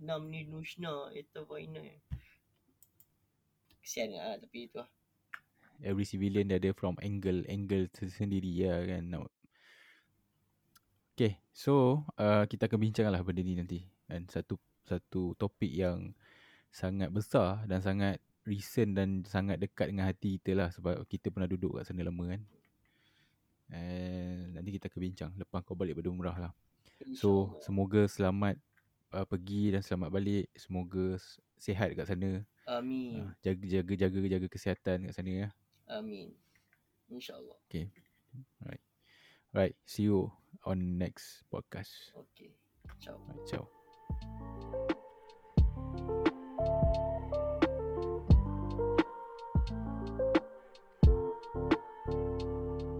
Nam 0.00 0.32
ni 0.32 0.48
Nushna 0.48 1.12
Eta 1.12 1.44
Vaina 1.44 1.82
kesian 3.80 4.14
lah 4.14 4.38
tapi 4.38 4.70
tu 4.70 4.80
lah 4.80 4.88
Every 5.80 6.04
civilian 6.04 6.52
dia 6.52 6.60
ada 6.60 6.76
from 6.76 7.00
angle 7.00 7.40
angle 7.48 7.88
tersendiri 7.88 8.68
lah 8.68 8.84
kan. 8.84 9.02
Nak- 9.08 9.32
Okay, 11.16 11.40
so 11.52 12.04
uh, 12.20 12.44
kita 12.48 12.68
akan 12.68 12.80
bincang 12.80 13.08
lah 13.08 13.24
benda 13.24 13.40
ni 13.40 13.56
nanti. 13.56 13.80
Dan 14.04 14.28
satu 14.28 14.60
satu 14.84 15.32
topik 15.40 15.72
yang 15.72 16.12
sangat 16.68 17.08
besar 17.08 17.64
dan 17.64 17.80
sangat 17.80 18.20
recent 18.44 18.96
dan 18.96 19.24
sangat 19.24 19.60
dekat 19.60 19.92
dengan 19.92 20.08
hati 20.08 20.40
kita 20.40 20.56
lah 20.56 20.68
sebab 20.72 21.04
kita 21.08 21.32
pernah 21.32 21.48
duduk 21.48 21.80
kat 21.80 21.88
sana 21.88 22.04
lama 22.04 22.24
kan. 22.28 22.44
And 23.70 24.54
nanti 24.54 24.74
kita 24.74 24.90
akan 24.90 25.00
bincang 25.00 25.30
lepas 25.38 25.62
kau 25.62 25.78
balik 25.78 25.98
pada 25.98 26.08
umrah 26.10 26.36
lah. 26.36 26.52
So 27.16 27.56
semoga 27.64 28.04
selamat 28.10 28.60
uh, 29.14 29.24
pergi 29.24 29.72
dan 29.74 29.82
selamat 29.82 30.10
balik. 30.10 30.46
Semoga 30.58 31.16
sihat 31.56 31.94
kat 31.94 32.06
sana. 32.10 32.42
Amin. 32.66 33.24
Uh, 33.24 33.30
jaga, 33.40 33.64
jaga 33.80 33.94
jaga 33.96 34.18
jaga 34.26 34.46
kesihatan 34.50 35.08
kat 35.08 35.14
sana 35.14 35.30
ya. 35.30 35.48
Amin. 35.90 36.34
InsyaAllah. 37.10 37.58
Okay. 37.66 37.90
Alright. 38.62 38.84
Alright. 39.50 39.76
See 39.86 40.06
you 40.06 40.30
on 40.66 40.98
next 40.98 41.42
podcast. 41.50 41.90
Okay. 42.14 42.54
Ciao. 43.02 43.18
Right, 43.26 43.42
ciao. 43.48 43.64
Thank 46.60 46.96
you 46.96 47.09